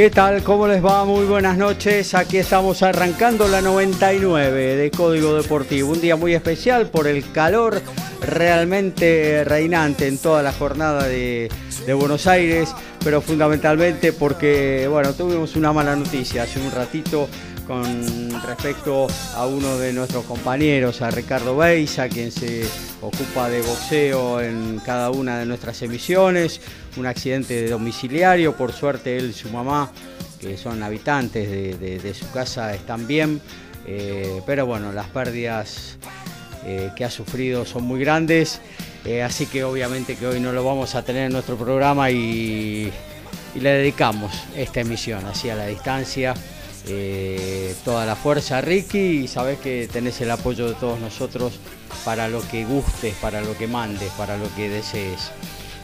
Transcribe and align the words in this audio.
¿Qué 0.00 0.08
tal? 0.08 0.42
¿Cómo 0.42 0.66
les 0.66 0.82
va? 0.82 1.04
Muy 1.04 1.26
buenas 1.26 1.58
noches. 1.58 2.14
Aquí 2.14 2.38
estamos 2.38 2.82
arrancando 2.82 3.46
la 3.48 3.60
99 3.60 4.76
de 4.76 4.90
Código 4.90 5.34
Deportivo. 5.34 5.92
Un 5.92 6.00
día 6.00 6.16
muy 6.16 6.32
especial 6.32 6.88
por 6.88 7.06
el 7.06 7.30
calor 7.32 7.82
realmente 8.22 9.44
reinante 9.44 10.08
en 10.08 10.16
toda 10.16 10.42
la 10.42 10.52
jornada 10.52 11.06
de, 11.06 11.50
Buenos 11.98 12.26
Aires, 12.26 12.74
pero 13.04 13.20
fundamentalmente 13.20 14.14
porque, 14.14 14.88
bueno, 14.88 15.12
tuvimos 15.12 15.54
una 15.56 15.70
mala 15.74 15.94
noticia 15.94 16.44
hace 16.44 16.60
un 16.60 16.70
ratito 16.70 17.28
con 17.66 18.42
respecto 18.42 19.06
a 19.34 19.46
uno 19.46 19.78
de 19.78 19.92
nuestros 19.92 20.24
compañeros, 20.24 21.02
a 21.02 21.10
Ricardo 21.10 21.56
Beisa, 21.56 22.08
quien 22.08 22.30
se 22.30 22.64
ocupa 23.00 23.48
de 23.48 23.62
boxeo 23.62 24.40
en 24.40 24.80
cada 24.84 25.10
una 25.10 25.38
de 25.38 25.46
nuestras 25.46 25.80
emisiones, 25.82 26.60
un 26.96 27.06
accidente 27.06 27.68
domiciliario, 27.68 28.56
por 28.56 28.72
suerte 28.72 29.16
él 29.16 29.30
y 29.30 29.32
su 29.32 29.48
mamá, 29.50 29.90
que 30.40 30.56
son 30.56 30.82
habitantes 30.82 31.78
de, 31.80 32.14
su 32.14 32.30
casa, 32.30 32.74
están 32.74 33.06
bien, 33.06 33.40
eh, 33.86 34.42
pero 34.46 34.66
bueno, 34.66 34.92
las 34.92 35.08
pérdidas 35.08 35.98
eh, 36.64 36.90
que 36.96 37.04
ha 37.04 37.10
sufrido 37.10 37.64
son 37.64 37.84
muy 37.84 38.00
grandes, 38.00 38.60
eh, 39.04 39.22
así 39.22 39.46
que 39.46 39.64
obviamente 39.64 40.16
que 40.16 40.26
hoy 40.26 40.40
no 40.40 40.52
lo 40.52 40.64
vamos 40.64 40.94
a 40.94 41.02
tener 41.02 41.26
en 41.26 41.32
nuestro 41.32 41.56
programa 41.56 42.10
y, 42.10 42.92
y 43.54 43.60
le 43.60 43.70
dedicamos 43.70 44.32
esta 44.56 44.80
emisión 44.80 45.24
así 45.26 45.50
a 45.50 45.54
la 45.54 45.66
distancia. 45.66 46.34
Eh, 46.88 47.74
toda 47.84 48.06
la 48.06 48.16
fuerza 48.16 48.60
Ricky 48.60 48.98
y 48.98 49.28
sabes 49.28 49.58
que 49.58 49.88
tenés 49.92 50.20
el 50.22 50.30
apoyo 50.30 50.66
de 50.66 50.74
todos 50.74 50.98
nosotros 50.98 51.58
para 52.04 52.28
lo 52.28 52.40
que 52.48 52.64
gustes, 52.64 53.14
para 53.20 53.40
lo 53.42 53.56
que 53.56 53.66
mandes, 53.66 54.10
para 54.12 54.36
lo 54.38 54.52
que 54.54 54.68
desees. 54.68 55.30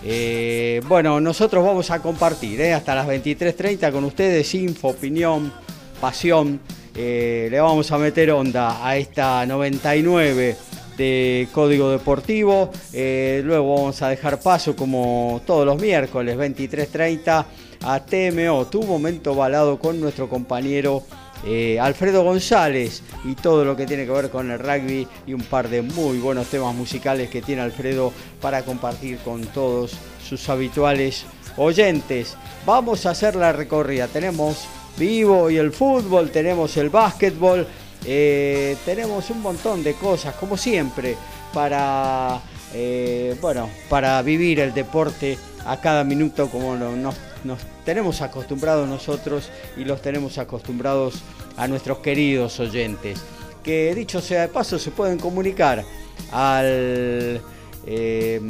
Eh, 0.05 0.80
bueno, 0.86 1.20
nosotros 1.20 1.64
vamos 1.64 1.91
a 1.91 2.00
compartir 2.00 2.61
eh, 2.61 2.72
hasta 2.72 2.94
las 2.94 3.06
23.30 3.06 3.92
con 3.92 4.05
ustedes 4.05 4.55
info, 4.55 4.89
opinión, 4.89 5.52
pasión. 6.00 6.61
le 6.94 7.61
vamos 7.61 7.92
a 7.92 7.98
meter 7.98 8.30
onda 8.30 8.86
a 8.86 8.97
esta 8.97 9.44
99 9.44 10.56
de 10.97 11.48
Código 11.52 11.91
Deportivo. 11.91 12.70
luego 12.92 13.74
vamos 13.74 14.00
a 14.00 14.08
dejar 14.08 14.41
paso 14.41 14.74
como 14.74 15.42
todos 15.47 15.67
los 15.67 15.80
miércoles 15.80 16.36
23.30 16.39 17.44
a 17.82 18.00
TMO, 18.00 18.66
tu 18.66 18.82
momento 18.82 19.34
balado 19.34 19.78
con 19.78 20.00
nuestro 20.00 20.28
compañero 20.28 21.02
eh, 21.44 21.78
Alfredo 21.78 22.24
González 22.24 23.02
y 23.24 23.34
todo 23.34 23.64
lo 23.64 23.77
que 23.77 23.86
tiene 23.86 24.06
que 24.06 24.10
ver 24.10 24.30
con 24.30 24.51
el 24.51 24.58
rugby 24.58 25.06
y 25.27 25.34
un 25.34 25.42
par 25.42 25.68
de 25.68 25.83
muy 25.83 26.18
buenos 26.18 26.48
temas 26.48 26.74
musicales 26.74 27.28
que 27.28 27.42
tiene 27.42 27.62
Alfredo 27.62 28.12
para 28.40 28.62
compartir 28.62 29.18
con 29.18 29.42
todos 29.46 29.92
sus 30.27 30.48
habituales 30.48 31.24
oyentes. 31.56 32.36
Vamos 32.64 33.06
a 33.06 33.11
hacer 33.11 33.36
la 33.36 33.52
recorrida. 33.52 34.08
Tenemos 34.08 34.67
vivo 34.96 35.51
y 35.51 35.58
el 35.58 35.72
fútbol, 35.72 36.30
tenemos 36.30 36.77
el 36.78 36.90
básquetbol, 36.90 37.67
eh, 38.05 38.77
tenemos 38.84 39.30
un 39.30 39.42
montón 39.42 39.84
de 39.84 39.95
cosas, 39.95 40.34
como 40.34 40.56
siempre, 40.56 41.17
para, 41.52 42.40
eh, 42.74 43.36
bueno, 43.40 43.68
para 43.89 44.20
vivir 44.22 44.61
el 44.61 44.72
deporte 44.72 45.39
a 45.64 45.80
cada 45.80 46.05
minuto 46.05 46.48
como 46.48 46.77
nos 46.77 47.14
nos 47.45 47.61
tenemos 47.85 48.23
acostumbrados 48.23 48.89
nosotros 48.89 49.51
y 49.77 49.85
los 49.85 50.02
tenemos 50.02 50.39
acostumbrados 50.39 51.23
a 51.57 51.69
nuestros 51.69 51.98
queridos 51.98 52.58
oyentes, 52.61 53.20
que 53.63 53.95
dicho 53.95 54.20
sea 54.20 54.42
de 54.42 54.48
paso 54.48 54.79
se 54.79 54.91
pueden 54.91 55.19
comunicar 55.19 55.85
al, 56.33 57.41
eh, 57.86 58.41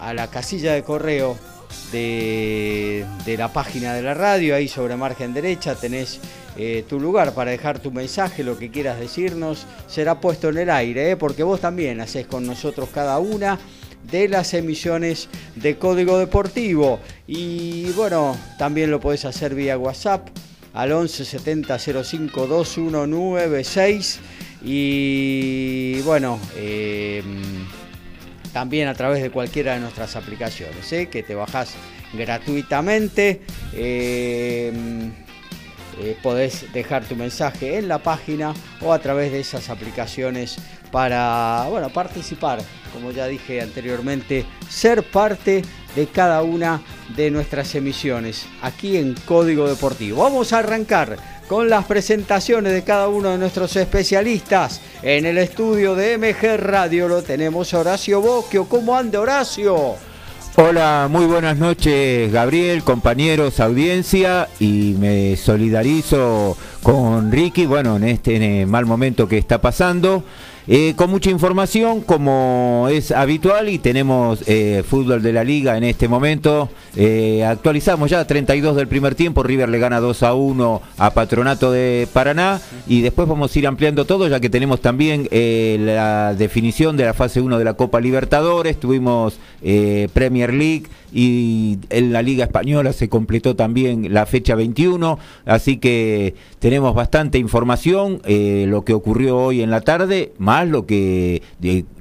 a 0.00 0.14
la 0.14 0.28
casilla 0.28 0.74
de 0.74 0.82
correo 0.82 1.36
de, 1.92 3.04
la 3.38 3.52
página 3.52 3.94
de 3.94 4.02
la 4.02 4.14
radio, 4.14 4.54
ahí 4.54 4.68
sobre 4.68 4.96
margen 4.96 5.34
derecha 5.34 5.74
tenés 5.74 6.20
eh, 6.56 6.84
tu 6.88 7.00
lugar 7.00 7.32
para 7.32 7.50
dejar 7.50 7.78
tu 7.78 7.90
mensaje, 7.90 8.44
lo 8.44 8.58
que 8.58 8.70
quieras 8.70 8.98
decirnos, 8.98 9.66
será 9.86 10.20
puesto 10.20 10.48
en 10.48 10.58
el 10.58 10.70
aire, 10.70 11.12
¿eh? 11.12 11.16
porque 11.16 11.42
vos 11.42 11.60
también 11.60 12.00
haces 12.00 12.26
con 12.26 12.46
nosotros 12.46 12.88
cada 12.92 13.18
una 13.18 13.58
de 14.10 14.28
las 14.28 14.54
emisiones 14.54 15.28
de 15.56 15.76
Código 15.76 16.18
Deportivo. 16.18 17.00
Y 17.26 17.90
bueno, 17.92 18.36
también 18.58 18.90
lo 18.90 19.00
podés 19.00 19.24
hacer 19.24 19.54
vía 19.54 19.78
WhatsApp 19.78 20.28
al 20.72 20.92
11 20.92 21.24
70 21.24 21.78
05 21.78 22.46
2196 22.46 24.20
y 24.62 26.00
bueno, 26.02 26.38
em, 26.56 27.24
también 28.52 28.88
a 28.88 28.94
través 28.94 29.22
de 29.22 29.30
cualquiera 29.30 29.74
de 29.74 29.80
nuestras 29.80 30.16
aplicaciones, 30.16 30.92
¿eh? 30.92 31.08
que 31.08 31.22
te 31.22 31.34
bajás 31.34 31.74
gratuitamente. 32.12 33.40
Em, 33.72 35.12
eh, 36.00 36.16
podés 36.22 36.72
dejar 36.72 37.04
tu 37.04 37.14
mensaje 37.14 37.76
en 37.76 37.88
la 37.88 37.98
página 37.98 38.54
o 38.80 38.92
a 38.92 38.98
través 38.98 39.32
de 39.32 39.40
esas 39.40 39.68
aplicaciones 39.68 40.56
para 40.90 41.66
bueno, 41.68 41.90
participar, 41.90 42.60
como 42.92 43.10
ya 43.12 43.26
dije 43.26 43.60
anteriormente, 43.60 44.44
ser 44.68 45.02
parte 45.02 45.62
de 45.94 46.06
cada 46.06 46.42
una 46.42 46.82
de 47.16 47.30
nuestras 47.30 47.74
emisiones 47.74 48.46
aquí 48.62 48.96
en 48.96 49.14
Código 49.26 49.68
Deportivo. 49.68 50.22
Vamos 50.22 50.52
a 50.52 50.60
arrancar 50.60 51.16
con 51.48 51.68
las 51.68 51.84
presentaciones 51.84 52.72
de 52.72 52.82
cada 52.82 53.08
uno 53.08 53.30
de 53.30 53.38
nuestros 53.38 53.74
especialistas. 53.76 54.80
En 55.02 55.26
el 55.26 55.36
estudio 55.36 55.94
de 55.94 56.16
MG 56.16 56.56
Radio 56.56 57.08
lo 57.08 57.22
tenemos 57.22 57.74
Horacio 57.74 58.20
Bocchio. 58.20 58.68
¿Cómo 58.68 58.96
anda 58.96 59.20
Horacio? 59.20 60.09
Hola, 60.56 61.08
muy 61.08 61.26
buenas 61.26 61.58
noches 61.58 62.32
Gabriel, 62.32 62.82
compañeros, 62.82 63.60
audiencia 63.60 64.48
y 64.58 64.96
me 64.98 65.36
solidarizo 65.36 66.56
con 66.82 67.30
Ricky, 67.30 67.66
bueno, 67.66 67.96
en 67.96 68.04
este 68.04 68.66
mal 68.66 68.84
momento 68.84 69.28
que 69.28 69.38
está 69.38 69.60
pasando. 69.60 70.24
Eh, 70.66 70.94
con 70.94 71.10
mucha 71.10 71.30
información, 71.30 72.02
como 72.02 72.86
es 72.90 73.12
habitual, 73.12 73.68
y 73.68 73.78
tenemos 73.78 74.44
eh, 74.46 74.84
fútbol 74.86 75.22
de 75.22 75.32
la 75.32 75.42
liga 75.42 75.76
en 75.76 75.84
este 75.84 76.06
momento. 76.06 76.68
Eh, 76.96 77.44
actualizamos 77.44 78.10
ya 78.10 78.24
32 78.24 78.76
del 78.76 78.86
primer 78.86 79.14
tiempo, 79.14 79.42
River 79.42 79.68
le 79.68 79.78
gana 79.78 80.00
2 80.00 80.22
a 80.22 80.34
1 80.34 80.82
a 80.98 81.10
Patronato 81.10 81.72
de 81.72 82.06
Paraná, 82.12 82.60
y 82.86 83.00
después 83.00 83.26
vamos 83.26 83.54
a 83.54 83.58
ir 83.58 83.66
ampliando 83.66 84.04
todo, 84.04 84.28
ya 84.28 84.40
que 84.40 84.50
tenemos 84.50 84.80
también 84.80 85.28
la 85.30 86.34
definición 86.34 86.96
de 86.96 87.04
la 87.04 87.14
fase 87.14 87.40
1 87.40 87.58
de 87.58 87.64
la 87.64 87.74
Copa 87.74 88.00
Libertadores, 88.00 88.78
tuvimos 88.78 89.38
Premier 90.12 90.52
League 90.52 90.84
y 91.12 91.78
en 91.90 92.12
la 92.12 92.22
Liga 92.22 92.44
Española 92.44 92.92
se 92.92 93.08
completó 93.08 93.56
también 93.56 94.12
la 94.12 94.26
fecha 94.26 94.54
21, 94.54 95.18
así 95.44 95.78
que 95.78 96.34
tenemos 96.58 96.94
bastante 96.94 97.38
información, 97.38 98.20
eh, 98.24 98.66
lo 98.68 98.84
que 98.84 98.92
ocurrió 98.92 99.38
hoy 99.38 99.62
en 99.62 99.70
la 99.70 99.80
tarde, 99.80 100.32
más 100.38 100.68
lo 100.68 100.86
que 100.86 101.42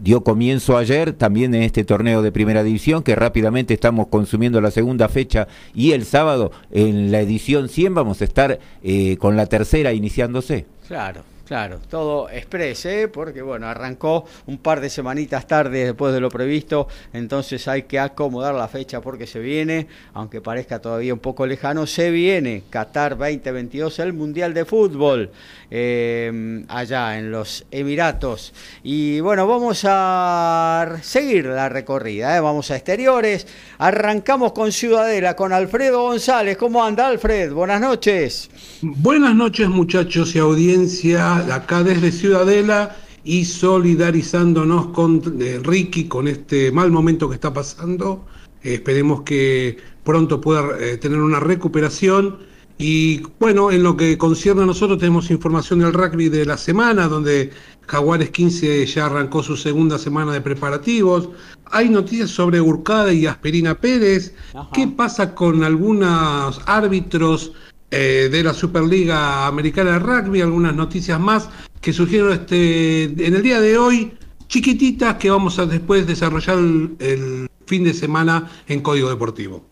dio 0.02 0.24
comienzo 0.24 0.78
ayer 0.78 1.14
también 1.14 1.54
en 1.56 1.64
este 1.64 1.84
torneo 1.84 2.22
de 2.22 2.32
primera 2.32 2.64
división, 2.64 3.04
que 3.04 3.16
rápidamente 3.16 3.74
estamos 3.74 4.08
consumiendo 4.08 4.62
la 4.62 4.72
segunda 4.72 5.10
fecha 5.10 5.48
y 5.74 5.92
el 5.92 6.06
sábado 6.06 6.52
en 6.72 7.12
la 7.12 7.22
edición 7.22 7.70
100 7.70 7.96
vamos 7.96 8.22
a 8.22 8.26
estar 8.26 8.60
eh, 8.84 9.18
con 9.18 9.36
la 9.36 9.46
tercera 9.46 9.94
iniciándose. 9.94 10.66
Claro, 10.88 11.24
Claro, 11.50 11.80
todo 11.90 12.30
express, 12.30 12.86
¿eh? 12.86 13.08
porque 13.08 13.42
bueno, 13.42 13.66
arrancó 13.66 14.24
un 14.46 14.60
par 14.60 14.82
de 14.82 14.88
semanitas 14.92 15.48
tarde 15.48 15.84
después 15.84 16.14
de 16.14 16.20
lo 16.20 16.30
previsto, 16.30 16.88
entonces 17.12 17.68
hay 17.68 17.82
que 17.82 17.98
acomodar 17.98 18.54
la 18.54 18.68
fecha 18.68 19.02
porque 19.02 19.26
se 19.26 19.40
viene, 19.40 19.88
aunque 20.14 20.42
parezca 20.42 20.78
todavía 20.78 21.12
un 21.12 21.20
poco 21.20 21.48
lejano, 21.48 21.88
se 21.88 22.12
viene 22.12 22.62
Qatar 22.70 23.18
2022, 23.18 23.98
el 23.98 24.14
Mundial 24.14 24.54
de 24.54 24.64
Fútbol, 24.64 25.32
eh, 25.72 26.66
allá 26.68 27.18
en 27.18 27.32
los 27.32 27.66
Emiratos. 27.72 28.54
Y 28.84 29.20
bueno, 29.20 29.48
vamos 29.48 29.82
a 29.90 30.98
seguir 31.02 31.48
la 31.48 31.68
recorrida, 31.68 32.38
¿eh? 32.38 32.42
vamos 32.42 32.70
a 32.70 32.76
exteriores, 32.76 33.48
arrancamos 33.80 34.52
con 34.52 34.72
Ciudadela, 34.72 35.36
con 35.36 35.52
Alfredo 35.52 36.04
González. 36.04 36.58
¿Cómo 36.58 36.86
anda 36.86 37.08
Alfred? 37.08 37.52
Buenas 37.52 37.82
noches. 37.82 38.52
Buenas 38.84 39.34
noches 39.34 39.68
muchachos 39.68 40.36
y 40.36 40.38
audiencia 40.38 41.39
acá 41.52 41.84
desde 41.84 42.12
Ciudadela 42.12 42.96
y 43.24 43.46
solidarizándonos 43.46 44.88
con 44.88 45.22
eh, 45.42 45.60
Ricky 45.64 46.06
con 46.06 46.28
este 46.28 46.72
mal 46.72 46.92
momento 46.92 47.28
que 47.28 47.36
está 47.36 47.54
pasando. 47.54 48.26
Eh, 48.64 48.76
esperemos 48.76 49.22
que 49.22 49.78
pronto 50.04 50.40
pueda 50.42 50.78
eh, 50.80 50.98
tener 50.98 51.20
una 51.20 51.40
recuperación. 51.40 52.38
Y 52.78 53.24
bueno, 53.40 53.72
en 53.72 53.84
lo 53.84 53.98
que 53.98 54.18
concierne 54.18 54.64
a 54.64 54.66
nosotros 54.66 55.00
tenemos 55.00 55.30
información 55.32 55.80
del 55.80 55.92
rugby 55.92 56.30
de 56.30 56.46
la 56.46 56.58
semana, 56.58 57.10
donde 57.10 57.52
Jaguares 57.88 58.30
15 58.30 58.86
ya 58.86 59.08
arrancó 59.08 59.44
su 59.44 59.58
segunda 59.58 59.98
semana 59.98 60.32
de 60.32 60.40
preparativos. 60.40 61.30
Hay 61.66 61.90
noticias 61.90 62.30
sobre 62.30 62.62
Urcada 62.62 63.12
y 63.12 63.26
Asperina 63.26 63.76
Pérez. 63.76 64.34
¿Qué 64.74 64.88
pasa 64.88 65.36
con 65.36 65.64
algunos 65.64 66.62
árbitros? 66.68 67.52
Eh, 67.92 68.30
de 68.32 68.44
la 68.44 68.54
Superliga 68.54 69.48
Americana 69.48 69.94
de 69.94 70.00
Rugby, 70.00 70.42
algunas 70.42 70.76
noticias 70.76 71.20
más 71.20 71.50
que 71.82 71.92
surgieron 71.92 72.34
este, 72.34 73.06
en 73.06 73.34
el 73.34 73.42
día 73.42 73.60
de 73.60 73.80
hoy, 73.80 74.14
chiquititas 74.48 75.16
que 75.16 75.32
vamos 75.32 75.58
a 75.58 75.66
después 75.66 76.06
desarrollar 76.06 76.58
el, 76.58 77.48
fin 77.66 77.84
de 77.84 77.94
semana 77.94 78.50
en 78.68 78.82
Código 78.82 79.10
Deportivo. 79.10 79.64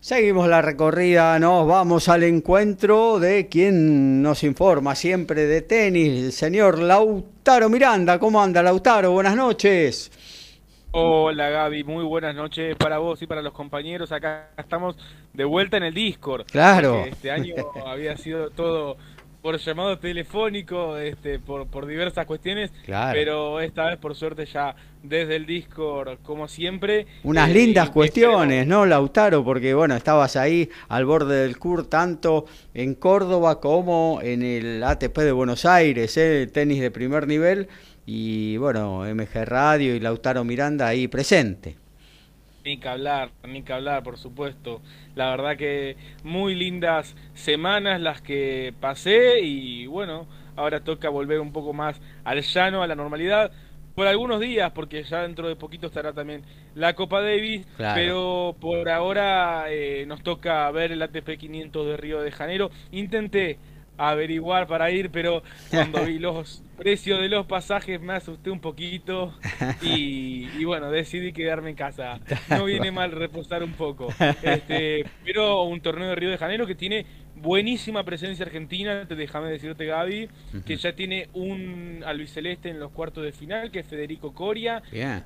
Seguimos 0.00 0.48
la 0.48 0.62
recorrida, 0.62 1.38
nos 1.38 1.66
vamos 1.66 2.08
al 2.08 2.22
encuentro 2.22 3.18
de 3.18 3.48
quien 3.48 4.22
nos 4.22 4.42
informa 4.42 4.94
siempre 4.94 5.46
de 5.46 5.60
tenis, 5.60 6.24
el 6.24 6.32
señor 6.32 6.78
Lautaro 6.78 7.68
Miranda. 7.68 8.18
¿Cómo 8.18 8.42
anda 8.42 8.62
Lautaro? 8.62 9.12
Buenas 9.12 9.36
noches. 9.36 10.10
Hola 10.92 11.50
Gaby, 11.50 11.84
muy 11.84 12.02
buenas 12.02 12.34
noches 12.34 12.74
para 12.76 12.98
vos 12.98 13.22
y 13.22 13.26
para 13.28 13.42
los 13.42 13.52
compañeros. 13.52 14.10
Acá 14.10 14.48
estamos 14.58 14.96
de 15.32 15.44
vuelta 15.44 15.76
en 15.76 15.84
el 15.84 15.94
Discord. 15.94 16.46
Claro. 16.46 17.04
Este 17.04 17.30
año 17.30 17.54
había 17.86 18.16
sido 18.16 18.50
todo 18.50 18.96
por 19.40 19.56
llamado 19.58 19.98
telefónico, 20.00 20.96
este, 20.96 21.38
por, 21.38 21.68
por 21.68 21.86
diversas 21.86 22.26
cuestiones, 22.26 22.72
claro. 22.84 23.12
pero 23.14 23.60
esta 23.60 23.86
vez 23.86 23.98
por 23.98 24.16
suerte 24.16 24.44
ya 24.46 24.74
desde 25.02 25.36
el 25.36 25.46
Discord, 25.46 26.18
como 26.24 26.48
siempre. 26.48 27.06
Unas 27.22 27.48
eh, 27.50 27.54
lindas 27.54 27.90
cuestiones, 27.90 28.66
¿no, 28.66 28.84
Lautaro? 28.84 29.44
Porque 29.44 29.72
bueno, 29.74 29.94
estabas 29.94 30.34
ahí 30.34 30.68
al 30.88 31.04
borde 31.04 31.42
del 31.42 31.56
CUR, 31.56 31.86
tanto 31.86 32.46
en 32.74 32.94
Córdoba 32.94 33.60
como 33.60 34.18
en 34.22 34.42
el 34.42 34.82
ATP 34.82 35.18
de 35.18 35.32
Buenos 35.32 35.64
Aires, 35.64 36.16
¿eh? 36.16 36.48
tenis 36.52 36.80
de 36.80 36.90
primer 36.90 37.28
nivel 37.28 37.68
y 38.06 38.56
bueno, 38.56 39.02
MG 39.04 39.44
Radio 39.44 39.94
y 39.94 40.00
Lautaro 40.00 40.44
Miranda 40.44 40.88
ahí 40.88 41.08
presente. 41.08 41.76
Ni 42.64 42.78
que 42.78 42.88
hablar, 42.88 43.30
ni 43.48 43.62
que 43.62 43.72
hablar, 43.72 44.02
por 44.02 44.18
supuesto. 44.18 44.82
La 45.14 45.30
verdad 45.30 45.56
que 45.56 45.96
muy 46.24 46.54
lindas 46.54 47.16
semanas 47.34 48.00
las 48.00 48.20
que 48.20 48.74
pasé 48.80 49.40
y 49.40 49.86
bueno, 49.86 50.26
ahora 50.56 50.80
toca 50.80 51.08
volver 51.08 51.40
un 51.40 51.52
poco 51.52 51.72
más 51.72 52.00
al 52.24 52.42
llano, 52.42 52.82
a 52.82 52.86
la 52.86 52.94
normalidad. 52.94 53.50
Por 53.94 54.06
algunos 54.06 54.40
días, 54.40 54.72
porque 54.72 55.02
ya 55.02 55.22
dentro 55.22 55.48
de 55.48 55.56
poquito 55.56 55.86
estará 55.86 56.12
también 56.12 56.42
la 56.74 56.94
Copa 56.94 57.20
Davis, 57.20 57.66
pero 57.76 58.54
por 58.60 58.88
ahora 58.88 59.64
eh, 59.68 60.04
nos 60.06 60.22
toca 60.22 60.70
ver 60.70 60.92
el 60.92 61.02
ATP 61.02 61.36
500 61.38 61.86
de 61.86 61.96
Río 61.96 62.20
de 62.20 62.30
Janeiro. 62.30 62.70
Intenté 62.92 63.58
averiguar 64.08 64.66
para 64.66 64.90
ir, 64.90 65.10
pero 65.10 65.42
cuando 65.70 66.04
vi 66.04 66.18
los 66.18 66.62
precios 66.76 67.20
de 67.20 67.28
los 67.28 67.44
pasajes 67.44 68.00
me 68.00 68.14
asusté 68.14 68.50
un 68.50 68.60
poquito 68.60 69.34
y, 69.82 70.64
bueno, 70.64 70.90
decidí 70.90 71.32
quedarme 71.32 71.70
en 71.70 71.76
casa. 71.76 72.18
No 72.48 72.64
viene 72.64 72.90
mal 72.90 73.12
reposar 73.12 73.62
un 73.62 73.72
poco. 73.72 74.08
Este, 74.42 75.04
pero 75.24 75.64
un 75.64 75.80
torneo 75.80 76.08
de 76.08 76.14
Río 76.14 76.30
de 76.30 76.38
Janeiro 76.38 76.66
que 76.66 76.74
tiene 76.74 77.04
buenísima 77.42 78.04
presencia 78.04 78.44
argentina, 78.44 79.06
te 79.06 79.14
déjame 79.14 79.50
decirte 79.50 79.86
Gaby, 79.86 80.28
que 80.66 80.76
ya 80.76 80.92
tiene 80.92 81.28
un 81.32 82.02
albiceleste 82.04 82.68
en 82.68 82.80
los 82.80 82.90
cuartos 82.92 83.24
de 83.24 83.32
final, 83.32 83.70
que 83.70 83.80
es 83.80 83.86
Federico 83.86 84.32
Coria. 84.32 84.82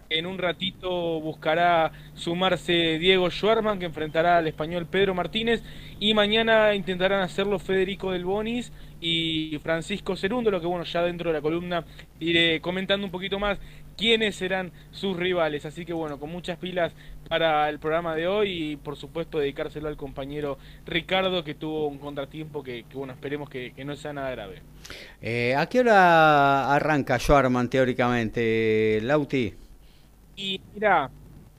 En 0.09 0.27
un 0.27 0.39
ratito 0.39 1.21
buscará 1.21 1.93
sumarse 2.15 2.99
Diego 2.99 3.31
Schwarman, 3.31 3.79
que 3.79 3.87
enfrentará 3.87 4.39
al 4.39 4.47
español 4.47 4.87
Pedro 4.87 5.15
Martínez. 5.15 5.63
Y 6.01 6.13
mañana 6.15 6.75
intentarán 6.75 7.23
hacerlo 7.23 7.59
Federico 7.59 8.13
Del 8.13 8.25
Bonis 8.25 8.73
y 9.01 9.59
Francisco 9.63 10.17
Cerundo, 10.17 10.51
lo 10.51 10.61
que 10.61 10.67
bueno, 10.67 10.85
ya 10.85 11.03
dentro 11.03 11.31
de 11.31 11.35
la 11.35 11.43
columna 11.43 11.85
iré 12.21 12.61
comentando 12.61 13.05
un 13.05 13.13
poquito 13.13 13.39
más 13.39 13.59
quiénes 13.97 14.37
serán 14.37 14.73
sus 14.91 15.17
rivales. 15.17 15.65
Así 15.67 15.85
que 15.85 15.93
bueno, 15.93 16.19
con 16.19 16.31
muchas 16.31 16.59
pilas 16.59 16.93
para 17.29 17.69
el 17.69 17.79
programa 17.79 18.15
de 18.15 18.27
hoy 18.27 18.73
y 18.73 18.77
por 18.77 18.97
supuesto 18.97 19.39
dedicárselo 19.39 19.89
al 19.89 19.97
compañero 19.97 20.59
Ricardo 20.85 21.43
que 21.43 21.55
tuvo 21.55 21.89
un 21.89 21.99
contratiempo 21.99 22.63
que, 22.63 22.85
bueno, 22.93 23.13
esperemos 23.13 23.49
que, 23.49 23.73
no 23.85 23.97
sea 23.97 24.13
nada 24.13 24.31
grave. 24.31 24.63
Eh, 25.21 25.55
¿A 25.57 25.67
qué 25.67 25.81
hora 25.81 26.75
arranca 26.75 27.19
Schwarman 27.19 27.69
teóricamente, 27.69 29.01
Lauti? 29.03 29.55
Y 30.37 30.61
mira, 30.75 31.11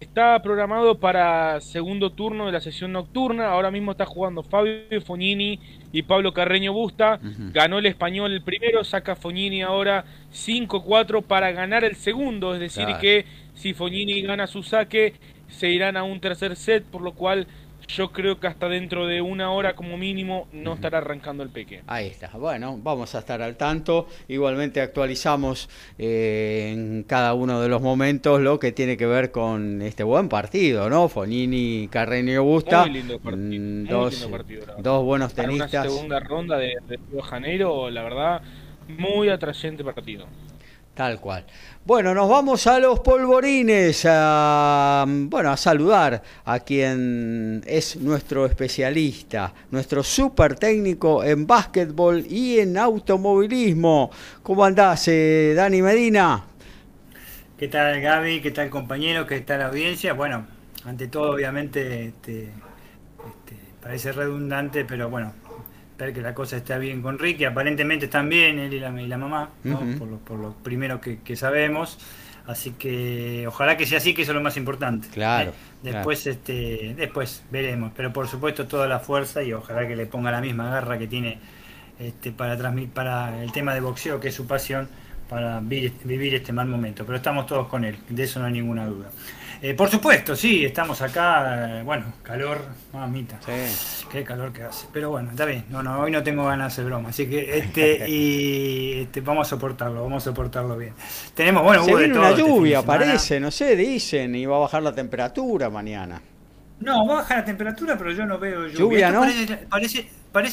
Está 0.06 0.40
programado 0.42 1.00
para 1.00 1.60
segundo 1.60 2.12
turno 2.12 2.46
de 2.46 2.52
la 2.52 2.62
sesión 2.62 2.94
nocturna. 2.94 3.50
Ahora 3.50 3.69
mismo 3.69 3.92
está 3.92 4.06
jugando 4.06 4.44
Fabio 4.44 5.02
Fognini 5.04 5.60
y 5.92 6.04
Pablo 6.04 6.31
Carreño 6.31 6.72
Busta. 6.72 7.19
Ganó 7.52 7.80
el 7.80 7.88
español 7.88 8.31
el 8.31 8.42
primero, 8.42 8.84
saca 8.84 9.16
Fognini 9.16 9.63
ahora 9.63 10.06
5-4 10.31 11.24
para 11.24 11.52
ganar 11.52 11.84
el 11.84 11.96
segundo. 11.96 12.54
Es 12.54 12.62
decir, 12.62 12.88
que 13.02 13.25
si 13.56 13.74
Fognini 13.74 14.22
gana 14.22 14.48
su 14.48 14.63
saque, 14.63 15.16
se 15.50 15.69
irán 15.69 15.98
a 15.98 16.04
un 16.04 16.19
tercer 16.19 16.56
set, 16.56 16.86
por 16.86 17.01
lo 17.01 17.13
cual 17.13 17.48
yo 17.88 18.12
creo 18.12 18.40
que 18.40 18.48
hasta 18.48 18.70
dentro 18.70 19.08
de 19.08 19.22
una 19.22 19.52
hora 19.52 19.76
como 19.76 19.98
mínimo 19.98 20.48
no 20.52 20.74
estará 20.74 21.00
arrancando 21.00 21.44
el 21.44 21.50
peque. 21.50 21.82
Ahí 21.88 22.08
está. 22.08 22.30
Bueno, 22.30 22.80
vamos 22.82 23.16
a 23.16 23.20
estar 23.20 23.42
al 23.42 23.56
tanto. 23.58 24.08
Igualmente 24.28 24.82
actualizamos 24.82 25.70
eh, 25.98 26.72
en 26.74 27.04
cada 27.04 27.34
uno 27.34 27.62
de 27.62 27.70
los 27.70 27.82
momentos 27.82 28.42
lo 28.42 28.60
que 28.60 28.72
tiene 28.72 28.98
que 28.98 29.06
ver 29.06 29.32
con 29.32 29.82
este 29.82 30.04
buen 30.04 30.30
partido, 30.30 30.90
¿no? 30.90 31.10
Fonini, 31.10 31.88
Carreño 31.90 32.34
y 32.34 32.36
Augusta. 32.36 32.82
Muy 32.82 32.94
lindo 32.94 33.20
partido. 33.20 33.66
Mm, 33.66 33.88
dos, 33.88 34.30
dos 34.80 35.04
buenos 35.04 35.34
tenistas. 35.34 35.72
Para 35.72 35.84
una 35.84 35.92
segunda 35.92 36.20
ronda 36.20 36.58
de, 36.58 36.78
de 36.88 36.98
Río 36.98 37.18
de 37.18 37.24
Janeiro, 37.24 37.90
la 37.90 38.04
verdad, 38.04 38.42
muy 38.88 39.30
atrayente 39.30 39.84
partido. 39.84 40.26
Tal 40.95 41.19
cual. 41.19 41.44
Bueno, 41.83 42.13
nos 42.13 42.30
vamos 42.30 42.65
a 42.68 42.80
los 42.80 43.01
polvorines, 43.01 44.07
a, 44.09 45.03
bueno, 45.06 45.51
a 45.51 45.57
saludar 45.57 46.24
a 46.45 46.59
quien 46.62 47.62
es 47.68 47.97
nuestro 47.97 48.45
especialista, 48.45 49.53
nuestro 49.71 50.01
super 50.03 50.55
técnico 50.55 51.22
en 51.22 51.46
básquetbol 51.46 52.25
y 52.25 52.60
en 52.60 52.77
automovilismo. 52.77 54.10
¿Cómo 54.41 54.63
andás, 54.63 55.10
eh, 55.10 55.53
Dani 55.53 55.81
Medina? 55.81 56.46
¿Qué 57.60 57.67
tal, 57.67 58.00
Gaby? 58.00 58.41
¿Qué 58.41 58.51
tal, 58.51 58.70
compañero? 58.70 59.27
¿Qué 59.27 59.41
tal, 59.41 59.63
audiencia? 59.63 60.13
Bueno, 60.13 60.48
ante 60.86 61.10
todo, 61.10 61.31
obviamente, 61.31 62.05
este, 62.05 62.43
este, 62.43 63.58
parece 63.81 64.13
redundante, 64.13 64.86
pero 64.86 65.10
bueno, 65.10 65.34
ver 65.98 66.14
que 66.14 66.22
la 66.22 66.34
cosa 66.34 66.58
está 66.58 66.78
bien 66.78 67.02
con 67.02 67.20
Ricky. 67.20 67.46
Aparentemente 67.46 68.06
están 68.06 68.30
bien 68.30 68.60
él 68.60 68.74
y 68.74 68.80
la, 68.80 69.18
mamá, 69.18 69.50
por, 69.64 70.08
lo, 70.08 70.18
por, 70.20 70.40
lo, 70.40 70.54
primero 70.54 71.00
que, 71.02 71.36
sabemos. 71.36 72.00
Así 72.48 72.72
que 72.72 73.46
ojalá 73.48 73.75
que 73.75 73.88
sea 73.88 73.98
así, 73.98 74.14
que 74.14 74.22
eso 74.22 74.32
es 74.32 74.36
lo 74.36 74.42
más 74.42 74.56
importante. 74.58 75.08
Claro. 75.10 75.52
¿eh? 75.52 75.54
Después, 75.82 76.28
este, 76.28 76.94
después 76.96 77.44
veremos. 77.52 77.92
Pero 77.96 78.14
por 78.14 78.28
supuesto 78.28 78.68
toda 78.68 78.88
la 78.88 79.00
fuerza 79.00 79.42
y 79.44 79.54
ojalá 79.54 79.88
que 79.88 79.96
le 79.96 80.06
ponga 80.06 80.32
la 80.32 80.42
misma 80.42 80.70
garra 80.70 80.98
que 80.98 81.08
tiene 81.08 81.40
este, 82.00 82.32
para 82.32 82.58
transmitir, 82.58 82.94
para 82.94 83.42
el 83.42 83.52
tema 83.52 83.74
de 83.74 83.80
boxeo, 83.80 84.20
que 84.20 84.28
es 84.28 84.36
su 84.36 84.46
pasión, 84.46 84.88
para 85.30 85.60
vivir 85.60 86.36
este 86.36 86.54
mal 86.54 86.68
momento. 86.68 87.06
Pero 87.06 87.18
estamos 87.18 87.48
todos 87.48 87.68
con 87.68 87.84
él, 87.84 87.98
de 88.10 88.24
eso 88.24 88.40
no 88.40 88.46
hay 88.46 88.54
ninguna 88.54 88.86
duda. 88.86 89.10
Eh, 89.67 89.74
por 89.74 89.89
supuesto, 89.89 90.36
sí, 90.36 90.63
estamos 90.63 91.01
acá, 91.01 91.79
eh, 91.79 91.84
bueno, 91.84 92.13
calor, 92.22 92.60
mamita. 92.93 93.39
Sí. 93.43 94.05
Qué 94.12 94.24
calor 94.24 94.53
que 94.53 94.62
hace. 94.62 94.86
Pero 94.93 95.10
bueno, 95.10 95.31
está 95.31 95.43
bien. 95.45 95.65
No, 95.69 95.81
no, 95.81 96.01
hoy 96.01 96.12
no 96.12 96.22
tengo 96.22 96.45
ganas 96.45 96.67
de 96.67 96.67
hacer 96.67 96.86
broma. 96.86 97.10
Así 97.10 97.27
que 97.27 97.57
este 97.57 98.07
y 98.07 99.01
este, 99.01 99.22
vamos 99.22 99.48
a 99.48 99.50
soportarlo, 99.50 100.03
vamos 100.03 100.22
a 100.22 100.29
soportarlo 100.29 100.77
bien. 100.77 100.93
Tenemos, 101.34 101.63
bueno, 101.63 101.84
Se 101.84 101.95
viene 101.95 102.15
una 102.15 102.29
este 102.29 102.43
lluvia, 102.43 102.84
parece, 102.84 103.39
no 103.39 103.50
sé, 103.50 103.75
dicen, 103.75 104.36
y 104.36 104.45
va 104.45 104.57
a 104.57 104.60
bajar 104.60 104.84
la 104.84 104.93
temperatura 104.93 105.72
mañana. 105.72 106.22
No, 106.81 107.07
va 107.07 107.13
a 107.13 107.17
bajar 107.22 107.39
la 107.39 107.45
temperatura, 107.45 107.98
pero 107.98 108.12
yo 108.12 108.24
no 108.24 108.38
veo 108.38 108.67
lluvia. 108.67 108.77
¿Lluvia 108.77 109.12
no? 109.12 109.22
Parece, 109.22 109.57
parece 109.67 110.10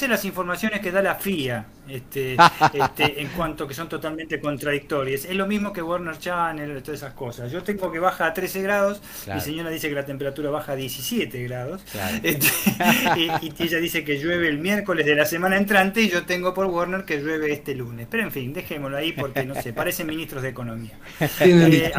las 0.08 0.24
informaciones 0.24 0.80
que 0.80 0.92
da 0.92 1.02
la 1.02 1.16
FIA, 1.16 1.66
este, 1.88 2.36
este, 2.72 3.20
en 3.20 3.28
cuanto 3.28 3.66
que 3.66 3.74
son 3.74 3.88
totalmente 3.88 4.40
contradictorias. 4.40 5.24
Es 5.24 5.34
lo 5.34 5.46
mismo 5.46 5.72
que 5.72 5.82
Warner 5.82 6.18
Channel, 6.18 6.82
todas 6.82 7.00
esas 7.00 7.14
cosas. 7.14 7.50
Yo 7.50 7.62
tengo 7.62 7.90
que 7.90 7.98
baja 7.98 8.26
a 8.26 8.32
13 8.32 8.62
grados, 8.62 9.02
mi 9.32 9.40
señora 9.40 9.70
dice 9.70 9.88
que 9.88 9.94
la 9.94 10.06
temperatura 10.06 10.50
baja 10.50 10.72
a 10.72 10.76
17 10.76 11.42
grados, 11.44 11.82
este, 12.22 12.46
y, 13.16 13.52
ella 13.58 13.78
dice 13.78 14.04
que 14.04 14.18
llueve 14.18 14.48
el 14.48 14.58
miércoles 14.58 15.06
de 15.06 15.14
la 15.14 15.24
semana 15.24 15.56
entrante 15.56 16.02
y 16.02 16.08
yo 16.08 16.24
tengo 16.24 16.54
por 16.54 16.66
Warner 16.66 17.04
que 17.04 17.18
llueve 17.18 17.52
este 17.52 17.74
lunes. 17.74 18.06
Pero 18.10 18.22
en 18.22 18.30
fin, 18.30 18.52
dejémoslo 18.52 18.96
ahí 18.96 19.12
porque 19.12 19.44
no 19.44 19.54
sé, 19.54 19.72
parecen 19.72 20.06
ministros 20.06 20.42
de 20.42 20.48
economía. 20.48 20.98
Eh, 21.40 21.92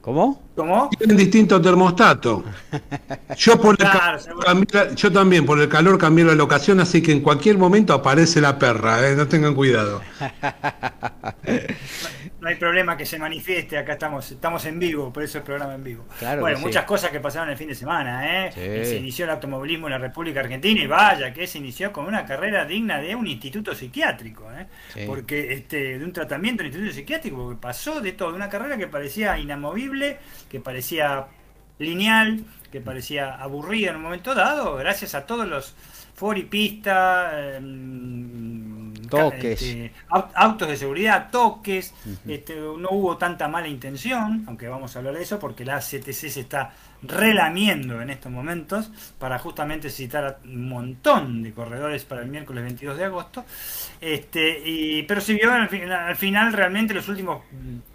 ¿Cómo? 0.00 0.42
¿Cómo? 0.54 0.88
Tienen 0.96 1.16
distinto 1.16 1.60
termostato. 1.60 2.44
Yo, 3.36 3.60
por 3.60 3.76
el 3.78 4.96
yo 4.96 5.12
también, 5.12 5.44
por 5.44 5.60
el 5.60 5.68
calor 5.68 5.98
cambié 5.98 6.24
la 6.24 6.34
locación, 6.34 6.80
así 6.80 7.02
que 7.02 7.12
en 7.12 7.20
cualquier 7.20 7.58
momento 7.58 7.92
aparece 7.92 8.40
la 8.40 8.58
perra, 8.58 9.06
¿eh? 9.08 9.14
no 9.14 9.28
tengan 9.28 9.54
cuidado. 9.54 10.00
no 12.48 12.52
hay 12.54 12.58
problema 12.58 12.96
que 12.96 13.04
se 13.04 13.18
manifieste, 13.18 13.76
acá 13.76 13.92
estamos, 13.92 14.30
estamos 14.30 14.64
en 14.64 14.78
vivo, 14.78 15.12
por 15.12 15.22
eso 15.22 15.36
el 15.36 15.44
programa 15.44 15.74
en 15.74 15.84
vivo. 15.84 16.06
bueno, 16.40 16.58
muchas 16.60 16.86
cosas 16.86 17.10
que 17.10 17.20
pasaron 17.20 17.50
el 17.50 17.58
fin 17.58 17.68
de 17.68 17.74
semana, 17.74 18.46
¿eh? 18.46 18.52
Se 18.84 18.96
inició 18.96 19.26
el 19.26 19.32
automovilismo 19.32 19.86
en 19.86 19.92
la 19.92 19.98
República 19.98 20.40
Argentina 20.40 20.80
y 20.80 20.86
vaya 20.86 21.30
que 21.30 21.46
se 21.46 21.58
inició 21.58 21.92
con 21.92 22.06
una 22.06 22.24
carrera 22.24 22.64
digna 22.64 23.02
de 23.02 23.14
un 23.14 23.26
instituto 23.26 23.74
psiquiátrico, 23.74 24.50
¿eh? 24.50 25.04
Porque 25.06 25.52
este, 25.52 25.98
de 25.98 26.04
un 26.04 26.14
tratamiento 26.14 26.62
en 26.62 26.68
instituto 26.68 26.94
psiquiátrico, 26.94 27.36
porque 27.36 27.60
pasó 27.60 28.00
de 28.00 28.12
todo, 28.12 28.30
de 28.30 28.36
una 28.36 28.48
carrera 28.48 28.78
que 28.78 28.86
parecía 28.86 29.38
inamovible, 29.38 30.16
que 30.48 30.58
parecía 30.58 31.26
lineal, 31.78 32.44
que 32.72 32.80
parecía 32.80 33.34
aburrida 33.34 33.90
en 33.90 33.96
un 33.96 34.02
momento 34.02 34.34
dado, 34.34 34.76
gracias 34.76 35.14
a 35.14 35.26
todos 35.26 35.46
los 35.46 35.74
foripistas, 36.14 37.30
eh, 37.34 37.60
toques. 39.08 39.62
Este, 39.62 39.92
autos 40.10 40.68
de 40.68 40.76
seguridad, 40.76 41.30
toques, 41.30 41.94
este, 42.26 42.56
no 42.56 42.88
hubo 42.90 43.16
tanta 43.16 43.48
mala 43.48 43.68
intención, 43.68 44.44
aunque 44.46 44.68
vamos 44.68 44.94
a 44.94 44.98
hablar 45.00 45.14
de 45.14 45.22
eso, 45.22 45.38
porque 45.38 45.64
la 45.64 45.78
CTC 45.78 46.28
se 46.28 46.40
está 46.40 46.72
relamiendo 47.02 48.00
en 48.02 48.10
estos 48.10 48.30
momentos 48.32 48.90
para 49.18 49.38
justamente 49.38 49.88
citar 49.90 50.40
un 50.44 50.68
montón 50.68 51.42
de 51.42 51.52
corredores 51.52 52.04
para 52.04 52.22
el 52.22 52.28
miércoles 52.28 52.64
22 52.64 52.98
de 52.98 53.04
agosto. 53.04 53.44
Este, 54.00 54.62
y, 54.64 55.02
pero 55.04 55.20
se 55.20 55.34
vio 55.34 55.52
al, 55.52 55.68
al 55.92 56.16
final 56.16 56.52
realmente 56.52 56.94
los 56.94 57.08
últimos 57.08 57.42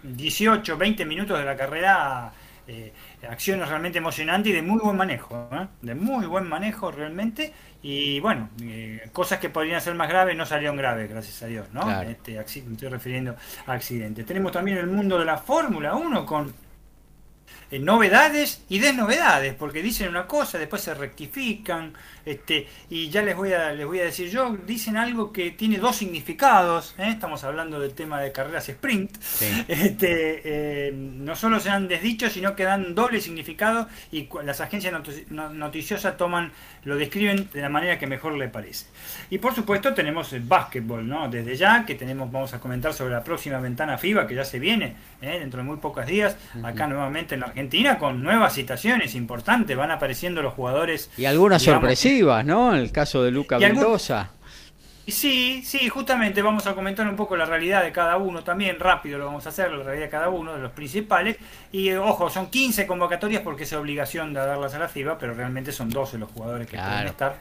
18, 0.02 0.76
20 0.76 1.04
minutos 1.04 1.38
de 1.38 1.44
la 1.44 1.56
carrera. 1.56 2.32
Eh, 2.66 2.94
acciones 3.28 3.68
realmente 3.68 3.98
emocionantes 3.98 4.50
y 4.50 4.54
de 4.54 4.62
muy 4.62 4.80
buen 4.80 4.96
manejo, 4.96 5.50
¿eh? 5.52 5.66
de 5.82 5.94
muy 5.94 6.24
buen 6.24 6.48
manejo 6.48 6.90
realmente 6.90 7.52
y 7.86 8.18
bueno, 8.18 8.48
eh, 8.62 9.10
cosas 9.12 9.38
que 9.38 9.50
podrían 9.50 9.78
ser 9.78 9.94
más 9.94 10.08
graves 10.08 10.34
no 10.34 10.46
salieron 10.46 10.74
graves, 10.74 11.06
gracias 11.06 11.42
a 11.42 11.46
Dios, 11.46 11.66
¿no? 11.70 12.00
Este, 12.00 12.32
me 12.32 12.40
estoy 12.72 12.88
refiriendo 12.88 13.36
a 13.66 13.72
accidentes. 13.74 14.24
Tenemos 14.24 14.52
también 14.52 14.78
el 14.78 14.86
mundo 14.86 15.18
de 15.18 15.26
la 15.26 15.36
Fórmula 15.36 15.94
1 15.94 16.24
con 16.24 16.50
novedades 17.80 18.62
y 18.68 18.78
desnovedades, 18.78 19.54
porque 19.54 19.82
dicen 19.82 20.08
una 20.08 20.26
cosa, 20.26 20.58
después 20.58 20.82
se 20.82 20.94
rectifican, 20.94 21.92
este, 22.24 22.68
y 22.88 23.10
ya 23.10 23.22
les 23.22 23.36
voy 23.36 23.52
a, 23.52 23.72
les 23.72 23.86
voy 23.86 24.00
a 24.00 24.04
decir 24.04 24.30
yo, 24.30 24.56
dicen 24.66 24.96
algo 24.96 25.32
que 25.32 25.50
tiene 25.50 25.78
dos 25.78 25.96
significados, 25.96 26.94
¿eh? 26.98 27.08
estamos 27.10 27.42
hablando 27.44 27.80
del 27.80 27.94
tema 27.94 28.20
de 28.20 28.32
carreras 28.32 28.68
sprint, 28.68 29.16
este, 29.68 30.42
eh, 30.44 30.92
no 30.94 31.34
solo 31.36 31.58
se 31.58 31.70
han 31.70 31.88
desdicho, 31.88 32.30
sino 32.30 32.54
que 32.54 32.64
dan 32.64 32.94
doble 32.94 33.20
significado 33.20 33.88
y 34.12 34.28
las 34.44 34.60
agencias 34.60 34.94
noticiosas 35.30 36.16
toman, 36.16 36.52
lo 36.84 36.96
describen 36.96 37.48
de 37.52 37.60
la 37.60 37.68
manera 37.68 37.98
que 37.98 38.06
mejor 38.06 38.34
le 38.34 38.48
parece. 38.48 38.86
Y 39.30 39.38
por 39.38 39.54
supuesto 39.54 39.94
tenemos 39.94 40.32
el 40.32 40.42
básquetbol, 40.42 41.06
¿no? 41.06 41.28
Desde 41.28 41.56
ya, 41.56 41.84
que 41.84 41.94
tenemos, 41.94 42.30
vamos 42.30 42.54
a 42.54 42.60
comentar 42.60 42.94
sobre 42.94 43.14
la 43.14 43.24
próxima 43.24 43.58
ventana 43.58 43.98
FIBA, 43.98 44.26
que 44.26 44.34
ya 44.34 44.44
se 44.44 44.58
viene, 44.58 44.96
dentro 45.20 45.58
de 45.58 45.64
muy 45.64 45.78
pocos 45.78 46.06
días, 46.06 46.36
acá 46.62 46.86
nuevamente 46.86 47.34
en 47.34 47.40
la 47.40 47.46
Argentina 47.46 47.63
con 47.98 48.22
nuevas 48.22 48.54
citaciones 48.54 49.14
importantes, 49.14 49.76
van 49.76 49.90
apareciendo 49.90 50.42
los 50.42 50.54
jugadores. 50.54 51.10
Y 51.16 51.24
algunas 51.24 51.62
sorpresivas, 51.62 52.44
¿no? 52.44 52.74
En 52.74 52.80
el 52.80 52.92
caso 52.92 53.22
de 53.22 53.30
Luca 53.30 53.58
Mendoza. 53.58 54.30
Sí, 55.06 55.62
sí, 55.62 55.90
justamente 55.90 56.40
vamos 56.40 56.66
a 56.66 56.74
comentar 56.74 57.06
un 57.06 57.14
poco 57.14 57.36
la 57.36 57.44
realidad 57.44 57.82
de 57.82 57.92
cada 57.92 58.16
uno 58.16 58.42
también, 58.42 58.80
rápido 58.80 59.18
lo 59.18 59.26
vamos 59.26 59.44
a 59.44 59.50
hacer, 59.50 59.70
la 59.70 59.84
realidad 59.84 60.06
de 60.06 60.10
cada 60.10 60.30
uno 60.30 60.54
de 60.54 60.60
los 60.60 60.72
principales. 60.72 61.36
Y 61.72 61.90
eh, 61.90 61.98
ojo, 61.98 62.30
son 62.30 62.46
15 62.46 62.86
convocatorias 62.86 63.42
porque 63.42 63.64
es 63.64 63.72
obligación 63.74 64.32
de 64.32 64.40
darlas 64.40 64.72
a 64.74 64.78
la 64.78 64.88
FIBA, 64.88 65.18
pero 65.18 65.34
realmente 65.34 65.72
son 65.72 65.90
12 65.90 66.16
los 66.16 66.30
jugadores 66.30 66.66
que 66.66 66.78
pueden 66.78 67.06
estar. 67.06 67.36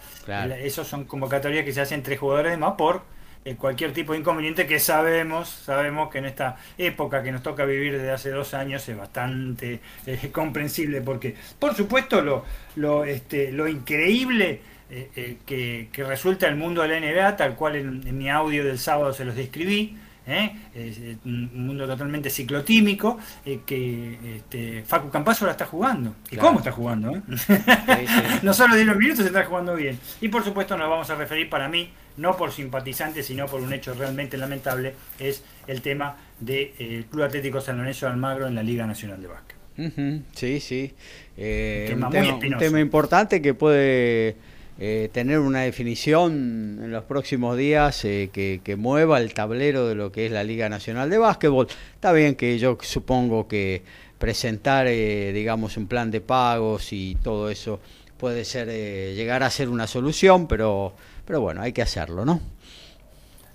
Esos 0.61 0.87
son 0.87 1.05
convocatorias 1.05 1.63
que 1.63 1.71
se 1.71 1.79
hacen 1.79 2.03
tres 2.03 2.19
jugadores 2.19 2.51
de 2.51 2.57
más 2.57 2.73
por 2.73 3.03
eh, 3.45 3.55
cualquier 3.55 3.91
tipo 3.91 4.13
de 4.13 4.19
inconveniente 4.19 4.65
que 4.65 4.79
sabemos, 4.79 5.49
sabemos 5.49 6.09
que 6.09 6.19
en 6.19 6.25
esta 6.25 6.55
época 6.77 7.21
que 7.23 7.31
nos 7.31 7.43
toca 7.43 7.65
vivir 7.65 7.93
desde 7.93 8.11
hace 8.11 8.29
dos 8.29 8.53
años 8.53 8.87
es 8.87 8.97
bastante 8.97 9.81
eh, 10.05 10.29
comprensible, 10.31 11.01
porque 11.01 11.35
por 11.59 11.75
supuesto 11.75 12.21
lo, 12.21 12.45
lo, 12.75 13.03
este, 13.03 13.51
lo 13.51 13.67
increíble 13.67 14.61
eh, 14.89 15.37
que, 15.45 16.03
resulta 16.03 16.47
el 16.47 16.55
mundo 16.55 16.83
de 16.83 16.87
la 16.87 16.99
NBA, 16.99 17.35
tal 17.35 17.55
cual 17.55 17.75
en, 17.75 18.17
mi 18.17 18.29
audio 18.29 18.63
del 18.63 18.77
sábado 18.77 19.11
se 19.11 19.25
los 19.25 19.35
describí, 19.35 19.97
es 20.25 20.99
un 21.25 21.65
mundo 21.65 21.85
totalmente 21.85 22.29
ciclotímico 22.29 23.17
que 23.65 24.37
este, 24.37 24.83
Facu 24.83 25.09
Campazo 25.09 25.45
la 25.45 25.51
está 25.51 25.65
jugando. 25.65 26.15
¿Y 26.31 26.37
cómo 26.37 26.59
está 26.59 26.71
jugando? 26.71 27.11
no 28.41 28.53
solo 28.53 28.75
de 28.75 28.85
los 28.85 28.95
minutos, 28.95 29.25
está 29.25 29.45
jugando 29.45 29.75
bien. 29.75 29.99
Y 30.21 30.29
por 30.29 30.43
supuesto 30.43 30.77
nos 30.77 30.89
vamos 30.89 31.09
a 31.09 31.15
referir 31.15 31.49
para 31.49 31.67
mí 31.67 31.89
no 32.17 32.37
por 32.37 32.51
simpatizantes, 32.51 33.25
sino 33.25 33.47
por 33.47 33.61
un 33.61 33.73
hecho 33.73 33.93
realmente 33.93 34.37
lamentable, 34.37 34.93
es 35.19 35.43
el 35.67 35.81
tema 35.81 36.15
del 36.39 36.71
eh, 36.77 37.03
Club 37.09 37.23
Atlético 37.23 37.61
San 37.61 37.77
Lorenzo 37.77 38.07
Almagro 38.07 38.47
en 38.47 38.55
la 38.55 38.63
Liga 38.63 38.85
Nacional 38.85 39.21
de 39.21 39.27
Básquet. 39.27 39.57
sí, 40.33 40.59
sí. 40.59 40.93
Eh, 41.35 41.95
un, 41.95 42.57
tema, 42.59 42.79
importante 42.79 43.41
que 43.41 43.53
puede 43.55 44.35
eh, 44.85 45.09
tener 45.13 45.39
una 45.39 45.61
definición 45.61 46.79
en 46.83 46.91
los 46.91 47.03
próximos 47.05 47.57
días 47.57 48.01
que, 48.01 48.59
que, 48.63 48.75
mueva 48.75 49.19
el 49.19 49.33
tablero 49.33 49.87
de 49.87 49.95
lo 49.95 50.11
que 50.11 50.25
es 50.25 50.31
la 50.31 50.43
Liga 50.43 50.67
Nacional 50.67 51.09
de 51.09 51.17
Básquetbol. 51.17 51.67
Está 51.95 52.11
bien 52.11 52.35
que 52.35 52.59
yo 52.59 52.77
supongo 52.81 53.47
que 53.47 53.83
presentar, 54.19 54.87
digamos, 54.87 55.77
un 55.77 55.87
plan 55.87 56.11
de 56.11 56.21
pagos 56.21 56.91
y 56.91 57.15
todo 57.23 57.49
eso 57.49 57.79
puede 58.17 58.45
ser 58.45 58.67
llegar 59.15 59.43
a 59.43 59.49
ser 59.49 59.69
una 59.69 59.87
solución, 59.87 60.47
pero 60.47 60.93
pero 61.25 61.41
bueno, 61.41 61.61
hay 61.61 61.71
que 61.71 61.81
hacerlo, 61.81 62.25
¿no? 62.25 62.41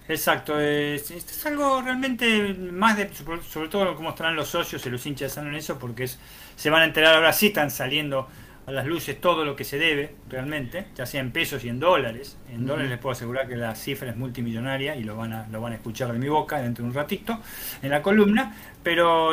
Exacto, 0.09 0.59
es, 0.59 1.13
algo 1.45 1.83
realmente 1.83 2.55
más 2.55 2.97
de, 2.97 3.11
sobre 3.47 3.69
todo 3.69 3.95
como 3.95 4.11
estarán 4.11 4.37
los 4.37 4.49
socios 4.49 4.85
y 4.87 4.91
los 4.91 5.05
hinchas 5.05 5.31
de 5.31 5.35
San 5.35 5.45
Lorenzo, 5.45 5.79
porque 5.79 6.09
se 6.57 6.71
van 6.71 6.83
a 6.83 6.85
enterar 6.87 7.17
ahora 7.17 7.33
sí 7.35 7.49
están 7.49 7.71
saliendo 7.71 8.27
a 8.69 8.71
las 8.71 8.87
luces 8.87 9.19
todo 9.19 9.47
lo 9.47 9.57
que 9.57 9.65
se 9.65 9.79
debe 9.79 10.11
realmente, 10.29 10.89
ya 10.95 11.07
sea 11.07 11.23
en 11.23 11.33
pesos 11.33 11.65
y 11.65 11.71
en 11.71 11.81
dólares. 11.81 12.37
En 12.53 12.67
dólares 12.67 12.91
les 12.91 12.99
puedo 12.99 13.13
asegurar 13.13 13.49
que 13.49 13.57
la 13.57 13.75
cifra 13.75 14.11
es 14.11 14.17
multimillonaria 14.17 14.95
y 14.95 15.05
lo 15.05 15.17
van 15.17 15.33
a, 15.33 15.49
lo 15.49 15.63
van 15.63 15.73
a 15.73 15.77
escuchar 15.77 16.13
de 16.13 16.19
mi 16.19 16.29
boca 16.29 16.61
dentro 16.61 16.85
de 16.85 16.91
un 16.91 16.95
ratito 16.95 17.41
en 17.83 17.89
la 17.89 18.03
columna, 18.03 18.55
pero 18.83 19.33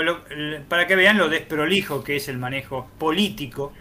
para 0.70 0.88
que 0.88 0.96
vean 0.96 1.18
lo 1.18 1.28
desprolijo 1.28 2.02
que 2.02 2.16
es 2.16 2.30
el 2.30 2.38
manejo 2.38 2.90
político 2.98 3.74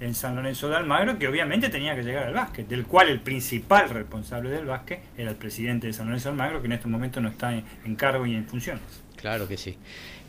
en 0.00 0.14
San 0.14 0.36
Lorenzo 0.36 0.68
de 0.68 0.76
Almagro, 0.76 1.18
que 1.18 1.26
obviamente 1.26 1.70
tenía 1.70 1.94
que 1.94 2.02
llegar 2.02 2.26
al 2.26 2.34
básquet, 2.34 2.68
del 2.68 2.84
cual 2.84 3.08
el 3.08 3.20
principal 3.20 3.88
responsable 3.88 4.50
del 4.50 4.66
básquet 4.66 5.00
era 5.16 5.30
el 5.30 5.36
presidente 5.36 5.86
de 5.86 5.94
San 5.94 6.04
Lorenzo 6.04 6.28
de 6.28 6.32
Almagro, 6.32 6.60
que 6.60 6.66
en 6.66 6.72
este 6.72 6.88
momento 6.88 7.18
no 7.22 7.30
está 7.30 7.54
en 7.54 7.96
cargo 7.96 8.26
y 8.26 8.34
en 8.34 8.46
funciones. 8.46 8.82
Claro 9.16 9.46
que 9.46 9.56
sí. 9.56 9.78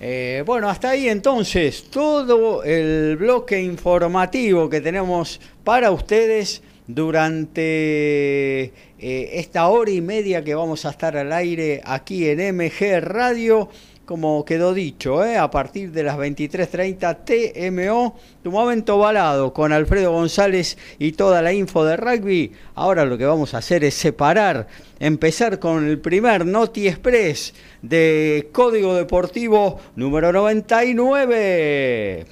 Eh, 0.05 0.43
bueno, 0.45 0.67
hasta 0.67 0.89
ahí 0.89 1.07
entonces 1.07 1.85
todo 1.89 2.61
el 2.65 3.15
bloque 3.15 3.61
informativo 3.61 4.69
que 4.69 4.81
tenemos 4.81 5.39
para 5.63 5.91
ustedes 5.91 6.61
durante 6.87 8.63
eh, 8.63 8.71
esta 8.99 9.69
hora 9.69 9.91
y 9.91 10.01
media 10.01 10.43
que 10.43 10.55
vamos 10.55 10.83
a 10.83 10.89
estar 10.89 11.15
al 11.15 11.31
aire 11.31 11.79
aquí 11.85 12.27
en 12.27 12.53
MG 12.53 12.99
Radio 12.99 13.69
como 14.05 14.43
quedó 14.43 14.73
dicho, 14.73 15.23
¿eh? 15.23 15.37
a 15.37 15.49
partir 15.49 15.91
de 15.91 16.03
las 16.03 16.17
23.30 16.17 17.23
TMO, 17.23 18.15
tu 18.43 18.51
momento 18.51 18.97
balado 18.97 19.53
con 19.53 19.71
Alfredo 19.71 20.11
González 20.11 20.77
y 20.99 21.13
toda 21.13 21.41
la 21.41 21.53
info 21.53 21.85
de 21.85 21.95
rugby. 21.95 22.51
Ahora 22.75 23.05
lo 23.05 23.17
que 23.17 23.25
vamos 23.25 23.53
a 23.53 23.59
hacer 23.59 23.85
es 23.85 23.93
separar, 23.93 24.67
empezar 24.99 25.59
con 25.59 25.87
el 25.87 25.99
primer 25.99 26.45
Noti 26.45 26.87
Express 26.87 27.53
de 27.81 28.49
Código 28.51 28.93
Deportivo 28.95 29.79
número 29.95 30.33
99. 30.33 32.25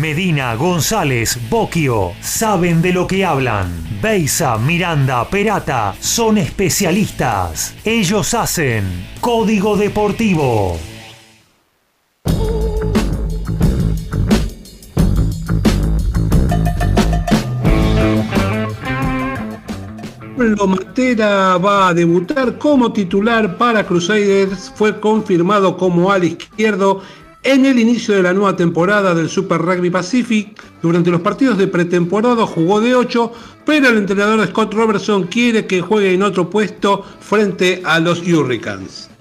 Medina, 0.00 0.54
González, 0.54 1.38
Boquio, 1.50 2.12
saben 2.20 2.80
de 2.80 2.92
lo 2.92 3.06
que 3.06 3.24
hablan. 3.24 3.68
Beisa, 4.00 4.56
Miranda, 4.56 5.28
Perata, 5.28 5.94
son 6.00 6.38
especialistas. 6.38 7.74
Ellos 7.84 8.32
hacen 8.32 8.84
Código 9.20 9.76
Deportivo. 9.76 10.78
Pablo 20.42 20.66
Matera 20.66 21.56
va 21.56 21.86
a 21.86 21.94
debutar 21.94 22.58
como 22.58 22.92
titular 22.92 23.56
para 23.58 23.86
Crusaders. 23.86 24.72
Fue 24.74 24.98
confirmado 24.98 25.76
como 25.76 26.10
al 26.10 26.24
izquierdo 26.24 27.00
en 27.44 27.64
el 27.64 27.78
inicio 27.78 28.16
de 28.16 28.24
la 28.24 28.32
nueva 28.32 28.56
temporada 28.56 29.14
del 29.14 29.28
Super 29.28 29.62
Rugby 29.62 29.90
Pacific. 29.90 30.60
Durante 30.82 31.12
los 31.12 31.20
partidos 31.20 31.58
de 31.58 31.68
pretemporada 31.68 32.44
jugó 32.44 32.80
de 32.80 32.96
8, 32.96 33.32
pero 33.64 33.90
el 33.90 33.98
entrenador 33.98 34.44
Scott 34.48 34.74
Robertson 34.74 35.28
quiere 35.28 35.64
que 35.64 35.80
juegue 35.80 36.12
en 36.12 36.24
otro 36.24 36.50
puesto 36.50 37.04
frente 37.20 37.80
a 37.84 38.00
los 38.00 38.26
Hurricanes. 38.26 39.11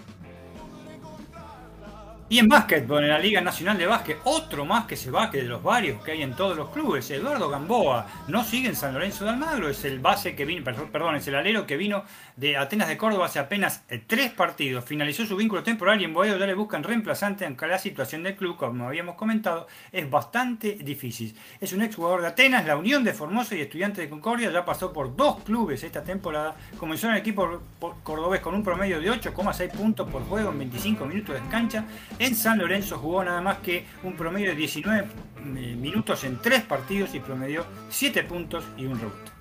Y 2.32 2.40
en 2.40 2.48
básquetbol, 2.48 3.04
en 3.04 3.10
la 3.10 3.20
Liga 3.20 3.42
Nacional 3.42 3.78
de 3.78 3.86
Básquet, 3.86 4.18
otro 4.24 4.64
más 4.64 4.86
que 4.86 4.96
se 4.96 5.12
va, 5.12 5.30
que 5.30 5.40
de 5.40 5.50
los 5.50 5.62
varios 5.62 6.02
que 6.02 6.12
hay 6.12 6.22
en 6.22 6.34
todos 6.34 6.56
los 6.56 6.70
clubes, 6.70 7.12
Eduardo 7.12 7.50
Gamboa, 7.50 8.08
no 8.30 8.46
sigue 8.46 8.70
en 8.70 8.78
San 8.78 8.94
Lorenzo 8.94 9.26
de 9.26 9.32
Almagro, 9.32 9.68
es 9.68 9.84
el 9.84 10.00
base 10.00 10.34
que 10.34 10.46
vino, 10.46 10.64
perdón, 10.64 11.18
es 11.18 11.28
el 11.28 11.36
alero 11.36 11.68
que 11.68 11.76
vino 11.76 12.06
de 12.38 12.56
Atenas 12.56 12.88
de 12.88 12.96
Córdoba 12.96 13.26
hace 13.26 13.40
apenas 13.40 13.84
eh, 13.90 14.02
tres 14.08 14.32
partidos. 14.32 14.86
Finalizó 14.86 15.26
su 15.26 15.36
vínculo 15.36 15.62
temporal 15.62 16.00
y 16.00 16.06
en 16.06 16.14
Boedo 16.14 16.38
ya 16.38 16.46
le 16.46 16.54
buscan 16.54 16.84
reemplazante, 16.84 17.46
aunque 17.46 17.68
la 17.68 17.78
situación 17.78 18.24
del 18.24 18.38
club, 18.38 18.56
como 18.56 18.88
habíamos 18.88 19.16
comentado, 19.16 19.68
es 19.92 20.10
bastante 20.10 20.78
difícil. 20.82 21.36
Es 21.60 21.74
un 21.74 21.82
exjugador 21.82 22.22
de 22.22 22.28
Atenas, 22.28 22.66
la 22.66 22.78
Unión 22.78 23.04
de 23.04 23.12
Formosa 23.12 23.58
y 23.58 23.60
Estudiante 23.60 24.00
de 24.00 24.10
Concordia, 24.10 24.50
ya 24.52 24.64
pasó 24.64 24.94
por 24.94 25.18
dos 25.18 25.44
clubes 25.44 25.84
esta 25.84 26.02
temporada. 26.02 26.56
Comenzó 26.78 27.08
en 27.08 27.16
el 27.16 27.20
equipo 27.20 27.62
cordobés 28.04 28.40
con 28.40 28.56
un 28.56 28.64
promedio 28.64 29.02
de 29.02 29.12
8,6 29.12 29.70
puntos 29.72 30.10
por 30.10 30.24
juego 30.24 30.52
en 30.52 30.60
25 30.60 31.06
minutos 31.06 31.36
de 31.36 31.42
cancha 31.50 31.84
en 32.22 32.36
San 32.36 32.60
Lorenzo 32.60 32.98
jugó 33.00 33.24
nada 33.24 33.42
más 33.42 33.58
que 33.60 33.86
un 34.04 34.14
promedio 34.14 34.50
de 34.50 34.56
19 34.56 35.08
eh, 35.58 35.76
minutos 35.76 36.24
en 36.24 36.38
tres 36.38 36.62
partidos 36.62 37.16
y 37.16 37.20
promedió 37.20 37.66
7 37.90 38.24
puntos 38.24 38.64
y 38.78 38.86
un 38.86 39.00
rebote. 39.00 39.32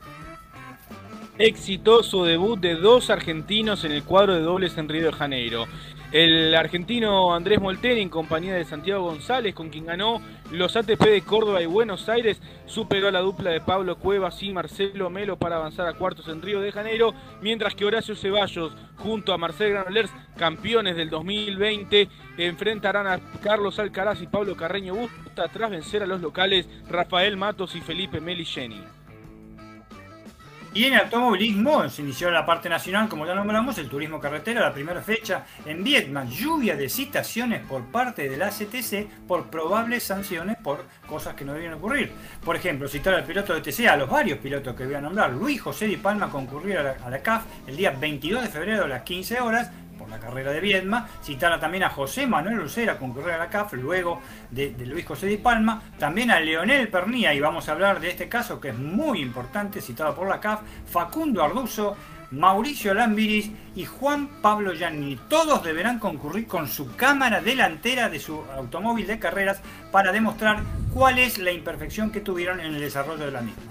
Exitoso 1.37 2.25
debut 2.25 2.59
de 2.59 2.75
dos 2.77 3.11
argentinos 3.11 3.85
en 3.85 3.93
el 3.93 4.03
cuadro 4.03 4.35
de 4.35 4.41
dobles 4.41 4.79
en 4.79 4.89
Río 4.89 5.07
de 5.07 5.13
Janeiro. 5.13 5.67
El 6.13 6.57
argentino 6.57 7.33
Andrés 7.33 7.61
Molteni, 7.61 8.01
en 8.01 8.09
compañía 8.09 8.55
de 8.55 8.65
Santiago 8.65 9.05
González, 9.05 9.55
con 9.55 9.69
quien 9.69 9.87
ganó 9.87 10.21
los 10.51 10.75
ATP 10.75 11.05
de 11.05 11.23
Córdoba 11.23 11.63
y 11.63 11.67
Buenos 11.67 12.09
Aires, 12.09 12.43
superó 12.67 13.07
a 13.07 13.13
la 13.13 13.21
dupla 13.21 13.51
de 13.51 13.61
Pablo 13.61 13.95
Cuevas 13.97 14.43
y 14.43 14.53
Marcelo 14.53 15.09
Melo 15.09 15.39
para 15.39 15.55
avanzar 15.55 15.87
a 15.87 15.93
cuartos 15.93 16.27
en 16.27 16.43
Río 16.43 16.61
de 16.61 16.73
Janeiro, 16.73 17.15
mientras 17.41 17.77
que 17.77 17.85
Horacio 17.85 18.17
Ceballos, 18.17 18.73
junto 18.97 19.33
a 19.33 19.39
Marcel 19.39 19.71
Granollers, 19.71 20.11
campeones 20.37 20.97
del 20.97 21.11
2020, 21.11 22.09
enfrentarán 22.39 23.07
a 23.07 23.21
Carlos 23.41 23.79
Alcaraz 23.79 24.21
y 24.21 24.27
Pablo 24.27 24.57
Carreño 24.57 24.97
Busta 24.97 25.47
tras 25.47 25.71
vencer 25.71 26.03
a 26.03 26.07
los 26.07 26.21
locales 26.21 26.69
Rafael 26.89 27.37
Matos 27.37 27.77
y 27.77 27.81
Felipe 27.81 28.21
Meligeni. 28.21 28.83
Y 30.73 30.85
en 30.85 30.95
el 30.95 31.01
automovilismo 31.01 31.89
se 31.89 32.03
inició 32.03 32.31
la 32.31 32.47
parte 32.47 32.69
nacional, 32.69 33.09
como 33.09 33.27
ya 33.27 33.35
nombramos, 33.35 33.77
el 33.79 33.89
turismo 33.89 34.21
carretera, 34.21 34.61
la 34.61 34.73
primera 34.73 35.03
fecha 35.03 35.45
en 35.67 35.83
Vietnam. 35.83 36.29
Lluvia 36.29 36.77
de 36.77 36.89
citaciones 36.89 37.67
por 37.67 37.87
parte 37.87 38.29
de 38.29 38.37
la 38.37 38.51
CTC 38.51 39.27
por 39.27 39.51
probables 39.51 40.05
sanciones 40.05 40.57
por 40.59 40.85
cosas 41.09 41.35
que 41.35 41.45
no 41.45 41.55
debían 41.55 41.75
ocurrir. 41.75 42.13
Por 42.45 42.55
ejemplo, 42.55 42.87
citar 42.87 43.15
al 43.15 43.25
piloto 43.25 43.53
de 43.53 43.63
TC, 43.63 43.89
a 43.89 43.97
los 43.97 44.09
varios 44.09 44.39
pilotos 44.39 44.77
que 44.77 44.87
voy 44.87 44.95
a 44.95 45.01
nombrar. 45.01 45.33
Luis 45.33 45.61
José 45.61 45.87
Di 45.87 45.97
Palma 45.97 46.31
concurrió 46.31 46.79
a 46.79 46.83
la, 46.85 46.97
a 47.05 47.11
la 47.11 47.21
CAF 47.21 47.43
el 47.67 47.77
día 47.77 47.91
22 47.91 48.43
de 48.43 48.49
febrero 48.49 48.85
a 48.85 48.89
las 48.89 49.03
15 49.03 49.41
horas 49.41 49.73
la 50.09 50.19
carrera 50.19 50.53
de 50.53 50.61
Viedma, 50.61 51.09
citará 51.23 51.59
también 51.59 51.85
a 51.85 51.91
José 51.91 52.27
Manuel 52.27 52.57
Lucera, 52.57 52.99
concurrir 52.99 53.33
a 53.33 53.39
la 53.39 53.49
CAF, 53.49 53.73
luego 53.75 54.21
de, 54.51 54.75
Luis 54.87 55.05
José 55.05 55.27
Di 55.27 55.37
Palma, 55.37 55.83
también 55.99 56.31
a 56.31 56.41
Leonel 56.41 56.89
Pernía, 56.89 57.35
y 57.35 57.41
vamos 57.41 57.69
a 57.69 57.73
hablar 57.73 58.01
de 58.01 58.11
este 58.11 58.29
caso 58.29 58.61
que 58.61 58.69
es 58.71 58.79
muy 58.79 59.21
importante, 59.21 59.81
citado 59.81 60.15
por 60.15 60.29
la 60.29 60.41
CAF, 60.41 60.61
Facundo 60.87 61.43
Arduzo, 61.43 61.97
Mauricio 62.31 62.95
Lambiris 62.95 63.51
y 63.75 63.85
Juan 63.85 64.29
Pablo 64.41 64.73
Gianni. 64.73 65.19
Todos 65.29 65.65
deberán 65.65 65.99
concurrir 65.99 66.47
con 66.47 66.69
su 66.69 66.95
cámara 66.95 67.41
delantera 67.41 68.09
de 68.09 68.21
su 68.21 68.45
automóvil 68.57 69.07
de 69.07 69.19
carreras 69.19 69.61
para 69.91 70.13
demostrar 70.13 70.63
cuál 70.95 71.19
es 71.19 71.39
la 71.39 71.51
imperfección 71.51 72.13
que 72.13 72.21
tuvieron 72.21 72.61
en 72.61 72.75
el 72.75 72.81
desarrollo 72.81 73.27
de 73.27 73.33
la 73.33 73.41
misma. 73.41 73.70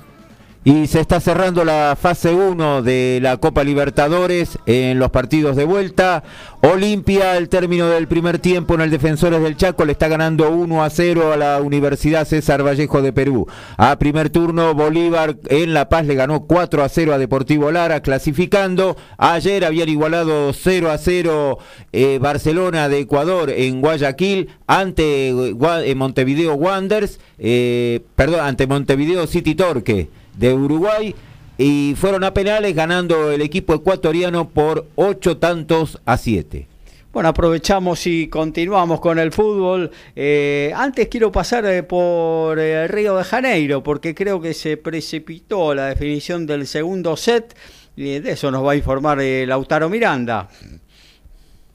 Y 0.66 0.88
se 0.88 1.00
está 1.00 1.22
cerrando 1.22 1.64
la 1.64 1.98
fase 2.00 2.34
1 2.34 2.82
de 2.82 3.20
la 3.22 3.38
Copa 3.38 3.64
Libertadores 3.64 4.60
en 4.66 5.00
los 5.00 5.10
partidos 5.10 5.56
de 5.56 5.64
vuelta. 5.64 6.22
Olimpia, 6.62 7.32
al 7.32 7.48
término 7.48 7.88
del 7.88 8.10
primer 8.10 8.40
tiempo 8.40 8.74
en 8.74 8.82
el 8.82 8.92
Defensores 8.92 9.42
del 9.42 9.56
Chaco, 9.56 9.86
le 9.86 9.94
está 9.94 10.10
ganando 10.10 10.52
1 10.52 10.84
a 10.84 10.90
0 10.90 11.32
a 11.32 11.38
la 11.38 11.62
Universidad 11.62 12.28
César 12.28 12.62
Vallejo 12.62 13.02
de 13.02 13.14
Perú. 13.14 13.48
A 13.78 13.98
primer 14.00 14.30
turno, 14.32 14.74
Bolívar 14.74 15.38
en 15.48 15.74
La 15.74 15.88
Paz 15.88 16.06
le 16.06 16.16
ganó 16.16 16.42
4 16.42 16.84
a 16.84 16.90
0 16.90 17.14
a 17.14 17.18
Deportivo 17.18 17.72
Lara, 17.72 18.02
clasificando. 18.02 18.98
Ayer 19.18 19.64
habían 19.64 19.88
igualado 19.88 20.52
0 20.52 20.92
a 20.92 20.98
0 20.98 21.58
eh, 21.94 22.20
Barcelona 22.22 22.90
de 22.90 23.00
Ecuador 23.00 23.50
en 23.50 23.80
Guayaquil 23.80 24.50
ante 24.68 25.30
eh, 25.30 25.96
Montevideo 25.96 26.56
Wanderers, 26.56 27.22
eh, 27.38 28.02
perdón, 28.18 28.42
ante 28.42 28.68
Montevideo 28.68 29.26
City 29.26 29.56
Torque 29.56 30.10
de 30.40 30.54
Uruguay 30.54 31.14
y 31.58 31.94
fueron 31.98 32.24
a 32.24 32.34
penales 32.34 32.74
ganando 32.74 33.32
el 33.32 33.42
equipo 33.42 33.74
ecuatoriano 33.74 34.48
por 34.48 34.88
ocho 34.96 35.38
tantos 35.38 36.00
a 36.06 36.18
siete. 36.18 36.68
Bueno, 37.12 37.30
aprovechamos 37.30 38.06
y 38.08 38.28
continuamos 38.28 39.02
con 39.02 39.20
el 39.20 39.32
fútbol. 39.32 39.92
Eh, 40.16 40.72
antes 40.76 41.08
quiero 41.08 41.32
pasar 41.32 41.66
eh, 41.66 41.84
por 41.84 42.60
el 42.60 42.88
Río 42.88 43.18
de 43.18 43.24
Janeiro, 43.24 43.84
porque 43.84 44.16
creo 44.16 44.40
que 44.40 44.54
se 44.54 44.78
precipitó 44.78 45.74
la 45.74 45.88
definición 45.88 46.46
del 46.46 46.68
segundo 46.68 47.18
set. 47.18 47.58
Y 47.98 48.20
de 48.20 48.32
eso 48.32 48.52
nos 48.52 48.66
va 48.66 48.74
a 48.74 48.76
informar 48.76 49.20
eh, 49.20 49.46
Lautaro 49.46 49.90
Miranda. 49.90 50.48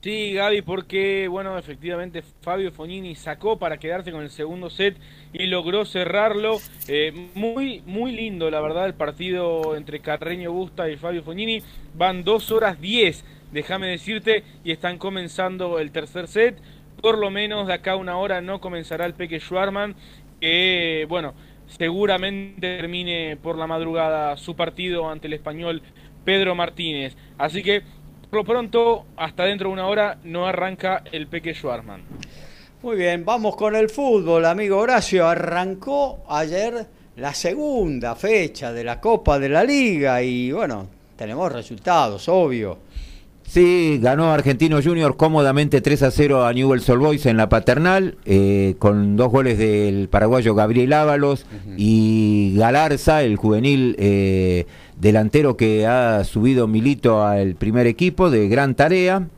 Sí, 0.05 0.35
Gaby, 0.35 0.61
porque, 0.61 1.29
bueno, 1.29 1.57
efectivamente 1.57 2.23
Fabio 2.43 2.71
Fognini 2.73 3.15
sacó 3.15 3.59
para 3.59 3.79
quedarse 3.79 4.13
con 4.13 4.23
el 4.23 4.29
segundo 4.29 4.69
set 4.69 4.99
y 5.33 5.47
logró 5.47 5.87
cerrarlo. 5.87 6.59
Eh, 6.89 7.31
muy, 7.35 7.81
muy 7.87 8.13
lindo, 8.13 8.51
la 8.51 8.61
verdad, 8.61 8.85
el 8.85 8.93
partido 8.93 9.75
entre 9.77 10.01
Carreño 10.01 10.53
Busta 10.53 10.91
y 10.91 10.99
Fabio 10.99 11.23
Fognini. 11.23 11.63
Van 11.95 12.23
dos 12.23 12.53
horas 12.53 12.79
diez, 12.83 13.25
déjame 13.51 13.87
decirte, 13.87 14.45
y 14.63 14.73
están 14.73 14.99
comenzando 14.99 15.79
el 15.79 15.91
tercer 15.91 16.29
set. 16.29 16.59
Por 17.01 17.17
lo 17.17 17.31
menos 17.31 17.67
de 17.67 17.73
acá 17.73 17.93
a 17.93 17.97
una 17.97 18.19
hora 18.19 18.43
no 18.43 18.61
comenzará 18.61 19.07
el 19.07 19.15
Peque 19.15 19.41
Schwarman, 19.41 19.95
que, 20.39 21.07
bueno, 21.09 21.33
seguramente 21.67 22.77
termine 22.77 23.39
por 23.43 23.57
la 23.57 23.67
madrugada 23.67 24.37
su 24.37 24.55
partido 24.55 25.09
ante 25.09 25.29
el 25.29 25.33
español 25.33 25.81
Pedro 26.27 26.55
Martínez. 26.55 27.17
Así 27.39 27.63
que 27.63 27.85
por 28.35 28.41
lo 28.41 28.53
pronto, 28.53 29.05
hasta 29.17 29.45
dentro 29.45 29.69
de 29.69 29.75
una 29.75 29.87
hora 29.87 30.19
no 30.25 30.45
arranca 30.45 31.05
el 31.13 31.29
Peque 31.29 31.55
Schwarzman. 31.55 32.03
Muy 32.83 32.97
bien, 32.97 33.25
vamos 33.25 33.55
con 33.55 33.77
el 33.77 33.89
fútbol, 33.89 34.45
amigo 34.45 34.79
Horacio. 34.79 35.29
Arrancó 35.29 36.25
ayer 36.29 36.85
la 37.15 37.33
segunda 37.33 38.17
fecha 38.17 38.73
de 38.73 38.83
la 38.83 39.01
Copa 39.01 39.39
de 39.39 39.51
la 39.51 39.63
Liga 39.63 40.21
y 40.21 40.51
bueno, 40.51 40.89
tenemos 41.17 41.53
resultados, 41.53 42.29
obvio. 42.29 42.79
Sí, 43.47 44.01
ganó 44.03 44.33
Argentino 44.33 44.83
Junior 44.83 45.17
cómodamente 45.17 45.81
3 45.81 46.03
a 46.03 46.11
0 46.11 46.45
a 46.45 46.53
Newell's 46.53 46.89
Old 46.89 47.03
Boys 47.03 47.27
en 47.27 47.37
la 47.37 47.49
paternal, 47.49 48.17
eh, 48.25 48.75
con 48.81 49.17
dos 49.17 49.31
goles 49.31 49.59
del 49.59 50.09
paraguayo 50.09 50.57
Gabriel 50.57 50.93
Ábalos 50.93 51.47
y 51.77 52.57
Galarza, 52.57 53.23
el 53.23 53.37
juvenil 53.37 53.95
eh, 53.97 54.67
delantero 55.05 55.57
que 55.59 55.87
ha 55.87 56.25
subido 56.25 56.67
Milito 56.67 57.23
al 57.23 57.57
primer 57.57 57.87
equipo 57.87 58.31
de 58.31 58.49
gran 58.49 58.75
tarea. 58.75 59.29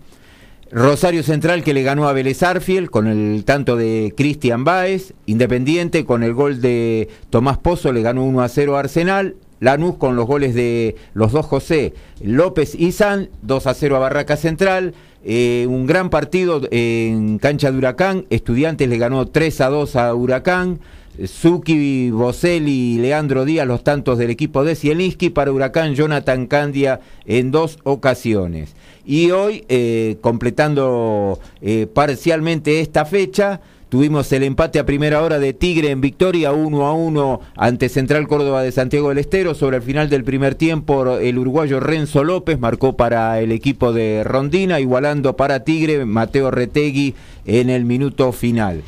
Rosario 0.71 1.25
Central 1.25 1.65
que 1.65 1.75
le 1.75 1.83
ganó 1.83 2.09
a 2.09 2.13
Vélez 2.13 2.43
Arfiel 2.45 2.89
con 2.89 3.09
el 3.09 3.45
tanto 3.45 3.77
de 3.77 4.15
Cristian 4.17 4.63
Báez. 4.63 5.13
Independiente 5.27 6.05
con 6.05 6.23
el 6.23 6.35
gol 6.35 6.61
de 6.61 7.09
Tomás 7.31 7.59
Pozo 7.59 7.93
le 7.93 8.03
ganó 8.03 8.25
1 8.25 8.43
a 8.43 8.49
0 8.49 8.77
a 8.77 8.81
Arsenal. 8.81 9.35
Lanús 9.59 9.97
con 9.97 10.15
los 10.15 10.27
goles 10.27 10.55
de 10.55 10.95
los 11.15 11.33
dos 11.33 11.47
José 11.47 11.95
López 12.23 12.75
y 12.75 12.93
San, 12.93 13.31
2 13.43 13.67
a 13.67 13.75
0 13.75 13.97
a 13.97 13.99
Barraca 13.99 14.37
Central. 14.37 14.95
Eh, 15.25 15.67
un 15.69 15.87
gran 15.87 16.11
partido 16.11 16.61
en 16.71 17.39
cancha 17.39 17.73
de 17.73 17.79
Huracán. 17.79 18.27
Estudiantes 18.31 18.89
le 18.89 18.99
ganó 18.99 19.27
3 19.27 19.61
a 19.63 19.69
2 19.71 19.97
a 19.97 20.15
Huracán. 20.15 20.79
Suki, 21.25 22.11
Boselli 22.11 22.95
y 22.95 22.99
Leandro 22.99 23.45
Díaz, 23.45 23.67
los 23.67 23.85
tantos 23.85 24.19
del 24.19 24.31
equipo 24.31 24.65
de 24.65 24.75
Zielinski, 24.75 25.31
para 25.31 25.53
Huracán 25.53 25.95
Jonathan 25.95 26.47
Candia 26.47 27.01
en 27.25 27.51
dos 27.51 27.79
ocasiones. 27.85 28.75
Y 29.05 29.31
hoy, 29.31 29.65
eh, 29.69 30.17
completando 30.21 31.39
eh, 31.61 31.87
parcialmente 31.93 32.81
esta 32.81 33.05
fecha, 33.05 33.61
Tuvimos 33.89 34.33
el 34.33 34.43
empate 34.43 34.81
a 34.81 34.85
primera 34.85 35.23
hora 35.23 35.39
de 35.39 35.53
Tigre 35.53 35.91
en 35.91 36.01
victoria 36.01 36.51
1 36.51 36.87
a 36.87 36.93
1 36.93 37.41
ante 37.57 37.89
Central 37.89 38.27
Córdoba 38.27 38.65
de 38.65 38.73
Santiago 38.73 39.11
del 39.11 39.19
Estero. 39.19 39.55
Sobre 39.55 39.77
el 39.77 39.83
final 39.85 40.11
del 40.11 40.25
primer 40.25 40.57
tiempo, 40.57 41.19
el 41.19 41.39
uruguayo 41.39 41.79
Renzo 41.79 42.25
López 42.25 42.59
marcó 42.59 42.97
para 42.97 43.41
el 43.41 43.53
equipo 43.53 43.93
de 43.93 44.25
Rondina, 44.25 44.81
igualando 44.81 45.37
para 45.37 45.63
Tigre 45.63 46.05
Mateo 46.05 46.51
Retegui 46.51 47.15
en 47.45 47.71
el 47.71 47.85
minuto 47.85 48.33
final. 48.33 48.83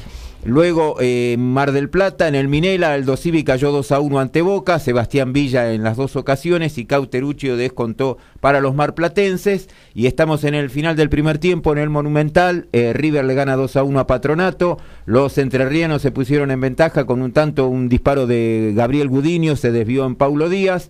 Luego 0.49 0.97
eh, 0.99 1.37
Mar 1.39 1.73
del 1.73 1.91
Plata, 1.91 2.27
en 2.27 2.35
el 2.35 2.49
Minela, 2.49 2.95
Aldo 2.95 3.19
Civi 3.19 3.45
cayó 3.45 3.71
2 3.71 3.93
a 3.93 4.01
1 4.01 4.19
ante 4.19 4.41
Boca, 4.41 4.79
Sebastián 4.79 5.35
Villa 5.35 5.75
en 5.75 5.83
las 5.83 5.99
dos 5.99 6.17
ocasiones 6.17 6.79
y 6.79 6.87
Cauteruccio 6.87 7.59
descontó 7.59 8.17
para 8.41 8.63
los 8.63 8.75
marplatenses. 8.75 9.69
Y 9.93 10.07
estamos 10.07 10.45
en 10.45 10.55
el 10.55 10.71
final 10.71 10.97
del 10.97 11.11
primer 11.11 11.37
tiempo 11.37 11.73
en 11.73 11.79
el 11.79 11.91
Monumental, 11.91 12.67
eh, 12.73 12.95
River 12.95 13.27
le 13.27 13.35
gana 13.35 13.57
2 13.57 13.77
a 13.77 13.83
1 13.83 14.01
a 14.01 14.07
Patronato, 14.07 14.79
los 15.05 15.37
entrerrianos 15.37 16.01
se 16.01 16.13
pusieron 16.13 16.51
en 16.51 16.63
ventaja 16.63 17.05
con 17.05 17.21
un 17.21 17.33
tanto, 17.33 17.69
un 17.69 17.91
disparo 17.91 18.27
de 18.27 18.73
Gabriel 18.75 19.09
Gudiño, 19.09 19.55
se 19.55 19.71
desvió 19.71 20.07
en 20.07 20.17
Paulo 20.17 20.49
Díaz 20.49 20.89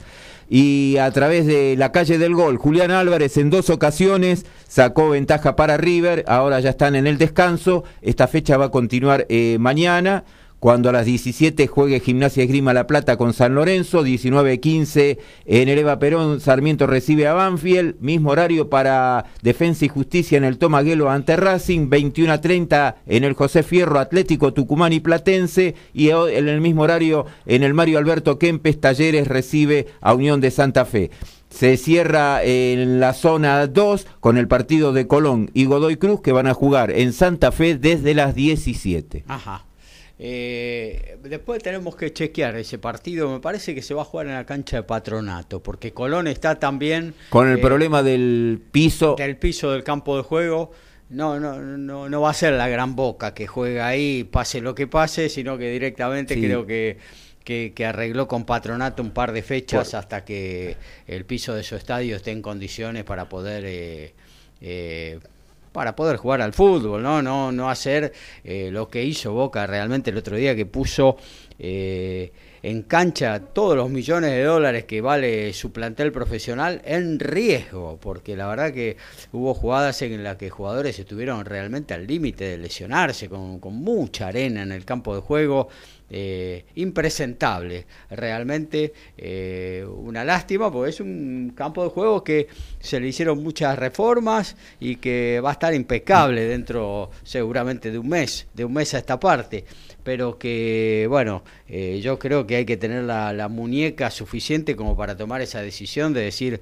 y 0.49 0.97
a 0.97 1.11
través 1.11 1.47
de 1.47 1.77
la 1.77 1.93
calle 1.93 2.19
del 2.19 2.35
gol, 2.35 2.57
Julián 2.57 2.91
Álvarez 2.91 3.37
en 3.37 3.51
dos 3.51 3.71
ocasiones 3.71 4.47
sacó 4.67 5.11
ventaja 5.11 5.57
para 5.57 5.77
River, 5.77 6.25
ahora 6.27 6.61
ya 6.61 6.71
están 6.71 6.97
en 6.97 7.07
el 7.07 7.19
descanso, 7.19 7.85
esta 8.01 8.29
fecha 8.29 8.57
va 8.57 8.67
a 8.67 8.71
continuar 8.71 9.27
eh, 9.29 9.57
mañana 9.61 10.25
cuando 10.61 10.88
a 10.88 10.92
las 10.92 11.07
17 11.07 11.66
juegue 11.66 12.01
Gimnasia 12.01 12.42
Esgrima 12.42 12.75
La 12.75 12.87
Plata 12.87 13.16
con 13.16 13.33
San 13.33 13.55
Lorenzo, 13.55 14.05
19-15 14.05 15.18
en 15.47 15.68
el 15.68 15.79
Eva 15.79 15.99
Perón, 15.99 16.40
Sarmiento 16.40 16.87
recibe 16.87 17.27
a 17.27 17.35
Banfield, 17.35 17.97
mismo 18.01 18.31
horario 18.31 18.68
para 18.68 19.27
Defensa 19.42 19.85
y 19.85 19.88
Justicia 19.88 20.37
en 20.37 20.44
el 20.44 20.59
Tomaguelo 20.59 21.11
ante 21.11 21.37
Racing, 21.37 21.88
21-30 21.88 22.97
en 23.07 23.25
el 23.25 23.35
José 23.35 23.62
Fierro 23.62 23.99
Atlético 24.01 24.53
Tucumán 24.53 24.92
y 24.92 25.01
Platense, 25.01 25.75
y 25.92 26.11
en 26.11 26.49
el 26.49 26.61
mismo 26.61 26.83
horario 26.83 27.27
en 27.47 27.62
el 27.62 27.75
Mario 27.75 27.99
Alberto 27.99 28.38
Kempes 28.38 28.81
Talleres 28.81 29.29
recibe 29.29 29.87
a 30.01 30.14
Unión 30.14 30.40
de 30.40 30.51
Santa 30.51 30.85
Fe. 30.85 31.11
Se 31.51 31.77
cierra 31.77 32.42
en 32.42 33.01
la 33.01 33.14
zona 33.14 33.66
2 33.66 34.07
con 34.21 34.37
el 34.37 34.49
partido 34.49 34.92
de 34.92 35.07
Colón 35.07 35.51
y 35.55 35.64
Godoy 35.64 35.97
Cruz 35.97 36.21
que 36.21 36.33
van 36.33 36.47
a 36.47 36.55
jugar 36.55 36.90
en 36.90 37.12
Santa 37.12 37.53
Fe 37.53 37.77
desde 37.77 38.14
las 38.14 38.35
17. 38.35 39.25
Ajá. 39.29 39.67
Eh, 40.20 41.16
después 41.22 41.62
tenemos 41.62 41.94
que 41.94 42.12
chequear 42.12 42.57
ese 42.57 42.78
partido. 42.78 43.31
Me 43.31 43.40
parece 43.40 43.74
que 43.74 43.83
se 43.83 43.94
va 43.94 44.02
a 44.02 44.04
jugar 44.04 44.26
en 44.26 44.35
la 44.35 44.44
cancha 44.44 44.78
de 44.78 44.83
Patronato, 44.83 45.62
porque 45.62 45.92
Colón 45.92 46.26
está 46.26 46.59
también 46.59 47.14
con 47.31 47.48
el 47.48 47.59
eh, 47.59 47.62
problema 47.62 48.02
del 48.02 48.61
piso, 48.72 49.14
del 49.16 49.37
piso 49.37 49.70
del 49.70 49.85
campo 49.85 50.16
de 50.16 50.22
juego. 50.22 50.72
No, 51.11 51.40
no, 51.40 51.59
no, 51.59 52.09
no 52.09 52.20
va 52.20 52.31
a 52.31 52.35
ser 52.35 52.52
la 52.52 52.68
gran 52.68 52.94
boca 52.94 53.33
que 53.33 53.46
juega 53.46 53.87
ahí, 53.87 54.24
pase 54.24 54.61
lo 54.61 54.74
que 54.74 54.87
pase, 54.87 55.31
sino 55.31 55.57
que 55.57 55.70
directamente 55.70 56.38
creo 56.38 56.66
que, 56.66 56.98
que, 57.44 57.87
arregló 57.87 58.28
con 58.28 58.44
Patronato 58.44 59.02
un 59.02 59.12
par 59.12 59.33
de 59.33 59.42
fechas 59.42 59.94
hasta 59.94 60.22
que 60.24 60.76
el 61.07 61.24
piso 61.24 61.54
de 61.54 61.62
su 61.62 61.76
estadio 61.76 62.16
esté 62.16 62.33
en 62.33 62.42
condiciones 62.42 63.04
para 63.04 63.26
poder 63.31 63.64
eh, 63.64 64.14
eh 64.61 65.18
para 65.79 65.95
poder 65.95 66.17
jugar 66.17 66.43
al 66.43 66.53
fútbol, 66.53 67.05
no, 67.05 67.23
no, 67.23 67.53
no 67.53 67.71
hacer 67.71 68.12
eh, 68.43 68.69
lo 68.73 68.88
que 68.88 69.05
hizo 69.05 69.33
Boca 69.33 69.64
realmente 69.64 70.11
el 70.11 70.17
otro 70.17 70.37
día 70.37 70.57
que 70.57 70.67
puso 70.67 71.17
eh, 71.57 72.33
en 72.64 72.83
cancha 72.83 73.38
todos 73.38 73.77
los 73.77 73.88
millones 73.88 74.33
de 74.33 74.43
dólares 74.43 74.87
que 74.87 75.01
vale 75.01 75.53
su 75.53 75.71
plantel 75.71 76.11
profesional 76.11 76.83
en 76.85 77.21
riesgo, 77.21 77.97
porque 78.03 78.37
la 78.37 78.49
verdad 78.49 78.73
que 78.73 78.97
hubo 79.31 79.55
jugadas 79.55 80.03
en 80.03 80.25
las 80.25 80.35
que 80.35 80.51
jugadores 80.51 80.99
estuvieron 80.99 81.45
realmente 81.45 81.95
al 81.95 82.09
límite 82.09 82.43
de 82.47 82.59
lesionarse, 82.59 83.29
con, 83.29 83.61
con 83.61 83.75
mucha 83.75 84.27
arena 84.27 84.62
en 84.62 84.73
el 84.73 84.85
campo 84.85 85.14
de 85.14 85.21
juego 85.21 85.69
eh, 86.11 86.64
impresentable. 86.77 87.85
Realmente 88.09 88.94
eh, 89.18 89.87
una 89.87 90.25
lástima 90.25 90.73
porque 90.73 90.88
es 90.88 91.01
un 91.01 91.53
campo 91.55 91.85
de 91.85 91.90
juego 91.90 92.25
que 92.25 92.49
se 92.81 92.99
le 92.99 93.09
hicieron 93.09 93.42
muchas 93.42 93.79
reformas 93.79 94.57
y 94.81 94.97
que 94.97 95.40
va 95.44 95.51
a 95.51 95.53
estar 95.53 95.75
impecable 95.75 96.47
dentro 96.47 97.11
seguramente 97.25 97.90
de 97.90 97.99
un 97.99 98.09
mes, 98.09 98.47
de 98.55 98.64
un 98.64 98.73
mes 98.73 98.94
a 98.94 98.99
esta 98.99 99.21
parte. 99.21 99.66
Pero 100.03 100.38
que, 100.38 101.07
bueno, 101.11 101.42
eh, 101.68 102.01
yo 102.03 102.18
creo 102.18 102.47
que 102.47 102.57
hay 102.57 102.64
que 102.64 102.79
tener 102.79 103.05
la, 103.05 103.49
muñeca 103.49 104.11
suficiente 104.11 104.77
como 104.77 104.97
para 104.97 105.14
tomar 105.14 105.42
esa 105.42 105.61
decisión 105.61 106.14
de 106.14 106.23
decir, 106.23 106.61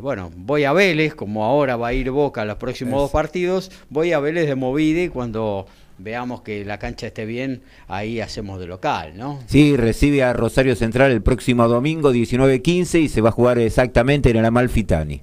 bueno, 0.00 0.32
voy 0.34 0.64
a 0.64 0.72
Vélez, 0.72 1.14
como 1.14 1.44
ahora 1.44 1.76
va 1.76 1.88
a 1.88 1.92
ir 1.92 2.10
Boca 2.10 2.42
a 2.42 2.44
los 2.44 2.56
próximos 2.56 3.02
dos 3.02 3.10
partidos, 3.10 3.70
voy 3.90 4.12
a 4.12 4.18
Vélez 4.18 4.46
de 4.46 4.54
Movide 4.54 5.04
y 5.04 5.08
cuando 5.08 5.66
veamos 5.98 6.42
que 6.42 6.64
la 6.64 6.78
cancha 6.78 7.08
esté 7.08 7.26
bien, 7.26 7.62
ahí 7.88 8.20
hacemos 8.20 8.58
de 8.60 8.66
local, 8.66 9.12
¿no? 9.16 9.40
Sí, 9.46 9.76
recibe 9.76 10.22
a 10.22 10.32
Rosario 10.32 10.76
Central 10.76 11.10
el 11.10 11.22
próximo 11.22 11.68
domingo 11.68 12.12
19-15 12.12 13.00
y 13.02 13.08
se 13.08 13.20
va 13.20 13.30
a 13.30 13.32
jugar 13.32 13.58
exactamente 13.58 14.30
en 14.30 14.36
el 14.36 14.44
Amalfitani. 14.44 15.22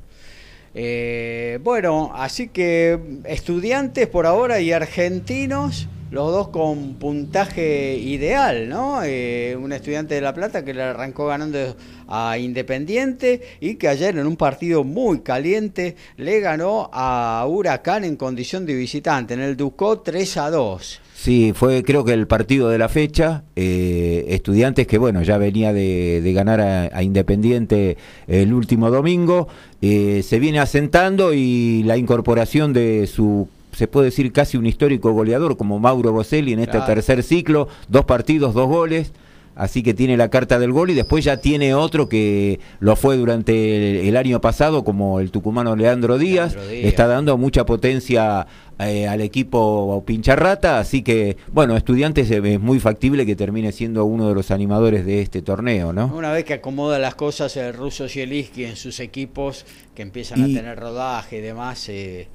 Eh, 0.77 1.59
bueno, 1.63 2.11
así 2.13 2.49
que 2.49 2.99
estudiantes 3.23 4.07
por 4.07 4.25
ahora 4.25 4.59
y 4.59 4.73
argentinos 4.73 5.87
los 6.15 6.31
dos 6.31 6.47
con 6.47 6.93
puntaje 6.93 7.97
ideal, 7.97 8.69
¿no? 8.69 9.03
Eh, 9.03 9.57
un 9.61 9.73
estudiante 9.73 10.15
de 10.15 10.21
La 10.21 10.33
Plata 10.33 10.63
que 10.63 10.73
le 10.73 10.81
arrancó 10.81 11.27
ganando 11.27 11.75
a 12.07 12.37
Independiente 12.37 13.41
y 13.59 13.75
que 13.75 13.89
ayer 13.89 14.17
en 14.17 14.25
un 14.25 14.37
partido 14.37 14.85
muy 14.85 15.19
caliente 15.19 15.97
le 16.15 16.39
ganó 16.39 16.89
a 16.93 17.45
Huracán 17.49 18.05
en 18.05 18.15
condición 18.15 18.65
de 18.65 18.75
visitante, 18.75 19.33
en 19.33 19.41
el 19.41 19.57
Ducó 19.57 19.99
3 19.99 20.37
a 20.37 20.51
2. 20.51 21.01
Sí, 21.15 21.51
fue 21.53 21.83
creo 21.83 22.05
que 22.05 22.13
el 22.13 22.27
partido 22.27 22.69
de 22.69 22.77
la 22.77 22.87
fecha. 22.87 23.43
Eh, 23.57 24.25
estudiantes 24.29 24.87
que, 24.87 24.97
bueno, 24.97 25.21
ya 25.21 25.37
venía 25.37 25.73
de, 25.73 26.31
ganar 26.33 26.61
a, 26.61 27.03
Independiente 27.03 27.97
el 28.27 28.53
último 28.53 28.89
domingo. 28.89 29.49
Eh, 29.81 30.23
se 30.23 30.39
viene 30.39 30.59
asentando 30.59 31.33
y 31.33 31.83
la 31.83 31.97
incorporación 31.97 32.71
de 32.71 33.05
su 33.07 33.49
se 33.75 33.87
puede 33.87 34.05
decir 34.05 34.31
casi 34.31 34.57
un 34.57 34.65
histórico 34.65 35.11
goleador 35.11 35.57
como 35.57 35.79
Mauro 35.79 36.11
Boselli 36.11 36.53
en 36.53 36.59
este 36.59 36.79
tercer 36.81 37.23
ciclo, 37.23 37.67
dos 37.89 38.05
partidos, 38.05 38.53
dos 38.53 38.67
goles, 38.67 39.11
así 39.55 39.83
que 39.83 39.93
tiene 39.93 40.17
la 40.17 40.29
carta 40.29 40.59
del 40.59 40.71
gol 40.71 40.89
y 40.89 40.93
después 40.93 41.23
ya 41.23 41.37
tiene 41.37 41.73
otro 41.73 42.07
que 42.09 42.59
lo 42.79 42.95
fue 42.95 43.17
durante 43.17 44.07
el, 44.07 44.17
año 44.17 44.39
pasado 44.41 44.83
como 44.83 45.19
el 45.19 45.31
tucumano 45.31 45.75
Leandro 45.75 46.17
Díaz, 46.17 46.55
está 46.71 47.07
dando 47.07 47.37
mucha 47.37 47.65
potencia 47.65 48.47
eh, 48.79 49.07
al 49.07 49.21
equipo 49.21 50.03
Pincharrata, 50.05 50.79
así 50.79 51.01
que 51.01 51.37
bueno, 51.51 51.77
estudiantes 51.77 52.29
es 52.31 52.59
muy 52.59 52.79
factible 52.79 53.25
que 53.25 53.35
termine 53.35 53.71
siendo 53.71 54.05
uno 54.05 54.27
de 54.27 54.35
los 54.35 54.51
animadores 54.51 55.05
de 55.05 55.21
este 55.21 55.41
torneo, 55.41 55.93
¿no? 55.93 56.13
Una 56.15 56.31
vez 56.31 56.43
que 56.45 56.53
acomoda 56.55 56.99
las 56.99 57.15
cosas 57.15 57.55
el 57.57 57.73
ruso 57.73 58.07
Zielinski 58.07 58.65
en 58.65 58.75
sus 58.75 58.99
equipos, 58.99 59.65
que 59.95 60.01
empiezan 60.01 60.43
a 60.43 60.47
tener 60.47 60.77
rodaje 60.77 61.37
y 61.37 61.41
demás, 61.41 61.87
eh, 61.89 62.27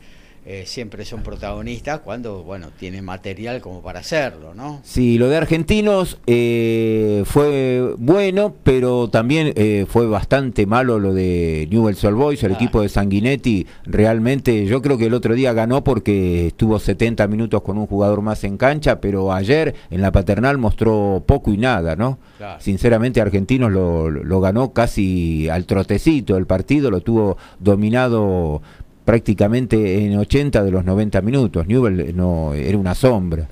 eh, 0.46 0.64
siempre 0.66 1.04
son 1.04 1.22
protagonistas 1.22 2.00
cuando, 2.00 2.42
bueno, 2.42 2.68
tiene 2.78 3.02
material 3.02 3.60
como 3.60 3.82
para 3.82 4.00
hacerlo, 4.00 4.54
¿no? 4.54 4.80
Sí, 4.82 5.18
lo 5.18 5.28
de 5.28 5.36
argentinos 5.36 6.18
eh, 6.26 7.24
fue 7.26 7.94
bueno, 7.98 8.54
pero 8.62 9.10
también 9.10 9.52
eh, 9.54 9.84
fue 9.86 10.06
bastante 10.06 10.64
malo 10.64 10.98
lo 10.98 11.12
de 11.12 11.68
Newell's 11.70 12.02
Old 12.04 12.16
Boys, 12.16 12.42
el 12.42 12.52
equipo 12.52 12.80
de 12.80 12.88
Sanguinetti. 12.88 13.66
Realmente, 13.84 14.64
yo 14.64 14.80
creo 14.80 14.96
que 14.96 15.06
el 15.06 15.14
otro 15.14 15.34
día 15.34 15.52
ganó 15.52 15.84
porque 15.84 16.46
estuvo 16.46 16.78
70 16.78 17.26
minutos 17.26 17.60
con 17.60 17.76
un 17.76 17.86
jugador 17.86 18.22
más 18.22 18.42
en 18.44 18.56
cancha, 18.56 19.00
pero 19.00 19.34
ayer 19.34 19.74
en 19.90 20.00
la 20.00 20.10
paternal 20.10 20.56
mostró 20.56 21.22
poco 21.26 21.52
y 21.52 21.58
nada, 21.58 21.96
¿no? 21.96 22.18
Sinceramente, 22.58 23.20
Argentinos 23.20 23.70
lo, 23.70 24.08
lo 24.08 24.40
ganó 24.40 24.72
casi 24.72 25.50
al 25.50 25.66
trotecito 25.66 26.38
el 26.38 26.46
partido, 26.46 26.90
lo 26.90 27.02
tuvo 27.02 27.36
dominado 27.58 28.62
prácticamente 29.04 30.04
en 30.04 30.16
80 30.18 30.62
de 30.62 30.70
los 30.70 30.84
90 30.84 31.20
minutos. 31.22 31.66
Newell 31.66 32.14
no 32.14 32.54
era 32.54 32.78
una 32.78 32.94
sombra. 32.94 33.48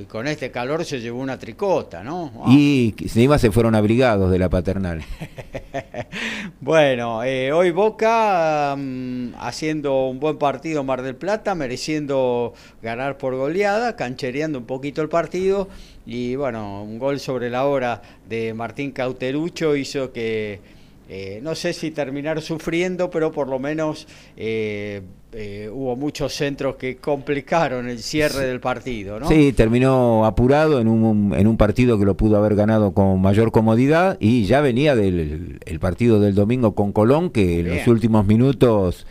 y 0.00 0.04
con 0.04 0.26
este 0.26 0.50
calor 0.50 0.84
se 0.84 1.00
llevó 1.00 1.20
una 1.20 1.38
tricota, 1.38 2.02
¿no? 2.02 2.30
Y 2.48 2.94
encima 3.00 3.38
se 3.38 3.50
fueron 3.50 3.74
abrigados 3.74 4.30
de 4.30 4.38
la 4.38 4.48
paternal. 4.48 5.02
bueno, 6.60 7.24
eh, 7.24 7.52
hoy 7.52 7.70
Boca 7.70 8.74
mm, 8.76 9.34
haciendo 9.38 10.06
un 10.06 10.20
buen 10.20 10.38
partido 10.38 10.84
Mar 10.84 11.02
del 11.02 11.16
Plata, 11.16 11.54
mereciendo 11.54 12.54
ganar 12.82 13.18
por 13.18 13.34
goleada, 13.34 13.96
canchereando 13.96 14.58
un 14.58 14.66
poquito 14.66 15.02
el 15.02 15.08
partido 15.08 15.68
y 16.06 16.36
bueno, 16.36 16.84
un 16.84 16.98
gol 16.98 17.18
sobre 17.18 17.50
la 17.50 17.66
hora 17.66 18.00
de 18.28 18.54
Martín 18.54 18.92
Cauterucho 18.92 19.74
hizo 19.74 20.12
que 20.12 20.75
eh, 21.08 21.40
no 21.42 21.54
sé 21.54 21.72
si 21.72 21.92
terminar 21.92 22.42
sufriendo, 22.42 23.10
pero 23.10 23.30
por 23.30 23.48
lo 23.48 23.60
menos 23.60 24.08
eh, 24.36 25.02
eh, 25.32 25.70
hubo 25.72 25.94
muchos 25.94 26.34
centros 26.34 26.76
que 26.76 26.96
complicaron 26.96 27.88
el 27.88 28.00
cierre 28.00 28.46
del 28.46 28.58
partido. 28.58 29.20
¿no? 29.20 29.28
Sí, 29.28 29.52
terminó 29.52 30.26
apurado 30.26 30.80
en 30.80 30.88
un, 30.88 31.32
en 31.36 31.46
un 31.46 31.56
partido 31.56 31.98
que 31.98 32.04
lo 32.04 32.16
pudo 32.16 32.36
haber 32.36 32.56
ganado 32.56 32.92
con 32.92 33.20
mayor 33.20 33.52
comodidad 33.52 34.16
y 34.18 34.46
ya 34.46 34.60
venía 34.60 34.96
del 34.96 35.60
el 35.64 35.80
partido 35.80 36.18
del 36.18 36.34
domingo 36.34 36.74
con 36.74 36.92
Colón, 36.92 37.30
que 37.30 37.60
en 37.60 37.68
los 37.68 37.86
últimos 37.86 38.26
minutos 38.26 39.06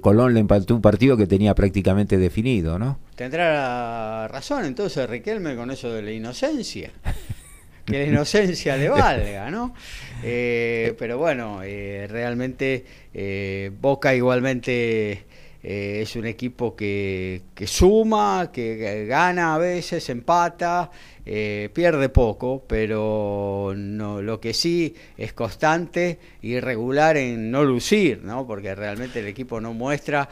Colón 0.00 0.34
le 0.34 0.40
empató 0.40 0.74
un 0.74 0.82
partido 0.82 1.16
que 1.16 1.26
tenía 1.26 1.54
prácticamente 1.54 2.18
definido. 2.18 2.78
¿no? 2.78 2.98
Tendrá 3.14 4.28
razón 4.28 4.64
entonces 4.64 5.08
Riquelme 5.08 5.56
con 5.56 5.70
eso 5.70 5.90
de 5.90 6.02
la 6.02 6.10
inocencia. 6.10 6.90
que 7.84 7.98
la 7.98 8.04
inocencia 8.04 8.76
le 8.76 8.88
valga, 8.88 9.50
¿no? 9.50 9.74
Eh, 10.22 10.94
pero 10.98 11.18
bueno, 11.18 11.60
eh, 11.62 12.06
realmente 12.08 12.84
eh, 13.14 13.70
Boca 13.80 14.14
igualmente 14.14 15.24
es 15.62 16.16
un 16.16 16.24
equipo 16.24 16.74
que, 16.74 17.42
que 17.54 17.66
suma, 17.66 18.50
que 18.50 19.04
gana 19.04 19.54
a 19.54 19.58
veces, 19.58 20.08
empata, 20.08 20.90
pierde 21.22 22.08
poco, 22.08 22.64
pero 22.66 23.74
no, 23.76 24.22
lo 24.22 24.40
que 24.40 24.54
sí 24.54 24.94
es 25.18 25.34
constante 25.34 26.18
y 26.40 26.58
regular 26.60 27.18
en 27.18 27.50
no 27.50 27.62
lucir, 27.62 28.22
¿no? 28.22 28.46
porque 28.46 28.74
realmente 28.74 29.20
el 29.20 29.26
equipo 29.26 29.60
no 29.60 29.74
muestra 29.74 30.30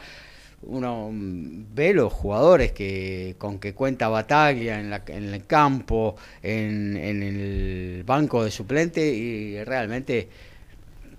uno 0.63 1.09
ve 1.11 1.93
los 1.93 2.11
jugadores 2.11 2.71
que 2.71 3.35
con 3.37 3.59
que 3.59 3.73
cuenta 3.73 4.09
Bataglia 4.09 4.79
en, 4.79 4.89
la, 4.89 5.03
en 5.07 5.33
el 5.33 5.45
campo, 5.45 6.15
en, 6.43 6.97
el 6.97 8.03
banco 8.05 8.43
de 8.43 8.51
suplente 8.51 9.05
y 9.05 9.63
realmente 9.63 10.27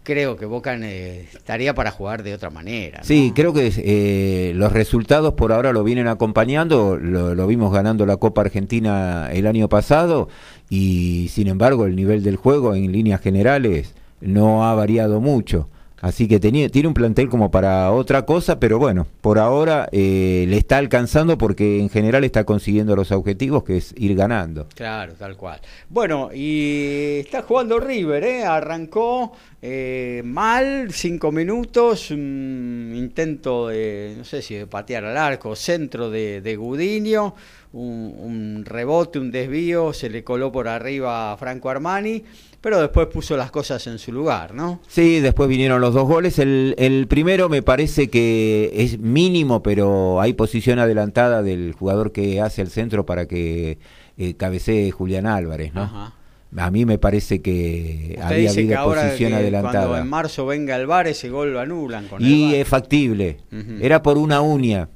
creo 0.03 0.37
que 0.37 0.47
Boca 0.47 0.75
estaría 0.75 1.75
para 1.75 1.91
jugar 1.91 2.23
de 2.23 2.35
otra 2.35 2.51
manera. 2.51 3.03
Sí, 3.03 3.33
creo 3.35 3.53
que 3.53 3.73
eh, 3.77 4.53
los 4.55 4.73
resultados 4.73 5.35
por 5.35 5.53
ahora 5.53 5.73
lo 5.73 5.85
vienen 5.85 6.09
acompañando, 6.09 6.97
lo, 6.97 7.47
vimos 7.47 7.73
ganando 7.73 8.07
la 8.07 8.17
Copa 8.17 8.43
Argentina 8.43 9.31
el 9.33 9.47
año 9.47 9.69
pasado 9.69 10.29
y 10.69 11.29
sin 11.31 11.49
embargo 11.49 11.87
el 11.87 11.97
nivel 11.97 12.23
del 12.23 12.37
juego 12.37 12.75
en 12.75 12.93
líneas 12.93 13.21
generales 13.21 13.95
no 14.21 14.65
ha 14.65 14.75
variado 14.75 15.21
mucho. 15.21 15.69
Así 16.01 16.29
que 16.29 16.41
tenía, 16.41 16.69
tiene 16.71 16.89
un 16.89 16.95
plantel 16.95 17.29
como 17.29 17.51
para 17.51 17.93
otra 17.93 18.25
cosa, 18.25 18.59
pero 18.59 18.79
bueno, 18.79 19.07
por 19.21 19.39
ahora 19.39 19.89
eh, 19.93 20.47
le 20.49 20.57
está 20.57 20.79
alcanzando 20.79 21.37
porque 21.37 21.79
en 21.79 21.91
general 21.91 22.25
está 22.25 22.45
consiguiendo 22.45 22.97
los 22.97 23.13
objetivos, 23.13 23.65
que 23.65 23.77
es 23.77 23.95
ir 23.97 24.17
ganando. 24.17 24.67
Claro, 24.75 25.13
tal 25.19 25.37
cual. 25.37 25.61
Bueno, 25.91 26.31
y 26.33 27.19
está 27.21 27.43
jugando 27.43 27.79
River, 27.79 28.25
¿eh? 28.25 28.45
arrancó 28.45 29.33
eh, 29.63 30.23
mal, 30.25 30.93
cinco 30.93 31.33
minutos, 31.33 32.11
un 32.11 32.93
intento 32.95 33.69
de, 33.69 34.15
no 34.17 34.25
sé 34.25 34.43
si 34.43 34.55
de 34.55 34.67
patear 34.67 35.05
al 35.05 35.17
arco, 35.17 35.55
centro 35.57 36.11
de, 36.11 36.41
de 36.41 36.57
Gudiño, 36.57 37.35
un, 37.73 38.15
un 38.19 38.65
rebote, 38.65 39.19
un 39.19 39.31
desvío, 39.31 39.93
se 39.93 40.11
le 40.11 40.25
coló 40.25 40.51
por 40.51 40.69
arriba 40.69 41.33
a 41.33 41.37
Franco 41.37 41.71
Armani 41.71 42.25
pero 42.61 42.81
después 42.81 43.07
puso 43.07 43.37
las 43.37 43.51
cosas 43.51 43.87
en 43.87 43.99
su 43.99 44.13
lugar, 44.13 44.55
¿no? 44.55 44.81
Sí, 44.87 45.21
después 45.21 45.49
vinieron 45.49 45.81
los 45.81 45.95
dos 45.95 46.07
goles. 46.07 46.39
El, 46.39 46.75
el 46.79 47.07
primero 47.07 47.49
me 47.49 47.63
parece 47.63 48.11
que 48.11 48.71
es 48.75 48.99
mínimo, 48.99 49.63
pero 49.63 50.21
hay 50.21 50.35
posición 50.35 50.79
adelantada 50.79 51.43
del 51.43 51.73
jugador 51.73 52.13
que 52.13 52.41
hace 52.41 52.61
el 52.61 52.69
centro 52.69 53.07
para 53.07 53.27
que 53.27 53.79
eh, 54.19 54.35
cabecee 54.35 54.91
Julián 54.91 55.27
Álvarez, 55.27 55.73
¿no? 55.73 55.83
Ajá. 55.83 56.15
A 56.57 56.71
mí 56.71 56.85
me 56.85 56.99
parece 56.99 57.41
que 57.41 58.09
Usted 58.11 58.23
había 58.23 58.39
dice 58.39 58.61
habido 58.61 58.69
que 58.69 58.77
ahora 58.77 59.03
posición 59.03 59.31
que 59.31 59.37
adelantada. 59.37 59.87
Cuando 59.87 59.99
en 59.99 60.09
marzo 60.09 60.47
venga 60.47 60.77
el 60.77 60.87
VAR, 60.87 61.07
ese 61.07 61.29
gol 61.29 61.53
lo 61.53 61.61
anulan 61.61 62.09
con 62.09 62.25
Y 62.25 62.55
es 62.55 62.67
factible. 62.67 63.39
Era 63.81 64.03
por 64.03 64.19
una 64.19 64.41
uña. 64.41 64.89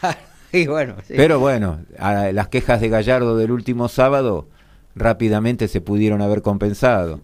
y 0.52 0.66
bueno, 0.66 0.96
sí. 1.06 1.14
Pero 1.16 1.38
bueno, 1.38 1.80
a 1.98 2.32
las 2.32 2.48
quejas 2.48 2.80
de 2.80 2.88
Gallardo 2.88 3.36
del 3.36 3.52
último 3.52 3.88
sábado 3.88 4.48
rápidamente 4.96 5.68
se 5.68 5.80
pudieron 5.80 6.22
haber 6.22 6.42
compensado. 6.42 7.20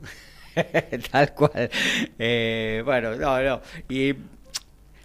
Tal 1.10 1.34
cual. 1.34 1.70
Eh, 2.18 2.82
bueno, 2.84 3.16
no, 3.16 3.42
no. 3.42 3.60
Y 3.88 4.14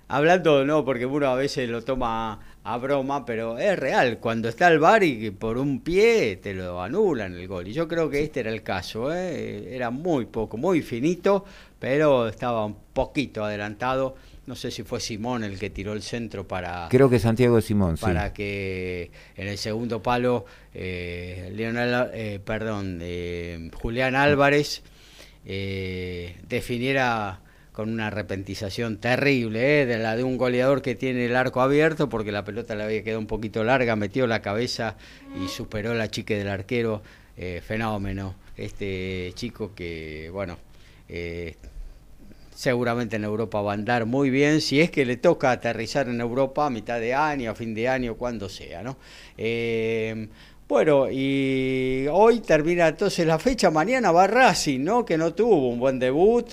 hablando, 0.07 0.65
no, 0.65 0.85
porque 0.85 1.05
uno 1.05 1.27
a 1.27 1.35
veces 1.35 1.67
lo 1.69 1.81
toma 1.83 2.39
a 2.67 2.77
broma, 2.77 3.25
pero 3.25 3.57
es 3.57 3.79
real. 3.79 4.17
Cuando 4.19 4.49
está 4.49 4.67
el 4.67 4.79
bar 4.79 5.01
y 5.01 5.31
por 5.31 5.57
un 5.57 5.79
pie 5.79 6.35
te 6.35 6.53
lo 6.53 6.81
anulan 6.81 7.33
el 7.33 7.47
gol. 7.47 7.65
Y 7.69 7.71
yo 7.71 7.87
creo 7.87 8.09
que 8.09 8.21
este 8.21 8.41
era 8.41 8.51
el 8.51 8.61
caso. 8.61 9.13
¿eh? 9.13 9.73
Era 9.73 9.89
muy 9.89 10.25
poco, 10.25 10.57
muy 10.57 10.81
finito, 10.81 11.45
pero 11.79 12.27
estaba 12.27 12.65
un 12.65 12.75
poquito 12.91 13.45
adelantado. 13.45 14.15
No 14.47 14.55
sé 14.55 14.71
si 14.71 14.83
fue 14.83 14.99
Simón 14.99 15.45
el 15.45 15.57
que 15.57 15.69
tiró 15.69 15.93
el 15.93 16.01
centro 16.01 16.45
para, 16.45 16.87
Creo 16.89 17.09
que 17.09 17.19
Santiago 17.19 17.61
Simón, 17.61 17.95
sí. 17.95 18.03
para 18.03 18.33
que 18.33 19.11
en 19.37 19.47
el 19.47 19.57
segundo 19.57 20.03
palo 20.03 20.45
eh, 20.73 21.49
Leonel, 21.55 22.09
eh, 22.13 22.39
perdón, 22.43 22.99
eh, 23.01 23.71
Julián 23.81 24.15
Álvarez 24.15 24.83
definiera 25.45 27.39
con 27.77 27.91
una 27.91 28.07
arrepentización 28.07 28.97
terrible, 28.97 29.83
eh, 29.83 29.85
de 29.85 29.99
la 29.99 30.15
de 30.15 30.23
un 30.23 30.35
goleador 30.35 30.81
que 30.81 30.95
tiene 30.95 31.27
el 31.27 31.35
arco 31.35 31.61
abierto 31.61 32.09
porque 32.09 32.31
la 32.31 32.43
pelota 32.43 32.73
le 32.73 32.81
había 32.81 33.03
quedado 33.03 33.19
un 33.19 33.27
poquito 33.27 33.63
larga, 33.63 33.95
metió 33.95 34.25
la 34.25 34.41
cabeza 34.41 34.95
y 35.39 35.47
superó 35.47 35.93
la 35.93 36.09
chique 36.09 36.35
del 36.35 36.47
arquero, 36.47 37.03
eh, 37.37 37.61
fenómeno. 37.63 38.33
Este 38.57 39.31
chico 39.35 39.75
que, 39.75 40.31
bueno, 40.33 40.57
eh, 41.07 41.55
seguramente 42.55 43.17
en 43.17 43.25
Europa 43.25 43.61
va 43.61 43.73
a 43.73 43.75
andar 43.75 44.07
muy 44.07 44.31
bien, 44.31 44.59
si 44.59 44.81
es 44.81 44.89
que 44.89 45.05
le 45.05 45.17
toca 45.17 45.51
aterrizar 45.51 46.09
en 46.09 46.19
Europa 46.19 46.65
a 46.65 46.71
mitad 46.71 46.99
de 46.99 47.13
año, 47.13 47.51
a 47.51 47.53
fin 47.53 47.75
de 47.75 47.87
año, 47.87 48.15
cuando 48.15 48.49
sea, 48.49 48.81
¿no? 48.81 48.97
Eh, 49.37 50.29
bueno, 50.67 51.09
y 51.09 52.07
hoy 52.11 52.41
termina 52.41 52.89
entonces 52.89 53.25
la 53.25 53.39
fecha, 53.39 53.71
mañana 53.71 54.11
va 54.11 54.27
Racing, 54.27 54.83
¿no? 54.83 55.05
Que 55.05 55.17
no 55.17 55.33
tuvo 55.33 55.69
un 55.69 55.79
buen 55.79 55.97
debut 55.97 56.45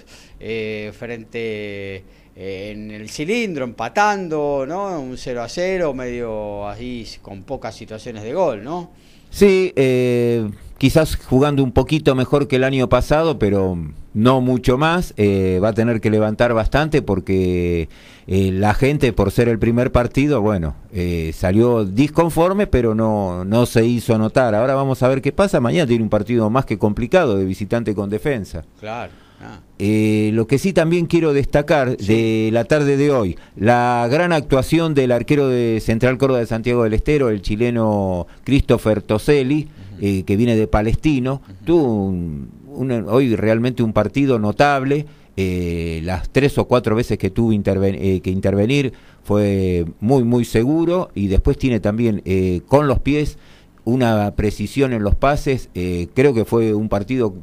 eh, 0.46 0.92
frente 0.92 2.04
eh, 2.36 2.70
en 2.72 2.90
el 2.90 3.08
cilindro, 3.08 3.64
empatando, 3.64 4.66
¿no? 4.68 5.00
Un 5.00 5.16
0 5.16 5.42
a 5.42 5.48
0, 5.48 5.94
medio 5.94 6.68
así, 6.68 7.06
con 7.22 7.44
pocas 7.44 7.74
situaciones 7.74 8.22
de 8.22 8.34
gol, 8.34 8.62
¿no? 8.62 8.90
Sí, 9.30 9.72
eh, 9.74 10.46
quizás 10.76 11.16
jugando 11.16 11.64
un 11.64 11.72
poquito 11.72 12.14
mejor 12.14 12.46
que 12.46 12.56
el 12.56 12.64
año 12.64 12.90
pasado, 12.90 13.38
pero 13.38 13.78
no 14.12 14.42
mucho 14.42 14.76
más. 14.76 15.14
Eh, 15.16 15.60
va 15.64 15.68
a 15.70 15.72
tener 15.72 16.02
que 16.02 16.10
levantar 16.10 16.52
bastante 16.52 17.00
porque 17.00 17.88
eh, 18.26 18.50
la 18.52 18.74
gente, 18.74 19.14
por 19.14 19.30
ser 19.30 19.48
el 19.48 19.58
primer 19.58 19.92
partido, 19.92 20.42
bueno, 20.42 20.76
eh, 20.92 21.32
salió 21.34 21.86
disconforme, 21.86 22.66
pero 22.66 22.94
no, 22.94 23.46
no 23.46 23.64
se 23.64 23.86
hizo 23.86 24.18
notar. 24.18 24.54
Ahora 24.54 24.74
vamos 24.74 25.02
a 25.02 25.08
ver 25.08 25.22
qué 25.22 25.32
pasa. 25.32 25.58
Mañana 25.58 25.86
tiene 25.86 26.04
un 26.04 26.10
partido 26.10 26.50
más 26.50 26.66
que 26.66 26.78
complicado 26.78 27.36
de 27.36 27.46
visitante 27.46 27.94
con 27.94 28.10
defensa. 28.10 28.62
Claro. 28.78 29.23
Ah. 29.44 29.60
Eh, 29.78 30.30
lo 30.32 30.46
que 30.46 30.58
sí 30.58 30.72
también 30.72 31.06
quiero 31.06 31.32
destacar 31.34 31.96
de 31.96 32.48
la 32.52 32.64
tarde 32.64 32.96
de 32.96 33.10
hoy, 33.10 33.36
la 33.56 34.08
gran 34.10 34.32
actuación 34.32 34.94
del 34.94 35.12
arquero 35.12 35.48
de 35.48 35.80
Central 35.80 36.16
Córdoba 36.16 36.40
de 36.40 36.46
Santiago 36.46 36.84
del 36.84 36.94
Estero, 36.94 37.28
el 37.28 37.42
chileno 37.42 38.26
Christopher 38.44 39.02
Toselli, 39.02 39.68
eh, 40.00 40.22
que 40.24 40.36
viene 40.36 40.56
de 40.56 40.66
Palestino, 40.66 41.42
tuvo 41.64 42.06
un- 42.06 42.48
un- 42.68 43.06
hoy 43.08 43.36
realmente 43.36 43.82
un 43.82 43.92
partido 43.92 44.38
notable. 44.38 45.06
eh, 45.36 46.00
las 46.04 46.28
tres 46.30 46.56
o 46.58 46.66
cuatro 46.66 46.94
veces 46.94 47.18
que 47.18 47.28
tuvo 47.28 47.52
interven- 47.52 47.98
eh, 48.00 48.20
que 48.20 48.30
intervenir 48.30 48.92
fue 49.24 49.84
muy 49.98 50.22
muy 50.22 50.44
seguro 50.44 51.10
y 51.12 51.26
después 51.26 51.58
tiene 51.58 51.80
también 51.80 52.22
eh, 52.24 52.60
con 52.68 52.86
los 52.86 53.00
pies 53.00 53.36
una 53.82 54.32
precisión 54.36 54.92
en 54.92 55.02
los 55.02 55.16
pases. 55.16 55.70
eh, 55.74 56.06
creo 56.14 56.34
que 56.34 56.44
fue 56.44 56.72
un 56.72 56.88
partido, 56.88 57.34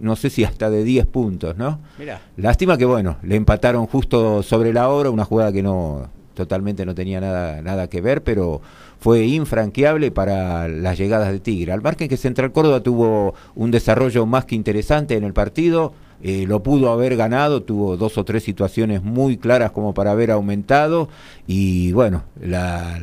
no 0.00 0.16
sé 0.16 0.30
si 0.30 0.44
hasta 0.44 0.70
de 0.70 0.82
10 0.82 1.06
puntos, 1.06 1.56
¿no? 1.56 1.78
Mira, 1.98 2.20
Lástima 2.36 2.76
que 2.76 2.84
bueno, 2.84 3.16
le 3.22 3.36
empataron 3.36 3.86
justo 3.86 4.42
sobre 4.42 4.72
la 4.72 4.88
hora, 4.88 5.10
una 5.10 5.24
jugada 5.24 5.52
que 5.52 5.62
no 5.62 6.08
totalmente 6.34 6.86
no 6.86 6.94
tenía 6.94 7.20
nada, 7.20 7.60
nada 7.60 7.88
que 7.88 8.00
ver, 8.00 8.22
pero 8.22 8.62
fue 8.98 9.26
infranqueable 9.26 10.10
para 10.10 10.68
las 10.68 10.98
llegadas 10.98 11.30
de 11.32 11.40
Tigre. 11.40 11.72
Al 11.72 11.82
margen 11.82 12.08
que 12.08 12.16
Central 12.16 12.52
Córdoba 12.52 12.80
tuvo 12.80 13.34
un 13.54 13.70
desarrollo 13.70 14.24
más 14.26 14.46
que 14.46 14.54
interesante 14.54 15.16
en 15.16 15.24
el 15.24 15.34
partido, 15.34 15.92
eh, 16.22 16.44
lo 16.46 16.62
pudo 16.62 16.90
haber 16.90 17.16
ganado, 17.16 17.62
tuvo 17.62 17.96
dos 17.96 18.18
o 18.18 18.24
tres 18.24 18.42
situaciones 18.42 19.02
muy 19.02 19.36
claras 19.36 19.70
como 19.70 19.94
para 19.94 20.10
haber 20.10 20.30
aumentado 20.30 21.08
y 21.46 21.92
bueno, 21.92 22.24
la, 22.40 23.00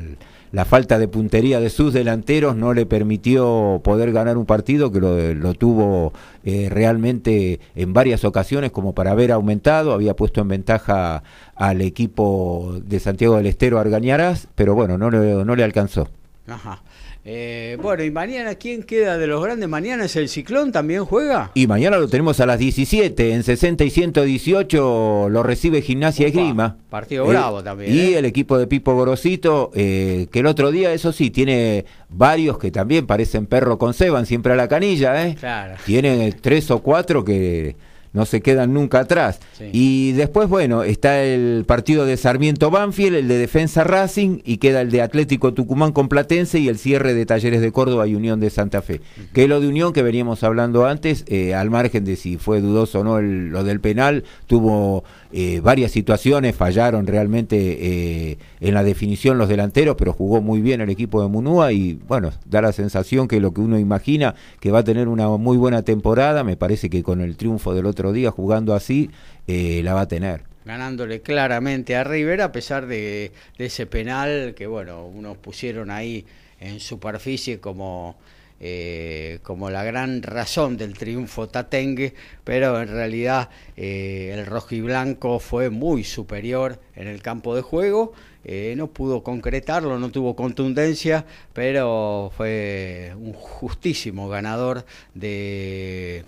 la 0.51 0.65
falta 0.65 0.97
de 0.99 1.07
puntería 1.07 1.60
de 1.60 1.69
sus 1.69 1.93
delanteros 1.93 2.55
no 2.55 2.73
le 2.73 2.86
permitió 2.86 3.81
poder 3.83 4.12
ganar 4.12 4.38
un 4.38 4.45
partido 4.45 4.91
que 4.91 4.99
lo, 4.99 5.33
lo 5.33 5.53
tuvo 5.53 6.13
eh, 6.43 6.69
realmente 6.69 7.60
en 7.75 7.93
varias 7.93 8.23
ocasiones 8.23 8.71
como 8.71 8.93
para 8.93 9.12
haber 9.12 9.31
aumentado, 9.31 9.93
había 9.93 10.15
puesto 10.15 10.41
en 10.41 10.47
ventaja 10.47 11.23
al 11.55 11.81
equipo 11.81 12.77
de 12.83 12.99
Santiago 12.99 13.38
del 13.38 13.47
Estero 13.47 13.79
Argañarás, 13.79 14.47
pero 14.55 14.75
bueno, 14.75 14.97
no 14.97 15.10
le, 15.10 15.43
no 15.43 15.55
le 15.55 15.63
alcanzó. 15.63 16.10
ajá. 16.47 16.81
Eh, 17.29 17.77
bueno, 17.81 18.05
y 18.05 18.09
mañana, 18.09 18.55
¿quién 18.55 18.83
queda 18.83 19.17
de 19.17 19.27
los 19.27 19.43
grandes? 19.43 19.67
Mañana 19.67 20.05
es 20.05 20.15
el 20.15 20.29
Ciclón, 20.29 20.71
¿también 20.71 21.03
juega? 21.03 21.51
Y 21.55 21.67
mañana 21.67 21.97
lo 21.97 22.07
tenemos 22.07 22.39
a 22.39 22.45
las 22.45 22.57
17, 22.57 23.33
en 23.33 23.43
60 23.43 23.83
y 23.83 23.89
118 23.89 25.27
lo 25.29 25.43
recibe 25.43 25.81
Gimnasia 25.81 26.25
Opa, 26.25 26.39
Esgrima. 26.39 26.77
partido 26.89 27.25
bravo 27.25 27.61
también, 27.61 27.93
Y 27.93 27.99
¿eh? 27.99 28.19
el 28.19 28.23
equipo 28.23 28.57
de 28.57 28.65
Pipo 28.65 28.95
Gorosito, 28.95 29.71
eh, 29.75 30.27
que 30.31 30.39
el 30.39 30.45
otro 30.45 30.71
día, 30.71 30.93
eso 30.93 31.11
sí, 31.11 31.29
tiene 31.29 31.83
varios 32.07 32.59
que 32.59 32.71
también 32.71 33.05
parecen 33.05 33.45
perro 33.45 33.77
con 33.77 33.93
Seban, 33.93 34.25
siempre 34.25 34.53
a 34.53 34.55
la 34.55 34.69
canilla, 34.69 35.27
¿eh? 35.27 35.35
Claro. 35.37 35.75
Tiene 35.85 36.31
tres 36.31 36.71
o 36.71 36.79
cuatro 36.81 37.25
que 37.25 37.75
no 38.17 38.25
se 38.25 38.41
quedan 38.41 38.73
nunca 38.73 39.01
atrás. 39.01 39.39
Y 39.71 40.13
después, 40.13 40.49
bueno, 40.49 40.82
está 40.82 41.23
el 41.23 41.65
partido 41.67 42.06
de 42.06 42.17
Sarmiento 42.17 42.71
Banfield, 42.71 43.15
el 43.15 43.27
de 43.27 43.38
Defensa 43.38 43.84
Racing, 43.84 44.39
y 44.43 44.58
queda 44.58 44.82
el 44.82 44.89
de 44.89 45.03
Atlético 45.03 45.53
Tucumán 45.53 45.91
con 45.91 46.10
Platense 46.10 46.58
y 46.58 46.67
el 46.67 46.80
cierre 46.80 47.13
de 47.13 47.27
Talleres 47.27 47.62
de 47.62 47.71
Córdoba 47.71 48.08
y 48.08 48.15
Unión 48.15 48.39
de 48.39 48.49
Santa 48.49 48.82
Fe. 48.82 49.01
Que 49.34 49.43
es 49.43 49.49
lo 49.49 49.62
de 49.62 49.67
Unión 49.67 49.93
que 49.93 50.01
veníamos 50.01 50.43
hablando 50.43 50.88
antes, 50.88 51.25
eh, 51.27 51.53
al 51.53 51.69
margen 51.69 52.06
de 52.06 52.15
si 52.15 52.38
fue 52.38 52.60
dudoso 52.60 53.01
o 53.01 53.03
no 53.03 53.21
lo 53.21 53.63
del 53.63 53.80
penal, 53.80 54.23
tuvo 54.47 55.03
eh, 55.31 55.59
varias 55.61 55.91
situaciones, 55.91 56.55
fallaron 56.55 57.05
realmente 57.05 57.57
eh, 57.57 58.37
en 58.61 58.73
la 58.73 58.83
definición 58.83 59.37
los 59.37 59.49
delanteros, 59.49 59.95
pero 59.97 60.13
jugó 60.13 60.41
muy 60.41 60.61
bien 60.61 60.79
el 60.79 60.89
equipo 60.89 61.21
de 61.21 61.27
Munúa 61.27 61.73
y 61.73 61.99
bueno, 62.07 62.31
da 62.45 62.61
la 62.61 62.71
sensación 62.71 63.27
que 63.27 63.41
lo 63.41 63.53
que 63.53 63.61
uno 63.61 63.77
imagina, 63.77 64.35
que 64.59 64.71
va 64.71 64.79
a 64.79 64.83
tener 64.83 65.07
una 65.07 65.27
muy 65.29 65.57
buena 65.57 65.81
temporada, 65.81 66.43
me 66.43 66.55
parece 66.55 66.89
que 66.89 67.03
con 67.03 67.21
el 67.21 67.35
triunfo 67.35 67.73
del 67.73 67.85
otro 67.85 68.13
día 68.13 68.31
jugando 68.31 68.73
así, 68.73 69.09
eh, 69.47 69.81
la 69.83 69.93
va 69.93 70.01
a 70.01 70.07
tener. 70.07 70.43
Ganándole 70.63 71.21
claramente 71.21 71.95
a 71.95 72.03
River 72.03 72.41
a 72.41 72.51
pesar 72.51 72.87
de, 72.87 73.31
de, 73.57 73.65
ese 73.65 73.85
penal 73.85 74.53
que 74.55 74.67
bueno 74.67 75.05
unos 75.05 75.37
pusieron 75.37 75.89
ahí 75.89 76.25
en 76.59 76.79
superficie 76.81 77.59
como 77.59 78.17
eh, 78.59 79.39
como 79.43 79.69
la 79.69 79.83
gran 79.83 80.23
razón 80.23 80.77
del 80.77 80.97
triunfo 80.97 81.47
tatengue, 81.47 82.13
pero 82.43 82.81
en 82.81 82.87
realidad 82.87 83.49
eh, 83.75 84.31
el 84.33 84.45
rojiblanco 84.45 85.39
fue 85.39 85.69
muy 85.69 86.03
superior 86.03 86.79
en 86.95 87.07
el 87.07 87.21
campo 87.21 87.55
de 87.55 87.61
juego, 87.61 88.13
eh, 88.43 88.73
no 88.77 88.87
pudo 88.87 89.23
concretarlo, 89.23 89.99
no 89.99 90.09
tuvo 90.09 90.35
contundencia, 90.35 91.25
pero 91.53 92.31
fue 92.35 93.13
un 93.17 93.33
justísimo 93.33 94.29
ganador 94.29 94.85
de 95.13 96.23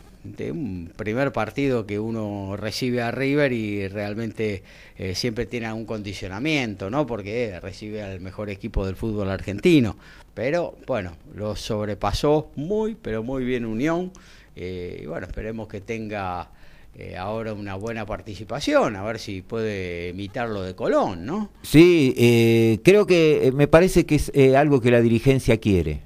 un 0.52 0.92
primer 0.96 1.32
partido 1.32 1.86
que 1.86 2.00
uno 2.00 2.56
recibe 2.58 3.02
a 3.02 3.12
River 3.12 3.54
y 3.54 3.88
realmente 3.88 4.64
eh, 4.98 5.16
siempre 5.16 5.46
tiene 5.46 5.72
un 5.72 5.86
condicionamiento, 5.86 6.90
¿no? 6.90 7.08
Porque 7.08 7.60
recibe 7.62 8.04
al 8.04 8.20
mejor 8.20 8.50
equipo 8.50 8.86
del 8.86 8.96
fútbol 8.96 9.30
argentino. 9.30 9.96
Pero 10.40 10.78
bueno, 10.88 11.12
lo 11.36 11.58
sobrepasó 11.58 12.50
muy, 12.56 12.96
pero 12.96 13.24
muy 13.24 13.44
bien 13.44 13.66
Unión. 13.66 14.14
Eh, 14.56 15.02
y 15.04 15.06
bueno, 15.06 15.28
esperemos 15.28 15.68
que 15.68 15.82
tenga 15.82 16.50
eh, 16.96 17.18
ahora 17.18 17.52
una 17.52 17.76
buena 17.76 18.06
participación, 18.06 18.96
a 18.96 19.04
ver 19.04 19.20
si 19.20 19.42
puede 19.42 20.12
imitar 20.12 20.48
lo 20.48 20.62
de 20.62 20.76
Colón, 20.76 21.26
¿no? 21.26 21.50
Sí, 21.62 22.80
creo 22.86 23.06
que 23.06 23.52
me 23.54 23.68
parece 23.68 24.06
que 24.06 24.16
es 24.16 24.56
algo 24.56 24.80
que 24.80 24.92
la 24.92 25.02
dirigencia 25.02 25.58
quiere. 25.58 26.04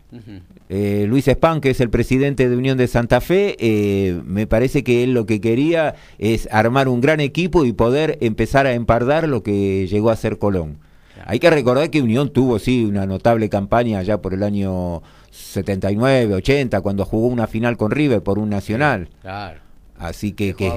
Eh, 0.69 1.06
Luis 1.08 1.28
Spam, 1.28 1.62
que 1.62 1.69
es 1.69 1.80
el 1.82 1.91
presidente 1.91 2.50
de 2.50 2.58
Unión 2.58 2.80
de 2.80 2.88
Santa 2.88 3.22
Fe, 3.22 3.56
eh, 3.60 4.19
me 4.26 4.48
parece 4.48 4.84
que 4.84 5.04
él 5.04 5.13
lo 5.13 5.28
que 5.28 5.39
quería 5.39 5.93
es 6.17 6.48
armar 6.52 6.88
un 6.88 7.00
gran 7.00 7.19
equipo 7.19 7.63
y 7.65 7.74
poder 7.74 8.17
empezar 8.22 8.65
a 8.65 8.74
empardar 8.74 9.28
lo 9.30 9.43
que 9.43 9.88
llegó 9.88 10.10
a 10.10 10.15
ser 10.15 10.39
Colón. 10.39 10.80
Hay 11.25 11.39
que 11.39 11.49
recordar 11.49 11.89
que 11.89 12.01
Unión 12.01 12.31
tuvo, 12.31 12.59
sí, 12.59 12.86
una 12.86 13.05
notable 13.05 13.49
campaña 13.49 14.01
ya 14.03 14.21
por 14.21 14.33
el 14.33 14.43
año 14.43 15.01
79, 15.31 16.36
80, 16.36 16.81
cuando 16.81 17.05
jugó 17.05 17.27
una 17.27 17.47
final 17.47 17.77
con 17.77 17.91
River 17.91 18.21
por 18.21 18.39
un 18.39 18.49
nacional. 18.49 19.09
Claro. 19.21 19.63
Así 19.97 20.33
que, 20.33 20.53
que 20.53 20.69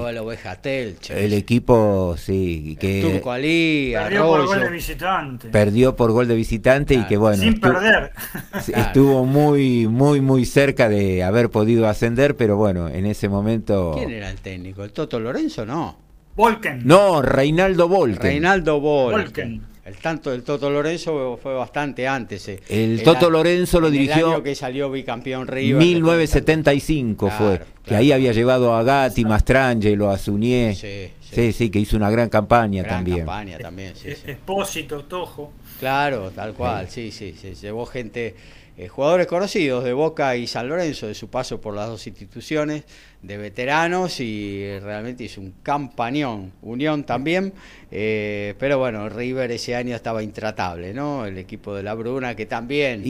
el 1.09 1.33
equipo, 1.33 2.15
sí, 2.17 2.77
que 2.79 3.01
Turco 3.01 3.31
Ali, 3.31 3.91
perdió 3.93 4.25
por 4.25 4.45
gol 4.45 4.59
de 4.61 4.69
visitante. 4.69 5.49
Perdió 5.49 5.95
por 5.95 6.11
gol 6.11 6.27
de 6.27 6.35
visitante 6.35 6.93
y 6.93 7.03
que 7.07 7.17
bueno, 7.17 7.43
sin 7.43 7.55
estuvo, 7.55 7.73
perder. 7.73 8.11
Estuvo 8.73 9.25
muy 9.25 9.87
muy 9.87 10.21
muy 10.21 10.45
cerca 10.45 10.87
de 10.87 11.23
haber 11.23 11.49
podido 11.49 11.89
ascender, 11.89 12.37
pero 12.37 12.55
bueno, 12.55 12.87
en 12.87 13.05
ese 13.05 13.27
momento 13.27 13.91
¿Quién 13.95 14.11
era 14.11 14.29
el 14.29 14.39
técnico? 14.39 14.83
¿El 14.83 14.91
Toto 14.93 15.19
Lorenzo 15.19 15.65
no? 15.65 15.97
Volken. 16.35 16.81
No, 16.85 17.21
Reinaldo 17.21 17.89
Volken. 17.89 18.21
Reinaldo 18.21 18.79
Volken. 18.79 19.61
El 19.87 19.97
tanto 19.97 20.31
del 20.31 20.43
Toto 20.43 20.69
Lorenzo 20.69 21.39
fue 21.41 21.53
bastante 21.53 22.07
antes. 22.07 22.47
Eh. 22.49 22.59
El, 22.67 23.01
Toto 23.03 23.29
Lorenzo 23.29 23.79
lo 23.79 23.89
dirigió. 23.89 24.27
El 24.27 24.33
año 24.33 24.43
que 24.43 24.53
salió 24.53 24.91
bicampeón 24.91 25.47
River. 25.47 25.81
1975 25.81 27.29
fue. 27.29 27.61
Que 27.85 27.95
ahí 27.95 28.11
había 28.11 28.33
llevado 28.33 28.75
a 28.75 28.83
Gatti, 28.83 29.23
Mastrangelo, 29.23 30.09
a 30.09 30.17
Zunier. 30.17 30.75
Sí 30.75 31.11
sí. 31.31 31.53
sí, 31.53 31.69
que 31.69 31.79
hizo 31.79 31.97
una 31.97 32.09
gran 32.09 32.29
campaña 32.29 32.83
gran 32.83 32.97
también. 32.97 33.17
campaña 33.19 33.57
también, 33.57 33.95
sí, 33.95 34.09
Expósito, 34.09 35.03
Tojo. 35.03 35.51
Claro, 35.79 36.31
tal 36.31 36.53
cual, 36.53 36.89
sí, 36.89 37.11
sí, 37.11 37.35
sí. 37.39 37.53
Llevó 37.53 37.85
gente 37.85 38.35
eh, 38.79 38.89
jugadores 38.89 39.25
conocidos 39.25 39.83
de 39.83 39.91
Boca 39.91 40.35
y 40.35 40.45
San 40.45 40.69
Lorenzo 40.69 41.07
de 41.07 41.15
su 41.15 41.29
paso 41.29 41.59
por 41.59 41.73
las 41.73 41.89
dos 41.89 42.05
instituciones, 42.05 42.83
de 43.23 43.35
veteranos 43.35 44.19
y 44.19 44.77
realmente 44.79 45.23
hizo 45.23 45.41
un 45.41 45.55
campañón. 45.63 46.51
Unión 46.61 47.03
también, 47.03 47.53
eh, 47.89 48.53
pero 48.59 48.77
bueno, 48.77 49.09
River 49.09 49.49
ese 49.49 49.75
año 49.75 49.95
estaba 49.95 50.21
intratable, 50.21 50.93
¿no? 50.93 51.25
El 51.25 51.39
equipo 51.39 51.73
de 51.73 51.81
la 51.81 51.95
Bruna 51.95 52.35
que 52.35 52.45
también 52.45 53.01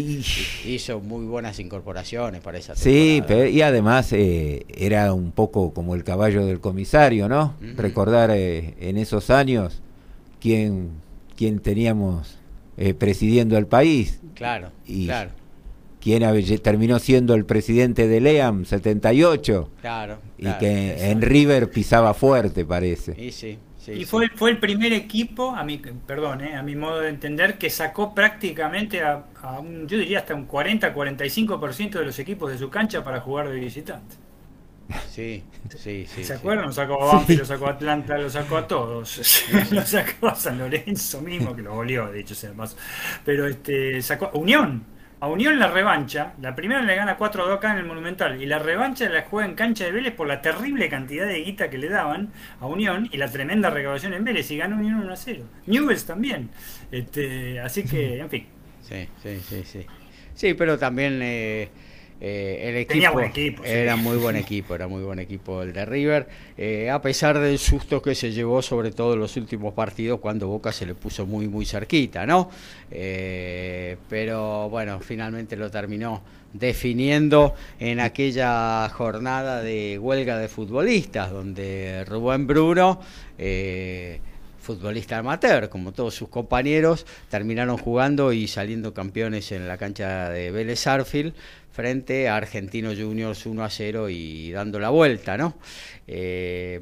hizo 0.66 1.02
muy 1.02 1.26
buenas 1.26 1.60
incorporaciones 1.60 2.40
para 2.40 2.60
esa 2.60 2.74
temporada. 2.74 3.50
Sí, 3.50 3.52
y 3.54 3.62
además 3.62 4.14
eh, 4.14 4.66
era 4.74 5.12
un 5.12 5.34
poco 5.34 5.74
como 5.74 5.96
el 5.96 6.06
caballo 6.06 6.46
del 6.46 6.62
comisario, 6.62 7.28
¿no? 7.28 7.56
Recordar 7.76 8.32
en 8.32 8.98
esos 8.98 9.30
años 9.30 9.82
quién, 10.40 10.92
quién 11.36 11.60
teníamos 11.60 12.38
presidiendo 12.98 13.58
el 13.58 13.68
país. 13.68 14.22
Claro, 14.34 14.72
claro 14.86 15.32
quien 16.08 16.62
terminó 16.62 17.00
siendo 17.00 17.36
el 17.36 17.46
presidente 17.46 18.08
de 18.08 18.22
LEAM 18.22 18.63
78. 18.63 19.72
Claro. 19.82 20.20
Y 20.38 20.50
que 20.54 21.12
en 21.12 21.22
River 21.22 21.70
pisaba 21.70 22.13
fuerte, 22.13 22.63
parece. 22.63 23.13
Y 23.22 23.34
sí. 23.34 23.60
y 23.88 24.06
fue, 24.06 24.30
fue 24.30 24.52
el 24.52 24.58
primer 24.58 24.93
equipo, 24.93 25.52
a 25.52 25.65
mi, 25.65 25.80
perdón, 25.80 26.41
eh, 26.41 26.56
a 26.56 26.63
mi 26.63 26.78
modo 26.78 27.02
de 27.02 27.10
entender, 27.10 27.58
que 27.58 27.70
sacó 27.70 28.15
prácticamente 28.15 29.02
a, 29.02 29.26
un, 29.60 29.86
yo 29.86 29.98
diría 29.98 30.20
hasta 30.20 30.34
un 30.34 30.48
40-45% 30.48 32.00
de 32.00 32.06
los 32.06 32.17
equipos 32.20 32.52
de 32.52 32.58
su 32.58 32.70
cancha 32.70 33.04
para 33.04 33.20
jugar 33.20 33.50
de 33.50 33.60
visitante. 33.60 34.15
Sí, 35.10 35.43
sí, 35.76 36.08
sí. 36.08 36.24
¿Se 36.24 36.36
acuerdan? 36.36 36.67
Lo 36.67 36.72
sacó 36.72 37.04
a 37.04 37.15
Banfield, 37.15 37.39
lo 37.41 37.46
sacó 37.46 37.67
a 37.67 37.72
Atlanta, 37.72 38.17
lo 38.17 38.30
sacó 38.30 38.56
a 38.56 38.65
todos. 38.65 39.43
lo 39.72 39.82
sacó 39.82 40.30
a 40.30 40.36
San 40.36 40.58
Lorenzo 40.58 41.20
mismo, 41.20 41.54
que 41.54 41.63
lo 41.63 41.76
goleó, 41.76 42.10
de 42.10 42.22
hecho, 42.22 42.34
sea 42.34 42.54
más. 42.54 42.78
Pero 43.26 43.46
este, 43.46 44.02
sacó 44.02 44.28
a 44.28 44.38
Unión, 44.38 44.86
a 45.20 45.28
Unión 45.28 45.58
la 45.58 45.68
revancha, 45.68 46.34
la 46.42 46.54
primera 46.54 46.82
le 46.82 46.96
gana 46.96 47.18
4 47.18 47.48
2 47.48 47.58
acá 47.58 47.72
en 47.72 47.80
el 47.80 47.86
Monumental 47.86 48.42
y 48.42 48.46
la 48.46 48.60
revancha 48.60 49.10
la 49.10 49.24
juega 49.24 49.50
en 49.50 49.56
cancha 49.56 49.86
de 49.86 49.92
Vélez 49.92 50.14
por 50.14 50.28
la 50.28 50.42
terrible 50.42 50.90
cantidad 50.90 51.26
de 51.26 51.44
guita 51.44 51.70
que 51.70 51.78
le 51.78 51.90
daban 51.90 52.32
a 52.60 52.68
Unión 52.68 53.10
y 53.12 53.18
la 53.18 53.28
tremenda 53.30 53.70
recaudación 53.70 54.14
en 54.14 54.24
Vélez 54.24 54.52
y 54.52 54.58
ganó 54.58 54.78
Unión 54.78 55.00
1 55.00 55.14
a 55.14 55.16
0. 55.16 55.44
Newells 55.66 56.06
también. 56.06 56.50
Este, 56.92 57.60
así 57.60 57.84
que, 57.84 58.20
en 58.20 58.30
fin. 58.30 58.46
Sí, 58.82 59.08
sí, 59.24 59.40
sí, 59.40 59.64
sí. 59.66 59.86
Sí, 60.36 60.54
pero 60.54 60.78
también 60.78 61.20
eh, 61.24 61.70
eh, 62.20 62.62
el 62.64 62.78
equipo, 62.78 63.64
era 63.64 63.96
muy 63.96 64.18
buen 64.18 64.36
equipo, 64.38 64.74
era 64.74 64.88
muy 64.88 65.04
buen 65.04 65.20
equipo 65.20 65.62
el 65.62 65.72
de 65.72 65.86
River, 65.86 66.28
eh, 66.58 66.90
a 66.90 67.00
pesar 67.00 67.38
del 67.38 67.60
susto 67.60 68.02
que 68.02 68.16
se 68.16 68.32
llevó 68.32 68.64
sobre 68.64 68.92
todo 68.92 69.14
en 69.14 69.20
los 69.20 69.38
últimos 69.38 69.74
partidos 69.76 70.20
cuando 70.20 70.48
Boca 70.48 70.72
se 70.72 70.88
le 70.88 70.96
puso 70.96 71.28
muy 71.28 71.48
muy 71.48 71.66
cerquita, 71.66 72.26
¿no? 72.26 72.50
Eh, 72.90 73.98
pero 74.10 74.68
bueno, 74.70 75.00
finalmente 75.00 75.56
lo 75.56 75.70
terminó 75.70 76.24
definiendo 76.54 77.54
en 77.80 78.00
aquella 78.00 78.90
jornada 78.90 79.62
de 79.62 80.00
huelga 80.00 80.40
de 80.40 80.48
futbolistas 80.48 81.30
donde 81.30 82.04
Rubén 82.06 82.48
Bruno 82.48 83.00
futbolista 84.68 85.20
amateur, 85.20 85.70
como 85.70 85.94
todos 85.94 86.14
sus 86.14 86.28
compañeros, 86.28 87.06
terminaron 87.30 87.78
jugando 87.78 88.34
y 88.34 88.50
saliendo 88.50 88.94
campeones 88.94 89.54
en 89.54 89.66
la 89.66 89.78
cancha 89.78 90.30
de 90.30 90.52
Vélez 90.52 90.86
Arfield 90.88 91.34
frente 91.78 92.28
a 92.28 92.38
Argentinos 92.38 92.96
Juniors 92.98 93.46
1 93.46 93.63
a 93.63 93.70
0 93.70 94.10
y 94.10 94.52
dando 94.52 94.80
la 94.80 94.90
vuelta, 94.90 95.38
¿no? 95.38 95.54
Eh, 96.08 96.80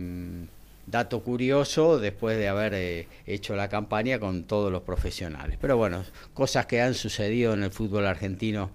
dato 0.88 1.22
curioso 1.22 2.00
después 2.00 2.38
de 2.38 2.48
haber 2.48 2.74
eh, 2.76 3.08
hecho 3.28 3.58
la 3.58 3.68
campaña 3.68 4.20
con 4.20 4.46
todos 4.46 4.72
los 4.72 4.84
profesionales. 4.84 5.58
Pero 5.60 5.76
bueno, 5.76 6.06
cosas 6.34 6.66
que 6.66 6.82
han 6.82 6.94
sucedido 6.94 7.54
en 7.54 7.64
el 7.64 7.72
fútbol 7.72 8.08
argentino 8.08 8.72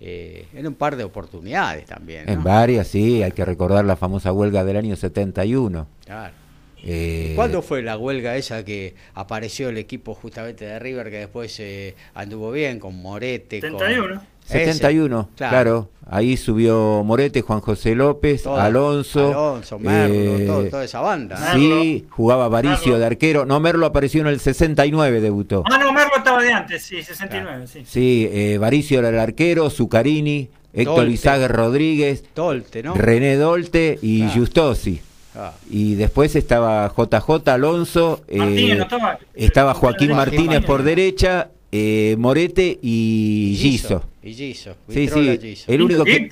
eh, 0.00 0.48
en 0.54 0.66
un 0.66 0.74
par 0.74 0.96
de 0.96 1.04
oportunidades 1.04 1.86
también. 1.86 2.28
En 2.28 2.42
varias, 2.42 2.88
sí, 2.88 3.22
hay 3.22 3.30
que 3.30 3.44
recordar 3.44 3.84
la 3.84 3.94
famosa 3.94 4.32
huelga 4.32 4.64
del 4.64 4.76
año 4.76 4.96
71. 4.96 5.86
Claro. 6.04 6.34
Eh, 6.82 7.32
¿Cuándo 7.36 7.62
fue 7.62 7.82
la 7.82 7.96
huelga 7.96 8.36
esa 8.36 8.64
que 8.64 8.94
apareció 9.14 9.68
el 9.68 9.76
equipo 9.78 10.14
justamente 10.14 10.64
de 10.64 10.78
River 10.78 11.10
que 11.10 11.18
después 11.18 11.60
eh, 11.60 11.94
anduvo 12.14 12.50
bien 12.50 12.78
con 12.80 13.00
Morete? 13.00 13.60
71. 13.60 14.22
71, 14.44 15.28
claro. 15.36 15.90
Ahí 16.12 16.36
subió 16.36 17.04
Morete, 17.04 17.40
Juan 17.40 17.60
José 17.60 17.94
López, 17.94 18.44
Alonso. 18.44 19.28
Alonso, 19.28 19.78
Merlo, 19.78 20.62
eh, 20.62 20.68
toda 20.68 20.84
esa 20.84 21.00
banda. 21.00 21.52
Sí, 21.54 22.06
jugaba 22.10 22.48
Varicio 22.48 22.98
de 22.98 23.06
arquero. 23.06 23.46
No, 23.46 23.60
Merlo 23.60 23.86
apareció 23.86 24.20
en 24.20 24.26
el 24.26 24.40
69, 24.40 25.20
debutó. 25.20 25.62
Ah, 25.70 25.78
no, 25.78 25.92
Merlo 25.92 26.16
estaba 26.16 26.42
de 26.42 26.52
antes, 26.52 26.82
sí, 26.82 27.00
69, 27.00 27.68
sí. 27.68 27.84
Sí, 27.86 28.28
eh, 28.32 28.58
Varicio 28.58 28.98
era 28.98 29.10
el 29.10 29.20
arquero, 29.20 29.70
Zucarini, 29.70 30.50
Héctor 30.72 31.08
Izague 31.08 31.46
Rodríguez, 31.46 32.24
Dolte, 32.34 32.82
¿no? 32.82 32.94
René 32.94 33.36
Dolte 33.36 33.96
y 34.02 34.28
Justosi. 34.34 35.00
Ah. 35.36 35.52
Y 35.70 35.94
después 35.94 36.34
estaba 36.34 36.88
JJ 36.88 37.48
Alonso, 37.50 38.22
eh, 38.26 38.78
estaba, 38.80 39.18
estaba, 39.34 39.74
Joaquín 39.74 40.10
Martínez 40.10 40.64
por 40.64 40.82
derecha, 40.82 41.50
eh, 41.70 42.16
Morete 42.18 42.80
y 42.82 43.56
Giso. 43.60 44.02
Y 44.22 44.34
Giso. 44.34 44.76
Sí, 44.88 45.08
sí, 45.08 45.64
el 45.66 45.82
único, 45.82 46.04
que, 46.04 46.28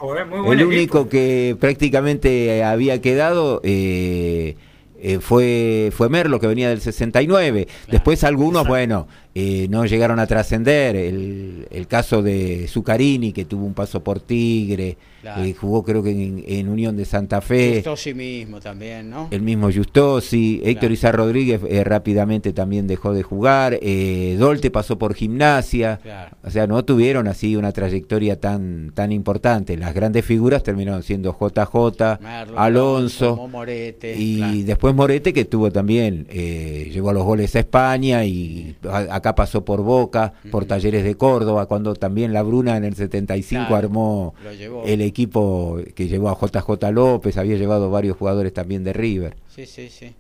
el 0.51 0.66
único 0.66 1.09
que 1.09 1.57
prácticamente 1.59 2.62
había 2.62 3.01
quedado 3.01 3.62
eh, 3.64 4.57
fue, 5.20 5.91
fue 5.97 6.09
Merlo, 6.09 6.39
que 6.39 6.47
venía 6.47 6.68
del 6.68 6.82
69. 6.82 7.66
Después 7.91 8.24
algunos, 8.24 8.66
bueno, 8.66 9.09
eh, 9.41 9.68
no 9.70 9.86
llegaron 9.86 10.18
a 10.18 10.26
trascender. 10.26 10.97
El, 10.97 11.68
el, 11.70 11.86
caso 11.86 12.22
de 12.22 12.66
Zucarini, 12.66 13.32
que 13.32 13.45
tuvo 13.45 13.66
un 13.66 13.72
paso 13.72 14.03
por 14.03 14.18
Tigre, 14.18 14.97
eh, 15.22 15.55
jugó 15.57 15.84
creo 15.84 16.03
que 16.03 16.11
en, 16.11 16.68
Unión 16.68 16.97
de 16.97 17.05
Santa 17.05 17.41
Fe. 17.41 17.76
Justosi 17.76 18.14
mismo 18.14 18.59
también, 18.59 19.09
¿no? 19.09 19.28
El 19.30 19.43
mismo 19.43 19.70
Justosi. 19.70 20.61
Héctor 20.64 20.91
Izar 20.91 21.14
Rodríguez 21.14 21.61
eh, 21.68 21.84
rápidamente 21.84 22.53
también 22.53 22.89
dejó 22.89 23.12
de 23.12 23.22
jugar. 23.22 23.78
Dolte 24.39 24.72
pasó 24.72 24.99
por 24.99 25.14
gimnasia. 25.14 26.01
O 26.43 26.51
sea, 26.51 26.66
no 26.66 26.84
tuvieron 26.84 27.28
así 27.28 27.55
una 27.55 27.70
trayectoria 27.70 28.41
tan, 28.41 28.91
tan 28.93 29.12
importante. 29.12 29.76
Las 29.76 29.95
grandes 29.95 30.24
figuras 30.24 30.64
terminaron 30.64 31.05
siendo 31.05 31.30
JJ, 31.39 32.18
Alonso. 32.57 33.49
y 34.03 34.62
después 34.64 34.97
Morete, 34.97 35.32
que 35.32 35.45
tuvo 35.45 35.70
también, 35.70 36.26
llegó 36.26 37.11
a 37.11 37.12
los 37.12 37.22
goles 37.22 37.55
a 37.55 37.61
España 37.61 38.24
y 38.24 38.74
acá 38.91 39.28
pasó 39.35 39.64
por 39.64 39.83
Boca, 39.83 40.35
por 40.51 40.64
Talleres 40.64 41.05
de 41.05 41.16
Córdoba, 41.16 41.66
cuando 41.66 41.95
también 41.95 42.33
la 42.33 42.43
Bruna 42.43 42.76
en 42.76 42.85
el 42.85 42.95
75 42.95 43.74
armó 43.74 44.35
el 44.87 45.01
equipo 45.01 45.79
que 45.95 46.09
llevó 46.09 46.31
a 46.31 46.39
JJ 46.39 46.91
López, 46.93 47.37
había 47.37 47.57
llevado 47.57 47.91
varios 47.91 48.16
jugadores 48.16 48.53
también 48.53 48.85
de 48.85 48.93
River. 48.93 49.37
Sí, 49.49 49.66
sí, 49.66 49.89
sí. 49.89 50.14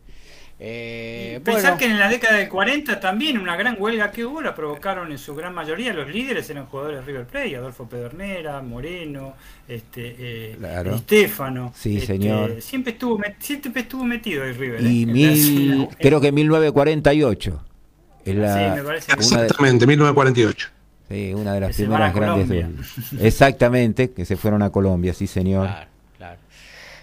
Eh, 0.60 1.40
Pensar 1.44 1.78
que 1.78 1.84
en 1.84 2.00
la 2.00 2.08
década 2.08 2.38
del 2.38 2.48
40 2.48 2.98
también 2.98 3.38
una 3.38 3.54
gran 3.54 3.76
huelga 3.78 4.10
que 4.10 4.24
hubo 4.24 4.40
la 4.40 4.56
provocaron 4.56 5.12
en 5.12 5.18
su 5.18 5.36
gran 5.36 5.54
mayoría 5.54 5.92
los 5.92 6.10
líderes 6.10 6.50
eran 6.50 6.66
jugadores 6.66 6.98
de 6.98 7.06
River 7.06 7.26
Plate, 7.26 7.56
Adolfo 7.56 7.88
Pedernera, 7.88 8.60
Moreno, 8.60 9.34
este, 9.68 10.16
eh, 10.18 10.58
Estefano. 10.96 11.72
Sí, 11.76 11.98
este, 11.98 12.08
señor. 12.08 12.60
Siempre 12.60 12.94
estuvo, 12.94 13.20
siempre 13.38 13.82
estuvo 13.82 14.04
metido 14.04 14.42
el 14.42 14.56
River. 14.56 14.82
Y 14.82 15.06
¿eh? 15.24 15.88
creo 16.00 16.20
que 16.20 16.32
en 18.30 18.40
1948. 18.40 19.14
Exactamente, 19.18 19.86
1948. 19.86 20.68
Sí, 21.08 21.32
una 21.34 21.54
de 21.54 21.60
las 21.60 21.76
primeras 21.76 22.14
grandes. 22.14 22.66
Exactamente, 23.20 24.10
que 24.10 24.24
se 24.24 24.36
fueron 24.36 24.62
a 24.62 24.70
Colombia, 24.70 25.14
sí, 25.14 25.26
señor. 25.26 25.68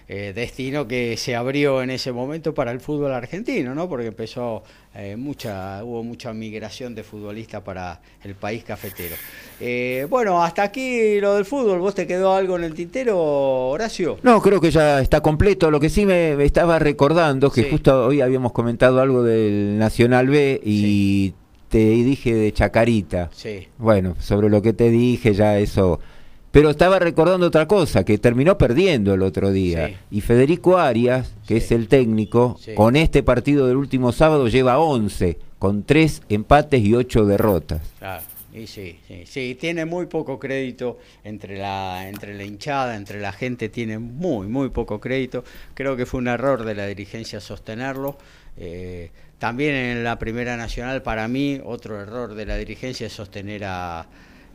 Eh, 0.07 0.33
destino 0.35 0.87
que 0.87 1.17
se 1.17 1.35
abrió 1.35 1.81
en 1.81 1.89
ese 1.89 2.11
momento 2.11 2.53
para 2.53 2.71
el 2.71 2.79
fútbol 2.79 3.11
argentino, 3.11 3.73
¿no? 3.73 3.89
Porque 3.89 4.05
empezó 4.05 4.61
eh, 4.93 5.15
mucha, 5.15 5.83
hubo 5.83 6.03
mucha 6.03 6.31
migración 6.31 6.93
de 6.93 7.01
futbolistas 7.01 7.63
para 7.63 7.99
el 8.23 8.35
país 8.35 8.63
cafetero. 8.63 9.15
Eh, 9.59 10.05
bueno, 10.07 10.43
hasta 10.43 10.61
aquí 10.61 11.19
lo 11.19 11.33
del 11.33 11.45
fútbol. 11.45 11.79
¿Vos 11.79 11.95
te 11.95 12.05
quedó 12.05 12.35
algo 12.35 12.55
en 12.55 12.65
el 12.65 12.75
tintero, 12.75 13.19
Horacio? 13.69 14.19
No, 14.21 14.39
creo 14.43 14.61
que 14.61 14.69
ya 14.69 15.01
está 15.01 15.21
completo. 15.21 15.71
Lo 15.71 15.79
que 15.79 15.89
sí 15.89 16.05
me, 16.05 16.33
estaba 16.43 16.77
recordando 16.77 17.49
que 17.49 17.63
justo 17.63 18.05
hoy 18.05 18.21
habíamos 18.21 18.51
comentado 18.51 19.01
algo 19.01 19.23
del 19.23 19.79
Nacional 19.79 20.27
B 20.27 20.61
y 20.63 21.33
te 21.67 21.79
dije 21.79 22.35
de 22.35 22.53
Chacarita. 22.53 23.31
Sí. 23.33 23.69
Bueno, 23.79 24.15
sobre 24.19 24.49
lo 24.49 24.61
que 24.61 24.73
te 24.73 24.91
dije 24.91 25.33
ya 25.33 25.57
eso 25.57 25.99
pero 26.55 26.69
estaba 26.69 26.99
recordando 26.99 27.47
otra 27.47 27.67
cosa, 27.67 28.05
que 28.05 28.17
terminó 28.17 28.57
perdiendo 28.57 29.13
el 29.13 29.23
otro 29.23 29.51
día. 29.51 29.99
Y 30.09 30.21
Federico 30.21 30.77
Arias, 30.77 31.33
que 31.45 31.57
es 31.57 31.69
el 31.73 31.89
técnico, 31.89 32.57
con 32.75 32.95
este 32.95 33.23
partido 33.23 33.67
del 33.67 33.75
último 33.75 34.13
sábado 34.13 34.47
lleva 34.47 34.79
11, 34.79 35.37
con 35.59 35.83
3 35.83 36.21
empates 36.29 36.81
y 36.81 36.95
8 36.95 37.25
derrotas. 37.25 37.81
Claro. 37.99 38.23
Y 38.53 38.67
sí, 38.67 38.97
sí, 39.25 39.57
tiene 39.59 39.83
muy 39.83 40.05
poco 40.05 40.39
crédito 40.39 40.97
entre 41.25 41.57
la, 41.57 42.07
entre 42.07 42.33
la 42.33 42.45
hinchada, 42.45 42.95
entre 42.95 43.19
la 43.19 43.33
gente, 43.33 43.67
tiene 43.67 43.99
muy, 43.99 44.47
muy 44.47 44.69
poco 44.69 45.01
crédito. 45.01 45.43
Creo 45.73 45.97
que 45.97 46.05
fue 46.05 46.21
un 46.21 46.29
error 46.29 46.63
de 46.63 46.73
la 46.73 46.87
dirigencia 46.87 47.41
sostenerlo. 47.41 48.17
Eh, 48.55 49.11
también 49.39 49.75
en 49.75 50.05
la 50.05 50.17
Primera 50.17 50.55
Nacional, 50.55 51.01
para 51.01 51.27
mí, 51.27 51.59
otro 51.65 51.99
error 51.99 52.33
de 52.33 52.45
la 52.45 52.55
dirigencia 52.55 53.07
es 53.07 53.11
sostener 53.11 53.65
a, 53.65 54.07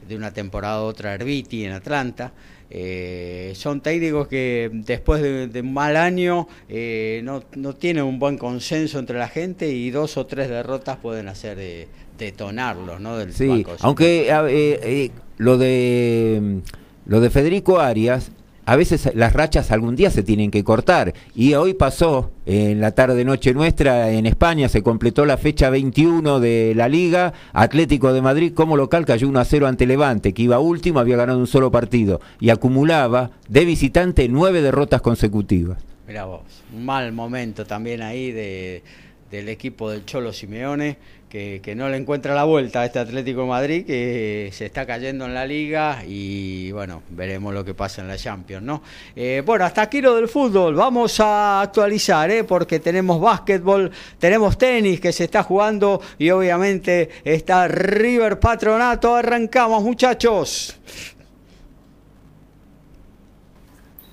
de 0.09 0.17
una 0.17 0.33
temporada 0.33 0.77
a 0.77 0.83
otra 0.83 1.15
Herbiti 1.15 1.65
en 1.65 1.73
Atlanta. 1.73 2.33
Eh, 2.73 3.53
son 3.57 3.81
técnicos 3.81 4.29
que 4.29 4.71
después 4.73 5.21
de, 5.23 5.61
un 5.61 5.75
mal 5.75 5.97
año 5.97 6.47
eh, 6.69 7.21
no, 7.25 7.43
no, 7.57 7.75
tienen 7.75 8.05
un 8.05 8.21
buen 8.21 8.39
consenso 8.39 9.01
entre 9.01 9.19
la 9.19 9.27
gente 9.27 9.69
y 9.73 9.91
dos 9.91 10.17
o 10.17 10.27
tres 10.27 10.49
derrotas 10.49 10.97
pueden 10.99 11.27
hacer 11.27 11.57
de, 11.57 11.89
detonarlos, 12.17 13.01
¿no? 13.01 13.17
Del 13.17 13.33
sí, 13.33 13.67
aunque 13.81 14.29
eh, 14.31 15.11
lo 15.39 15.59
de 15.59 16.61
lo 17.07 17.21
de 17.21 17.31
Federico 17.31 17.81
Arias 17.81 18.31
a 18.71 18.77
veces 18.77 19.11
las 19.17 19.33
rachas 19.33 19.73
algún 19.73 19.97
día 19.97 20.11
se 20.11 20.23
tienen 20.23 20.53
que 20.53 20.63
cortar. 20.63 21.13
Y 21.35 21.55
hoy 21.55 21.75
pasó, 21.75 22.31
en 22.47 22.81
la 22.81 22.93
tarde 22.93 23.25
noche 23.25 23.53
nuestra, 23.53 24.13
en 24.13 24.27
España, 24.27 24.69
se 24.69 24.81
completó 24.81 25.27
la 25.27 25.39
fecha 25.39 25.71
21 25.71 26.39
de 26.39 26.75
la 26.77 26.89
Liga. 26.89 27.33
Atlético 27.53 28.13
de 28.13 28.23
Madrid 28.23 28.53
como 28.55 28.77
local 28.77 29.07
cayó 29.07 29.27
1 29.27 29.41
a 29.41 29.45
0 29.45 29.67
ante 29.67 29.89
Levante, 29.89 30.33
que 30.33 30.43
iba 30.43 30.61
último, 30.61 31.01
había 31.01 31.17
ganado 31.17 31.41
un 31.41 31.49
solo 31.49 31.73
partido. 31.73 32.21
Y 32.39 32.51
acumulaba 32.51 33.33
de 33.49 33.65
visitante 33.65 34.29
nueve 34.29 34.63
derrotas 34.63 35.01
consecutivas. 35.01 35.79
Mira 36.07 36.27
vos, 36.27 36.43
un 36.73 36.85
mal 36.85 37.11
momento 37.11 37.67
también 37.67 38.03
ahí 38.03 38.31
de, 38.31 38.85
del 39.33 39.49
equipo 39.49 39.91
del 39.91 40.05
Cholo 40.05 40.33
Simeone 40.33 40.97
que, 41.31 41.75
no 41.77 41.89
le 41.89 41.97
encuentra 41.97 42.35
la 42.35 42.45
vuelta 42.45 42.81
a 42.81 42.87
este 42.87 42.99
Atlético 42.99 43.47
Madrid, 43.47 43.87
que 43.87 44.51
se 44.53 44.67
está 44.67 44.85
cayendo 44.85 45.25
en 45.27 45.35
la 45.35 45.47
liga 45.47 46.03
y 46.07 46.73
bueno, 46.73 47.03
veremos 47.11 47.55
lo 47.55 47.65
que 47.65 47.73
pasa 47.73 48.03
en 48.03 48.09
la 48.09 48.17
Champions, 48.17 48.65
¿no? 48.65 48.83
Eh, 49.15 49.43
bueno, 49.47 49.65
hasta 49.65 49.83
aquí 49.83 50.01
lo 50.01 50.17
del 50.17 50.29
fútbol, 50.29 50.75
vamos 50.75 51.21
a 51.21 51.63
actualizar, 51.63 52.31
¿eh? 52.31 52.43
porque 52.43 52.81
tenemos 52.81 53.21
básquetbol, 53.21 53.93
tenemos 54.19 54.59
tenis 54.59 55.01
que 55.01 55.13
se 55.13 55.25
está 55.25 55.45
jugando 55.45 56.03
y 56.19 56.31
obviamente 56.31 57.09
está 57.23 57.69
River 57.69 58.41
Patronato, 58.41 59.15
arrancamos 59.15 59.85
muchachos. 59.85 60.77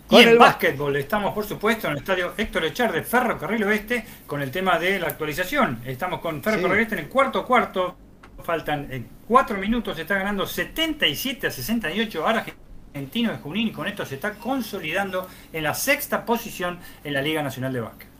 Y 0.09 0.15
en 0.15 0.29
el 0.29 0.37
básquetbol 0.37 0.95
estamos, 0.95 1.33
por 1.33 1.45
supuesto, 1.45 1.87
en 1.87 1.93
el 1.93 1.99
estadio 1.99 2.33
Héctor 2.37 2.65
Echar 2.65 2.93
de 2.93 3.03
Ferro 3.03 3.37
Carril 3.37 3.63
Oeste 3.65 4.05
con 4.25 4.41
el 4.41 4.51
tema 4.51 4.79
de 4.79 4.99
la 4.99 5.07
actualización. 5.07 5.81
Estamos 5.85 6.21
con 6.21 6.41
Ferro 6.41 6.61
Carril 6.61 6.79
Oeste 6.79 6.95
en 6.95 7.01
el 7.01 7.09
cuarto 7.09 7.45
cuarto. 7.45 7.97
Faltan 8.43 8.87
eh, 8.91 9.03
cuatro 9.27 9.57
minutos, 9.57 9.95
se 9.95 10.03
está 10.03 10.15
ganando 10.15 10.45
77 10.45 11.47
a 11.47 11.51
68 11.51 12.25
ahora 12.25 12.45
Argentino 12.93 13.31
de 13.31 13.37
Junín 13.39 13.67
y 13.67 13.71
con 13.71 13.87
esto 13.87 14.05
se 14.05 14.15
está 14.15 14.35
consolidando 14.35 15.27
en 15.51 15.63
la 15.63 15.73
sexta 15.73 16.25
posición 16.25 16.79
en 17.03 17.13
la 17.13 17.21
Liga 17.21 17.43
Nacional 17.43 17.73
de 17.73 17.81
Básquet. 17.81 18.16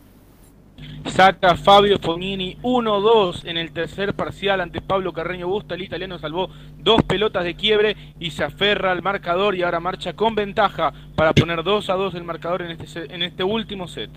Saca 1.08 1.56
Fabio 1.56 1.98
Fognini 2.00 2.58
1-2 2.62 3.46
en 3.46 3.58
el 3.58 3.72
tercer 3.72 4.14
parcial 4.14 4.62
ante 4.62 4.82
Pablo 4.82 5.14
Carreño 5.14 5.48
Busta. 5.48 5.76
El 5.76 5.82
italiano 5.82 6.20
salvó 6.20 6.50
dos 6.78 7.02
pelotas 7.04 7.44
de 7.44 7.56
quiebre 7.56 7.96
y 8.20 8.32
se 8.32 8.44
aferra 8.44 8.92
al 8.92 9.02
marcador 9.02 9.56
y 9.56 9.64
ahora 9.64 9.80
marcha 9.80 10.14
con 10.14 10.36
ventaja 10.36 10.94
para 11.16 11.34
poner 11.34 11.64
2 11.64 11.90
a 11.90 11.94
2 11.94 12.16
el 12.16 12.24
marcador 12.24 12.62
en 12.62 12.72
este, 12.72 13.14
en 13.14 13.24
este 13.24 13.44
último 13.44 13.88
set. 13.88 14.12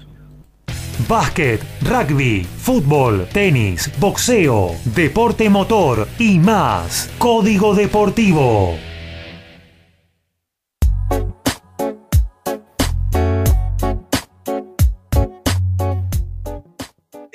Básquet, 1.08 1.61
rugby, 1.82 2.44
fútbol, 2.44 3.26
tenis, 3.32 3.90
boxeo, 3.98 4.72
deporte 4.84 5.48
motor 5.48 6.06
y 6.18 6.38
más. 6.38 7.11
Código 7.18 7.74
Deportivo. 7.74 8.89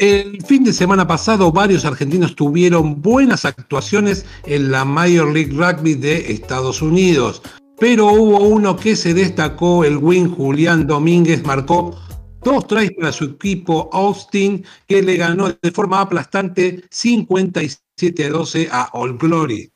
El 0.06 0.40
fin 0.44 0.64
de 0.64 0.72
semana 0.72 1.08
pasado 1.08 1.52
varios 1.52 1.84
argentinos 1.84 2.36
tuvieron 2.36 3.02
buenas 3.02 3.44
actuaciones 3.44 4.24
en 4.44 4.70
la 4.70 4.86
Major 4.86 5.34
League 5.34 5.52
Rugby 5.52 5.96
de 5.96 6.32
Estados 6.32 6.84
Unidos, 6.84 7.42
pero 7.80 8.14
hubo 8.14 8.38
uno 8.38 8.76
que 8.76 8.96
se 8.96 9.16
destacó, 9.16 9.84
el 9.84 9.98
win 9.98 10.30
Julián 10.30 10.86
Domínguez 10.86 11.44
marcó 11.44 12.00
dos 12.44 12.68
tries 12.68 12.92
para 12.92 13.12
su 13.12 13.24
equipo 13.26 13.90
Austin, 13.92 14.64
que 14.88 15.02
le 15.02 15.18
ganó 15.18 15.50
de 15.50 15.72
forma 15.72 16.02
aplastante 16.02 16.84
57 16.92 18.26
a 18.26 18.30
12 18.30 18.70
a 18.72 18.90
All 18.94 19.18
Glory. 19.18 19.72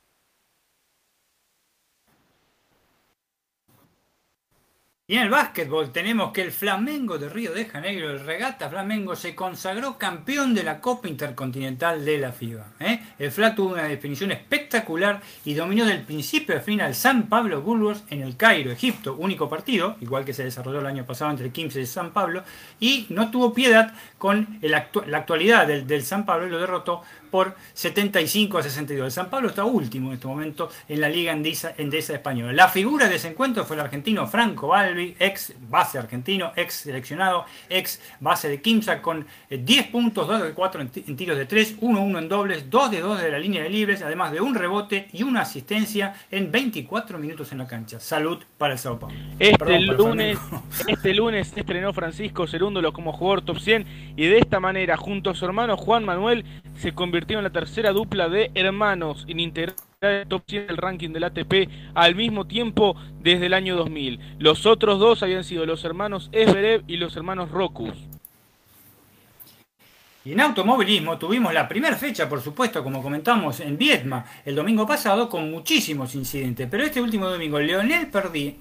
Y 5.10 5.16
en 5.16 5.24
el 5.24 5.30
básquetbol 5.30 5.90
tenemos 5.90 6.30
que 6.30 6.40
el 6.40 6.52
Flamengo 6.52 7.18
de 7.18 7.28
Río 7.28 7.52
de 7.52 7.64
Janeiro, 7.64 8.10
el 8.10 8.24
Regata 8.24 8.70
Flamengo, 8.70 9.16
se 9.16 9.34
consagró 9.34 9.98
campeón 9.98 10.54
de 10.54 10.62
la 10.62 10.80
Copa 10.80 11.08
Intercontinental 11.08 12.04
de 12.04 12.18
la 12.18 12.30
FIBA. 12.30 12.64
¿eh? 12.78 13.00
El 13.18 13.32
FLA 13.32 13.56
tuvo 13.56 13.72
una 13.72 13.82
definición 13.82 14.30
espectacular 14.30 15.20
y 15.44 15.54
dominó 15.54 15.84
del 15.84 16.02
principio 16.02 16.54
al 16.54 16.60
final 16.60 16.94
San 16.94 17.24
Pablo 17.24 17.60
Bulls 17.60 18.04
en 18.08 18.22
el 18.22 18.36
Cairo, 18.36 18.70
Egipto, 18.70 19.16
único 19.16 19.48
partido, 19.48 19.96
igual 20.00 20.24
que 20.24 20.32
se 20.32 20.44
desarrolló 20.44 20.78
el 20.78 20.86
año 20.86 21.04
pasado 21.04 21.32
entre 21.32 21.46
el 21.46 21.52
15 21.52 21.80
y 21.80 21.86
San 21.86 22.12
Pablo, 22.12 22.44
y 22.78 23.06
no 23.08 23.32
tuvo 23.32 23.52
piedad 23.52 23.92
con 24.16 24.60
la 24.60 24.86
actualidad 25.16 25.66
del, 25.66 25.88
del 25.88 26.04
San 26.04 26.24
Pablo 26.24 26.46
y 26.46 26.50
lo 26.50 26.60
derrotó 26.60 27.02
por 27.30 27.54
75 27.74 28.58
a 28.58 28.62
62. 28.62 29.06
El 29.06 29.12
San 29.12 29.30
Pablo 29.30 29.48
está 29.48 29.64
último 29.64 30.08
en 30.08 30.14
este 30.14 30.26
momento 30.26 30.70
en 30.88 31.00
la 31.00 31.08
Liga 31.08 31.32
Endesa, 31.32 31.74
Española. 31.76 32.52
La 32.52 32.68
figura 32.68 33.08
de 33.08 33.16
ese 33.16 33.28
encuentro 33.28 33.64
fue 33.64 33.76
el 33.76 33.82
argentino 33.82 34.26
Franco 34.26 34.68
Balbi, 34.68 35.16
ex 35.18 35.54
base 35.68 35.98
argentino, 35.98 36.52
ex 36.56 36.74
seleccionado, 36.74 37.44
ex 37.68 38.00
base 38.20 38.48
de 38.48 38.60
Kimsa, 38.60 39.00
con 39.00 39.26
10 39.48 39.86
eh, 39.86 39.88
puntos, 39.90 40.26
2 40.26 40.42
de 40.42 40.52
4 40.52 40.80
en, 40.80 41.16
tiros 41.16 41.36
de 41.36 41.46
3, 41.46 41.80
1-1 41.80 42.18
en 42.18 42.28
dobles, 42.28 42.70
2 42.70 42.90
de 42.90 43.00
2 43.00 43.22
de 43.22 43.30
la 43.30 43.38
línea 43.38 43.62
de 43.62 43.70
libres, 43.70 44.02
además 44.02 44.32
de 44.32 44.40
un 44.40 44.54
rebote 44.54 45.08
y 45.12 45.22
una 45.22 45.42
asistencia 45.42 46.14
en 46.30 46.50
24 46.50 47.18
minutos 47.18 47.52
en 47.52 47.58
la 47.58 47.66
cancha. 47.66 48.00
Salud 48.00 48.38
para 48.58 48.74
el 48.74 48.78
Sao 48.78 48.98
Paulo. 48.98 49.16
Este, 49.38 49.80
lunes, 49.80 50.38
este 50.88 51.14
lunes 51.14 51.52
estrenó 51.56 51.92
Francisco 51.92 52.46
Cerúndolo 52.46 52.92
como 52.92 53.12
jugador 53.12 53.42
top 53.42 53.58
100 53.58 53.86
y 54.16 54.26
de 54.26 54.38
esta 54.38 54.60
manera, 54.60 54.96
junto 54.96 55.30
a 55.30 55.34
su 55.34 55.44
hermano 55.44 55.76
Juan 55.76 56.04
Manuel, 56.04 56.44
se 56.74 56.92
convirtió 56.92 57.19
en 57.28 57.44
la 57.44 57.50
tercera 57.50 57.92
dupla 57.92 58.28
de 58.28 58.50
hermanos 58.54 59.24
en 59.28 59.40
integrar 59.40 59.76
el 60.00 60.26
top 60.26 60.42
100 60.46 60.66
del 60.66 60.76
ranking 60.76 61.10
del 61.10 61.24
ATP 61.24 61.68
al 61.94 62.14
mismo 62.14 62.46
tiempo 62.46 62.96
desde 63.20 63.46
el 63.46 63.54
año 63.54 63.76
2000. 63.76 64.18
Los 64.38 64.66
otros 64.66 64.98
dos 64.98 65.22
habían 65.22 65.44
sido 65.44 65.66
los 65.66 65.84
hermanos 65.84 66.30
Esberev 66.32 66.82
y 66.86 66.96
los 66.96 67.16
hermanos 67.16 67.50
Rokus. 67.50 68.09
Y 70.22 70.32
en 70.32 70.40
automovilismo 70.42 71.16
tuvimos 71.16 71.54
la 71.54 71.66
primera 71.66 71.96
fecha, 71.96 72.28
por 72.28 72.42
supuesto, 72.42 72.84
como 72.84 73.02
comentamos, 73.02 73.58
en 73.60 73.78
Vietma 73.78 74.26
el 74.44 74.54
domingo 74.54 74.86
pasado, 74.86 75.30
con 75.30 75.50
muchísimos 75.50 76.14
incidentes. 76.14 76.68
Pero 76.70 76.84
este 76.84 77.00
último 77.00 77.26
domingo, 77.26 77.58
Leonel 77.58 78.08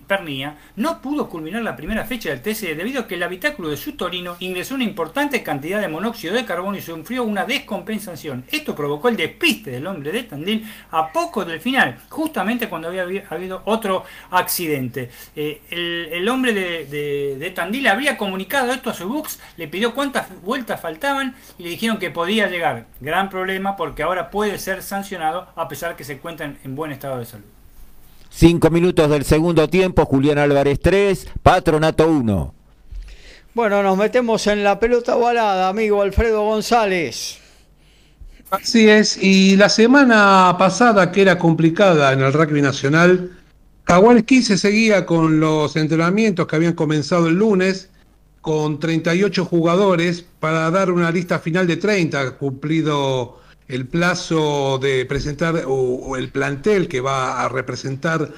Pernía 0.07 0.55
no 0.77 1.01
pudo 1.01 1.27
culminar 1.27 1.61
la 1.61 1.75
primera 1.75 2.05
fecha 2.05 2.29
del 2.29 2.41
TC 2.41 2.77
debido 2.77 3.01
a 3.01 3.07
que 3.07 3.15
el 3.15 3.23
habitáculo 3.23 3.67
de 3.67 3.75
su 3.75 3.97
Torino 3.97 4.37
ingresó 4.39 4.75
una 4.75 4.85
importante 4.85 5.43
cantidad 5.43 5.81
de 5.81 5.89
monóxido 5.89 6.33
de 6.33 6.45
carbono 6.45 6.77
y 6.77 6.81
sufrió 6.81 7.25
una 7.25 7.43
descompensación. 7.43 8.45
Esto 8.49 8.73
provocó 8.73 9.09
el 9.09 9.17
despiste 9.17 9.69
del 9.69 9.85
hombre 9.85 10.13
de 10.13 10.23
Tandil 10.23 10.65
a 10.91 11.11
poco 11.11 11.43
del 11.43 11.59
final, 11.59 11.99
justamente 12.07 12.69
cuando 12.69 12.87
había 12.87 13.05
habido 13.29 13.63
otro 13.65 14.05
accidente. 14.31 15.09
Eh, 15.35 15.59
el, 16.13 16.29
hombre 16.29 16.53
de, 16.53 17.35
de 17.37 17.51
Tandil 17.51 17.85
había 17.87 18.15
comunicado 18.15 18.71
esto 18.71 18.91
a 18.91 18.93
su 18.93 19.09
box, 19.09 19.41
le 19.57 19.67
pidió 19.67 19.93
cuántas 19.93 20.41
vueltas 20.41 20.79
faltaban 20.79 21.35
y 21.59 21.63
le 21.63 21.69
dijeron 21.69 21.97
que 21.97 22.09
podía 22.09 22.47
llegar. 22.47 22.87
Gran 23.01 23.29
problema 23.29 23.75
porque 23.75 24.01
ahora 24.01 24.31
puede 24.31 24.57
ser 24.57 24.81
sancionado 24.81 25.49
a 25.55 25.67
pesar 25.67 25.95
que 25.95 26.05
se 26.05 26.13
encuentra 26.13 26.55
en 26.63 26.75
buen 26.75 26.91
estado 26.91 27.19
de 27.19 27.25
salud. 27.25 27.45
Cinco 28.29 28.69
minutos 28.69 29.09
del 29.09 29.25
segundo 29.25 29.67
tiempo, 29.69 30.05
Julián 30.05 30.37
Álvarez 30.37 30.79
3, 30.79 31.27
Patronato 31.43 32.07
1. 32.07 32.53
Bueno, 33.53 33.83
nos 33.83 33.97
metemos 33.97 34.47
en 34.47 34.63
la 34.63 34.79
pelota 34.79 35.17
ovalada, 35.17 35.67
amigo 35.67 36.01
Alfredo 36.01 36.43
González. 36.43 37.39
Así 38.51 38.89
es, 38.89 39.21
y 39.21 39.57
la 39.57 39.67
semana 39.67 40.55
pasada, 40.57 41.11
que 41.11 41.21
era 41.21 41.37
complicada 41.37 42.13
en 42.13 42.21
el 42.21 42.31
rugby 42.31 42.61
nacional, 42.61 43.31
Jaguares 43.85 44.23
15 44.23 44.57
seguía 44.57 45.05
con 45.05 45.39
los 45.39 45.75
entrenamientos 45.75 46.47
que 46.47 46.55
habían 46.55 46.73
comenzado 46.73 47.27
el 47.27 47.35
lunes 47.35 47.89
con 48.41 48.79
38 48.79 49.45
jugadores 49.45 50.25
para 50.39 50.69
dar 50.71 50.91
una 50.91 51.11
lista 51.11 51.39
final 51.39 51.67
de 51.67 51.77
30, 51.77 52.37
cumplido 52.37 53.39
el 53.67 53.87
plazo 53.87 54.79
de 54.81 55.05
presentar 55.05 55.63
o, 55.67 56.15
el 56.17 56.29
plantel 56.29 56.87
que 56.87 57.01
va 57.01 57.43
a 57.43 57.49
representar 57.49 58.31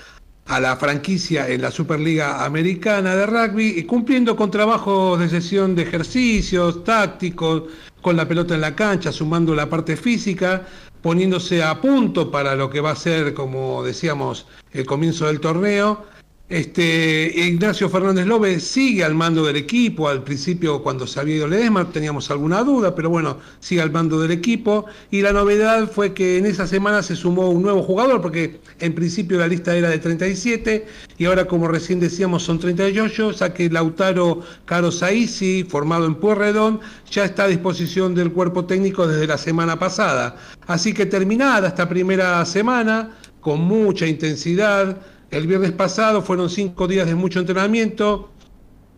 a 0.45 0.59
la 0.59 0.75
franquicia 0.75 1.47
en 1.47 1.61
la 1.61 1.71
Superliga 1.71 2.43
Americana 2.43 3.15
de 3.15 3.25
Rugby 3.25 3.75
y 3.77 3.83
cumpliendo 3.83 4.35
con 4.35 4.51
trabajos 4.51 5.19
de 5.19 5.29
sesión 5.29 5.75
de 5.75 5.83
ejercicios 5.83 6.83
tácticos, 6.83 7.63
con 8.01 8.17
la 8.17 8.27
pelota 8.27 8.55
en 8.55 8.61
la 8.61 8.75
cancha, 8.75 9.11
sumando 9.11 9.55
la 9.55 9.69
parte 9.69 9.95
física, 9.95 10.65
poniéndose 11.01 11.63
a 11.63 11.79
punto 11.79 12.29
para 12.29 12.55
lo 12.55 12.69
que 12.69 12.81
va 12.81 12.91
a 12.91 12.95
ser, 12.95 13.33
como 13.33 13.83
decíamos, 13.83 14.47
el 14.73 14.85
comienzo 14.85 15.27
del 15.27 15.39
torneo 15.39 16.05
este, 16.51 17.31
Ignacio 17.47 17.89
Fernández 17.89 18.25
López 18.27 18.63
sigue 18.63 19.05
al 19.05 19.15
mando 19.15 19.45
del 19.45 19.55
equipo. 19.55 20.09
Al 20.09 20.21
principio, 20.21 20.83
cuando 20.83 21.07
se 21.07 21.19
había 21.19 21.37
ido 21.37 21.47
Ledesma, 21.47 21.89
teníamos 21.89 22.29
alguna 22.29 22.61
duda, 22.63 22.93
pero 22.93 23.09
bueno, 23.09 23.37
sigue 23.61 23.81
al 23.81 23.89
mando 23.89 24.19
del 24.19 24.31
equipo. 24.31 24.85
Y 25.09 25.21
la 25.21 25.31
novedad 25.31 25.89
fue 25.89 26.13
que 26.13 26.37
en 26.37 26.45
esa 26.45 26.67
semana 26.67 27.03
se 27.03 27.15
sumó 27.15 27.49
un 27.49 27.61
nuevo 27.61 27.81
jugador, 27.83 28.21
porque 28.21 28.59
en 28.79 28.93
principio 28.93 29.37
la 29.37 29.47
lista 29.47 29.75
era 29.75 29.89
de 29.89 29.97
37, 29.97 30.85
y 31.17 31.25
ahora, 31.25 31.45
como 31.45 31.69
recién 31.69 32.01
decíamos, 32.01 32.43
son 32.43 32.59
38, 32.59 33.31
ya 33.31 33.53
que 33.53 33.69
Lautaro 33.69 34.41
Caro 34.65 34.91
Saisi, 34.91 35.63
formado 35.63 36.05
en 36.05 36.15
Puerredón, 36.15 36.81
ya 37.09 37.23
está 37.23 37.45
a 37.45 37.47
disposición 37.47 38.13
del 38.13 38.33
cuerpo 38.33 38.65
técnico 38.65 39.07
desde 39.07 39.25
la 39.25 39.37
semana 39.37 39.79
pasada. 39.79 40.35
Así 40.67 40.93
que 40.93 41.05
terminada 41.05 41.69
esta 41.69 41.87
primera 41.87 42.43
semana, 42.45 43.11
con 43.39 43.61
mucha 43.61 44.05
intensidad 44.05 44.97
el 45.31 45.47
viernes 45.47 45.71
pasado 45.71 46.21
fueron 46.21 46.49
cinco 46.49 46.87
días 46.87 47.07
de 47.07 47.15
mucho 47.15 47.39
entrenamiento. 47.39 48.29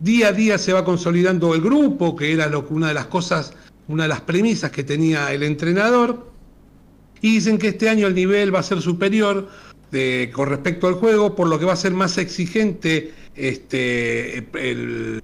Día 0.00 0.28
a 0.28 0.32
día 0.32 0.58
se 0.58 0.72
va 0.72 0.84
consolidando 0.84 1.54
el 1.54 1.60
grupo, 1.60 2.16
que 2.16 2.32
era 2.32 2.50
una 2.70 2.88
de 2.88 2.94
las 2.94 3.06
cosas, 3.06 3.54
una 3.86 4.02
de 4.02 4.08
las 4.08 4.20
premisas 4.20 4.72
que 4.72 4.82
tenía 4.82 5.32
el 5.32 5.44
entrenador. 5.44 6.30
Y 7.20 7.34
dicen 7.34 7.56
que 7.56 7.68
este 7.68 7.88
año 7.88 8.08
el 8.08 8.14
nivel 8.14 8.54
va 8.54 8.58
a 8.58 8.64
ser 8.64 8.82
superior 8.82 9.48
con 10.32 10.48
respecto 10.48 10.88
al 10.88 10.94
juego, 10.94 11.36
por 11.36 11.48
lo 11.48 11.58
que 11.58 11.64
va 11.64 11.74
a 11.74 11.76
ser 11.76 11.92
más 11.92 12.18
exigente 12.18 13.14
este, 13.36 14.46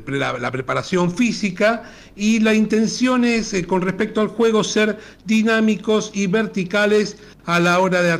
la, 0.07 0.51
preparación 0.51 1.15
física 1.15 1.85
y 2.17 2.41
la 2.41 2.55
intención 2.55 3.25
es, 3.25 3.55
eh, 3.55 3.65
con 3.65 3.83
respecto 3.83 4.21
al 4.21 4.29
juego, 4.29 4.65
ser 4.65 4.99
dinámicos 5.25 6.11
y 6.13 6.27
verticales 6.27 7.17
a 7.45 7.61
la 7.61 7.79
hora 7.79 8.03
de, 8.03 8.11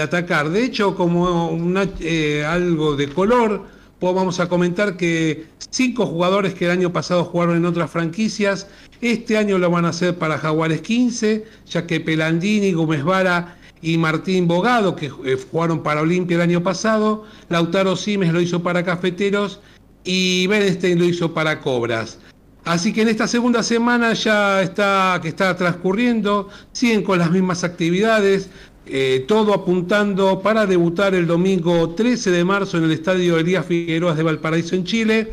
atacar. 0.00 0.50
De 0.50 0.64
hecho, 0.64 0.94
como 0.94 1.58
eh, 2.00 2.44
algo 2.44 2.96
de 2.96 3.08
color, 3.08 3.66
pues 3.98 4.14
vamos 4.14 4.40
a 4.40 4.48
comentar 4.48 4.96
que 4.96 5.46
cinco 5.70 6.06
jugadores 6.06 6.54
que 6.54 6.66
el 6.66 6.72
año 6.72 6.92
pasado 6.92 7.24
jugaron 7.24 7.56
en 7.56 7.64
otras 7.64 7.90
franquicias, 7.90 8.68
este 9.00 9.38
año 9.38 9.58
lo 9.58 9.70
van 9.70 9.84
a 9.84 9.88
hacer 9.88 10.18
para 10.18 10.38
Jaguares 10.38 10.80
15, 10.82 11.44
ya 11.66 11.86
que 11.86 12.00
Pelandini, 12.00 12.72
Gómez 12.72 13.02
Vara 13.02 13.56
y 13.82 13.98
Martín 13.98 14.46
Bogado, 14.46 14.94
que 14.94 15.06
eh, 15.24 15.38
jugaron 15.50 15.82
para 15.82 16.02
Olimpia 16.02 16.36
el 16.36 16.42
año 16.42 16.62
pasado, 16.62 17.24
Lautaro 17.48 17.96
Simes 17.96 18.32
lo 18.32 18.40
hizo 18.40 18.62
para 18.62 18.84
Cafeteros 18.84 19.60
y 20.04 20.46
Bernstein 20.46 20.98
lo 20.98 21.04
hizo 21.04 21.34
para 21.34 21.60
Cobras. 21.60 22.18
Así 22.64 22.92
que 22.92 23.02
en 23.02 23.08
esta 23.08 23.26
segunda 23.26 23.64
semana 23.64 24.12
ya 24.12 24.62
está 24.62 25.18
que 25.20 25.28
está 25.28 25.56
transcurriendo, 25.56 26.48
siguen 26.70 27.02
con 27.02 27.18
las 27.18 27.32
mismas 27.32 27.64
actividades, 27.64 28.50
eh, 28.86 29.24
todo 29.26 29.52
apuntando 29.52 30.40
para 30.40 30.64
debutar 30.66 31.14
el 31.16 31.26
domingo 31.26 31.90
13 31.90 32.30
de 32.30 32.44
marzo 32.44 32.78
en 32.78 32.84
el 32.84 32.92
estadio 32.92 33.36
Elías 33.36 33.66
Figueroa 33.66 34.14
de 34.14 34.22
Valparaíso 34.22 34.76
en 34.76 34.84
Chile, 34.84 35.32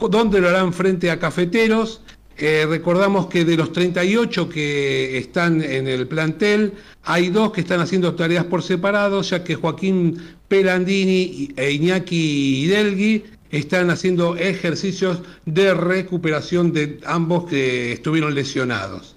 donde 0.00 0.40
lo 0.40 0.48
harán 0.48 0.72
frente 0.72 1.12
a 1.12 1.20
Cafeteros. 1.20 2.00
Eh, 2.36 2.66
recordamos 2.68 3.26
que 3.26 3.44
de 3.44 3.56
los 3.56 3.72
38 3.72 4.48
que 4.48 5.18
están 5.18 5.62
en 5.62 5.86
el 5.86 6.08
plantel, 6.08 6.72
hay 7.04 7.28
dos 7.28 7.52
que 7.52 7.60
están 7.60 7.80
haciendo 7.80 8.14
tareas 8.14 8.44
por 8.44 8.62
separado, 8.62 9.22
ya 9.22 9.44
que 9.44 9.54
Joaquín 9.54 10.20
Pelandini 10.48 11.52
e 11.56 11.70
Iñaki 11.72 12.66
Delgui 12.66 13.24
están 13.50 13.90
haciendo 13.90 14.36
ejercicios 14.36 15.22
de 15.44 15.74
recuperación 15.74 16.72
de 16.72 16.98
ambos 17.06 17.46
que 17.48 17.92
estuvieron 17.92 18.34
lesionados. 18.34 19.16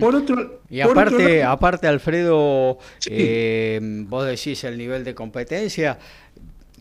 Por 0.00 0.16
otro, 0.16 0.62
y 0.68 0.80
aparte, 0.80 1.44
aparte 1.44 1.86
Alfredo, 1.86 2.78
eh, 3.06 3.78
vos 4.08 4.26
decís 4.26 4.64
el 4.64 4.76
nivel 4.76 5.04
de 5.04 5.14
competencia, 5.14 5.96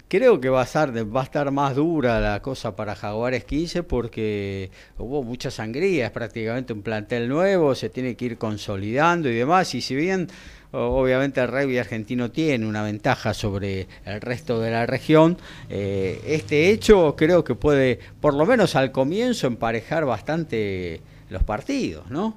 creo 0.09 0.41
que 0.41 0.49
va 0.49 0.61
a, 0.61 0.63
estar, 0.65 0.91
va 1.15 1.21
a 1.21 1.23
estar 1.23 1.49
más 1.51 1.75
dura 1.75 2.19
la 2.19 2.41
cosa 2.41 2.75
para 2.75 2.95
Jaguares 2.95 3.45
15 3.45 3.83
porque 3.83 4.71
hubo 4.97 5.23
mucha 5.23 5.51
sangría, 5.51 6.07
es 6.07 6.11
prácticamente 6.11 6.73
un 6.73 6.81
plantel 6.81 7.29
nuevo, 7.29 7.75
se 7.75 7.89
tiene 7.89 8.15
que 8.15 8.25
ir 8.25 8.37
consolidando 8.37 9.29
y 9.29 9.35
demás, 9.35 9.73
y 9.75 9.81
si 9.81 9.95
bien 9.95 10.27
obviamente 10.71 11.41
el 11.41 11.47
rugby 11.47 11.77
argentino 11.77 12.31
tiene 12.31 12.67
una 12.67 12.83
ventaja 12.83 13.33
sobre 13.33 13.87
el 14.05 14.19
resto 14.21 14.59
de 14.59 14.71
la 14.71 14.85
región. 14.85 15.37
Eh, 15.69 16.21
este 16.25 16.71
hecho 16.71 17.15
creo 17.15 17.43
que 17.43 17.55
puede, 17.55 17.99
por 18.19 18.33
lo 18.33 18.45
menos 18.45 18.75
al 18.75 18.91
comienzo, 18.91 19.47
emparejar 19.47 20.05
bastante 20.05 21.01
los 21.29 21.43
partidos, 21.43 22.09
¿no? 22.09 22.35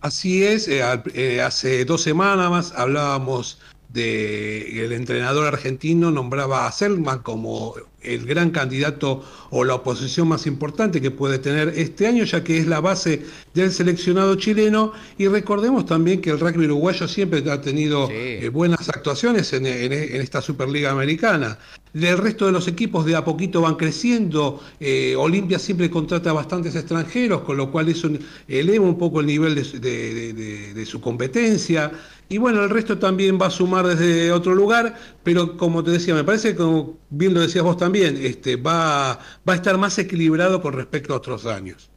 Así 0.00 0.44
es, 0.44 0.66
eh, 0.66 0.82
eh, 1.14 1.40
hace 1.42 1.84
dos 1.84 2.02
semanas 2.02 2.50
más 2.50 2.72
hablábamos 2.72 3.60
de 3.92 4.84
el 4.84 4.92
entrenador 4.92 5.46
argentino 5.46 6.10
nombraba 6.10 6.66
a 6.66 6.72
Selman 6.72 7.20
como 7.20 7.74
el 8.02 8.26
gran 8.26 8.50
candidato 8.50 9.24
o 9.50 9.64
la 9.64 9.76
oposición 9.76 10.28
más 10.28 10.46
importante 10.46 11.00
que 11.00 11.10
puede 11.10 11.38
tener 11.38 11.68
este 11.76 12.06
año, 12.06 12.24
ya 12.24 12.42
que 12.42 12.58
es 12.58 12.66
la 12.66 12.80
base 12.80 13.22
del 13.54 13.70
seleccionado 13.70 14.34
chileno. 14.36 14.92
Y 15.18 15.28
recordemos 15.28 15.86
también 15.86 16.20
que 16.20 16.30
el 16.30 16.40
rugby 16.40 16.64
uruguayo 16.64 17.06
siempre 17.06 17.48
ha 17.50 17.60
tenido 17.60 18.08
eh, 18.10 18.50
buenas 18.52 18.88
actuaciones 18.88 19.52
en, 19.52 19.66
esta 19.66 20.40
Superliga 20.40 20.90
Americana. 20.90 21.58
El 21.94 22.18
resto 22.18 22.46
de 22.46 22.52
los 22.52 22.66
equipos 22.68 23.04
de 23.04 23.14
a 23.14 23.24
poquito 23.24 23.60
van 23.60 23.76
creciendo. 23.76 24.60
Eh, 24.80 25.14
Olimpia 25.16 25.58
siempre 25.58 25.90
contrata 25.90 26.32
bastantes 26.32 26.74
extranjeros, 26.74 27.42
con 27.42 27.56
lo 27.56 27.70
cual 27.70 27.88
eso 27.88 28.10
eleva 28.48 28.84
un 28.84 28.98
poco 28.98 29.20
el 29.20 29.26
nivel 29.26 29.54
de 29.54 30.86
su 30.86 31.00
competencia. 31.00 31.92
Y 32.32 32.38
bueno, 32.38 32.64
el 32.64 32.70
resto 32.70 32.98
también 32.98 33.38
va 33.38 33.48
a 33.48 33.50
sumar 33.50 33.86
desde 33.86 34.32
otro 34.32 34.54
lugar, 34.54 34.94
pero 35.22 35.54
como 35.58 35.84
te 35.84 35.90
decía, 35.90 36.14
me 36.14 36.24
parece 36.24 36.52
que, 36.52 36.56
como 36.56 36.96
bien 37.10 37.34
lo 37.34 37.40
decías 37.40 37.62
vos 37.62 37.76
también, 37.76 38.18
este, 38.22 38.56
va, 38.56 39.18
va 39.46 39.52
a 39.52 39.54
estar 39.54 39.76
más 39.76 39.98
equilibrado 39.98 40.62
con 40.62 40.72
respecto 40.72 41.12
a 41.12 41.18
otros 41.18 41.44
años. 41.44 41.90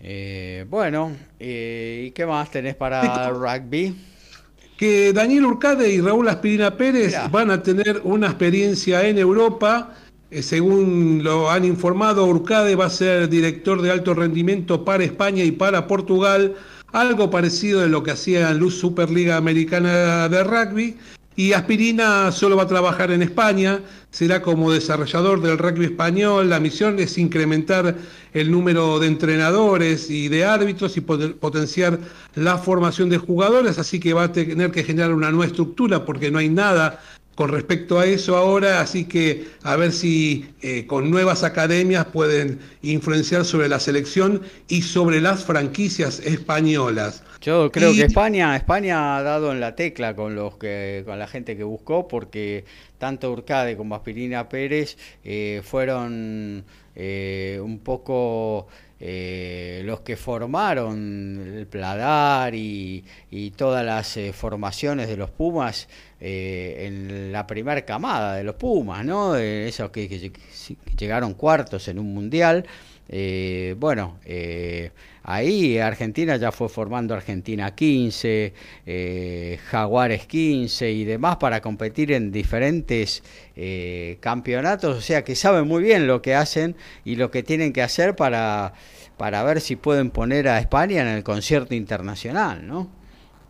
Eh, 0.00 0.64
bueno, 0.70 1.14
eh, 1.38 2.06
¿y 2.06 2.10
qué 2.12 2.24
más 2.24 2.50
tenés 2.50 2.76
para 2.76 3.28
rugby? 3.28 3.94
Que 4.78 5.12
Daniel 5.12 5.44
Urcade 5.44 5.92
y 5.92 6.00
Raúl 6.00 6.26
Aspirina 6.26 6.74
Pérez 6.78 7.14
van 7.30 7.50
a 7.50 7.62
tener 7.62 8.00
una 8.04 8.28
experiencia 8.28 9.06
en 9.06 9.18
Europa. 9.18 9.96
Eh, 10.30 10.42
según 10.42 11.22
lo 11.22 11.50
han 11.50 11.66
informado, 11.66 12.24
Urcade 12.24 12.74
va 12.74 12.86
a 12.86 12.90
ser 12.90 13.28
director 13.28 13.82
de 13.82 13.90
alto 13.90 14.14
rendimiento 14.14 14.82
para 14.82 15.04
España 15.04 15.44
y 15.44 15.50
para 15.50 15.86
Portugal 15.86 16.56
algo 16.92 17.30
parecido 17.30 17.80
de 17.80 17.88
lo 17.88 18.02
que 18.02 18.12
hacía 18.12 18.52
Luz 18.52 18.78
Superliga 18.78 19.36
Americana 19.36 20.28
de 20.28 20.44
Rugby. 20.44 20.96
Y 21.36 21.52
Aspirina 21.52 22.32
solo 22.32 22.56
va 22.56 22.64
a 22.64 22.66
trabajar 22.66 23.10
en 23.12 23.22
España, 23.22 23.80
será 24.10 24.42
como 24.42 24.72
desarrollador 24.72 25.40
del 25.40 25.56
rugby 25.56 25.86
español. 25.86 26.50
La 26.50 26.60
misión 26.60 26.98
es 26.98 27.16
incrementar 27.16 27.96
el 28.34 28.50
número 28.50 28.98
de 28.98 29.06
entrenadores 29.06 30.10
y 30.10 30.28
de 30.28 30.44
árbitros 30.44 30.96
y 30.96 31.00
potenciar 31.00 31.98
la 32.34 32.58
formación 32.58 33.08
de 33.08 33.18
jugadores, 33.18 33.78
así 33.78 34.00
que 34.00 34.12
va 34.12 34.24
a 34.24 34.32
tener 34.32 34.70
que 34.70 34.84
generar 34.84 35.14
una 35.14 35.30
nueva 35.30 35.46
estructura 35.46 36.04
porque 36.04 36.30
no 36.30 36.38
hay 36.38 36.50
nada 36.50 37.00
con 37.40 37.48
respecto 37.48 37.98
a 37.98 38.04
eso 38.04 38.36
ahora, 38.36 38.82
así 38.82 39.06
que 39.06 39.46
a 39.62 39.74
ver 39.74 39.92
si 39.92 40.50
eh, 40.60 40.84
con 40.86 41.10
nuevas 41.10 41.42
academias 41.42 42.04
pueden 42.04 42.58
influenciar 42.82 43.46
sobre 43.46 43.66
la 43.66 43.80
selección 43.80 44.42
y 44.68 44.82
sobre 44.82 45.22
las 45.22 45.42
franquicias 45.46 46.20
españolas. 46.20 47.22
Yo 47.40 47.72
creo 47.72 47.94
que 47.94 48.02
España, 48.02 48.54
España 48.56 49.16
ha 49.16 49.22
dado 49.22 49.52
en 49.52 49.60
la 49.60 49.74
tecla 49.74 50.14
con 50.14 50.34
los 50.34 50.58
que, 50.58 51.02
con 51.06 51.18
la 51.18 51.26
gente 51.26 51.56
que 51.56 51.64
buscó, 51.64 52.08
porque 52.08 52.66
tanto 52.98 53.32
Urcade 53.32 53.74
como 53.74 53.94
Aspirina 53.94 54.50
Pérez 54.50 54.98
eh, 55.24 55.62
fueron 55.64 56.62
eh, 56.94 57.58
un 57.64 57.78
poco 57.78 58.68
eh, 59.02 59.80
los 59.86 60.00
que 60.00 60.14
formaron 60.16 61.54
el 61.56 61.66
Pladar 61.66 62.54
y, 62.54 63.02
todas 63.56 63.84
las 63.84 64.16
eh, 64.18 64.34
formaciones 64.34 65.08
de 65.08 65.16
los 65.16 65.30
Pumas 65.30 65.88
eh, 66.20 66.84
en 66.86 67.32
la 67.32 67.46
primera 67.46 67.82
camada 67.86 68.36
de 68.36 68.44
los 68.44 68.56
Pumas, 68.56 69.02
¿no? 69.04 69.36
esos 69.36 69.90
que, 69.90 70.30
llegaron 70.98 71.32
cuartos 71.32 71.88
en 71.88 71.98
un 71.98 72.12
mundial. 72.12 72.66
bueno, 73.78 74.18
ahí 75.22 75.78
Argentina 75.78 76.36
ya 76.36 76.52
fue 76.52 76.68
formando 76.68 77.14
Argentina 77.14 77.74
15, 77.74 78.52
Jaguares 79.70 80.26
15 80.26 80.90
y 80.90 81.04
demás 81.04 81.36
para 81.36 81.60
competir 81.60 82.12
en 82.12 82.30
diferentes 82.32 83.22
campeonatos, 84.20 84.98
o 84.98 85.00
sea 85.00 85.24
que 85.24 85.34
saben 85.34 85.66
muy 85.66 85.82
bien 85.82 86.06
lo 86.06 86.22
que 86.22 86.34
hacen 86.34 86.76
y 87.04 87.16
lo 87.16 87.30
que 87.30 87.42
tienen 87.42 87.72
que 87.72 87.82
hacer 87.82 88.16
para 88.16 88.72
para 89.16 89.42
ver 89.44 89.60
si 89.60 89.76
pueden 89.76 90.10
poner 90.10 90.48
a 90.48 90.58
España 90.58 91.02
en 91.02 91.08
el 91.08 91.22
concierto 91.22 91.74
internacional, 91.74 92.66
¿no? 92.66 92.88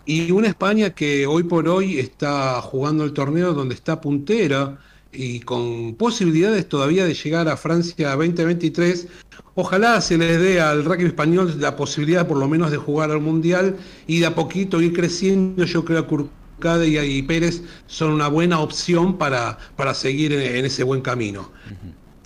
Y 0.04 0.32
una 0.32 0.48
España 0.48 0.90
que 0.90 1.28
hoy 1.28 1.44
por 1.44 1.68
hoy 1.68 2.00
está 2.00 2.60
jugando 2.60 3.04
el 3.04 3.12
torneo 3.12 3.52
donde 3.52 3.76
está 3.76 4.00
puntera 4.00 4.80
y 5.12 5.40
con 5.40 5.94
posibilidades 5.94 6.68
todavía 6.68 7.04
de 7.04 7.14
llegar 7.14 7.48
a 7.48 7.56
Francia 7.56 8.14
2023. 8.14 9.08
Ojalá 9.54 10.00
se 10.00 10.16
les 10.16 10.40
dé 10.40 10.61
al 10.61 10.84
rugby 10.84 11.06
español 11.06 11.56
la 11.58 11.76
posibilidad 11.76 12.26
por 12.26 12.38
lo 12.38 12.48
menos 12.48 12.70
de 12.70 12.76
jugar 12.76 13.11
al 13.11 13.20
Mundial 13.20 13.76
y 14.06 14.20
de 14.20 14.26
a 14.26 14.34
poquito 14.34 14.80
ir 14.80 14.92
creciendo. 14.92 15.64
Yo 15.64 15.84
creo 15.84 16.06
que 16.06 16.14
Urcade 16.14 16.88
y 16.88 17.22
Pérez 17.22 17.62
son 17.86 18.12
una 18.12 18.28
buena 18.28 18.61
opción 18.61 19.18
para, 19.18 19.58
para 19.76 19.94
seguir 19.94 20.32
en, 20.32 20.64
ese 20.64 20.84
buen 20.84 21.00
camino. 21.00 21.50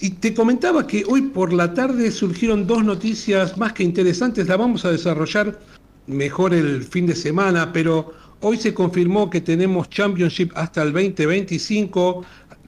Y 0.01 0.11
te 0.11 0.35
comentaba 0.35 0.87
que 0.87 1.05
hoy 1.09 1.23
por 1.23 1.53
la 1.53 1.73
tarde 1.73 2.11
surgieron 2.11 2.67
dos 2.67 2.85
noticias 2.85 3.57
más 3.57 3.73
que 3.73 3.85
interesantes, 3.85 4.49
la 4.49 4.57
vamos 4.57 4.85
a 4.85 4.91
desarrollar 4.91 5.59
mejor 6.07 6.53
el 6.53 6.83
fin 6.83 7.07
de 7.07 7.15
semana, 7.15 7.73
pero 7.73 8.13
hoy 8.41 8.59
se 8.59 8.75
confirmó 8.75 9.31
que 9.31 9.41
tenemos 9.41 9.89
Championship 9.89 10.51
hasta 10.55 10.83
el 10.83 10.93
2025, 10.93 12.25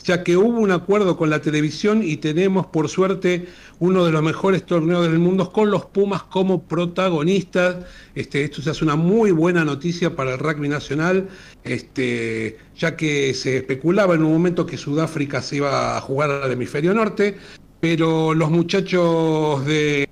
ya 0.06 0.22
que 0.22 0.36
hubo 0.36 0.60
un 0.60 0.70
acuerdo 0.70 1.16
con 1.16 1.30
la 1.30 1.40
televisión 1.40 2.00
y 2.04 2.18
tenemos 2.18 2.66
por 2.66 2.88
suerte 2.88 3.48
uno 3.80 4.04
de 4.04 4.12
los 4.12 4.22
mejores 4.22 4.64
torneos 4.64 5.02
del 5.02 5.18
mundo 5.18 5.52
con 5.52 5.70
los 5.70 5.84
Pumas 5.86 6.22
como 6.22 6.62
protagonistas. 6.62 7.84
Este, 8.14 8.44
esto 8.44 8.70
hace 8.70 8.84
una 8.84 8.94
muy 8.94 9.32
buena 9.32 9.64
noticia 9.64 10.14
para 10.14 10.34
el 10.34 10.38
rugby 10.38 10.68
nacional, 10.68 11.28
este, 11.64 12.56
ya 12.76 12.96
que 12.96 13.34
se 13.34 13.56
especulaba 13.58 14.14
en 14.14 14.22
un 14.22 14.32
momento 14.32 14.64
que 14.64 14.76
Sudáfrica 14.76 15.42
se 15.42 15.56
iba 15.56 15.96
a 15.96 16.00
jugar 16.00 16.30
al 16.30 16.52
hemisferio 16.52 16.94
norte, 16.94 17.36
pero 17.80 18.32
los 18.32 18.48
muchachos 18.48 19.66
de, 19.66 20.08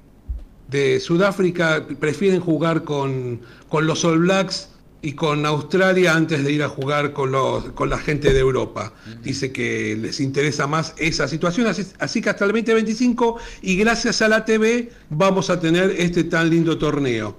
de 0.70 0.99
Sudáfrica 0.99 1.86
prefieren 2.01 2.40
jugar 2.40 2.82
con, 2.82 3.40
con 3.68 3.86
los 3.86 4.05
All 4.05 4.18
Blacks 4.18 4.73
y 5.05 5.12
con 5.12 5.44
Australia 5.44 6.14
antes 6.14 6.42
de 6.42 6.50
ir 6.50 6.62
a 6.62 6.68
jugar 6.70 7.12
con, 7.12 7.30
los, 7.30 7.64
con 7.72 7.90
la 7.90 7.98
gente 7.98 8.32
de 8.32 8.40
Europa. 8.40 8.94
Dice 9.22 9.52
que 9.52 9.94
les 10.00 10.18
interesa 10.18 10.66
más 10.66 10.94
esa 10.96 11.28
situación, 11.28 11.66
así, 11.66 12.22
que 12.22 12.30
hasta 12.30 12.46
el 12.46 12.52
2025 12.52 13.36
y 13.61 13.76
gracias 13.76 14.22
a 14.22 14.28
la 14.28 14.46
TV 14.46 14.90
vamos 15.11 15.50
a 15.50 15.61
tener 15.61 15.94
este 15.98 16.24
tan 16.24 16.48
lindo 16.48 16.78
torneo. 16.78 17.36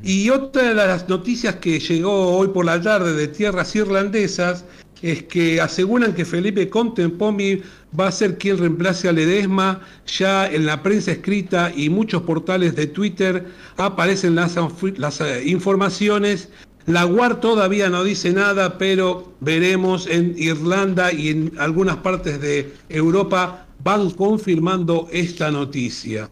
Y 0.00 0.30
otra 0.30 0.68
de 0.68 0.74
las 0.74 1.08
noticias 1.08 1.56
que 1.56 1.80
llegó 1.80 2.36
hoy 2.36 2.48
por 2.48 2.64
la 2.64 2.80
tarde 2.80 3.12
de 3.14 3.26
tierras 3.26 3.74
irlandesas 3.74 4.64
es 5.02 5.24
que 5.24 5.60
aseguran 5.60 6.14
que 6.14 6.24
Felipe 6.24 6.68
Contempomi 6.68 7.62
va 7.98 8.08
a 8.08 8.12
ser 8.12 8.38
quien 8.38 8.58
reemplace 8.58 9.08
a 9.08 9.12
Ledesma. 9.12 9.80
Ya 10.06 10.46
en 10.46 10.66
la 10.66 10.82
prensa 10.82 11.12
escrita 11.12 11.72
y 11.74 11.88
muchos 11.88 12.22
portales 12.22 12.76
de 12.76 12.86
Twitter 12.86 13.46
aparecen 13.76 14.36
las, 14.36 14.56
las 14.96 15.20
eh, 15.20 15.42
informaciones 15.46 16.48
la 16.88 17.06
UAR 17.06 17.40
todavía 17.40 17.90
no 17.90 18.02
dice 18.02 18.32
nada, 18.32 18.78
pero 18.78 19.34
veremos 19.40 20.06
en 20.06 20.34
Irlanda 20.36 21.12
y 21.12 21.28
en 21.28 21.52
algunas 21.58 21.96
partes 21.98 22.40
de 22.40 22.72
Europa 22.88 23.66
van 23.84 24.10
confirmando 24.10 25.06
esta 25.12 25.50
noticia. 25.50 26.30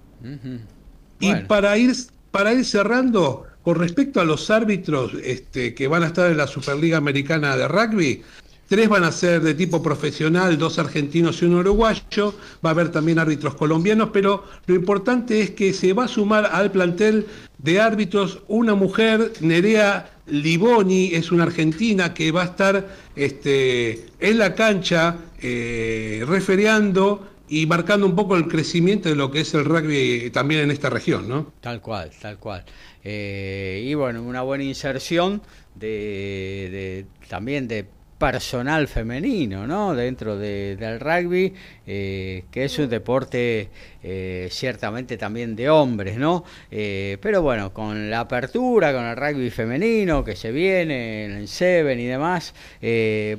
Y 1.21 1.35
para 1.47 1.77
ir, 1.77 1.95
para 2.31 2.55
ir 2.55 2.65
cerrando, 2.65 3.45
con 3.63 3.77
respecto 3.77 4.21
a 4.21 4.25
los 4.25 4.51
árbitros 4.51 5.13
este, 5.23 5.75
que 5.75 5.89
van 5.89 6.03
a 6.03 6.07
estar 6.07 6.31
en 6.31 6.39
la 6.39 6.47
Superliga 6.47 6.97
Americana 6.97 7.57
de 7.57 7.69
Rugby, 7.69 8.23
Tres 8.69 8.89
van 8.89 9.05
a 9.05 9.13
ser 9.13 9.43
de 9.43 9.55
tipo 9.55 9.81
profesional, 9.81 10.59
dos 10.59 10.81
argentinos 10.81 11.41
y 11.41 11.45
un 11.45 11.55
uruguayo. 11.55 12.35
Va 12.65 12.71
a 12.71 12.73
haber 12.73 12.91
también 12.91 13.21
árbitros 13.21 13.55
colombianos, 13.55 14.11
pero 14.13 14.43
lo 14.67 14.75
importante 14.75 15.41
es 15.41 15.51
que 15.53 15.73
se 15.73 15.93
va 15.93 16.07
a 16.07 16.09
sumar 16.09 16.47
al 16.47 16.73
plantel 16.73 17.29
de 17.59 17.81
árbitros 17.81 18.41
una 18.49 18.75
mujer, 18.75 19.33
Nerea 19.41 20.16
Liboni, 20.27 21.15
es 21.15 21.31
una 21.31 21.45
argentina 21.45 22.13
que 22.13 22.33
va 22.33 22.43
a 22.43 22.47
estar 22.47 22.89
este, 23.15 24.07
en 24.19 24.39
la 24.39 24.55
cancha 24.55 25.17
eh, 25.41 26.25
referiando 26.27 27.29
y 27.49 27.67
marcando 27.67 28.07
un 28.07 28.17
poco 28.17 28.37
el 28.37 28.49
crecimiento 28.49 29.09
de 29.09 29.15
lo 29.15 29.31
que 29.31 29.41
es 29.41 29.55
el 29.55 29.65
rugby 29.65 30.31
también 30.31 30.63
en 30.63 30.71
esta 30.71 30.91
región, 30.91 31.29
¿no? 31.29 31.53
Tal 31.61 31.81
cual, 31.81 32.11
tal 32.21 32.39
cual. 32.39 32.65
Eh, 33.05 33.85
y 33.87 33.95
bueno, 33.95 34.23
una 34.23 34.43
buena 34.43 34.65
inserción 34.65 35.43
de 35.77 37.07
también 37.29 37.69
de 37.69 37.87
personal 38.19 38.89
femenino 38.89 39.67
¿no? 39.67 39.95
dentro 39.95 40.39
del 40.39 41.01
rugby, 41.01 41.53
eh, 41.87 42.45
que 42.51 42.65
es 42.65 42.79
un 42.79 42.89
deporte 42.89 43.69
eh, 44.03 44.49
ciertamente 44.51 45.17
también 45.17 45.55
de 45.55 45.69
hombres, 45.69 46.17
¿no? 46.17 46.45
Eh, 46.71 47.19
pero 47.21 47.43
bueno, 47.43 47.73
con 47.73 48.11
la 48.11 48.21
apertura, 48.21 48.93
con 48.93 49.05
el 49.05 49.17
rugby 49.17 49.51
femenino 49.51 50.25
que 50.25 50.35
se 50.35 50.51
viene 50.51 51.25
en 51.27 51.49
Seven 51.49 52.01
y 52.01 52.07
demás, 52.07 52.55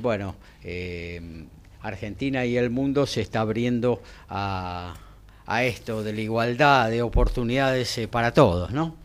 bueno, 0.00 0.36
Argentina 1.82 2.44
y 2.44 2.56
el 2.56 2.70
mundo 2.70 3.06
se 3.06 3.20
está 3.20 3.40
abriendo 3.40 4.02
a, 4.28 4.94
a 5.46 5.64
esto 5.64 6.02
de 6.02 6.12
la 6.12 6.20
igualdad 6.20 6.90
de 6.90 7.02
oportunidades 7.02 8.00
para 8.10 8.32
todos, 8.32 8.70
¿no? 8.70 8.96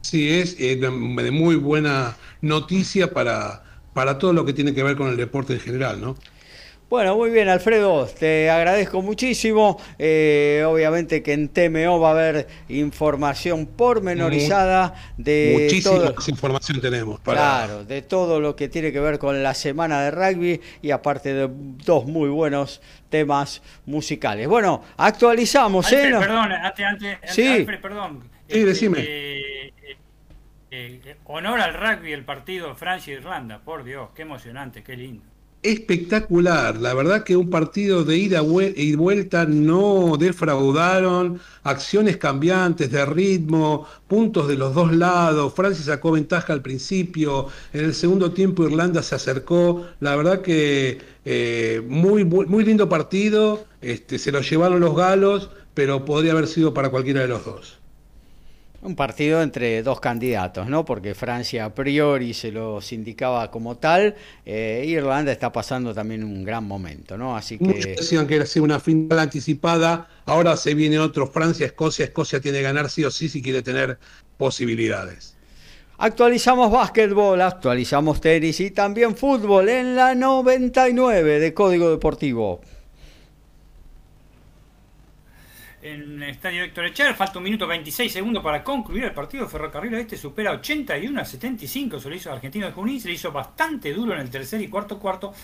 Sí, 0.00 0.28
es 0.28 0.58
de 0.58 0.90
muy 0.90 1.56
buena 1.56 2.16
noticia 2.42 3.12
para 3.12 3.64
para 3.94 4.18
todo 4.18 4.32
lo 4.32 4.44
que 4.44 4.52
tiene 4.52 4.74
que 4.74 4.82
ver 4.82 4.96
con 4.96 5.08
el 5.08 5.16
deporte 5.16 5.54
en 5.54 5.60
general, 5.60 6.00
¿no? 6.00 6.16
Bueno, 6.90 7.16
muy 7.16 7.30
bien, 7.30 7.48
Alfredo, 7.48 8.06
te 8.06 8.50
agradezco 8.50 9.00
muchísimo. 9.02 9.80
Eh, 9.98 10.62
obviamente 10.66 11.22
que 11.22 11.32
en 11.32 11.48
TMO 11.48 11.98
va 11.98 12.08
a 12.08 12.12
haber 12.12 12.46
información 12.68 13.66
pormenorizada 13.66 14.94
de 15.16 15.58
Muchísima 15.62 16.12
todo, 16.12 16.14
información 16.28 16.80
tenemos. 16.80 17.18
Para... 17.20 17.40
claro, 17.40 17.84
de 17.84 18.02
todo 18.02 18.38
lo 18.38 18.54
que 18.54 18.68
tiene 18.68 18.92
que 18.92 19.00
ver 19.00 19.18
con 19.18 19.42
la 19.42 19.54
semana 19.54 20.02
de 20.02 20.10
rugby 20.10 20.60
y 20.82 20.90
aparte 20.90 21.32
de 21.34 21.48
dos 21.50 22.04
muy 22.06 22.28
buenos 22.28 22.80
temas 23.08 23.62
musicales. 23.86 24.46
Bueno, 24.46 24.84
actualizamos, 24.96 25.90
¿eh? 25.90 26.04
Alfred, 26.04 26.18
perdón, 26.20 26.52
antes, 26.52 26.86
antes, 26.86 27.18
Sí. 27.28 27.46
Alfred, 27.46 27.80
perdón. 27.80 28.28
Sí, 28.48 28.60
decime. 28.60 28.98
eh, 29.00 29.72
eh, 30.76 31.16
honor 31.26 31.60
al 31.60 31.74
rugby 31.74 32.12
el 32.12 32.24
partido 32.24 32.74
Francia-Irlanda, 32.74 33.60
por 33.60 33.84
Dios, 33.84 34.10
qué 34.14 34.22
emocionante, 34.22 34.82
qué 34.82 34.96
lindo. 34.96 35.22
Espectacular, 35.62 36.76
la 36.76 36.92
verdad 36.92 37.22
que 37.24 37.36
un 37.36 37.48
partido 37.48 38.04
de 38.04 38.18
ida 38.18 38.42
y 38.76 38.96
vuelta 38.96 39.46
no 39.46 40.16
defraudaron, 40.18 41.40
acciones 41.62 42.18
cambiantes 42.18 42.90
de 42.90 43.06
ritmo, 43.06 43.86
puntos 44.06 44.46
de 44.46 44.56
los 44.56 44.74
dos 44.74 44.92
lados, 44.94 45.54
Francia 45.54 45.84
sacó 45.84 46.10
ventaja 46.10 46.52
al 46.52 46.60
principio, 46.60 47.46
en 47.72 47.84
el 47.84 47.94
segundo 47.94 48.32
tiempo 48.32 48.64
Irlanda 48.64 49.02
se 49.02 49.14
acercó, 49.14 49.86
la 50.00 50.16
verdad 50.16 50.42
que 50.42 50.98
eh, 51.24 51.82
muy, 51.88 52.24
muy, 52.24 52.44
muy 52.44 52.64
lindo 52.64 52.88
partido, 52.88 53.64
este, 53.80 54.18
se 54.18 54.32
lo 54.32 54.40
llevaron 54.42 54.80
los 54.80 54.94
galos, 54.94 55.50
pero 55.72 56.04
podría 56.04 56.32
haber 56.32 56.46
sido 56.46 56.74
para 56.74 56.90
cualquiera 56.90 57.22
de 57.22 57.28
los 57.28 57.44
dos. 57.44 57.78
Un 58.84 58.96
partido 58.96 59.40
entre 59.40 59.82
dos 59.82 59.98
candidatos, 59.98 60.68
¿no? 60.68 60.84
Porque 60.84 61.14
Francia 61.14 61.64
a 61.64 61.74
priori 61.74 62.34
se 62.34 62.52
los 62.52 62.92
indicaba 62.92 63.50
como 63.50 63.78
tal, 63.78 64.14
eh, 64.44 64.84
Irlanda 64.86 65.32
está 65.32 65.50
pasando 65.50 65.94
también 65.94 66.22
un 66.22 66.44
gran 66.44 66.64
momento, 66.64 67.16
¿no? 67.16 67.34
Así 67.34 67.56
Muchos 67.58 67.82
que 67.82 67.94
decían 67.94 68.26
que 68.26 68.36
era 68.36 68.44
una 68.60 68.78
final 68.78 69.18
anticipada, 69.18 70.06
ahora 70.26 70.54
se 70.58 70.74
viene 70.74 70.98
otro 70.98 71.26
Francia, 71.26 71.64
Escocia, 71.64 72.04
Escocia 72.04 72.42
tiene 72.42 72.58
que 72.58 72.64
ganar 72.64 72.90
sí 72.90 73.02
o 73.04 73.10
sí 73.10 73.30
si 73.30 73.40
quiere 73.40 73.62
tener 73.62 73.98
posibilidades. 74.36 75.34
actualizamos 75.96 76.70
básquetbol, 76.70 77.40
actualizamos 77.40 78.20
tenis 78.20 78.60
y 78.60 78.70
también 78.70 79.16
fútbol 79.16 79.70
en 79.70 79.96
la 79.96 80.14
99 80.14 81.40
de 81.40 81.54
Código 81.54 81.88
Deportivo. 81.88 82.60
En 85.84 86.22
el 86.22 86.30
estadio 86.30 86.64
Héctor 86.64 86.86
Echar, 86.86 87.14
falta 87.14 87.36
un 87.36 87.44
minuto 87.44 87.66
26 87.66 88.10
segundos 88.10 88.42
para 88.42 88.64
concluir 88.64 89.04
el 89.04 89.12
partido. 89.12 89.46
Ferrocarril 89.46 89.92
Oeste 89.92 90.16
supera 90.16 90.52
81 90.52 91.20
a 91.20 91.26
75. 91.26 92.00
Se 92.00 92.08
lo 92.08 92.14
hizo 92.14 92.32
Argentino 92.32 92.64
de 92.64 92.72
Junín, 92.72 92.98
se 92.98 93.08
le 93.08 93.14
hizo 93.14 93.30
bastante 93.30 93.92
duro 93.92 94.14
en 94.14 94.20
el 94.20 94.30
tercer 94.30 94.62
y 94.62 94.68
cuarto 94.68 94.98
cuarto. 94.98 95.34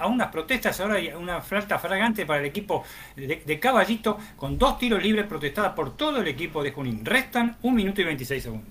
A 0.00 0.06
unas 0.08 0.32
protestas, 0.32 0.80
ahora 0.80 0.94
hay 0.96 1.10
una 1.10 1.40
falta 1.40 1.78
fragante 1.78 2.26
para 2.26 2.40
el 2.40 2.46
equipo 2.46 2.82
de, 3.14 3.60
Caballito, 3.60 4.18
con 4.36 4.58
dos 4.58 4.78
tiros 4.78 5.00
libres 5.00 5.26
protestadas 5.26 5.74
por 5.74 5.96
todo 5.96 6.22
el 6.22 6.26
equipo 6.26 6.60
de 6.64 6.72
Junín. 6.72 7.04
Restan 7.04 7.56
un 7.62 7.76
minuto 7.76 8.00
y 8.00 8.04
26 8.04 8.42
segundos. 8.42 8.68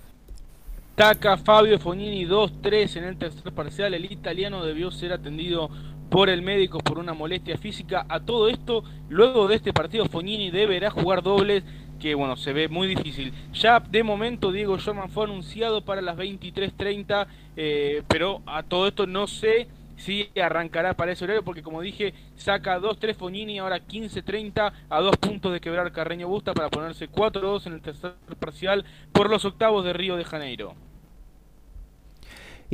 Taca 0.96 1.38
Fabio 1.38 1.80
Fognini 1.80 2.26
2-3 2.26 2.98
en 2.98 3.04
el 3.06 3.18
tercer 3.18 3.54
parcial. 3.54 3.94
El 3.94 4.12
italiano 4.12 4.66
debió 4.66 4.92
ser 4.92 5.14
atendido 5.14 5.70
por 6.10 6.30
el 6.30 6.42
médico 6.42 6.80
por 6.80 7.00
una 7.00 7.14
molestia 7.14 7.58
física. 7.58 8.06
A 8.10 8.20
todo 8.20 8.50
esto, 8.50 8.84
luego 9.10 9.48
de 9.48 9.56
este 9.56 9.74
partido, 9.74 10.06
Fognini 10.06 10.52
deberá 10.52 10.90
jugar 10.90 11.24
dobles, 11.24 11.64
que 12.00 12.16
bueno, 12.16 12.36
se 12.36 12.54
ve 12.54 12.68
muy 12.68 12.88
difícil. 12.88 13.34
Ya 13.54 13.80
de 13.80 14.04
momento, 14.04 14.52
Diego 14.52 14.78
Sherman 14.78 15.10
fue 15.10 15.26
anunciado 15.26 15.84
para 15.84 16.02
las 16.02 16.18
23.30, 16.18 17.28
eh, 17.56 18.04
pero 18.08 18.42
a 18.46 18.64
todo 18.64 18.88
esto 18.88 19.08
no 19.08 19.28
sé 19.28 19.68
si 19.96 20.30
arrancará 20.42 20.96
para 20.96 21.12
ese 21.12 21.24
horario, 21.24 21.44
porque 21.44 21.62
como 21.62 21.82
dije, 21.82 22.14
saca 22.36 22.80
2-3 22.80 23.16
Fognini, 23.16 23.60
ahora 23.60 23.80
15-30 23.80 24.74
a 24.90 25.00
dos 25.00 25.18
puntos 25.18 25.54
de 25.54 25.62
quebrar 25.62 25.92
Carreño 25.92 26.28
Busta 26.28 26.54
para 26.54 26.70
ponerse 26.70 27.10
4-2 27.10 27.68
en 27.68 27.74
el 27.74 27.82
tercer 27.82 28.16
parcial 28.40 28.86
por 29.12 29.30
los 29.30 29.46
octavos 29.46 29.86
de 29.86 29.94
Río 29.94 30.16
de 30.16 30.26
Janeiro. 30.26 30.76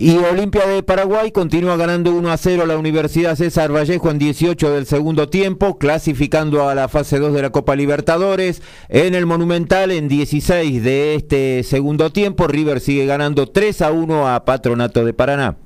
Y 0.02 0.16
Olimpia 0.16 0.66
de 0.66 0.82
Paraguay 0.82 1.30
continúa 1.30 1.76
ganando 1.76 2.14
1 2.14 2.32
a 2.32 2.38
0 2.38 2.64
a 2.64 2.66
la 2.66 2.78
Universidad 2.78 3.36
César 3.36 3.70
Vallejo 3.76 4.10
en 4.10 4.18
18 4.18 4.72
del 4.72 4.86
segundo 4.86 5.28
tiempo, 5.28 5.78
clasificando 5.78 6.70
a 6.70 6.74
la 6.74 6.88
fase 6.88 7.20
2 7.20 7.34
de 7.34 7.42
la 7.42 7.50
Copa 7.50 7.76
Libertadores. 7.76 8.62
En 8.88 9.14
el 9.14 9.26
Monumental, 9.26 9.92
en 9.92 10.08
16 10.08 10.82
de 10.84 11.16
este 11.16 11.64
segundo 11.64 12.14
tiempo, 12.14 12.48
River 12.48 12.80
sigue 12.80 13.06
ganando 13.08 13.48
3 13.48 13.82
a 13.82 13.92
1 13.92 14.30
a 14.34 14.46
Patronato 14.46 15.04
de 15.04 15.14
Paraná. 15.14 15.58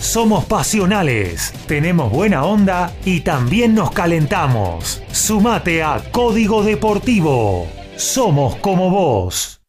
Somos 0.00 0.44
pasionales, 0.46 1.52
tenemos 1.68 2.10
buena 2.10 2.44
onda 2.44 2.92
y 3.04 3.20
también 3.20 3.72
nos 3.72 3.92
calentamos. 3.92 5.00
Sumate 5.12 5.84
a 5.84 6.02
Código 6.10 6.64
Deportivo. 6.64 7.68
Somos 7.94 8.56
como 8.56 8.90
vos. 8.90 9.60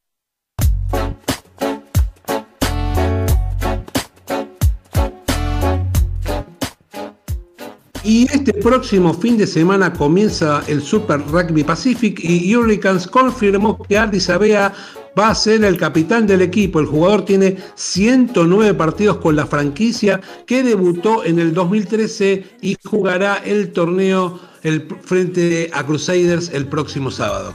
Y 8.03 8.27
este 8.31 8.53
próximo 8.53 9.13
fin 9.13 9.37
de 9.37 9.45
semana 9.45 9.91
comienza 9.91 10.63
el 10.67 10.81
Super 10.81 11.21
Rugby 11.27 11.63
Pacific 11.63 12.19
y 12.23 12.55
Hurricanes 12.55 13.07
confirmó 13.07 13.77
que 13.83 13.97
Ardi 13.97 14.19
Sabea 14.19 14.73
va 15.17 15.29
a 15.29 15.35
ser 15.35 15.63
el 15.65 15.77
capitán 15.77 16.25
del 16.25 16.41
equipo. 16.41 16.79
El 16.79 16.85
jugador 16.85 17.25
tiene 17.25 17.57
109 17.75 18.73
partidos 18.75 19.17
con 19.17 19.35
la 19.35 19.45
franquicia 19.45 20.21
que 20.45 20.63
debutó 20.63 21.25
en 21.25 21.39
el 21.39 21.53
2013 21.53 22.43
y 22.61 22.77
jugará 22.83 23.41
el 23.43 23.73
torneo 23.73 24.39
el, 24.63 24.87
frente 25.01 25.69
a 25.73 25.85
Crusaders 25.85 26.49
el 26.53 26.67
próximo 26.67 27.11
sábado. 27.11 27.53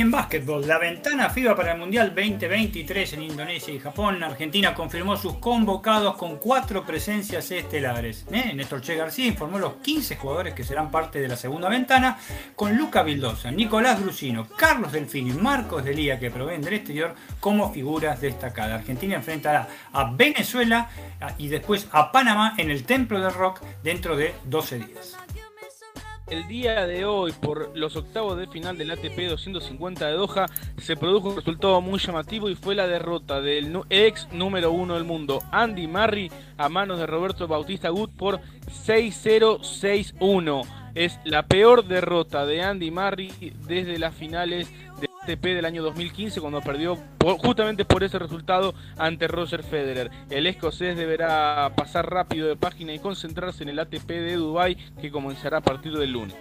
En 0.00 0.10
básquetbol, 0.10 0.66
la 0.66 0.78
ventana 0.78 1.28
FIBA 1.28 1.54
para 1.54 1.72
el 1.72 1.78
Mundial 1.78 2.14
2023 2.14 3.12
en 3.12 3.22
Indonesia 3.22 3.74
y 3.74 3.78
Japón, 3.78 4.22
Argentina 4.22 4.72
confirmó 4.72 5.14
sus 5.14 5.34
convocados 5.34 6.16
con 6.16 6.38
cuatro 6.38 6.86
presencias 6.86 7.50
estelares. 7.50 8.24
¿Eh? 8.32 8.54
Néstor 8.54 8.80
Che 8.80 8.96
García 8.96 9.26
informó 9.26 9.58
los 9.58 9.74
15 9.74 10.16
jugadores 10.16 10.54
que 10.54 10.64
serán 10.64 10.90
parte 10.90 11.20
de 11.20 11.28
la 11.28 11.36
segunda 11.36 11.68
ventana, 11.68 12.16
con 12.56 12.78
Luca 12.78 13.02
Vildosa, 13.02 13.50
Nicolás 13.50 14.00
Brusino, 14.00 14.48
Carlos 14.56 14.90
Delfini 14.90 15.32
y 15.32 15.34
Marcos 15.34 15.84
Delía, 15.84 16.18
que 16.18 16.30
proveen 16.30 16.62
del 16.62 16.72
exterior, 16.72 17.14
como 17.38 17.70
figuras 17.70 18.22
destacadas. 18.22 18.80
Argentina 18.80 19.16
enfrentará 19.16 19.68
a 19.92 20.12
Venezuela 20.12 20.88
y 21.36 21.48
después 21.48 21.88
a 21.92 22.10
Panamá 22.10 22.54
en 22.56 22.70
el 22.70 22.84
Templo 22.84 23.20
del 23.20 23.34
Rock 23.34 23.60
dentro 23.82 24.16
de 24.16 24.32
12 24.46 24.78
días. 24.78 25.18
El 26.30 26.46
día 26.46 26.86
de 26.86 27.04
hoy, 27.04 27.32
por 27.32 27.76
los 27.76 27.96
octavos 27.96 28.38
de 28.38 28.46
final 28.46 28.78
del 28.78 28.92
ATP 28.92 29.28
250 29.28 30.06
de 30.06 30.12
Doha, 30.12 30.46
se 30.78 30.96
produjo 30.96 31.30
un 31.30 31.36
resultado 31.36 31.80
muy 31.80 31.98
llamativo 31.98 32.48
y 32.48 32.54
fue 32.54 32.76
la 32.76 32.86
derrota 32.86 33.40
del 33.40 33.76
ex 33.90 34.28
número 34.32 34.70
uno 34.70 34.94
del 34.94 35.02
mundo, 35.02 35.40
Andy 35.50 35.88
Murray, 35.88 36.30
a 36.56 36.68
manos 36.68 37.00
de 37.00 37.06
Roberto 37.06 37.48
Bautista 37.48 37.88
Gut 37.88 38.12
por 38.12 38.40
6-0-6-1. 38.86 40.68
Es 40.94 41.18
la 41.24 41.46
peor 41.46 41.84
derrota 41.84 42.46
de 42.46 42.62
Andy 42.62 42.92
Murray 42.92 43.32
desde 43.66 43.98
las 43.98 44.14
finales 44.14 44.70
del 45.00 45.09
ATP 45.22 45.42
del 45.42 45.64
año 45.64 45.82
2015, 45.82 46.40
cuando 46.40 46.60
perdió 46.60 46.96
justamente 47.38 47.84
por 47.84 48.02
ese 48.02 48.18
resultado 48.18 48.74
ante 48.96 49.28
Roger 49.28 49.62
Federer. 49.62 50.10
El 50.30 50.46
escocés 50.46 50.96
deberá 50.96 51.72
pasar 51.76 52.10
rápido 52.10 52.48
de 52.48 52.56
página 52.56 52.92
y 52.92 52.98
concentrarse 52.98 53.62
en 53.62 53.68
el 53.70 53.78
ATP 53.78 54.08
de 54.08 54.36
Dubai 54.36 54.76
que 55.00 55.10
comenzará 55.10 55.58
a 55.58 55.62
partir 55.62 55.92
del 55.96 56.12
lunes. 56.12 56.36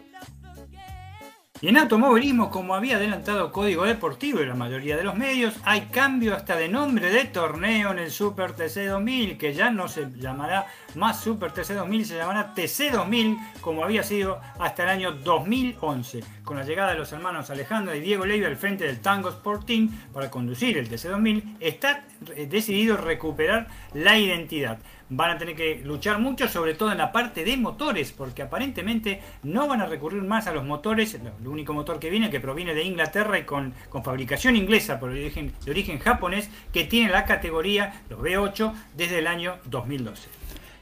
Y 1.62 1.68
en 1.68 1.78
automovilismo, 1.78 2.49
como 2.49 2.74
había 2.74 2.95
adelantado 2.95 3.51
Código 3.51 3.84
Deportivo 3.84 4.39
y 4.39 4.45
la 4.45 4.55
mayoría 4.55 4.95
de 4.95 5.03
los 5.03 5.16
medios, 5.16 5.55
hay 5.66 5.82
cambio 5.91 6.34
hasta 6.34 6.55
de 6.55 6.70
nombre 6.70 7.10
de 7.10 7.26
torneo 7.26 7.91
en 7.91 7.99
el 7.99 8.12
Super 8.12 8.53
TC 8.53 8.86
2000, 8.88 9.38
que 9.38 9.53
ya 9.53 9.70
no 9.70 9.89
se 9.89 10.07
llamará 10.16 10.68
más 10.95 11.20
Super 11.20 11.51
TC 11.51 11.74
2000, 11.74 12.05
se 12.05 12.16
llamará 12.16 12.53
TC 12.53 12.91
2000, 12.93 13.38
como 13.60 13.84
había 13.84 14.03
sido 14.03 14.39
hasta 14.57 14.84
el 14.84 14.89
año 14.89 15.12
2011. 15.12 16.24
Con 16.45 16.55
la 16.55 16.64
llegada 16.64 16.93
de 16.93 16.97
los 16.97 17.12
hermanos 17.12 17.49
Alejandro 17.49 17.93
y 17.93 17.99
Diego 17.99 18.26
Leiva 18.26 18.47
al 18.47 18.55
frente 18.55 18.86
del 18.86 19.01
Tango 19.01 19.28
Sport 19.28 19.66
Team 19.66 19.89
para 20.14 20.32
conducir 20.32 20.78
el 20.78 20.88
TC 20.88 21.10
2000, 21.10 21.57
está 21.60 22.05
eh, 22.38 22.47
decidido 22.49 22.95
recuperar 22.95 23.68
la 23.93 24.18
identidad 24.18 24.80
van 25.10 25.32
a 25.32 25.38
tener 25.38 25.55
que 25.55 25.82
luchar 25.84 26.20
mucho, 26.20 26.47
sobre 26.47 26.74
todo 26.74 26.91
en 26.91 26.99
la 26.99 27.12
parte 27.12 27.43
de 27.43 27.57
motores, 27.57 28.12
porque 28.12 28.43
aparentemente 28.43 29.22
no 29.43 29.68
van 29.68 29.82
a 29.82 29.86
recurrir 29.86 30.22
más 30.22 30.47
a 30.47 30.53
los 30.53 30.64
motores, 30.64 31.16
el 31.16 31.47
único 31.47 31.74
motor 31.74 31.99
que 31.99 32.10
viene, 32.10 32.30
que 32.30 32.39
proviene 32.39 32.74
de 32.74 32.84
Inglaterra 32.84 33.39
y 33.39 33.43
con, 33.43 33.74
fabricación 34.03 34.55
inglesa, 34.55 34.99
por 34.99 35.14
de 35.14 35.51
origen 35.68 35.99
japonés, 35.99 36.49
que 36.72 36.86
tiene 36.86 37.12
la 37.12 37.26
categoría, 37.26 38.01
los 38.10 38.20
B8, 38.20 38.74
desde 38.95 39.20
el 39.20 39.28
año 39.28 39.57
2012. 39.66 40.38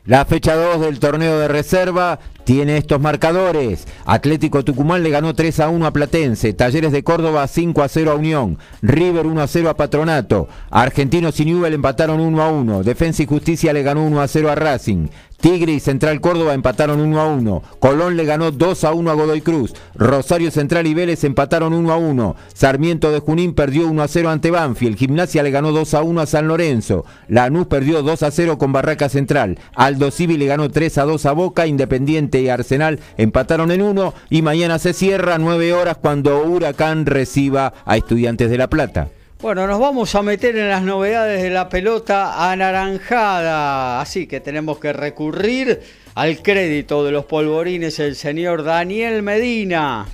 La 0.08 0.24
fecha 0.24 0.56
2 0.56 0.80
del 0.80 1.00
torneo 1.00 1.38
de 1.38 1.50
reserva 1.50 2.20
tiene 2.46 2.78
estos 2.78 3.02
marcadores. 3.02 3.86
Atlético 4.06 4.64
Tucumán 4.64 5.04
le 5.04 5.10
ganó 5.10 5.36
3 5.36 5.60
a 5.60 5.68
1 5.68 5.86
a 5.86 5.92
Platense, 5.92 6.54
Talleres 6.54 6.94
de 6.94 7.04
Córdoba 7.04 7.46
5 7.46 7.84
a 7.84 7.90
0 7.90 8.12
a 8.12 8.16
Unión, 8.16 8.58
River 8.82 9.28
1 9.28 9.42
a 9.42 9.48
0 9.48 9.70
a 9.70 9.76
Patronato, 9.76 10.48
Argentinos 10.72 11.38
y 11.42 11.46
Newell 11.46 11.74
empataron 11.74 12.22
1 12.22 12.42
a 12.42 12.50
1, 12.50 12.84
Defensa 12.84 13.24
y 13.24 13.26
Justicia 13.26 13.74
le 13.74 13.84
ganó 13.84 14.06
1 14.06 14.22
a 14.22 14.30
0 14.30 14.50
a 14.50 14.56
Racing, 14.56 15.10
Tigre 15.40 15.72
y 15.72 15.80
Central 15.80 16.20
Córdoba 16.20 16.56
empataron 16.56 17.00
1 17.00 17.22
a 17.22 17.28
1. 17.28 17.64
Colón 17.80 18.18
le 18.18 18.26
ganó 18.26 18.52
2 18.52 18.84
a 18.84 18.94
1 18.94 19.12
a 19.12 19.14
Godoy 19.14 19.42
Cruz. 19.42 19.74
Rosario 19.94 20.50
Central 20.50 20.88
y 20.88 20.96
Vélez 20.96 21.24
empataron 21.24 21.74
1 21.74 21.94
a 21.94 21.98
1. 21.98 22.36
Sarmiento 22.54 23.12
de 23.12 23.20
Junín 23.20 23.54
perdió 23.54 23.88
1 23.88 24.02
a 24.02 24.08
0 24.08 24.30
ante 24.30 24.50
Banfield. 24.50 24.98
Gimnasia 24.98 25.44
le 25.44 25.52
ganó 25.52 25.72
2 25.72 25.94
a 25.94 26.02
1 26.02 26.22
a 26.22 26.26
San 26.26 26.48
Lorenzo. 26.48 27.06
Lanús 27.28 27.68
perdió 27.68 28.02
2 28.02 28.24
a 28.24 28.32
0 28.32 28.58
con 28.58 28.72
Barraca 28.72 29.10
Central. 29.10 29.60
Aldo 29.76 30.10
Civi 30.10 30.38
le 30.38 30.48
ganó 30.48 30.70
3 30.70 30.98
a 30.98 31.04
2 31.04 31.26
a 31.28 31.32
Boca. 31.34 31.68
Independiente 31.68 32.42
y 32.42 32.50
Arsenal 32.50 33.00
empataron 33.18 33.72
en 33.72 33.84
1. 33.84 34.14
Y 34.32 34.42
mañana 34.42 34.80
se 34.80 34.94
cierra 34.94 35.38
9 35.38 35.74
horas 35.74 35.98
cuando 35.98 36.44
Huracán 36.44 37.06
reciba 37.06 37.74
a 37.86 37.96
Estudiantes 37.96 38.50
de 38.50 38.58
La 38.58 38.70
Plata. 38.70 39.10
Bueno, 39.40 39.68
nos 39.68 39.80
vamos 39.80 40.16
a 40.16 40.24
meter 40.24 40.58
en 40.58 40.68
las 40.68 40.82
novedades 40.82 41.44
de 41.44 41.52
la 41.52 41.70
pelota 41.70 42.52
anaranjada, 42.52 44.02
así 44.02 44.26
que 44.26 44.40
tenemos 44.40 44.80
que 44.80 44.92
recurrir 44.92 45.80
al 46.16 46.42
crédito 46.42 47.06
de 47.06 47.12
los 47.12 47.26
polvorines 47.26 48.00
el 48.00 48.16
señor 48.16 48.64
Daniel 48.64 49.22
Medina. 49.22 50.08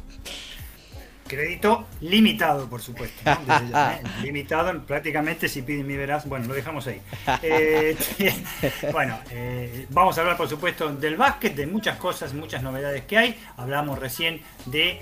Crédito 1.34 1.88
limitado, 2.02 2.70
por 2.70 2.82
supuesto. 2.82 3.22
¿eh? 3.32 4.04
Limitado, 4.22 4.82
prácticamente 4.86 5.50
si 5.50 5.62
piden 5.62 5.88
mi 5.88 5.96
verás, 5.96 6.28
bueno, 6.28 6.48
lo 6.48 6.54
dejamos 6.54 6.88
ahí. 6.88 7.02
Eh, 7.42 7.96
bueno, 8.92 9.20
eh, 9.30 9.86
vamos 9.90 10.18
a 10.18 10.22
hablar, 10.22 10.38
por 10.38 10.48
supuesto, 10.48 10.94
del 10.94 11.18
básquet, 11.18 11.56
de 11.56 11.68
muchas 11.68 11.98
cosas, 11.98 12.34
muchas 12.34 12.64
novedades 12.64 13.04
que 13.06 13.18
hay. 13.18 13.40
Hablamos 13.58 14.00
recién 14.00 14.42
de 14.66 15.02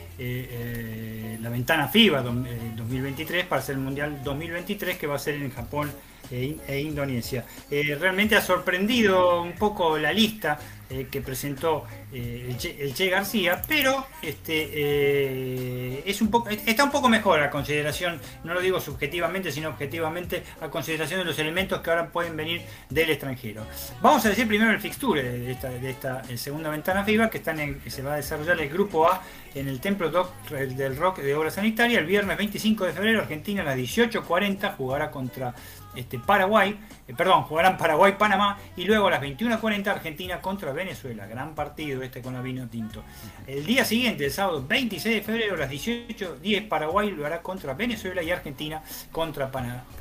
la 1.39 1.49
ventana 1.49 1.87
FIBA 1.87 2.21
2023 2.21 3.45
para 3.45 3.61
ser 3.61 3.75
el 3.75 3.81
Mundial 3.81 4.23
2023 4.23 4.97
que 4.97 5.07
va 5.07 5.15
a 5.15 5.19
ser 5.19 5.35
en 5.35 5.51
Japón 5.51 5.91
e, 6.31 6.57
e 6.67 6.79
Indonesia. 6.79 7.45
realmente 7.69 8.35
ha 8.35 8.41
sorprendido 8.41 9.41
un 9.41 9.53
poco 9.53 9.97
la 9.97 10.11
lista 10.11 10.57
eh, 10.91 11.07
que 11.09 11.21
presentó 11.21 11.85
eh, 12.11 12.53
el, 12.79 12.93
che, 12.93 13.09
García, 13.09 13.61
pero 13.65 14.07
este, 14.21 14.69
eh, 14.73 16.03
es 16.05 16.21
un 16.21 16.29
está 16.65 16.83
un 16.83 16.91
poco 16.91 17.07
mejor 17.07 17.39
a 17.39 17.49
consideración, 17.49 18.19
no 18.43 18.53
lo 18.53 18.59
digo 18.59 18.81
subjetivamente, 18.81 19.53
sino 19.53 19.69
objetivamente, 19.69 20.43
a 20.59 20.67
consideración 20.67 21.21
de 21.21 21.25
los 21.25 21.39
elementos 21.39 21.79
que 21.79 21.89
ahora 21.89 22.09
pueden 22.09 22.35
venir 22.35 22.63
del 22.89 23.09
extranjero. 23.09 23.65
Vamos 24.01 24.25
a 24.25 24.29
decir 24.29 24.45
primero 24.49 24.69
el 24.71 24.81
fixture 24.81 25.23
de 25.23 25.51
esta, 25.53 25.69
de 25.69 25.89
esta 25.89 26.23
segunda 26.35 26.69
ventana 26.69 27.05
FIBA, 27.05 27.29
que, 27.29 27.37
están 27.37 27.61
en, 27.61 27.79
que 27.79 27.89
se 27.89 28.01
va 28.01 28.15
a 28.15 28.17
desarrollar 28.17 28.59
el 28.59 28.67
grupo 28.67 29.07
A 29.07 29.21
en 29.55 29.69
el 29.69 29.79
Templo 29.79 30.11
del 30.49 30.97
Rock 30.97 31.19
de 31.19 31.33
Obra 31.35 31.51
Sanitaria. 31.51 31.99
El 31.99 32.05
viernes 32.05 32.37
25 32.37 32.85
de 32.85 32.91
febrero, 32.91 33.21
Argentina 33.21 33.61
a 33.61 33.65
las 33.65 33.77
18.40 33.77 34.75
jugará 34.75 35.09
contra 35.09 35.55
este, 35.95 36.19
Paraguay, 36.19 36.77
eh, 37.07 37.13
perdón, 37.15 37.43
jugarán 37.43 37.77
Paraguay-Panamá 37.77 38.57
y 38.75 38.85
luego 38.85 39.07
a 39.07 39.11
las 39.11 39.21
21.40 39.21 39.87
Argentina 39.87 40.39
contra 40.39 40.71
Venezuela. 40.71 41.25
Gran 41.27 41.55
partido 41.55 42.01
este 42.01 42.21
con 42.21 42.33
la 42.33 42.41
vino 42.41 42.67
tinto. 42.67 43.03
El 43.47 43.65
día 43.65 43.83
siguiente, 43.85 44.25
el 44.25 44.31
sábado 44.31 44.65
26 44.67 45.15
de 45.15 45.21
febrero 45.21 45.55
a 45.55 45.57
las 45.57 45.71
18.10 45.71 46.67
Paraguay 46.67 47.11
lo 47.11 47.25
hará 47.25 47.41
contra 47.41 47.73
Venezuela 47.73 48.23
y 48.23 48.31
Argentina 48.31 48.81
contra, 49.11 49.51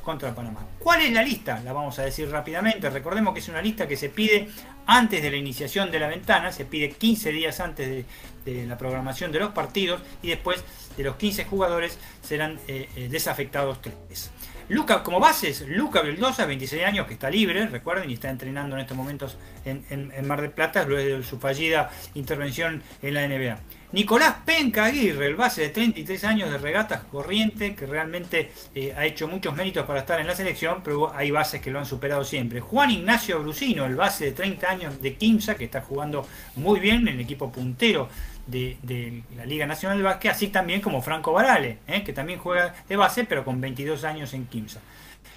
contra 0.03 0.33
Panamá. 0.33 0.61
¿Cuál 0.79 1.01
es 1.01 1.11
la 1.11 1.23
lista? 1.23 1.61
La 1.63 1.73
vamos 1.73 1.99
a 1.99 2.03
decir 2.03 2.29
rápidamente. 2.29 2.89
Recordemos 2.89 3.33
que 3.33 3.39
es 3.39 3.49
una 3.49 3.61
lista 3.61 3.87
que 3.87 3.97
se 3.97 4.09
pide 4.09 4.49
antes 4.85 5.21
de 5.21 5.31
la 5.31 5.37
iniciación 5.37 5.91
de 5.91 5.99
la 5.99 6.07
ventana, 6.07 6.51
se 6.51 6.65
pide 6.65 6.91
15 6.91 7.31
días 7.31 7.59
antes 7.59 8.05
de, 8.45 8.65
la 8.65 8.77
programación 8.77 9.31
de 9.31 9.39
los 9.39 9.51
partidos 9.51 10.01
y 10.23 10.29
después 10.29 10.63
de 10.97 11.03
los 11.03 11.15
15 11.15 11.45
jugadores 11.45 11.99
serán 12.21 12.59
eh, 12.67 12.89
eh, 12.95 13.07
desafectados 13.09 13.79
3. 13.81 14.31
Luca, 14.71 15.03
como 15.03 15.19
bases, 15.19 15.67
Luca 15.67 16.01
Vildosa, 16.01 16.45
26 16.45 16.85
años, 16.85 17.05
que 17.05 17.15
está 17.15 17.29
libre, 17.29 17.67
recuerden, 17.67 18.09
y 18.09 18.13
está 18.13 18.29
entrenando 18.29 18.77
en 18.77 18.81
estos 18.81 18.95
momentos 18.95 19.37
en, 19.65 20.25
Mar 20.25 20.39
del 20.39 20.51
Plata, 20.51 20.85
luego 20.85 21.17
de 21.17 21.23
su 21.25 21.39
fallida 21.39 21.91
intervención 22.13 22.81
en 23.01 23.13
la 23.13 23.27
NBA. 23.27 23.57
Nicolás 23.93 24.35
Penca 24.45 24.85
Aguirre, 24.85 25.25
el 25.25 25.35
base 25.35 25.63
de 25.63 25.69
33 25.69 26.23
años 26.23 26.49
de 26.49 26.57
regatas 26.57 27.03
corriente, 27.11 27.75
que 27.75 27.85
realmente 27.85 28.51
eh, 28.73 28.93
ha 28.95 29.05
hecho 29.05 29.27
muchos 29.27 29.53
méritos 29.53 29.85
para 29.85 29.99
estar 29.99 30.17
en 30.21 30.27
la 30.27 30.35
selección, 30.35 30.81
pero 30.81 31.13
hay 31.13 31.29
bases 31.29 31.59
que 31.61 31.71
lo 31.71 31.79
han 31.79 31.85
superado 31.85 32.23
siempre. 32.23 32.61
Juan 32.61 32.89
Ignacio 32.89 33.41
Brusino, 33.41 33.85
el 33.85 33.95
base 33.95 34.25
de 34.25 34.31
30 34.31 34.69
años 34.69 35.01
de 35.01 35.15
Quimsa, 35.15 35.55
que 35.55 35.65
está 35.65 35.81
jugando 35.81 36.25
muy 36.55 36.79
bien 36.79 37.05
en 37.07 37.15
el 37.15 37.19
equipo 37.19 37.51
puntero 37.51 38.07
de, 38.47 39.23
la 39.35 39.45
Liga 39.45 39.65
Nacional 39.65 39.97
de 39.97 40.03
Básquet, 40.03 40.31
así 40.31 40.47
también 40.47 40.79
como 40.79 41.01
Franco 41.01 41.33
Barale, 41.33 41.79
¿eh? 41.85 42.01
que 42.03 42.13
también 42.13 42.39
juega 42.39 42.73
de 42.87 42.95
base, 42.95 43.25
pero 43.25 43.43
con 43.43 43.59
22 43.59 44.05
años 44.05 44.33
en 44.33 44.45
Quimsa. 44.45 44.79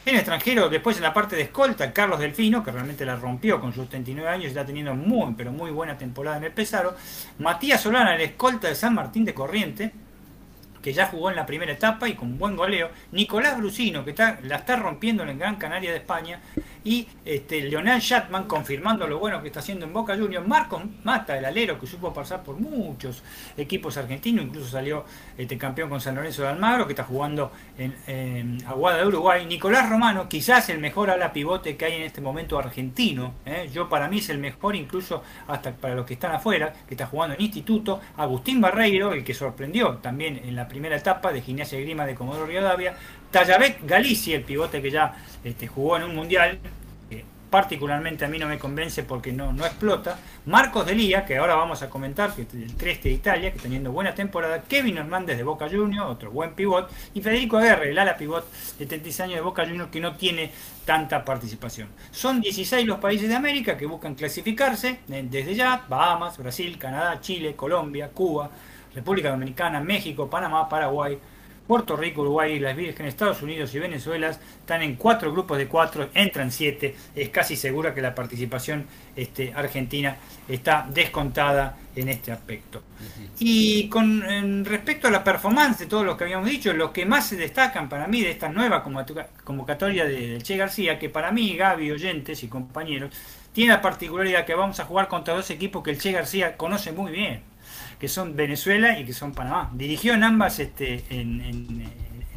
En 0.06 0.16
extranjero, 0.16 0.68
después 0.68 0.98
en 0.98 1.02
la 1.02 1.14
parte 1.14 1.34
de 1.34 1.42
escolta, 1.42 1.90
Carlos 1.90 2.20
Delfino, 2.20 2.62
que 2.62 2.70
realmente 2.70 3.06
la 3.06 3.16
rompió 3.16 3.58
con 3.58 3.72
sus 3.72 3.88
39 3.88 4.28
años 4.28 4.44
y 4.44 4.48
está 4.48 4.66
teniendo 4.66 4.94
muy, 4.94 5.32
pero 5.34 5.50
muy 5.50 5.70
buena 5.70 5.96
temporada 5.96 6.36
en 6.36 6.44
el 6.44 6.52
Pesaro. 6.52 6.94
Matías 7.38 7.80
Solana, 7.80 8.14
el 8.14 8.20
escolta 8.20 8.68
de 8.68 8.74
San 8.74 8.94
Martín 8.94 9.24
de 9.24 9.32
Corriente, 9.32 9.92
que 10.84 10.92
ya 10.92 11.06
jugó 11.06 11.30
en 11.30 11.36
la 11.36 11.46
primera 11.46 11.72
etapa 11.72 12.06
y 12.10 12.14
con 12.14 12.36
buen 12.36 12.56
goleo. 12.56 12.90
Nicolás 13.12 13.56
Brusino, 13.56 14.04
que 14.04 14.10
está, 14.10 14.38
la 14.42 14.56
está 14.56 14.76
rompiendo 14.76 15.22
en 15.22 15.38
Gran 15.38 15.56
Canaria 15.56 15.90
de 15.90 15.96
España. 15.96 16.40
Y 16.84 17.08
este, 17.24 17.62
Leonel 17.62 18.00
Shatman 18.00 18.44
confirmando 18.44 19.06
lo 19.06 19.18
bueno 19.18 19.40
que 19.40 19.46
está 19.46 19.60
haciendo 19.60 19.86
en 19.86 19.94
Boca 19.94 20.14
Juniors, 20.14 20.46
Marco 20.46 20.82
Mata, 21.02 21.38
el 21.38 21.46
alero 21.46 21.80
que 21.80 21.86
supo 21.86 22.12
pasar 22.12 22.42
por 22.42 22.56
muchos 22.56 23.22
equipos 23.56 23.96
argentinos, 23.96 24.44
incluso 24.44 24.68
salió 24.68 25.06
este, 25.38 25.56
campeón 25.56 25.88
con 25.88 26.02
San 26.02 26.16
Lorenzo 26.16 26.42
de 26.42 26.48
Almagro, 26.48 26.86
que 26.86 26.92
está 26.92 27.04
jugando 27.04 27.50
en, 27.78 28.62
Aguada 28.66 28.98
de 28.98 29.06
Uruguay, 29.06 29.46
Nicolás 29.46 29.88
Romano, 29.88 30.28
quizás 30.28 30.68
el 30.68 30.78
mejor 30.78 31.08
ala 31.08 31.32
pivote 31.32 31.78
que 31.78 31.86
hay 31.86 31.94
en 31.94 32.02
este 32.02 32.20
momento 32.20 32.58
argentino, 32.58 33.32
¿eh? 33.46 33.70
yo 33.72 33.88
para 33.88 34.08
mí 34.08 34.18
es 34.18 34.28
el 34.28 34.36
mejor 34.36 34.76
incluso 34.76 35.22
hasta 35.48 35.72
para 35.72 35.94
los 35.94 36.04
que 36.04 36.14
están 36.14 36.32
afuera, 36.32 36.74
que 36.86 36.92
está 36.92 37.06
jugando 37.06 37.34
en 37.36 37.40
instituto, 37.40 38.02
Agustín 38.18 38.60
Barreiro, 38.60 39.14
el 39.14 39.24
que 39.24 39.32
sorprendió 39.32 39.96
también 40.02 40.38
en 40.44 40.54
la 40.54 40.68
primera 40.74 40.96
etapa 40.96 41.32
de 41.32 41.40
Gimnasia 41.40 41.78
y 41.78 41.84
Grima 41.84 42.04
de 42.04 42.16
Comodoro 42.16 42.46
Rivadavia, 42.46 42.96
Tallavec 43.30 43.86
Galicia, 43.86 44.34
el 44.34 44.42
pivote 44.42 44.82
que 44.82 44.90
ya 44.90 45.14
este, 45.44 45.68
jugó 45.68 45.96
en 45.96 46.02
un 46.02 46.16
mundial, 46.16 46.58
que 47.08 47.24
particularmente 47.48 48.24
a 48.24 48.28
mí 48.28 48.40
no 48.40 48.48
me 48.48 48.58
convence 48.58 49.04
porque 49.04 49.30
no, 49.30 49.52
no 49.52 49.64
explota. 49.64 50.18
Marcos 50.46 50.84
Delía, 50.84 51.24
que 51.24 51.36
ahora 51.36 51.54
vamos 51.54 51.80
a 51.82 51.88
comentar, 51.88 52.34
que 52.34 52.42
es 52.42 52.52
el 52.54 52.74
3 52.74 53.04
de 53.04 53.10
Italia, 53.12 53.52
que 53.52 53.60
teniendo 53.60 53.92
buena 53.92 54.16
temporada. 54.16 54.62
Kevin 54.62 54.98
Hernández 54.98 55.36
de 55.36 55.44
Boca 55.44 55.68
Juniors, 55.70 56.10
otro 56.10 56.32
buen 56.32 56.54
pivot. 56.54 56.90
Y 57.14 57.22
Federico 57.22 57.58
Aguerre, 57.58 57.90
el 57.90 57.98
ala 58.00 58.16
pivot 58.16 58.44
de 58.76 58.86
36 58.86 59.20
años 59.20 59.36
de 59.36 59.42
Boca 59.42 59.64
Juniors, 59.64 59.92
que 59.92 60.00
no 60.00 60.16
tiene 60.16 60.50
tanta 60.84 61.24
participación. 61.24 61.86
Son 62.10 62.40
16 62.40 62.84
los 62.84 62.98
países 62.98 63.28
de 63.28 63.36
América 63.36 63.76
que 63.76 63.86
buscan 63.86 64.16
clasificarse 64.16 64.98
eh, 65.08 65.24
desde 65.30 65.54
ya: 65.54 65.84
Bahamas, 65.88 66.36
Brasil, 66.36 66.76
Canadá, 66.78 67.20
Chile, 67.20 67.54
Colombia, 67.54 68.10
Cuba, 68.10 68.50
República 68.94 69.30
Dominicana, 69.30 69.80
México, 69.80 70.28
Panamá, 70.30 70.68
Paraguay, 70.68 71.18
Puerto 71.66 71.96
Rico, 71.96 72.20
Uruguay, 72.20 72.58
Las 72.58 72.76
Vírgenes, 72.76 73.14
Estados 73.14 73.40
Unidos 73.40 73.74
y 73.74 73.78
Venezuela 73.78 74.28
están 74.28 74.82
en 74.82 74.96
cuatro 74.96 75.32
grupos 75.32 75.56
de 75.56 75.66
cuatro, 75.66 76.10
entran 76.12 76.52
siete. 76.52 76.94
Es 77.14 77.30
casi 77.30 77.56
segura 77.56 77.94
que 77.94 78.02
la 78.02 78.14
participación 78.14 78.84
este, 79.16 79.52
argentina 79.54 80.16
está 80.46 80.86
descontada 80.92 81.78
en 81.96 82.08
este 82.10 82.32
aspecto. 82.32 82.82
Y 83.38 83.88
con 83.88 84.64
respecto 84.64 85.08
a 85.08 85.10
la 85.10 85.24
performance 85.24 85.78
de 85.78 85.86
todo 85.86 86.04
lo 86.04 86.16
que 86.16 86.24
habíamos 86.24 86.50
dicho, 86.50 86.72
lo 86.74 86.92
que 86.92 87.06
más 87.06 87.28
se 87.28 87.36
destacan 87.36 87.88
para 87.88 88.06
mí 88.08 88.20
de 88.20 88.30
esta 88.30 88.50
nueva 88.50 88.82
convocatoria 88.82 90.04
de 90.04 90.38
Che 90.42 90.56
García, 90.58 90.98
que 90.98 91.08
para 91.08 91.30
mí, 91.30 91.56
Gaby, 91.56 91.92
oyentes 91.92 92.42
y 92.42 92.48
compañeros, 92.48 93.10
tiene 93.54 93.72
la 93.72 93.80
particularidad 93.80 94.44
que 94.44 94.54
vamos 94.54 94.80
a 94.80 94.84
jugar 94.84 95.08
contra 95.08 95.32
dos 95.32 95.48
equipos 95.50 95.82
que 95.82 95.92
el 95.92 95.98
Che 95.98 96.12
García 96.12 96.58
conoce 96.58 96.92
muy 96.92 97.10
bien 97.10 97.53
que 98.04 98.08
son 98.08 98.36
Venezuela 98.36 98.98
y 98.98 99.06
que 99.06 99.14
son 99.14 99.32
Panamá. 99.32 99.70
Dirigió 99.72 100.12
en 100.12 100.24
ambas, 100.24 100.58
este, 100.58 101.04
en, 101.08 101.90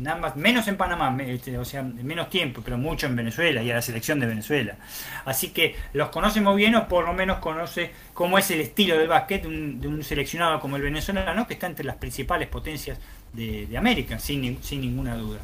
ambas, 0.07 0.38
menos 0.38 0.65
en 0.70 0.78
Panamá, 0.78 1.13
este, 1.22 1.57
o 1.57 1.65
sea, 1.65 1.84
menos 1.84 2.30
tiempo, 2.30 2.61
pero 2.63 2.78
mucho 2.78 3.05
en 3.05 3.18
Venezuela 3.18 3.61
y 3.61 3.70
a 3.70 3.76
la 3.76 3.82
selección 3.82 4.18
de 4.22 4.28
Venezuela. 4.28 4.78
Así 5.26 5.49
que 5.49 5.76
los 5.91 6.07
conoce 6.07 6.39
muy 6.39 6.55
bien 6.55 6.74
o 6.76 6.88
por 6.88 7.05
lo 7.05 7.11
menos 7.11 7.39
conoce 7.39 7.91
cómo 8.13 8.38
es 8.38 8.49
el 8.49 8.61
estilo 8.61 8.97
del 8.97 9.09
básquet 9.09 9.41
de 9.43 9.88
un, 9.89 10.03
seleccionado 10.05 10.61
como 10.61 10.78
el 10.78 10.84
venezolano, 10.84 11.45
que 11.45 11.55
está 11.55 11.68
entre 11.68 11.84
las 11.84 11.97
principales 11.97 12.47
potencias 12.47 12.97
de, 13.34 13.68
América, 13.78 14.20
sin, 14.20 14.63
sin 14.63 14.80
ninguna 14.80 15.18
duda. 15.18 15.39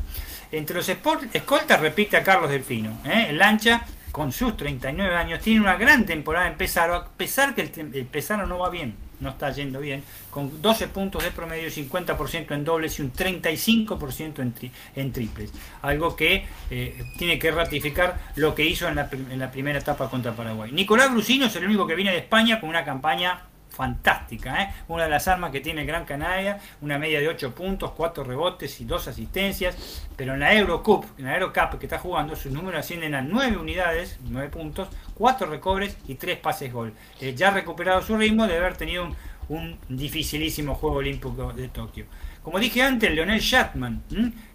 Entre 0.53 0.73
los 0.73 0.87
escoltas 0.87 1.81
repite 1.81 2.15
a 2.15 2.23
Carlos 2.23 2.49
Delfino. 2.49 2.97
¿eh? 3.03 3.25
El 3.27 3.39
Lancha, 3.39 3.83
con 4.13 4.31
sus 4.31 4.55
39 4.55 5.17
años, 5.17 5.41
tiene 5.41 5.59
una 5.59 5.75
gran 5.75 6.05
temporada 6.05 6.47
en 6.47 6.55
Pesaro, 6.55 6.95
a 6.95 7.09
pesar 7.09 7.53
que 7.53 7.63
el, 7.63 7.91
el 7.93 8.05
Pesaro 8.05 8.47
no 8.47 8.57
va 8.57 8.69
bien 8.69 8.95
no 9.23 9.31
está 9.31 9.51
yendo 9.51 9.79
bien, 9.79 10.03
con 10.29 10.61
12 10.61 10.87
puntos 10.89 11.23
de 11.23 11.31
promedio, 11.31 11.69
50% 11.69 12.51
en 12.51 12.63
dobles 12.63 12.99
y 12.99 13.01
un 13.01 13.13
35% 13.13 14.39
en, 14.39 14.53
en 14.95 15.11
triples. 15.11 15.51
Algo 15.81 16.15
que 16.15 16.45
eh, 16.69 17.03
tiene 17.17 17.39
que 17.39 17.51
ratificar 17.51 18.19
lo 18.35 18.53
que 18.53 18.65
hizo 18.65 18.87
en 18.87 18.95
la, 18.95 19.51
primera 19.51 19.79
etapa 19.79 20.09
contra 20.09 20.35
Paraguay. 20.35 20.71
Nicolás 20.71 21.11
Brusino 21.11 21.45
es 21.45 21.55
el 21.55 21.65
único 21.65 21.87
que 21.87 21.95
viene 21.95 22.11
de 22.11 22.19
España 22.19 22.59
con 22.59 22.69
una 22.69 22.83
campaña 22.83 23.41
fantástica, 23.73 24.61
¿eh? 24.61 24.73
una 24.87 25.05
de 25.05 25.09
las 25.09 25.27
armas 25.27 25.51
que 25.51 25.59
tiene 25.59 25.83
Gran 25.83 26.05
Canaria, 26.05 26.59
una 26.81 26.99
media 26.99 27.19
de 27.19 27.27
8 27.27 27.55
puntos, 27.55 27.91
4 27.91 28.23
rebotes 28.23 28.79
y 28.79 28.85
2 28.85 29.07
asistencias, 29.07 30.05
pero 30.15 30.35
en 30.35 30.41
la 30.41 30.53
Eurocup, 30.53 31.05
en 31.17 31.25
la 31.25 31.33
Eurocup 31.33 31.79
que 31.79 31.87
está 31.87 31.97
jugando, 31.97 32.35
sus 32.35 32.51
números 32.51 32.81
ascienden 32.81 33.15
a 33.15 33.21
9 33.21 33.57
unidades, 33.57 34.19
9 34.29 34.49
puntos, 34.49 34.89
4 35.15 35.47
recobres 35.47 35.97
y 36.07 36.15
3 36.15 36.37
pases 36.37 36.71
gol. 36.71 36.93
Eh, 37.19 37.33
ya 37.35 37.47
ha 37.47 37.51
recuperado 37.51 38.01
su 38.03 38.15
ritmo 38.15 38.45
de 38.45 38.57
haber 38.57 38.77
tenido 38.77 39.09
un, 39.49 39.77
dificilísimo 39.89 40.75
juego 40.75 40.97
olímpico 40.97 41.51
de 41.53 41.67
Tokio. 41.67 42.05
Como 42.43 42.59
dije 42.59 42.83
antes, 42.83 43.09
Leonel 43.09 43.39
Shatman, 43.39 44.03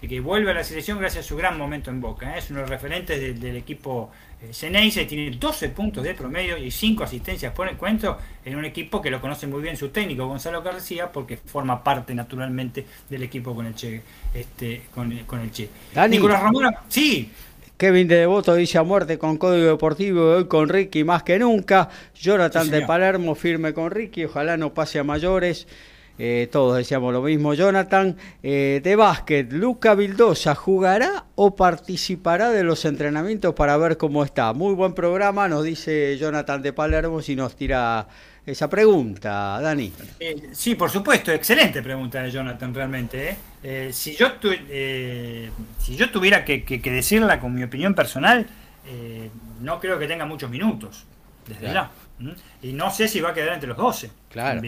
que 0.00 0.20
vuelve 0.20 0.50
a 0.50 0.54
la 0.54 0.62
selección 0.62 0.98
gracias 0.98 1.24
a 1.24 1.28
su 1.28 1.36
gran 1.36 1.56
momento 1.56 1.90
en 1.90 2.00
Boca. 2.02 2.34
¿eh? 2.34 2.38
Es 2.38 2.50
uno 2.50 2.58
de 2.58 2.62
los 2.64 2.70
referentes 2.70 3.40
del 3.40 3.56
equipo 3.56 4.10
eh, 4.40 5.06
tiene 5.08 5.30
12 5.30 5.68
puntos 5.70 6.04
de 6.04 6.14
promedio 6.14 6.56
y 6.56 6.70
5 6.70 7.04
asistencias 7.04 7.52
por 7.52 7.68
encuentro 7.68 8.18
en 8.44 8.56
un 8.56 8.64
equipo 8.64 9.02
que 9.02 9.10
lo 9.10 9.20
conoce 9.20 9.46
muy 9.46 9.60
bien 9.60 9.76
su 9.76 9.88
técnico 9.88 10.26
Gonzalo 10.26 10.62
García 10.62 11.10
porque 11.10 11.36
forma 11.36 11.82
parte 11.82 12.14
naturalmente 12.14 12.86
del 13.08 13.24
equipo 13.24 13.54
con 13.54 13.66
el 13.66 13.74
Che. 13.74 14.02
Este, 14.32 14.82
con, 14.94 15.12
el 15.12 15.50
Che. 15.50 15.68
Nicolás 16.08 16.42
Ramón, 16.42 16.74
sí. 16.88 17.30
Kevin 17.76 18.08
de 18.08 18.16
Devoto 18.16 18.54
dice 18.54 18.78
a 18.78 18.82
muerte 18.82 19.18
con 19.18 19.36
Código 19.36 19.68
Deportivo 19.68 20.36
hoy 20.36 20.46
con 20.46 20.68
Ricky 20.68 21.04
más 21.04 21.22
que 21.22 21.38
nunca. 21.38 21.88
Jonathan 22.14 22.70
de 22.70 22.82
Palermo 22.82 23.34
firme 23.34 23.72
con 23.72 23.90
Ricky, 23.90 24.24
ojalá 24.24 24.56
no 24.56 24.74
pase 24.74 24.98
a 24.98 25.04
mayores. 25.04 25.66
Eh, 26.18 26.48
todos 26.50 26.76
decíamos 26.76 27.12
lo 27.12 27.22
mismo. 27.22 27.54
Jonathan, 27.54 28.16
eh, 28.42 28.80
de 28.82 28.96
básquet, 28.96 29.52
Luca 29.52 29.94
Vildosa, 29.94 30.54
¿jugará 30.54 31.26
o 31.36 31.54
participará 31.54 32.50
de 32.50 32.64
los 32.64 32.84
entrenamientos 32.84 33.54
para 33.54 33.76
ver 33.76 33.96
cómo 33.96 34.24
está? 34.24 34.52
Muy 34.52 34.74
buen 34.74 34.94
programa, 34.94 35.48
nos 35.48 35.62
dice 35.62 36.18
Jonathan 36.18 36.60
de 36.60 36.72
Palermo 36.72 37.22
si 37.22 37.36
nos 37.36 37.54
tira 37.54 38.08
esa 38.44 38.68
pregunta, 38.68 39.60
Dani. 39.60 39.92
Eh, 40.18 40.48
sí, 40.52 40.74
por 40.74 40.90
supuesto, 40.90 41.30
excelente 41.30 41.82
pregunta 41.82 42.20
de 42.22 42.30
Jonathan 42.30 42.74
realmente. 42.74 43.36
si, 43.92 44.16
yo 44.16 44.32
si 45.78 45.96
yo 45.96 46.10
tuviera 46.10 46.44
que, 46.44 46.80
decirla 46.82 47.38
con 47.38 47.54
mi 47.54 47.62
opinión 47.62 47.94
personal, 47.94 48.46
no 49.60 49.78
creo 49.78 49.98
que 49.98 50.08
tenga 50.08 50.24
muchos 50.24 50.50
minutos, 50.50 51.04
desde 51.46 51.72
ya. 51.72 51.90
Y 52.62 52.72
no 52.72 52.90
sé 52.90 53.06
si 53.06 53.20
va 53.20 53.30
a 53.30 53.34
quedar 53.34 53.54
entre 53.54 53.68
los 53.68 53.76
12. 53.76 54.10
Claro. 54.30 54.60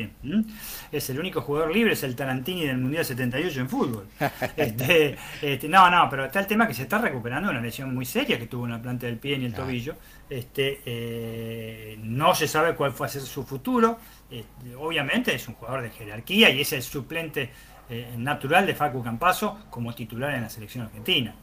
Es 0.93 1.11
el 1.11 1.19
único 1.19 1.41
jugador 1.43 1.73
libre, 1.73 1.93
es 1.93 2.03
el 2.03 2.15
Tarantini 2.15 2.67
del 2.67 2.79
Mundial 2.79 3.05
78 3.05 3.61
en 3.61 3.69
fútbol. 3.69 4.07
Este, 4.57 5.17
este, 5.43 5.69
no, 5.69 5.91
no, 5.91 6.09
pero 6.11 6.27
está 6.27 6.41
el 6.41 6.47
tema 6.47 6.67
que 6.67 6.75
se 6.75 6.83
está 6.83 6.99
recuperando 6.99 7.51
una 7.51 7.61
lesión 7.61 7.95
muy 7.95 8.05
seria 8.05 8.39
que 8.39 8.47
tuvo 8.47 8.67
en 8.67 8.73
la 8.73 8.83
planta 8.83 9.07
del 9.07 9.17
pie 9.17 9.37
y 9.37 9.45
el 9.45 9.55
tobillo. 9.55 9.97
Este, 10.29 10.81
eh, 10.85 11.99
no 12.03 12.35
se 12.35 12.47
sabe 12.47 12.75
cuál 12.75 12.93
fue 12.93 13.07
a 13.07 13.11
ser 13.11 13.23
su 13.23 13.45
futuro. 13.45 13.99
Este, 14.31 14.75
obviamente 14.77 15.35
es 15.35 15.49
un 15.49 15.55
jugador 15.55 15.83
de 15.83 15.91
jerarquía 15.91 16.51
y 16.51 16.61
es 16.61 16.73
el 16.73 16.83
suplente 16.83 17.51
eh, 17.93 18.15
natural 18.17 18.67
de 18.67 18.75
Facu 18.77 19.03
Campaso 19.03 19.59
como 19.69 19.93
titular 19.93 20.33
en 20.35 20.43
la 20.43 20.49
selección 20.49 20.85
argentina. 20.85 21.35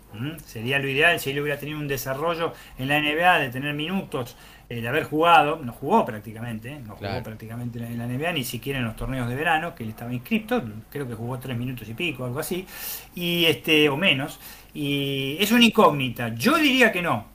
Sería 0.45 0.79
lo 0.79 0.87
ideal 0.87 1.19
si 1.19 1.31
él 1.31 1.41
hubiera 1.41 1.59
tenido 1.59 1.77
un 1.77 1.89
desarrollo 1.89 2.53
en 2.77 2.87
la 2.87 3.01
NBA 3.01 3.39
de 3.39 3.49
tener 3.49 3.73
minutos 3.73 4.37
de 4.69 4.87
haber 4.87 5.05
jugado, 5.05 5.59
no 5.63 5.71
jugó 5.71 6.03
prácticamente, 6.05 6.73
¿eh? 6.73 6.81
no 6.85 6.95
jugó 6.95 7.23
prácticamente 7.23 7.79
en 7.79 7.97
la 7.97 8.05
NBA, 8.05 8.33
ni 8.33 8.43
siquiera 8.43 8.79
en 8.79 8.85
los 8.85 8.97
torneos 8.97 9.29
de 9.29 9.35
verano, 9.35 9.73
que 9.73 9.83
él 9.83 9.89
estaba 9.89 10.13
inscrito, 10.13 10.61
creo 10.89 11.07
que 11.07 11.13
jugó 11.13 11.39
tres 11.39 11.57
minutos 11.57 11.87
y 11.87 11.93
pico, 11.93 12.25
algo 12.25 12.39
así, 12.39 12.65
y 13.15 13.45
este, 13.45 13.87
o 13.87 13.95
menos, 13.95 14.39
y 14.73 15.37
es 15.39 15.51
una 15.51 15.63
incógnita, 15.63 16.33
yo 16.35 16.57
diría 16.57 16.91
que 16.91 17.01
no, 17.01 17.25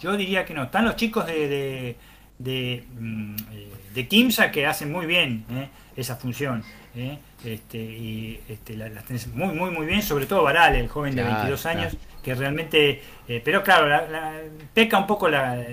yo 0.00 0.16
diría 0.16 0.44
que 0.44 0.52
no, 0.52 0.64
están 0.64 0.84
los 0.84 0.96
chicos 0.96 1.26
de, 1.26 1.48
de, 1.48 1.96
de, 2.38 2.84
mm, 2.98 3.36
eh, 3.94 4.06
Kimsa 4.06 4.50
que 4.50 4.66
hacen 4.66 4.92
muy 4.92 5.06
bien 5.06 5.46
¿eh? 5.50 5.68
esa 5.96 6.16
función, 6.16 6.62
este, 7.42 7.78
y 7.78 8.40
este, 8.48 8.76
la, 8.76 8.90
muy, 9.32 9.54
muy, 9.54 9.70
muy 9.70 9.86
bien, 9.86 10.02
sobre 10.02 10.26
todo 10.26 10.42
Varal, 10.42 10.74
el 10.74 10.88
joven 10.88 11.14
de 11.14 11.22
22 11.22 11.66
años, 11.66 11.96
que 12.26 12.34
realmente, 12.34 13.00
eh, 13.28 13.40
pero 13.44 13.62
claro, 13.62 13.86
peca 14.74 14.98
un 14.98 15.06
poco 15.06 15.28
la, 15.28 15.64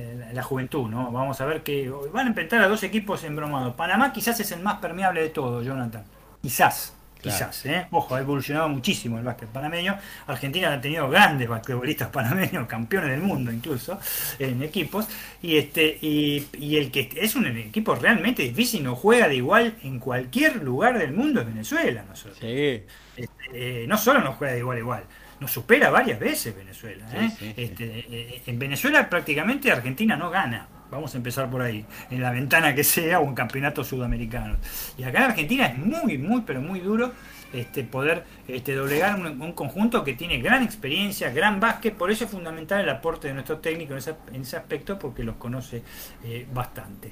juventud, 0.44 0.88
¿no? 0.88 1.12
Vamos 1.12 1.42
a 1.42 1.48
ver 1.48 1.64
que 1.64 1.90
van 2.12 2.28
a 2.28 2.30
enfrentar 2.30 2.62
a 2.62 2.68
dos 2.68 2.84
equipos 2.84 3.24
embromados. 3.24 3.74
Panamá 3.74 4.14
quizás 4.14 4.40
es 4.40 4.52
el 4.52 4.60
más 4.60 4.78
permeable 4.78 5.24
de 5.24 5.30
todos, 5.30 5.66
Jonathan. 5.66 6.04
Quizás. 6.44 6.94
Quizás, 7.20 7.66
¿eh? 7.66 7.88
Ojo, 7.90 8.14
ha 8.14 8.20
evolucionado 8.20 8.70
muchísimo 8.70 9.18
el 9.18 9.24
básquet 9.24 9.50
panameño. 9.50 9.98
Argentina 10.28 10.72
ha 10.72 10.80
tenido 10.80 11.10
grandes 11.10 11.50
basquetbolistas 11.50 12.10
panameños, 12.12 12.68
campeones 12.68 13.10
del 13.10 13.22
mundo 13.22 13.52
incluso, 13.52 14.00
en 14.38 14.62
equipos. 14.62 15.08
Y 15.42 15.58
este 15.58 15.98
y, 16.02 16.46
el 16.76 16.92
que 16.92 17.10
es 17.16 17.36
un 17.36 17.48
equipo 17.48 17.96
realmente 17.96 18.44
difícil, 18.44 18.84
no 18.84 18.96
juega 18.96 19.28
de 19.28 19.38
igual 19.38 19.74
en 19.82 19.98
cualquier 19.98 20.58
lugar 20.58 21.00
del 21.00 21.14
mundo 21.14 21.42
es 21.42 21.48
Venezuela. 21.48 22.06
Nosotros. 22.08 22.38
Sí. 22.40 22.84
Este, 23.16 23.44
eh, 23.54 23.86
no 23.88 23.98
solo 23.98 24.20
no 24.20 24.34
juega 24.34 24.54
de 24.54 24.60
igual 24.60 24.78
a 24.78 24.80
igual, 24.82 25.04
nos 25.44 25.52
supera 25.52 25.90
varias 25.90 26.20
veces 26.20 26.56
Venezuela. 26.56 27.06
¿eh? 27.14 27.54
Este, 27.58 28.06
eh, 28.10 28.42
en 28.48 28.58
Venezuela 28.58 29.10
prácticamente 29.10 29.70
Argentina 29.72 30.16
no 30.16 30.30
gana. 30.30 30.68
Vamos 30.90 31.14
a 31.16 31.18
empezar 31.18 31.50
por 31.50 31.62
ahí, 31.62 31.86
en 32.12 32.22
la 32.22 32.32
ventana 32.32 32.74
que 32.74 32.84
sea 32.84 33.20
o 33.20 33.28
en 33.28 33.36
campeonatos 33.36 33.88
sudamericanos. 33.88 34.58
Y 34.98 35.04
acá 35.04 35.18
en 35.18 35.24
Argentina 35.32 35.66
es 35.66 35.78
muy, 35.78 36.18
muy, 36.18 36.42
pero 36.42 36.62
muy 36.62 36.80
duro 36.80 37.12
este, 37.52 37.84
poder 37.84 38.24
este, 38.48 38.74
doblegar 38.74 39.20
un, 39.20 39.52
conjunto 39.54 40.04
que 40.04 40.14
tiene 40.14 40.38
gran 40.40 40.64
experiencia, 40.64 41.32
gran 41.32 41.60
básquet, 41.60 41.94
por 41.96 42.10
eso 42.10 42.26
es 42.26 42.32
fundamental 42.32 42.80
el 42.80 42.90
aporte 42.90 43.28
de 43.28 43.34
nuestro 43.34 43.58
técnico 43.58 43.94
en 43.94 44.42
ese, 44.42 44.56
aspecto, 44.56 44.98
porque 44.98 45.24
los 45.24 45.36
conoce 45.36 45.82
eh, 46.24 46.48
bastante. 46.54 47.12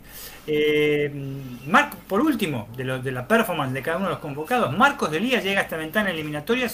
Marco, 1.68 1.98
por 2.08 2.22
último, 2.22 2.70
de, 2.78 3.02
de 3.02 3.12
la 3.12 3.28
performance 3.28 3.74
de 3.74 3.82
cada 3.82 3.98
uno 3.98 4.06
de 4.06 4.12
los 4.12 4.20
convocados, 4.20 4.78
Marcos 4.78 5.12
de 5.12 5.20
Lía 5.20 5.42
llega 5.42 5.60
a 5.60 5.64
esta 5.64 5.76
ventana 5.76 6.12
eliminatoria 6.12 6.70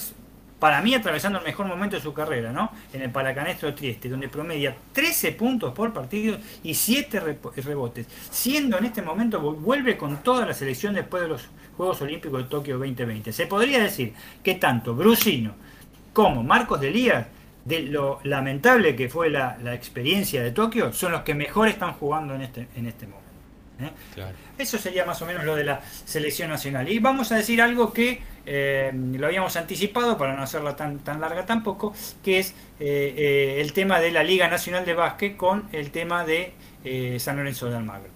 para 0.58 0.80
mí 0.80 0.94
atravesando 0.94 1.38
el 1.38 1.44
mejor 1.44 1.66
momento 1.66 1.96
de 1.96 2.02
su 2.02 2.12
carrera, 2.12 2.52
¿no? 2.52 2.70
En 2.92 3.02
el 3.02 3.10
Paracanestro 3.10 3.74
Trieste, 3.74 4.08
donde 4.08 4.28
promedia 4.28 4.76
13 4.92 5.32
puntos 5.32 5.72
por 5.72 5.92
partido 5.92 6.38
y 6.62 6.74
7 6.74 7.38
rebotes, 7.56 8.06
siendo 8.30 8.78
en 8.78 8.86
este 8.86 9.02
momento 9.02 9.40
vuelve 9.40 9.96
con 9.96 10.22
toda 10.22 10.46
la 10.46 10.54
selección 10.54 10.94
después 10.94 11.22
de 11.22 11.28
los 11.28 11.48
Juegos 11.76 12.02
Olímpicos 12.02 12.42
de 12.42 12.48
Tokio 12.48 12.78
2020. 12.78 13.32
Se 13.32 13.46
podría 13.46 13.80
decir 13.82 14.12
que 14.42 14.56
tanto 14.56 14.94
Brusino 14.94 15.54
como 16.12 16.42
Marcos 16.42 16.80
de 16.80 16.88
Elías, 16.88 17.26
de 17.64 17.82
lo 17.82 18.18
lamentable 18.24 18.96
que 18.96 19.08
fue 19.08 19.30
la, 19.30 19.58
experiencia 19.74 20.42
de 20.42 20.50
Tokio, 20.50 20.92
son 20.92 21.12
los 21.12 21.22
que 21.22 21.34
mejor 21.34 21.68
están 21.68 21.92
jugando 21.92 22.34
en 22.34 22.42
este, 22.42 22.66
en 22.74 22.86
este 22.86 23.06
momento. 23.06 23.27
¿Eh? 23.80 23.90
Eso 24.58 24.78
sería 24.78 25.04
más 25.04 25.20
o 25.22 25.26
menos 25.26 25.44
lo 25.44 25.54
de 25.56 25.64
la 25.64 25.80
selección 26.04 26.50
nacional. 26.50 26.88
Y 26.88 26.98
vamos 26.98 27.30
a 27.32 27.36
decir 27.36 27.60
algo 27.62 27.92
que 27.92 28.20
eh, 28.46 28.92
lo 28.94 29.26
habíamos 29.26 29.56
anticipado 29.56 30.16
para 30.18 30.34
no 30.34 30.42
hacerla 30.42 30.76
tan, 30.76 30.98
tan 31.00 31.20
larga 31.20 31.46
tampoco, 31.46 31.94
que 32.22 32.40
es 32.40 32.54
eh, 32.80 33.58
el 33.60 33.72
tema 33.72 34.00
de 34.00 34.10
la 34.10 34.22
Liga 34.22 34.48
Nacional 34.48 34.84
de 34.84 34.94
Básquet 34.94 35.36
con 35.36 35.68
el 35.72 35.90
tema 35.90 36.24
de 36.24 36.52
San 37.18 37.36
Lorenzo 37.36 37.68
de 37.68 37.76
Almagro. 37.76 38.10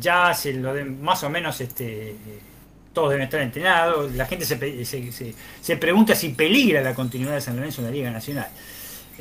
ya 0.00 0.34
se 0.34 0.52
lo 0.54 0.74
de, 0.74 0.84
más 0.84 1.22
o 1.24 1.30
menos 1.30 1.60
este 1.60 2.16
todos 2.92 3.10
deben 3.10 3.24
estar 3.24 3.40
entrenados, 3.40 4.12
la 4.12 4.26
gente 4.26 4.44
se, 4.44 4.84
se, 4.84 5.34
se 5.62 5.76
pregunta 5.78 6.14
si 6.14 6.28
peligra 6.30 6.82
la 6.82 6.94
continuidad 6.94 7.32
de 7.32 7.40
San 7.40 7.56
Lorenzo 7.56 7.80
en 7.80 7.86
la 7.86 7.90
Liga 7.90 8.10
Nacional. 8.10 8.48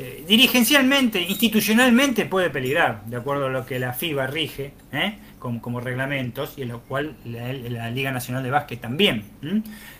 Eh, 0.03 0.23
dirigencialmente, 0.27 1.21
institucionalmente 1.21 2.25
puede 2.25 2.49
peligrar, 2.49 3.05
de 3.05 3.17
acuerdo 3.17 3.45
a 3.45 3.49
lo 3.49 3.67
que 3.67 3.77
la 3.77 3.93
FIBA 3.93 4.25
rige 4.25 4.73
¿eh? 4.91 5.19
como, 5.37 5.79
reglamentos 5.79 6.55
y 6.57 6.63
en 6.63 6.69
lo 6.69 6.79
cual 6.79 7.17
la, 7.23 7.91
Liga 7.91 8.11
Nacional 8.11 8.41
de 8.41 8.49
Básquet 8.49 8.81
también. 8.81 9.25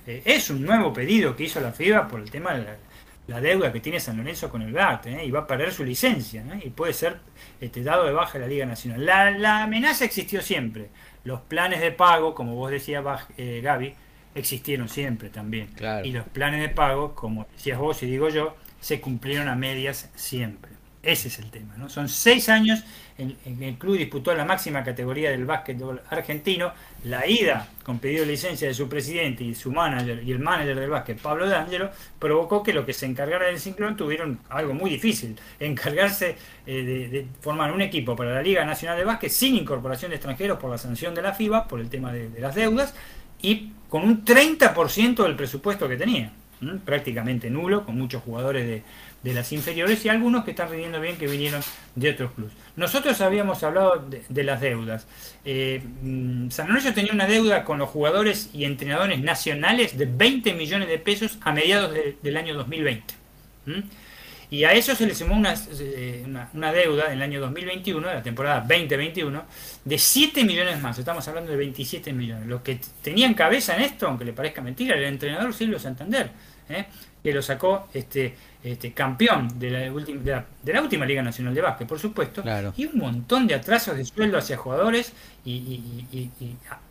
Eh, 0.08 0.24
es 0.26 0.50
un 0.50 0.64
nuevo 0.64 0.92
pedido 0.92 1.36
que 1.36 1.44
hizo 1.44 1.62
la 1.62 1.72
FIBA 1.72 2.08
por 2.08 2.20
el 2.20 2.32
tema 2.32 2.56
de 2.56 2.66
la, 3.28 3.42
deuda 3.42 3.72
que 3.72 3.80
tiene 3.80 4.00
San 4.00 4.18
Lorenzo 4.18 4.50
con 4.50 4.64
el 4.64 4.74
GAT 4.74 5.06
y 5.24 5.30
va 5.30 5.42
a 5.42 5.48
perder 5.48 5.72
su 5.72 5.84
licencia 5.84 6.44
y 6.64 6.72
puede 6.72 6.94
ser 6.94 7.18
este, 7.60 7.84
dado 7.84 8.06
de 8.06 8.12
baja 8.12 8.40
la 8.40 8.48
Liga 8.48 8.66
Nacional. 8.66 9.06
La, 9.06 9.62
amenaza 9.62 10.04
existió 10.04 10.42
siempre. 10.42 10.90
Los 11.26 11.42
planes 11.42 11.80
de 11.80 11.92
pago, 11.92 12.34
como 12.34 12.56
vos 12.56 12.72
decías, 12.72 13.04
Gaby, 13.38 13.94
existieron 14.34 14.90
siempre 14.90 15.30
también. 15.30 15.70
Y 16.04 16.12
los 16.12 16.26
planes 16.26 16.62
de 16.62 16.70
pago, 16.70 17.14
como 17.14 17.46
decías 17.56 17.78
vos 17.78 18.02
y 18.02 18.08
digo 18.08 18.30
yo, 18.30 18.56
se 18.82 19.00
cumplieron 19.00 19.48
a 19.48 19.56
medias 19.56 20.10
siempre. 20.16 20.72
Ese 21.04 21.30
es 21.30 21.40
el 21.40 21.50
tema. 21.50 21.76
¿no? 21.78 21.90
Son 21.90 22.10
seis 22.10 22.50
años 22.50 22.84
en, 23.18 23.64
el 23.64 23.76
club 23.76 23.98
disputó 23.98 24.34
la 24.34 24.46
máxima 24.46 24.84
categoría 24.84 25.32
del 25.32 25.46
básquetbol 25.46 26.02
argentino. 26.10 26.72
La 27.04 27.28
ida 27.28 27.68
con 27.84 28.00
pedido 28.00 28.22
de 28.26 28.32
licencia 28.32 28.68
de 28.68 28.74
su 28.74 28.88
presidente 28.88 29.44
y 29.44 29.56
su 29.56 29.72
manager 29.72 30.24
y 30.24 30.32
el 30.32 30.40
manager 30.40 30.80
del 30.80 30.90
básquet, 30.90 31.20
Pablo 31.20 31.48
D'Angelo, 31.48 31.90
provocó 32.20 32.64
que 32.64 32.74
los 32.74 32.86
que 32.86 32.94
se 32.94 33.06
encargaran 33.06 33.50
del 33.50 33.60
ciclón 33.60 33.96
tuvieron 33.96 34.40
algo 34.50 34.74
muy 34.74 34.90
difícil, 34.90 35.36
encargarse 35.60 36.36
eh, 36.66 37.10
de, 37.12 37.28
formar 37.42 37.72
un 37.72 37.82
equipo 37.82 38.16
para 38.16 38.36
la 38.36 38.42
Liga 38.42 38.66
Nacional 38.66 38.98
de 38.98 39.06
Básquet 39.06 39.32
sin 39.32 39.56
incorporación 39.56 40.12
de 40.12 40.18
extranjeros 40.18 40.60
por 40.60 40.70
la 40.70 40.78
sanción 40.78 41.16
de 41.16 41.22
la 41.22 41.34
FIBA, 41.34 41.68
por 41.68 41.80
el 41.80 41.90
tema 41.90 42.12
de, 42.12 42.30
de 42.30 42.40
las 42.40 42.56
deudas, 42.56 42.94
y 43.42 43.72
con 43.90 44.04
un 44.04 44.24
30% 44.24 45.24
del 45.24 45.36
presupuesto 45.36 45.90
que 45.90 45.98
tenía. 45.98 46.32
Prácticamente 46.86 47.50
nulo, 47.50 47.86
con 47.86 47.98
muchos 47.98 48.24
jugadores 48.24 48.68
de, 48.68 48.84
de 49.24 49.34
las 49.34 49.52
inferiores 49.52 50.04
y 50.06 50.10
algunos 50.10 50.44
que 50.44 50.52
están 50.52 50.70
rindiendo 50.70 51.00
bien 51.00 51.18
que 51.18 51.28
vinieron 51.28 51.62
de 51.96 52.10
otros 52.12 52.32
clubes. 52.32 52.54
Nosotros 52.76 53.22
habíamos 53.22 53.64
hablado 53.64 54.08
de, 54.30 54.44
las 54.44 54.62
deudas. 54.62 55.08
Eh, 55.46 55.84
mm, 56.02 56.50
San 56.50 56.68
Lorenzo 56.68 56.94
tenía 56.94 57.14
una 57.14 57.28
deuda 57.28 57.64
con 57.64 57.78
los 57.78 57.90
jugadores 57.90 58.50
y 58.54 58.66
entrenadores 58.66 59.20
nacionales 59.22 59.98
de 59.98 60.06
20 60.06 60.54
millones 60.54 60.88
de 60.88 60.98
pesos 60.98 61.38
a 61.42 61.52
mediados 61.52 61.96
del 62.22 62.38
año 62.38 62.56
2020. 62.56 63.14
Y 64.50 64.66
a 64.66 64.74
eso 64.74 64.96
se 64.96 65.06
le 65.06 65.16
sumó 65.16 65.42
eh, 65.46 66.24
una, 66.26 66.50
una, 66.54 66.74
deuda 66.74 67.06
en 67.06 67.14
el 67.14 67.22
año 67.22 67.40
2021, 67.40 68.06
la 68.06 68.22
temporada 68.22 68.60
2021, 68.60 69.44
de 69.86 69.98
7 69.98 70.44
millones 70.44 70.82
más. 70.82 70.98
Estamos 71.00 71.26
hablando 71.28 71.52
de 71.52 71.58
27 71.58 72.12
millones. 72.12 72.48
Los 72.48 72.62
que 72.62 72.80
tenían 73.02 73.34
cabeza 73.34 73.76
en 73.78 73.84
esto, 73.84 74.08
aunque 74.08 74.26
le 74.26 74.34
parezca 74.34 74.62
mentira, 74.62 74.98
el 74.98 75.06
entrenador 75.06 75.54
Silvio 75.54 75.80
Santander, 75.80 76.32
¿eh? 76.70 76.86
que 77.24 77.34
lo 77.34 77.42
sacó 77.42 77.88
este, 77.94 78.36
este, 78.64 78.94
campeón 78.94 79.48
de 79.60 79.72
la, 79.72 79.80
de, 79.80 80.74
la, 80.74 80.82
última 80.82 81.06
Liga 81.06 81.24
Nacional 81.24 81.54
de 81.54 81.62
Básquet, 81.62 81.88
por 81.88 82.00
supuesto, 82.00 82.44
y 82.78 82.86
un 82.86 82.98
montón 83.00 83.48
de 83.48 83.56
atrasos 83.56 83.98
de 83.98 84.06
sueldo 84.06 84.38
hacia 84.38 84.58
jugadores 84.58 85.14
y, 85.44 86.30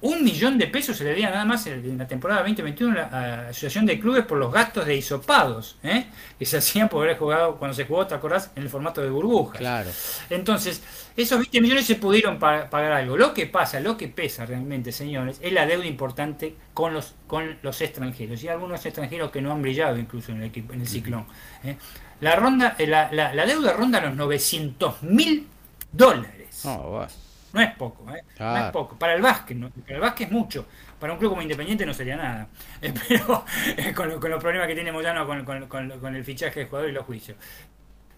un 0.01 0.25
millón 0.25 0.59
de 0.59 0.67
pesos 0.67 0.97
se 0.97 1.05
le 1.05 1.15
día 1.15 1.31
nada 1.31 1.45
más 1.45 1.67
en, 1.67 1.97
la 1.97 2.09
temporada 2.09 2.41
2021 2.41 2.99
a 2.99 3.21
la 3.21 3.49
Asociación 3.51 3.87
de 3.87 4.01
Clubes 4.01 4.25
por 4.25 4.39
los 4.39 4.53
gastos 4.53 4.87
de 4.87 4.97
hisopados 4.97 5.77
¿eh? 5.85 6.07
que 6.39 6.45
se 6.45 6.57
hacían 6.59 6.89
por 6.89 7.05
haber 7.05 7.17
jugado 7.17 7.57
cuando 7.57 7.75
se 7.75 7.85
jugó, 7.85 8.07
¿te 8.07 8.15
acordás? 8.15 8.51
En 8.57 8.65
el 8.65 8.69
formato 8.69 9.01
de 9.03 9.11
burbujas. 9.11 9.59
Claro. 9.59 9.91
Entonces, 10.31 10.83
esos 11.17 11.39
20 11.39 11.61
millones 11.61 11.87
se 11.87 11.97
pudieron 11.97 12.39
pagar 12.39 12.93
algo. 12.93 13.17
Lo 13.17 13.35
que 13.35 13.47
pasa, 13.47 13.79
lo 13.79 13.97
que 13.97 14.09
pesa 14.09 14.47
realmente, 14.47 14.91
señores, 14.91 15.39
es 15.43 15.53
la 15.53 15.67
deuda 15.67 15.87
importante 15.87 16.55
con 16.75 16.95
los, 16.95 17.15
con 17.27 17.59
los 17.63 17.81
extranjeros. 17.81 18.43
Y 18.43 18.49
algunos 18.49 18.85
extranjeros 18.85 19.31
que 19.31 19.43
no 19.43 19.53
han 19.53 19.63
brillado 19.63 19.99
incluso 19.99 20.33
en 20.33 20.39
el 20.39 20.45
equipo, 20.45 20.73
en 20.73 20.81
el 20.81 20.89
ciclón. 20.89 21.27
¿Eh? 21.65 21.77
La, 22.21 22.37
ronda, 22.37 22.77
eh, 22.79 22.87
la, 22.87 23.11
la, 23.13 23.47
deuda 23.47 23.73
ronda 23.73 24.01
los 24.01 24.15
900 24.15 25.03
mil 25.03 25.49
dólares. 25.93 26.63
Oh, 26.65 27.07
no 27.53 27.61
es 27.61 27.75
poco, 27.75 28.15
¿eh? 28.15 28.23
No 28.39 28.57
es 28.57 28.71
poco. 28.71 28.97
Para 28.97 29.15
el 29.15 29.23
básquet, 29.23 29.59
para 29.59 29.95
el 29.95 30.01
básquet 30.01 30.29
es 30.29 30.33
mucho. 30.33 30.67
Para 30.99 31.15
un 31.15 31.19
club 31.19 31.31
como 31.31 31.43
Independiente 31.43 31.85
no 31.87 31.95
sería 31.95 32.17
nada. 32.17 32.49
Eh, 32.83 32.95
pero 33.09 33.45
eh, 33.77 33.93
con, 33.93 34.21
con, 34.21 34.31
los 34.31 34.41
problemas 34.41 34.67
que 34.67 34.75
tiene 34.75 34.93
Moyano 34.93 35.27
con, 35.27 35.67
con, 35.67 36.17
el 36.17 36.25
fichaje 36.25 36.61
de 36.61 36.67
jugadores 36.67 36.93
y 36.93 36.95
los 36.95 37.05
juicios. 37.05 37.37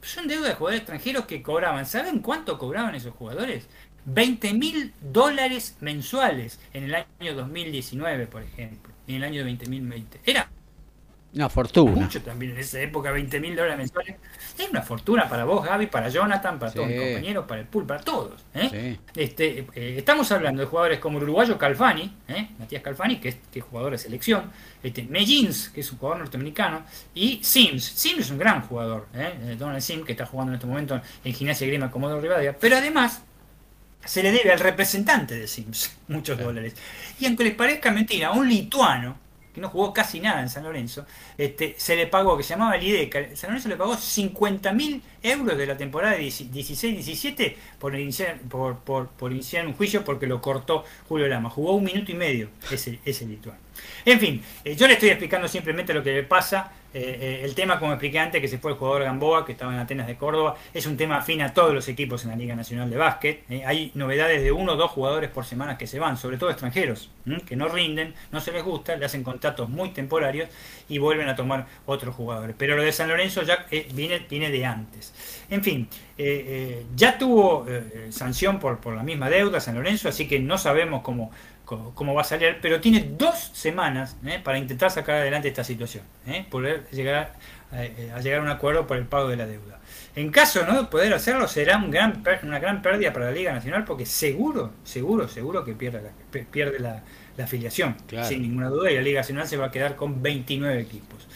Son 0.03 0.29
deudas 0.29 0.51
de 0.51 0.55
jugadores 0.55 0.81
extranjeros 0.81 1.27
que 1.27 1.43
cobraban. 1.43 1.87
¿Saben 1.87 2.21
cuánto 2.21 2.59
cobraban 2.59 2.95
esos 2.95 3.15
jugadores? 3.15 3.69
20 4.05 4.55
mil 4.55 4.93
dólares 5.01 5.77
mensuales 5.81 6.61
en 6.73 6.85
el 6.85 6.95
año 6.95 7.35
2019, 7.35 8.27
por 8.27 8.43
ejemplo. 8.43 8.93
En 9.07 9.17
el 9.17 9.25
año 9.25 9.45
2020. 9.45 10.21
Era 10.25 10.49
una 11.35 11.49
fortuna. 11.49 11.93
Mucho 11.93 12.21
también 12.21 12.53
en 12.53 12.59
esa 12.59 12.81
época, 12.81 13.11
20 13.11 13.41
mil 13.41 13.57
dólares 13.57 13.79
mensuales. 13.79 14.17
Es 14.59 14.69
una 14.69 14.83
fortuna 14.83 15.29
para 15.29 15.45
vos, 15.45 15.65
Gaby, 15.65 15.87
para 15.87 16.09
Jonathan, 16.11 16.59
para 16.59 16.73
todos 16.73 16.89
mis 16.89 17.01
compañeros, 17.01 17.47
para 17.47 17.61
el 17.63 17.67
pool, 17.67 17.87
para 17.87 18.01
todos. 18.03 18.45
¿eh? 18.55 18.99
Este, 19.17 19.67
eh, 19.75 19.95
estamos 19.97 20.31
hablando 20.31 20.61
de 20.61 20.67
jugadores 20.67 20.99
como 20.99 21.19
el 21.19 21.25
uruguayo 21.25 21.57
Calfani, 21.57 22.13
¿eh? 22.29 22.49
Matías 22.59 22.83
Calfani, 22.83 23.17
que 23.17 23.31
es, 23.31 23.37
que 23.51 23.63
jugador 23.63 23.93
de 23.93 23.99
selección, 23.99 24.51
este, 24.83 25.05
Mellins, 25.05 25.71
que 25.71 25.81
es 25.81 25.91
un 25.91 25.99
jugador 25.99 26.21
norteamericano, 26.21 26.85
y 27.15 27.41
Sims. 27.43 27.83
Sims 27.83 28.27
es 28.27 28.31
un 28.31 28.39
gran 28.39 28.63
jugador, 28.63 29.07
Donald 29.59 29.81
Sims, 29.81 30.05
que 30.05 30.13
está 30.13 30.27
jugando 30.27 30.53
en 30.53 30.57
este 30.57 30.67
momento 30.67 31.01
en 31.25 31.33
Gimnasia 31.33 31.67
Grima 31.67 31.91
Comodoro 31.91 32.21
Rivadavia, 32.21 32.57
pero 32.59 32.77
además 32.77 33.23
se 34.05 34.23
le 34.23 34.33
debe 34.33 34.53
al 34.53 34.61
representante 34.61 35.39
de 35.39 35.49
Sims 35.49 35.97
muchos 36.09 36.39
dólares. 36.39 36.75
Y 37.19 37.27
aunque 37.27 37.45
les 37.45 37.55
parezca 37.55 37.91
mentira, 37.91 38.33
un 38.33 38.49
lituano 38.49 39.17
que 39.53 39.61
no 39.61 39.69
jugó 39.69 39.93
casi 39.93 40.21
nada 40.21 40.41
en 40.41 40.49
San 40.49 40.65
Lorenzo, 40.65 41.07
este, 41.37 41.75
se 41.79 41.97
le 41.97 42.07
pagó, 42.07 42.37
que 42.37 42.43
se 42.43 42.51
llamaba 42.51 42.77
el 42.77 42.85
IDECA, 42.85 43.37
San 43.37 43.51
Lorenzo 43.51 43.69
le 43.69 43.77
pagó 43.77 43.95
50.000 43.95 45.03
euros 45.23 45.57
de 45.57 45.67
la 45.67 45.77
temporada 45.77 46.17
16-17 46.17 47.55
por 47.79 47.99
iniciar, 47.99 48.39
por, 48.41 48.79
por, 48.79 49.33
iniciar 49.33 49.67
un 49.67 49.75
juicio 49.75 50.05
porque 50.05 50.27
lo 50.27 50.41
cortó 50.41 50.85
Julio 51.09 51.29
Lama. 51.29 51.51
Jugó 51.51 51.75
un 51.75 51.85
minuto 51.85 52.13
y 52.13 52.15
medio 52.15 52.49
ese, 52.71 52.99
ese 53.05 53.27
lituano. 53.27 53.59
En 54.05 54.21
fin, 54.21 54.43
eh, 54.65 54.77
yo 54.77 54.87
le 54.87 54.95
estoy 54.95 55.11
explicando 55.11 55.49
simplemente 55.49 55.95
lo 55.95 56.03
que 56.03 56.13
le 56.13 56.23
pasa 56.23 56.73
eh, 56.95 57.19
eh, 57.21 57.41
el 57.45 57.55
tema, 57.55 57.79
como 57.79 57.93
expliqué 57.93 58.19
antes, 58.19 58.41
que 58.41 58.49
se 58.49 58.59
fue 58.59 58.73
el 58.73 58.77
jugador 58.77 59.05
Gamboa, 59.05 59.47
que 59.47 59.53
estaba 59.53 59.73
en 59.73 59.79
Atenas 59.79 60.07
de 60.07 60.17
Córdoba, 60.17 60.57
es 60.75 60.87
un 60.87 60.97
tema 60.97 61.17
afín 61.17 61.41
a 61.41 61.55
todos 61.55 61.73
los 61.73 61.89
equipos 61.89 62.25
en 62.25 62.31
la 62.31 62.37
Liga 62.37 62.55
Nacional 62.55 62.91
de 62.91 62.97
Básquet. 62.97 63.45
Eh, 63.49 63.65
hay 63.65 63.93
novedades 63.95 64.43
de 64.43 64.53
uno 64.53 64.73
o 64.73 64.77
dos 64.77 64.91
jugadores 64.91 65.31
por 65.31 65.47
semana 65.47 65.79
que 65.79 65.87
se 65.87 65.99
van, 65.99 66.19
sobre 66.19 66.37
todo 66.37 66.51
extranjeros, 66.51 67.11
que 67.47 67.57
no 67.57 67.69
rinden, 67.69 68.15
no 68.31 68.41
se 68.41 68.53
les 68.53 68.63
gusta, 68.63 68.97
le 68.97 69.07
hacen 69.07 69.23
contratos 69.23 69.71
muy 69.71 69.91
temporarios 69.91 70.51
y 70.89 70.99
vuelven 70.99 71.29
a 71.29 71.37
tomar 71.37 71.67
otros 71.87 72.15
jugadores. 72.15 72.55
Pero 72.59 72.77
lo 72.77 72.83
de 72.83 72.93
San 72.93 73.09
Lorenzo 73.09 73.43
ya 73.43 73.67
viene, 73.95 74.27
viene 74.29 74.51
de 74.51 74.67
antes. 74.67 75.12
En 75.51 75.63
fin, 75.63 75.89
ya 76.97 77.19
tuvo 77.19 77.67
sanción 78.11 78.59
por, 78.59 78.79
por 78.79 78.95
la 78.95 79.03
misma 79.03 79.29
deuda 79.29 79.61
San 79.61 79.75
Lorenzo, 79.75 80.09
así 80.09 80.27
que 80.27 80.39
no 80.39 80.57
sabemos 80.59 81.03
cómo 81.03 81.31
cómo 81.65 82.15
va 82.15 82.23
a 82.23 82.25
salir, 82.25 82.59
pero 82.61 82.81
tiene 82.81 83.13
dos 83.17 83.51
semanas 83.53 84.17
¿eh? 84.25 84.41
para 84.43 84.59
intentar 84.59 84.91
sacar 84.91 85.17
adelante 85.17 85.49
esta 85.49 85.65
situación, 85.65 86.05
¿eh? 86.27 86.45
poder 86.51 86.87
llegar 86.91 87.35
eh, 87.73 88.13
a, 88.15 88.21
llegar 88.21 88.41
a 88.41 88.43
un 88.43 88.49
acuerdo 88.49 88.87
por 88.87 88.97
el 88.97 89.07
pago 89.07 89.29
de 89.29 89.37
la 89.37 89.47
deuda. 89.47 89.79
En 90.15 90.31
caso 90.31 90.67
no 90.67 90.83
de 90.83 90.89
poder 90.89 91.13
hacerlo, 91.15 91.49
será 91.49 91.79
un 91.79 91.91
gran, 91.91 92.23
una 92.43 92.59
gran 92.59 92.83
pérdida 92.83 93.13
para 93.13 93.27
la 93.27 93.33
Liga 93.33 93.53
Nacional 93.53 93.85
porque 93.85 94.05
seguro, 94.05 94.73
seguro, 94.85 95.29
seguro 95.29 95.65
que 95.65 95.73
pierde 95.73 96.03
la, 96.03 96.43
pierde 96.45 96.79
la, 96.79 97.03
afiliación, 97.39 97.97
sin 98.29 98.43
ninguna 98.43 98.69
duda, 98.69 98.91
y 98.91 98.97
la 98.97 99.03
Liga 99.03 99.21
Nacional 99.21 99.47
se 99.47 99.57
va 99.57 99.67
a 99.67 99.71
quedar 99.71 99.97
con 99.97 100.23
29 100.23 100.81
equipos. 100.81 101.29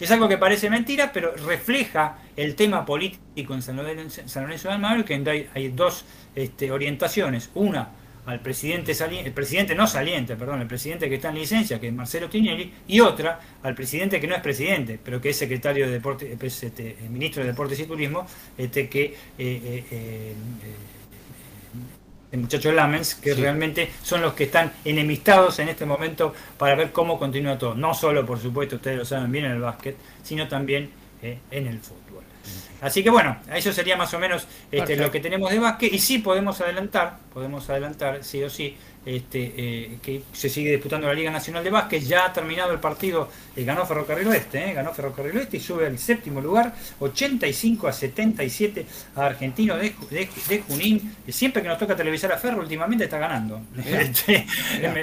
Es 0.00 0.10
algo 0.10 0.28
que 0.28 0.38
parece 0.38 0.70
mentira, 0.70 1.10
pero 1.12 1.34
refleja 1.34 2.18
el 2.36 2.54
tema 2.54 2.84
político 2.84 3.54
en 3.54 3.62
San 3.62 3.76
Lorenzo, 3.76 4.22
San 4.26 4.44
Lorenzo 4.44 4.68
de 4.68 4.74
Almagro, 4.74 5.04
que 5.04 5.14
hay, 5.14 5.48
hay 5.54 5.68
dos 5.68 6.04
este, 6.34 6.70
orientaciones. 6.70 7.50
Una, 7.54 7.90
al 8.26 8.40
presidente 8.40 8.94
saliente, 8.94 9.28
el 9.28 9.34
presidente 9.34 9.74
no 9.74 9.86
saliente, 9.86 10.36
perdón, 10.36 10.60
el 10.62 10.66
presidente 10.66 11.08
que 11.08 11.16
está 11.16 11.28
en 11.28 11.34
licencia, 11.34 11.78
que 11.78 11.88
es 11.88 11.92
Marcelo 11.92 12.28
Tinelli, 12.28 12.72
y 12.88 13.00
otra 13.00 13.40
al 13.62 13.74
presidente 13.74 14.20
que 14.20 14.26
no 14.26 14.34
es 14.34 14.40
presidente, 14.40 14.98
pero 15.02 15.20
que 15.20 15.30
es 15.30 15.36
secretario 15.36 15.86
de 15.86 15.92
Deporte, 15.92 16.36
este, 16.40 16.96
ministro 17.10 17.42
de 17.42 17.50
Deportes 17.50 17.78
y 17.80 17.84
Turismo, 17.84 18.26
este 18.56 18.88
que 18.88 19.04
eh, 19.04 19.14
eh, 19.38 19.84
eh, 19.90 20.34
el 22.32 22.40
muchacho 22.40 22.72
Lamens, 22.72 23.14
que 23.14 23.34
realmente 23.34 23.90
son 24.02 24.22
los 24.22 24.34
que 24.34 24.44
están 24.44 24.72
enemistados 24.84 25.58
en 25.60 25.68
este 25.68 25.86
momento 25.86 26.34
para 26.58 26.74
ver 26.74 26.92
cómo 26.92 27.18
continúa 27.18 27.56
todo. 27.56 27.74
No 27.74 27.94
solo, 27.94 28.26
por 28.26 28.40
supuesto, 28.40 28.76
ustedes 28.76 28.98
lo 28.98 29.04
saben 29.04 29.30
bien 29.30 29.44
en 29.44 29.52
el 29.52 29.60
básquet, 29.60 29.96
sino 30.22 30.48
también 30.48 30.90
en 31.22 31.66
el 31.66 31.78
fútbol. 31.80 32.04
Así 32.80 33.02
que 33.02 33.08
bueno, 33.08 33.38
eso 33.54 33.72
sería 33.72 33.96
más 33.96 34.12
o 34.12 34.18
menos 34.18 34.46
este, 34.70 34.96
lo 34.96 35.10
que 35.10 35.20
tenemos 35.20 35.50
de 35.50 35.58
básquet 35.58 35.90
y 35.92 35.98
sí 35.98 36.18
podemos 36.18 36.60
adelantar, 36.60 37.16
podemos 37.32 37.70
adelantar 37.70 38.22
sí 38.22 38.42
o 38.42 38.50
sí, 38.50 38.76
este, 39.06 39.52
eh, 39.56 39.98
que 40.02 40.22
se 40.32 40.48
sigue 40.48 40.70
disputando 40.70 41.06
la 41.06 41.14
Liga 41.14 41.30
Nacional 41.30 41.62
de 41.62 41.70
Básquet. 41.70 42.02
Ya 42.02 42.26
ha 42.26 42.32
terminado 42.32 42.72
el 42.72 42.80
partido, 42.80 43.28
eh, 43.54 43.64
ganó 43.64 43.86
Ferrocarril 43.86 44.28
Oeste, 44.28 44.70
eh, 44.70 44.72
ganó 44.72 44.92
Ferrocarril 44.92 45.36
Oeste 45.36 45.58
y 45.58 45.60
sube 45.60 45.86
al 45.86 45.98
séptimo 45.98 46.40
lugar, 46.40 46.74
85 47.00 47.88
a 47.88 47.92
77 47.92 48.86
a 49.16 49.26
Argentino 49.26 49.76
de, 49.76 49.94
Junín. 50.68 51.14
Siempre 51.28 51.62
que 51.62 51.68
nos 51.68 51.78
toca 51.78 51.94
televisar 51.94 52.32
a 52.32 52.38
Ferro, 52.38 52.60
últimamente 52.60 53.04
está 53.04 53.18
ganando. 53.18 53.60
Este, 54.04 54.46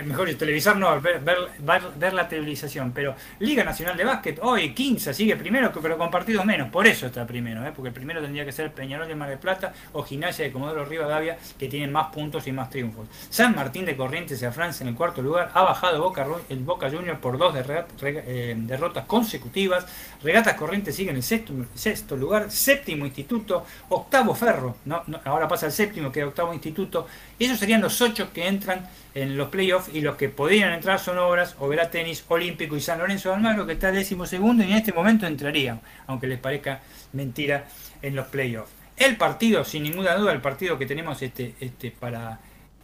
mejor 0.06 0.34
televisar 0.36 0.76
no, 0.78 0.99
ver, 0.99 1.22
ver, 1.22 2.14
la 2.14 2.28
televisación. 2.28 2.91
Pero 2.91 3.16
Liga 3.39 3.64
Nacional 3.64 3.95
de 3.95 4.04
Básquet, 4.04 4.39
hoy 4.41 4.74
15 4.74 5.14
sigue 5.14 5.36
primero, 5.36 5.72
pero 5.82 5.97
con 5.97 6.12
partidos 6.12 6.45
menos. 6.45 6.70
Por 6.70 6.86
eso 6.88 7.08
está 7.08 7.26
primero, 7.26 7.62
porque 7.74 7.89
el 7.89 7.93
primero 7.93 8.22
tendría 8.22 8.45
que 8.45 8.52
ser 8.52 8.72
Peñarol 8.72 9.08
de 9.08 9.16
Mar 9.16 9.30
del 9.30 9.39
Plata 9.39 9.74
o 9.93 10.04
Gimnasia 10.04 10.45
de 10.45 10.52
Comodoro 10.52 10.86
Rivadavia, 10.86 11.38
que 11.58 11.68
tienen 11.68 11.91
más 11.91 12.08
puntos 12.14 12.47
y 12.47 12.52
más 12.52 12.70
triunfos. 12.70 13.08
San 13.30 13.56
Martín 13.56 13.86
de 13.86 13.91
Corrientes 13.96 14.44
a 14.44 14.52
Francia 14.52 14.84
en 14.84 14.89
el 14.89 14.96
cuarto 14.96 15.22
lugar. 15.22 15.52
Ha 15.54 15.64
bajado 15.64 16.02
Boca, 16.02 16.26
el 16.50 16.60
Boca 16.60 16.89
Junior 16.89 17.20
por 17.20 17.38
dos 17.38 17.56
eh, 17.56 18.56
derrotas 18.58 19.06
consecutivas. 19.06 19.86
Regatas 20.24 20.56
Corrientes 20.56 20.96
sigue 20.96 21.12
en 21.12 21.18
el 21.18 21.24
sexto, 21.24 21.54
sexto 21.74 22.16
lugar. 22.16 22.52
Séptimo 22.52 23.06
instituto. 23.06 23.66
Octavo 23.89 24.36
Ferro. 24.36 24.76
No, 24.86 25.04
ahora 25.26 25.48
pasa 25.48 25.68
el 25.68 25.72
séptimo, 25.72 26.12
que 26.12 26.24
octavo 26.24 26.54
instituto. 26.54 27.08
Esos 27.39 27.60
serían 27.60 27.82
los 27.82 28.02
ocho 28.02 28.32
que 28.34 28.48
entran 28.48 28.88
en 29.14 29.38
los 29.38 29.50
playoffs 29.50 29.89
y 29.94 30.02
los 30.02 30.16
que 30.16 30.30
podrían 30.30 30.74
entrar 30.74 31.00
son 31.00 31.18
Obras, 31.18 31.56
Overa 31.60 31.89
Tenis, 31.89 32.24
Olímpico 32.28 32.76
y 32.76 32.82
San 32.82 33.00
Lorenzo 33.00 33.30
de 33.30 33.36
Almagro, 33.36 33.66
que 33.66 33.74
está 33.74 33.92
décimo 33.92 34.26
segundo 34.26 34.64
y 34.64 34.72
en 34.72 34.78
este 34.78 34.94
momento 34.94 35.26
entrarían, 35.28 35.82
aunque 36.08 36.28
les 36.28 36.39
parezca 36.39 36.82
mentira, 37.14 37.66
en 38.02 38.16
los 38.16 38.28
playoffs. 38.28 38.72
El 38.98 39.18
partido, 39.18 39.64
sin 39.66 39.84
ninguna 39.84 40.16
duda, 40.16 40.32
el 40.32 40.42
partido 40.42 40.78
que 40.78 40.86
tenemos 40.86 41.22
este, 41.22 41.56
este 41.60 41.92
para 41.92 42.39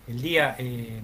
el 0.08 0.22
día 0.22 0.56
eh, 0.58 1.02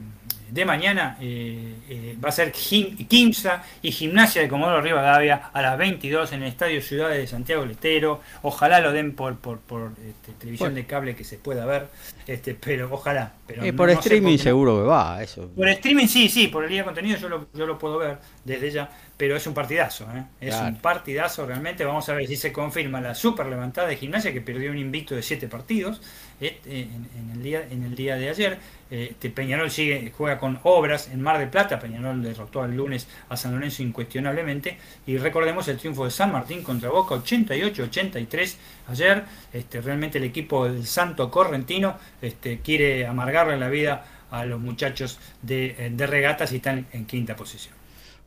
de 0.54 0.66
mañana 0.66 1.18
eh, 1.20 1.74
eh, 1.90 2.16
va 2.24 2.30
a 2.30 2.32
ser 2.32 2.52
Quimsa 2.52 3.64
y 3.82 3.92
Gimnasia 3.92 4.42
de 4.42 4.48
Comodoro 4.48 4.82
Rivadavia 4.82 5.50
a 5.52 5.62
las 5.64 5.78
22 5.80 6.32
en 6.34 6.44
el 6.44 6.50
Estadio 6.50 6.80
Ciudad 6.82 7.10
de 7.10 7.26
Santiago 7.26 7.64
del 7.64 7.72
Estero. 7.72 8.22
Ojalá 8.44 8.80
lo 8.80 8.92
den 8.92 9.16
por, 9.16 9.36
por, 9.38 9.92
este, 10.08 10.32
televisión 10.34 10.76
de 10.76 10.86
cable 10.86 11.16
que 11.16 11.24
se 11.24 11.38
pueda 11.38 11.66
ver, 11.66 11.88
este, 12.28 12.54
pero 12.54 12.88
ojalá. 12.92 13.34
Pero 13.48 13.76
por 13.76 13.90
streaming 13.90 14.38
seguro 14.38 14.78
que 14.78 14.84
va, 14.84 15.24
eso. 15.24 15.50
Por 15.56 15.68
streaming 15.70 16.08
sí, 16.08 16.30
sí, 16.30 16.48
por 16.50 16.64
el 16.64 16.70
día 16.70 16.80
de 16.80 16.86
contenido 16.86 17.18
yo 17.18 17.30
lo, 17.30 17.48
yo 17.54 17.66
lo 17.66 17.80
puedo 17.80 17.98
ver 17.98 18.20
desde 18.46 18.70
ya 18.70 18.90
pero 19.24 19.36
es 19.36 19.46
un 19.46 19.54
partidazo, 19.54 20.06
¿eh? 20.16 20.26
es 20.42 20.56
un 20.56 20.76
partidazo 20.78 21.46
realmente. 21.46 21.86
Vamos 21.86 22.10
a 22.10 22.14
ver 22.14 22.28
si 22.28 22.36
se 22.36 22.52
confirma 22.52 23.00
la 23.00 23.14
super 23.14 23.46
levantada 23.46 23.88
de 23.88 23.96
gimnasia 23.96 24.34
que 24.34 24.42
perdió 24.42 24.72
un 24.72 24.78
invicto 24.78 25.16
de 25.16 25.22
siete 25.22 25.48
partidos 25.48 26.02
eh, 26.46 26.62
en, 26.66 27.32
el 27.32 27.44
día, 27.44 27.68
en 27.70 27.84
el 27.84 27.96
día 27.96 28.16
de 28.16 28.30
ayer. 28.30 28.58
Este 28.90 29.32
Peñarol 29.32 29.72
sigue, 29.72 30.14
juega 30.16 30.38
con 30.38 30.60
obras 30.64 31.10
en 31.12 31.22
Mar 31.22 31.40
del 31.40 31.50
Plata. 31.50 31.80
Peñarol 31.80 32.22
derrotó 32.22 32.64
el 32.64 32.76
lunes 32.76 33.08
a 33.30 33.36
San 33.36 33.54
Lorenzo 33.54 33.82
incuestionablemente. 33.82 34.78
Y 35.08 35.18
recordemos 35.18 35.68
el 35.68 35.78
triunfo 35.78 36.06
de 36.06 36.12
San 36.12 36.32
Martín 36.32 36.64
contra 36.64 36.90
Boca 36.90 37.16
88-83 37.16 38.56
ayer. 38.90 39.24
Este, 39.52 39.82
realmente 39.82 40.20
el 40.20 40.26
equipo 40.26 40.70
del 40.70 40.86
Santo 40.86 41.32
Correntino 41.32 41.98
este, 42.22 42.60
quiere 42.60 43.08
amargarle 43.08 43.58
la 43.58 43.70
vida 43.70 44.06
a 44.30 44.46
los 44.46 44.60
muchachos 44.60 45.20
de, 45.42 45.92
de 45.92 46.08
regatas 46.08 46.52
y 46.52 46.58
están 46.58 46.86
en 46.92 47.06
quinta 47.06 47.36
posición. 47.36 47.83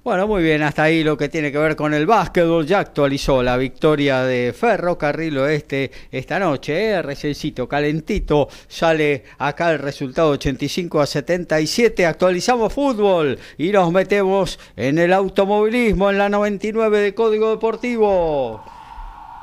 Bueno, 0.06 0.28
muy 0.28 0.44
bien, 0.44 0.62
hasta 0.62 0.84
ahí 0.84 1.02
lo 1.02 1.16
que 1.16 1.28
tiene 1.28 1.50
que 1.50 1.58
ver 1.58 1.74
con 1.74 1.92
el 1.92 2.06
básquetbol. 2.06 2.64
Ya 2.64 2.78
actualizó 2.78 3.42
la 3.42 3.56
victoria 3.56 4.22
de 4.22 4.54
Ferrocarril 4.56 5.36
Oeste 5.36 5.90
esta 6.12 6.38
noche. 6.38 6.94
¿eh? 6.96 7.66
Calentito. 7.68 8.46
Sale 8.68 9.24
acá 9.36 9.72
el 9.72 9.80
resultado 9.80 10.30
85 10.30 11.00
a 11.00 11.06
77. 11.06 12.06
Actualizamos 12.06 12.72
fútbol 12.72 13.36
y 13.58 13.70
nos 13.70 13.90
metemos 13.90 14.60
en 14.76 14.98
el 14.98 15.12
automovilismo 15.12 16.08
en 16.08 16.18
la 16.18 16.28
99 16.28 17.00
de 17.00 17.12
Código 17.12 17.50
Deportivo. 17.50 18.62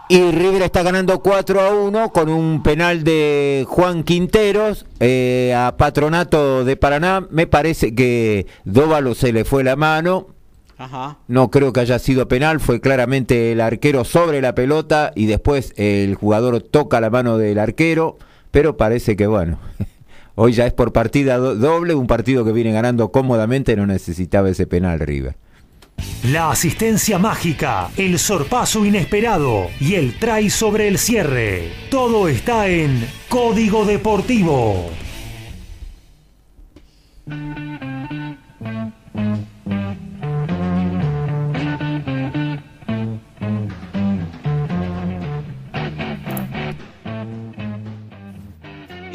Y 0.07 0.31
River 0.31 0.61
está 0.61 0.81
ganando 0.81 1.19
4 1.19 1.60
a 1.60 1.72
1 1.72 2.14
con 2.14 2.30
un 2.30 2.64
penal 2.64 3.03
de 3.03 3.65
Juan 3.68 4.03
Quinteros 4.03 4.85
eh, 5.02 5.53
a 5.53 5.76
Patronato 5.76 6.64
de 6.64 6.77
Paraná. 6.77 7.27
Me 7.31 7.48
parece 7.48 7.94
que 7.94 8.48
Dóvalo 8.64 9.14
se 9.14 9.34
le 9.34 9.44
fue 9.44 9.65
la 9.65 9.76
mano. 9.76 10.34
No 11.27 11.51
creo 11.51 11.73
que 11.73 11.80
haya 11.80 11.99
sido 11.99 12.27
penal, 12.27 12.60
fue 12.60 12.81
claramente 12.81 13.51
el 13.51 13.61
arquero 13.61 14.03
sobre 14.05 14.41
la 14.41 14.55
pelota 14.55 15.11
y 15.15 15.26
después 15.26 15.73
el 15.77 16.15
jugador 16.15 16.61
toca 16.61 17.01
la 17.01 17.10
mano 17.10 17.38
del 17.38 17.60
arquero, 17.60 18.18
pero 18.51 18.77
parece 18.77 19.15
que 19.15 19.27
bueno, 19.27 19.60
hoy 20.35 20.53
ya 20.53 20.65
es 20.65 20.73
por 20.73 20.93
partida 20.93 21.38
doble, 21.38 21.95
un 21.95 22.07
partido 22.07 22.45
que 22.45 22.51
viene 22.51 22.72
ganando 22.72 23.11
cómodamente, 23.11 23.76
no 23.76 23.85
necesitaba 23.85 24.49
ese 24.49 24.68
penal 24.68 24.99
River. 24.99 25.35
La 26.23 26.51
asistencia 26.51 27.19
mágica, 27.19 27.89
el 27.97 28.18
sorpaso 28.18 28.85
inesperado 28.85 29.68
y 29.80 29.95
el 29.95 30.18
try 30.18 30.49
sobre 30.49 30.88
el 30.88 30.97
cierre. 30.97 31.72
Todo 31.89 32.27
está 32.27 32.68
en 32.68 33.05
Código 33.30 33.85
Deportivo. 33.85 34.89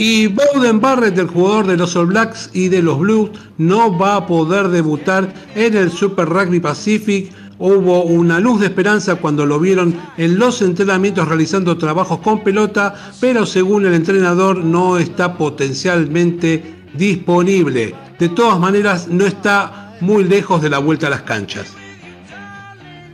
Y 0.00 0.28
Bowden 0.28 0.80
Barrett, 0.80 1.18
el 1.18 1.26
jugador 1.26 1.66
de 1.66 1.76
los 1.76 1.96
All 1.96 2.06
Blacks 2.06 2.50
y 2.52 2.68
de 2.68 2.80
los 2.82 3.00
Blues, 3.00 3.30
no 3.58 3.98
va 3.98 4.14
a 4.14 4.26
poder 4.28 4.68
debutar 4.68 5.34
en 5.56 5.76
el 5.76 5.90
Super 5.90 6.28
Rugby 6.28 6.60
Pacific. 6.60 7.32
Hubo 7.58 8.04
una 8.04 8.38
luz 8.38 8.60
de 8.60 8.66
esperanza 8.66 9.16
cuando 9.16 9.44
lo 9.44 9.58
vieron 9.58 9.96
en 10.16 10.38
los 10.38 10.62
entrenamientos 10.62 11.26
realizando 11.26 11.76
trabajos 11.76 12.20
con 12.20 12.44
pelota, 12.44 12.94
pero 13.20 13.44
según 13.44 13.86
el 13.86 13.94
entrenador 13.94 14.58
no 14.58 14.98
está 14.98 15.36
potencialmente 15.36 16.76
disponible. 16.94 17.92
De 18.20 18.28
todas 18.28 18.60
maneras, 18.60 19.08
no 19.08 19.26
está 19.26 19.96
muy 20.00 20.22
lejos 20.22 20.62
de 20.62 20.70
la 20.70 20.78
vuelta 20.78 21.08
a 21.08 21.10
las 21.10 21.22
canchas. 21.22 21.77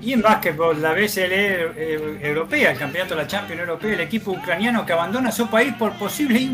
Y 0.04 0.12
en 0.12 0.20
básquetbol, 0.20 0.82
la 0.82 0.92
BSL 0.92 1.32
eh, 1.32 2.18
europea, 2.20 2.72
el 2.72 2.78
campeonato 2.78 3.14
de 3.14 3.22
la 3.22 3.26
Champions 3.26 3.62
Europea, 3.62 3.94
el 3.94 4.00
equipo 4.00 4.32
ucraniano 4.32 4.84
que 4.84 4.92
abandona 4.92 5.32
su 5.32 5.48
país 5.48 5.72
por 5.78 5.94
posible 5.94 6.46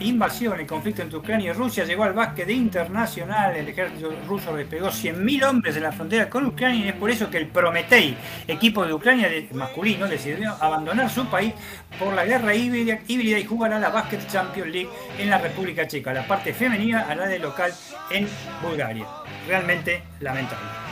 invasión, 0.00 0.58
el 0.58 0.66
conflicto 0.66 1.02
entre 1.02 1.18
Ucrania 1.18 1.50
y 1.50 1.52
Rusia, 1.52 1.84
llegó 1.84 2.04
al 2.04 2.14
básquet 2.14 2.48
internacional. 2.48 3.54
El 3.54 3.68
ejército 3.68 4.14
ruso 4.26 4.56
despegó 4.56 4.88
100.000 4.88 5.46
hombres 5.46 5.76
en 5.76 5.82
la 5.82 5.92
frontera 5.92 6.30
con 6.30 6.46
Ucrania 6.46 6.86
y 6.86 6.88
es 6.88 6.94
por 6.94 7.10
eso 7.10 7.28
que 7.28 7.36
el 7.36 7.48
Prometei, 7.48 8.16
equipo 8.48 8.86
de 8.86 8.94
Ucrania 8.94 9.28
masculino, 9.52 10.06
decidió 10.06 10.54
abandonar 10.58 11.10
su 11.10 11.26
país 11.26 11.52
por 11.98 12.14
la 12.14 12.24
guerra 12.24 12.54
híbrida, 12.54 12.98
y 13.06 13.44
jugará 13.44 13.78
la 13.78 13.90
Basket 13.90 14.26
Champions 14.26 14.70
League 14.70 14.88
en 15.18 15.28
la 15.28 15.36
República 15.36 15.86
Checa. 15.86 16.14
La 16.14 16.26
parte 16.26 16.54
femenina 16.54 17.04
hará 17.10 17.26
de 17.26 17.38
local 17.40 17.74
en 18.10 18.26
Bulgaria. 18.62 19.06
Realmente 19.46 20.02
lamentable. 20.20 20.89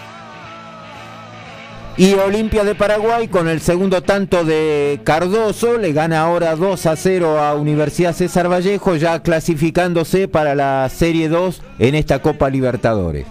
Y 1.98 2.14
Olimpia 2.14 2.62
de 2.62 2.76
Paraguay 2.76 3.26
con 3.26 3.48
el 3.48 3.60
segundo 3.60 4.04
tanto 4.04 4.44
de 4.44 5.00
Cardoso 5.02 5.78
le 5.78 5.92
gana 5.92 6.20
ahora 6.20 6.54
2 6.54 6.86
a 6.86 6.94
0 6.94 7.40
a 7.40 7.56
Universidad 7.56 8.14
César 8.14 8.48
Vallejo, 8.48 8.94
ya 8.94 9.20
clasificándose 9.20 10.28
para 10.28 10.54
la 10.54 10.88
Serie 10.90 11.28
2 11.28 11.60
en 11.80 11.96
esta 11.96 12.22
Copa 12.22 12.50
Libertadores. 12.50 13.26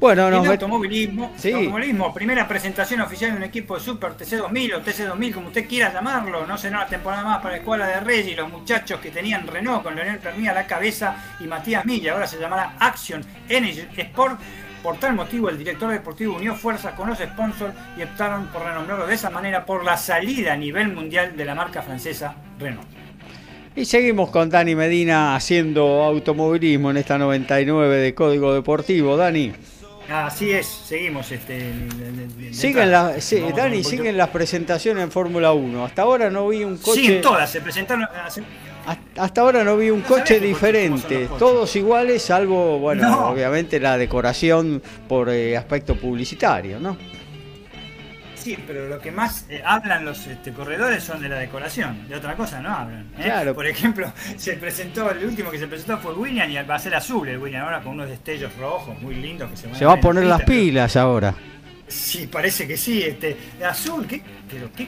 Bueno, 0.00 0.28
no, 0.28 0.38
automovilismo, 0.44 1.32
automovilismo, 1.36 2.12
primera 2.12 2.48
presentación 2.48 3.02
oficial 3.02 3.30
de 3.30 3.36
un 3.36 3.42
equipo 3.44 3.76
de 3.76 3.80
Super 3.80 4.16
TC2000 4.16 4.74
o 4.74 4.82
TC2000, 4.82 5.34
como 5.34 5.46
usted 5.46 5.68
quiera 5.68 5.92
llamarlo. 5.92 6.44
No 6.44 6.58
será 6.58 6.78
una 6.78 6.86
temporada 6.88 7.22
más 7.22 7.38
para 7.38 7.52
la 7.52 7.58
Escuela 7.58 7.86
de 7.86 8.00
Reyes 8.00 8.26
y 8.26 8.34
los 8.34 8.50
muchachos 8.50 8.98
que 8.98 9.12
tenían 9.12 9.46
Renault 9.46 9.84
con 9.84 9.94
Leonel 9.94 10.18
Permía 10.18 10.50
a 10.50 10.54
la 10.54 10.66
cabeza 10.66 11.16
y 11.38 11.44
Matías 11.44 11.84
Milla. 11.84 12.14
Ahora 12.14 12.26
se 12.26 12.38
llamará 12.38 12.74
Action 12.80 13.24
Energy 13.48 13.86
Sport 13.96 14.40
por 14.82 14.98
tal 14.98 15.14
motivo, 15.14 15.48
el 15.48 15.58
director 15.58 15.90
deportivo 15.90 16.36
unió 16.36 16.54
fuerzas 16.54 16.94
con 16.94 17.08
los 17.08 17.18
sponsors 17.18 17.74
y 17.96 18.02
optaron 18.02 18.46
por 18.48 18.62
renombrarlo 18.62 19.06
de 19.06 19.14
esa 19.14 19.30
manera 19.30 19.64
por 19.64 19.84
la 19.84 19.96
salida 19.96 20.52
a 20.52 20.56
nivel 20.56 20.92
mundial 20.92 21.36
de 21.36 21.44
la 21.44 21.54
marca 21.54 21.82
francesa 21.82 22.34
Renault. 22.58 22.86
Y 23.74 23.84
seguimos 23.84 24.30
con 24.30 24.48
Dani 24.48 24.74
Medina 24.74 25.36
haciendo 25.36 26.02
automovilismo 26.02 26.90
en 26.90 26.96
esta 26.96 27.18
99 27.18 27.96
de 27.96 28.14
Código 28.14 28.54
Deportivo. 28.54 29.18
Dani. 29.18 29.52
Así 30.08 30.50
es, 30.52 30.66
seguimos. 30.66 31.30
Este, 31.30 31.72
siguen 32.52 32.90
Dani, 32.90 33.84
siguen 33.84 34.16
las 34.16 34.28
presentaciones 34.28 35.04
en 35.04 35.10
Fórmula 35.10 35.52
1. 35.52 35.84
Hasta 35.84 36.02
ahora 36.02 36.30
no 36.30 36.48
vi 36.48 36.64
un 36.64 36.78
coche. 36.78 37.00
Sí, 37.00 37.18
todas 37.20 37.50
se 37.50 37.60
presentaron. 37.60 38.08
Hasta 39.16 39.40
ahora 39.40 39.64
no 39.64 39.76
vi 39.76 39.90
un 39.90 40.02
coche 40.02 40.38
diferente, 40.38 41.28
todos 41.38 41.74
iguales, 41.74 42.22
salvo, 42.22 42.78
bueno, 42.78 43.28
obviamente 43.28 43.80
la 43.80 43.98
decoración 43.98 44.80
por 45.08 45.28
eh, 45.30 45.56
aspecto 45.56 45.96
publicitario, 45.96 46.78
¿no? 46.78 46.96
Sí, 48.34 48.56
pero 48.64 48.88
lo 48.88 49.00
que 49.00 49.10
más 49.10 49.46
eh, 49.48 49.60
hablan 49.64 50.04
los 50.04 50.24
este, 50.28 50.52
corredores 50.52 51.02
son 51.02 51.20
de 51.20 51.28
la 51.28 51.36
decoración, 51.36 52.06
de 52.08 52.14
otra 52.14 52.36
cosa 52.36 52.60
no 52.60 52.72
hablan. 52.72 53.10
¿eh? 53.18 53.24
Claro. 53.24 53.56
Por 53.56 53.66
ejemplo, 53.66 54.12
se 54.36 54.52
presentó, 54.52 55.10
el 55.10 55.24
último 55.24 55.50
que 55.50 55.58
se 55.58 55.66
presentó 55.66 55.98
fue 55.98 56.14
William 56.14 56.48
y 56.48 56.54
va 56.62 56.76
a 56.76 56.78
ser 56.78 56.94
azul 56.94 57.26
el 57.26 57.38
William 57.38 57.64
ahora 57.64 57.82
con 57.82 57.94
unos 57.94 58.08
destellos 58.08 58.54
rojos 58.56 58.96
muy 59.02 59.16
lindos 59.16 59.50
que 59.50 59.56
se, 59.56 59.74
se 59.74 59.84
va 59.84 59.94
a 59.94 60.00
poner 60.00 60.26
las 60.26 60.44
pilas 60.44 60.96
ahora. 60.96 61.34
Sí, 61.88 62.28
parece 62.28 62.68
que 62.68 62.76
sí, 62.76 63.02
este, 63.02 63.36
azul, 63.68 64.06
¿qué? 64.06 64.22
Pero 64.48 64.70
qué 64.76 64.86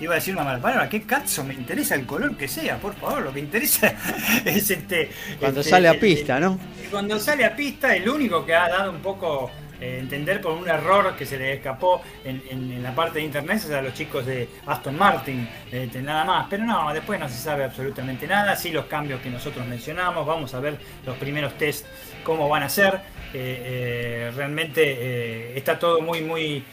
iba 0.00 0.12
a 0.12 0.16
decir 0.16 0.34
una 0.34 0.44
mala 0.44 0.60
palabra, 0.60 0.88
qué 0.88 1.02
cazzo, 1.02 1.44
me 1.44 1.54
interesa 1.54 1.94
el 1.94 2.06
color 2.06 2.36
que 2.36 2.48
sea, 2.48 2.78
por 2.78 2.94
favor, 2.94 3.22
lo 3.22 3.32
que 3.32 3.40
interesa 3.40 3.94
es 4.44 4.70
este... 4.70 5.10
Cuando 5.38 5.60
este, 5.60 5.70
sale 5.70 5.88
a 5.88 5.98
pista, 5.98 6.40
¿no? 6.40 6.58
Cuando 6.90 7.18
sale 7.18 7.44
a 7.44 7.54
pista, 7.54 7.94
el 7.94 8.08
único 8.08 8.44
que 8.44 8.54
ha 8.54 8.68
dado 8.68 8.90
un 8.90 9.00
poco 9.00 9.50
eh, 9.80 9.98
entender 10.00 10.40
por 10.40 10.52
un 10.52 10.68
error 10.68 11.14
que 11.16 11.24
se 11.24 11.38
le 11.38 11.52
escapó 11.52 12.02
en, 12.24 12.82
la 12.82 12.92
parte 12.94 13.20
de 13.20 13.26
internet 13.26 13.58
es 13.58 13.70
a 13.70 13.80
los 13.80 13.94
chicos 13.94 14.26
de 14.26 14.48
Aston 14.66 14.96
Martin, 14.96 15.48
este, 15.70 16.02
nada 16.02 16.24
más, 16.24 16.46
pero 16.50 16.64
no, 16.64 16.92
después 16.92 17.20
no 17.20 17.28
se 17.28 17.36
sabe 17.36 17.62
absolutamente 17.62 18.26
nada, 18.26 18.56
sí 18.56 18.70
los 18.70 18.86
cambios 18.86 19.20
que 19.20 19.30
nosotros 19.30 19.64
mencionamos, 19.66 20.26
vamos 20.26 20.52
a 20.54 20.60
ver 20.60 20.78
los 21.06 21.16
primeros 21.18 21.56
test 21.56 21.86
cómo 22.24 22.48
van 22.48 22.64
a 22.64 22.68
ser, 22.68 22.94
eh, 22.94 23.00
eh, 23.34 24.32
realmente 24.34 25.56
está 25.56 25.78
todo 25.78 26.00
muy, 26.00 26.22
muy 26.22 26.64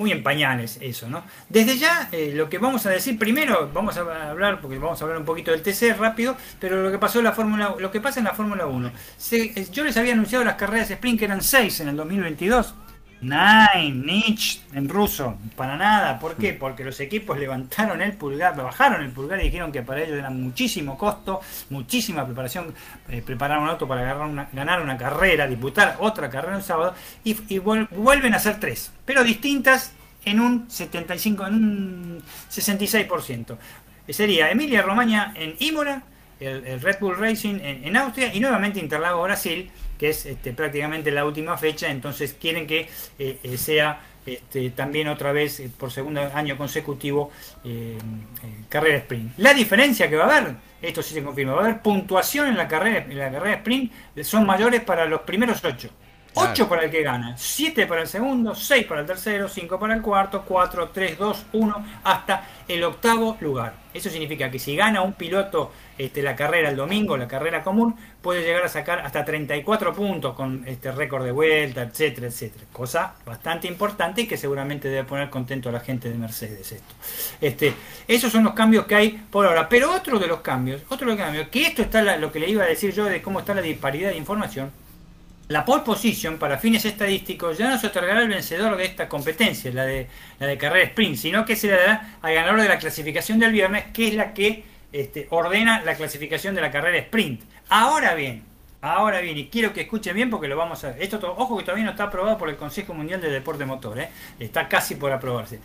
muy 0.00 0.10
en 0.10 0.22
pañales 0.22 0.78
eso, 0.80 1.08
¿no? 1.08 1.22
Desde 1.48 1.78
ya, 1.78 2.08
eh, 2.10 2.32
lo 2.34 2.48
que 2.48 2.58
vamos 2.58 2.84
a 2.86 2.90
decir 2.90 3.18
primero, 3.18 3.70
vamos 3.72 3.96
a 3.98 4.30
hablar, 4.30 4.60
porque 4.60 4.78
vamos 4.78 5.00
a 5.00 5.04
hablar 5.04 5.18
un 5.18 5.26
poquito 5.26 5.50
del 5.50 5.62
TC 5.62 5.96
rápido, 5.96 6.36
pero 6.58 6.82
lo 6.82 6.90
que 6.90 6.98
pasó 6.98 7.18
en 7.18 7.26
la 7.26 7.32
Fórmula, 7.32 7.74
lo 7.78 7.90
que 7.90 8.00
pasa 8.00 8.18
en 8.18 8.24
la 8.24 8.34
Fórmula 8.34 8.66
1. 8.66 8.90
Eh, 9.32 9.66
yo 9.70 9.84
les 9.84 9.96
había 9.96 10.14
anunciado 10.14 10.44
las 10.44 10.54
carreras 10.54 10.90
sprint 10.90 11.18
que 11.18 11.26
eran 11.26 11.42
6 11.42 11.80
en 11.80 11.88
el 11.88 11.96
2022. 11.96 12.74
Nine, 13.22 13.92
niche, 13.92 14.60
en 14.72 14.88
ruso, 14.88 15.36
para 15.54 15.76
nada. 15.76 16.18
¿Por 16.18 16.36
qué? 16.36 16.54
Porque 16.54 16.82
los 16.84 16.98
equipos 17.00 17.38
levantaron 17.38 18.00
el 18.00 18.14
pulgar, 18.14 18.56
bajaron 18.56 19.02
el 19.02 19.10
pulgar 19.10 19.38
y 19.40 19.44
dijeron 19.44 19.70
que 19.70 19.82
para 19.82 20.02
ellos 20.02 20.18
era 20.18 20.30
muchísimo 20.30 20.96
costo, 20.96 21.40
muchísima 21.68 22.24
preparación, 22.24 22.74
eh, 23.10 23.20
preparar 23.20 23.58
un 23.58 23.68
auto 23.68 23.86
para 23.86 24.14
ganar 24.52 24.80
una 24.80 24.96
carrera, 24.96 25.46
disputar 25.46 25.96
otra 26.00 26.30
carrera 26.30 26.56
el 26.56 26.62
sábado, 26.62 26.94
y, 27.22 27.58
vuelven 27.58 28.32
a 28.32 28.38
ser 28.38 28.58
tres, 28.58 28.90
pero 29.04 29.22
distintas 29.22 29.92
en 30.24 30.40
un 30.40 30.70
75, 30.70 31.46
en 31.46 31.54
un 31.54 32.22
66%. 32.50 33.58
Sería 34.08 34.50
Emilia 34.50 34.80
Romagna 34.80 35.34
en 35.36 35.56
Imola, 35.58 36.02
el, 36.40 36.80
Red 36.80 36.96
Bull 37.00 37.18
Racing 37.18 37.56
en, 37.62 37.84
en 37.84 37.96
Austria 37.98 38.34
y 38.34 38.40
nuevamente 38.40 38.80
Interlago 38.80 39.22
Brasil 39.22 39.70
que 40.00 40.08
es 40.08 40.24
este, 40.24 40.54
prácticamente 40.54 41.10
la 41.10 41.26
última 41.26 41.58
fecha, 41.58 41.90
entonces 41.90 42.34
quieren 42.40 42.66
que 42.66 42.88
eh, 43.18 43.38
eh, 43.42 43.58
sea 43.58 44.00
este, 44.24 44.70
también 44.70 45.08
otra 45.08 45.30
vez 45.32 45.62
por 45.76 45.92
segundo 45.92 46.22
año 46.34 46.56
consecutivo 46.56 47.30
carrera 48.70 48.96
sprint. 48.96 49.32
La 49.36 49.52
diferencia 49.52 50.08
que 50.08 50.16
va 50.16 50.24
a 50.24 50.38
haber, 50.38 50.54
esto 50.80 51.02
sí 51.02 51.12
se 51.12 51.22
confirma, 51.22 51.52
va 51.52 51.60
a 51.60 51.64
haber 51.66 51.82
puntuación 51.82 52.48
en 52.48 52.56
la 52.56 52.66
carrera, 52.66 53.04
en 53.10 53.18
la 53.18 53.30
carrera 53.30 53.56
sprint, 53.56 53.92
son 54.22 54.46
mayores 54.46 54.80
para 54.80 55.04
los 55.04 55.20
primeros 55.20 55.62
ocho. 55.64 55.90
8 56.34 56.68
para 56.68 56.84
el 56.84 56.90
que 56.90 57.02
gana, 57.02 57.36
7 57.36 57.86
para 57.86 58.02
el 58.02 58.08
segundo, 58.08 58.54
6 58.54 58.86
para 58.86 59.00
el 59.00 59.06
tercero, 59.06 59.48
5 59.48 59.78
para 59.78 59.94
el 59.94 60.02
cuarto, 60.02 60.42
4, 60.46 60.90
3, 60.90 61.18
2, 61.18 61.46
1, 61.52 61.86
hasta 62.04 62.44
el 62.68 62.84
octavo 62.84 63.36
lugar. 63.40 63.74
Eso 63.92 64.08
significa 64.08 64.50
que 64.50 64.60
si 64.60 64.76
gana 64.76 65.02
un 65.02 65.14
piloto 65.14 65.72
este, 65.98 66.22
la 66.22 66.36
carrera 66.36 66.68
el 66.68 66.76
domingo, 66.76 67.16
la 67.16 67.26
carrera 67.26 67.62
común, 67.62 67.96
puede 68.22 68.42
llegar 68.42 68.64
a 68.64 68.68
sacar 68.68 69.00
hasta 69.00 69.24
34 69.24 69.92
puntos 69.92 70.34
con 70.34 70.62
este 70.66 70.92
récord 70.92 71.24
de 71.24 71.32
vuelta, 71.32 71.82
etcétera, 71.82 72.28
etcétera. 72.28 72.64
Cosa 72.72 73.14
bastante 73.26 73.66
importante 73.66 74.22
y 74.22 74.26
que 74.26 74.36
seguramente 74.36 74.88
debe 74.88 75.04
poner 75.04 75.28
contento 75.28 75.68
a 75.68 75.72
la 75.72 75.80
gente 75.80 76.08
de 76.08 76.14
Mercedes 76.16 76.70
esto. 76.70 76.94
Este, 77.40 77.74
esos 78.06 78.30
son 78.30 78.44
los 78.44 78.54
cambios 78.54 78.86
que 78.86 78.94
hay 78.94 79.10
por 79.30 79.44
ahora. 79.46 79.68
Pero 79.68 79.92
otro 79.92 80.18
de 80.20 80.28
los 80.28 80.40
cambios, 80.40 80.82
otro 80.88 81.08
de 81.08 81.16
los 81.16 81.24
cambios, 81.24 81.48
que 81.48 81.66
esto 81.66 81.82
está 81.82 82.16
lo 82.16 82.30
que 82.30 82.38
le 82.38 82.48
iba 82.48 82.62
a 82.62 82.66
decir 82.66 82.94
yo 82.94 83.04
de 83.06 83.20
cómo 83.20 83.40
está 83.40 83.54
la 83.54 83.62
disparidad 83.62 84.10
de 84.10 84.16
información 84.16 84.70
la 85.50 85.64
pole 85.64 85.82
position, 85.82 86.38
para 86.38 86.58
fines 86.58 86.84
estadísticos, 86.84 87.58
ya 87.58 87.68
no 87.68 87.76
se 87.76 87.88
otorgará 87.88 88.20
al 88.20 88.28
vencedor 88.28 88.76
de 88.76 88.84
esta 88.84 89.08
competencia, 89.08 89.72
la 89.72 89.84
de, 89.84 90.06
la 90.38 90.46
de 90.46 90.56
carrera 90.56 90.86
sprint, 90.86 91.16
sino 91.16 91.44
que 91.44 91.56
se 91.56 91.66
le 91.66 91.72
dará 91.72 92.18
al 92.22 92.34
ganador 92.34 92.62
de 92.62 92.68
la 92.68 92.78
clasificación 92.78 93.40
del 93.40 93.50
viernes, 93.50 93.86
que 93.92 94.06
es 94.06 94.14
la 94.14 94.32
que 94.32 94.62
este, 94.92 95.26
ordena 95.30 95.82
la 95.82 95.96
clasificación 95.96 96.54
de 96.54 96.60
la 96.60 96.70
carrera 96.70 96.98
sprint. 96.98 97.42
Ahora 97.68 98.14
bien, 98.14 98.44
ahora 98.80 99.20
bien, 99.20 99.36
y 99.38 99.48
quiero 99.48 99.72
que 99.72 99.80
escuchen 99.80 100.14
bien 100.14 100.30
porque 100.30 100.46
lo 100.46 100.56
vamos 100.56 100.84
a 100.84 100.92
ver. 100.92 101.02
Esto, 101.02 101.18
ojo 101.36 101.58
que 101.58 101.64
todavía 101.64 101.84
no 101.84 101.90
está 101.90 102.04
aprobado 102.04 102.38
por 102.38 102.48
el 102.48 102.56
Consejo 102.56 102.94
Mundial 102.94 103.20
de 103.20 103.30
Deporte 103.32 103.64
Motor, 103.64 103.98
¿eh? 103.98 104.08
está 104.38 104.68
casi 104.68 104.94
por 104.94 105.10
aprobarse. 105.10 105.58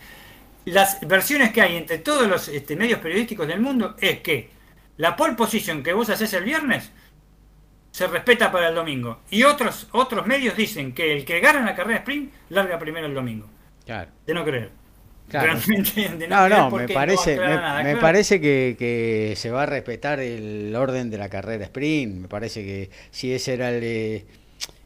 Las 0.64 0.98
versiones 1.06 1.52
que 1.52 1.62
hay 1.62 1.76
entre 1.76 1.98
todos 1.98 2.26
los 2.26 2.48
este, 2.48 2.74
medios 2.74 2.98
periodísticos 2.98 3.46
del 3.46 3.60
mundo 3.60 3.94
es 4.00 4.18
que 4.18 4.50
la 4.96 5.14
pole 5.14 5.34
position 5.34 5.84
que 5.84 5.92
vos 5.92 6.10
haces 6.10 6.32
el 6.32 6.42
viernes 6.42 6.90
se 7.96 8.06
respeta 8.08 8.52
para 8.52 8.68
el 8.68 8.74
domingo. 8.74 9.20
Y 9.30 9.44
otros, 9.44 9.88
otros 9.92 10.26
medios 10.26 10.54
dicen 10.54 10.92
que 10.92 11.16
el 11.16 11.24
que 11.24 11.40
gana 11.40 11.64
la 11.64 11.74
carrera 11.74 12.00
sprint 12.00 12.30
larga 12.50 12.78
primero 12.78 13.06
el 13.06 13.14
domingo. 13.14 13.46
Claro. 13.86 14.10
De 14.26 14.34
no 14.34 14.44
creer. 14.44 14.70
no, 16.28 16.46
no, 16.46 16.70
me 16.72 16.90
parece, 16.90 17.38
me, 17.82 17.96
parece 17.96 18.38
que, 18.38 19.32
se 19.34 19.50
va 19.50 19.62
a 19.62 19.66
respetar 19.66 20.20
el 20.20 20.76
orden 20.76 21.08
de 21.08 21.16
la 21.16 21.30
carrera 21.30 21.64
sprint. 21.64 22.16
Me 22.16 22.28
parece 22.28 22.62
que 22.66 22.90
si 23.10 23.32
ese 23.32 23.54
era 23.54 23.70
el, 23.70 23.82
eh, 23.82 24.26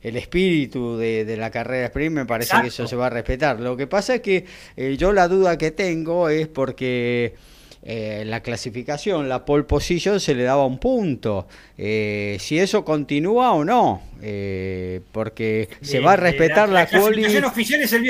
el 0.02 0.16
espíritu 0.16 0.96
de, 0.96 1.36
la 1.36 1.50
carrera 1.50 1.86
sprint, 1.86 2.14
me 2.14 2.26
parece 2.26 2.60
que 2.60 2.68
eso 2.68 2.86
se 2.86 2.94
va 2.94 3.06
a 3.06 3.10
respetar. 3.10 3.58
Lo 3.58 3.76
que 3.76 3.88
pasa 3.88 4.14
es 4.14 4.20
que 4.20 4.46
eh, 4.76 4.96
yo 4.96 5.12
la 5.12 5.26
duda 5.26 5.58
que 5.58 5.72
tengo 5.72 6.28
es 6.28 6.46
porque 6.46 7.34
eh, 7.82 8.24
la 8.26 8.42
clasificación, 8.42 9.28
la 9.28 9.44
pole 9.44 9.64
position, 9.64 10.20
se 10.20 10.34
le 10.34 10.42
daba 10.42 10.66
un 10.66 10.78
punto. 10.78 11.48
Eh, 11.78 12.36
si 12.38 12.58
eso 12.58 12.84
continúa 12.84 13.52
o 13.52 13.64
no, 13.64 14.02
eh, 14.20 15.00
porque 15.12 15.68
se 15.80 16.00
va 16.00 16.12
a 16.12 16.16
respetar 16.16 16.68
la, 16.68 16.74
la, 16.74 16.80
la 16.80 16.86
clasificación 16.86 17.44
oficial 17.44 17.80
es 17.82 17.92
el 17.92 18.02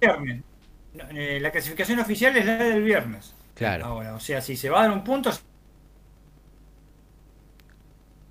viernes. 0.00 0.42
La 1.40 1.50
clasificación 1.50 2.00
oficial 2.00 2.36
es 2.36 2.46
la 2.46 2.56
del 2.56 2.82
viernes. 2.82 3.34
Claro. 3.54 3.84
Ahora, 3.84 4.14
o 4.14 4.20
sea, 4.20 4.40
si 4.40 4.56
se 4.56 4.70
va 4.70 4.80
a 4.80 4.82
dar 4.84 4.92
un 4.92 5.04
punto, 5.04 5.30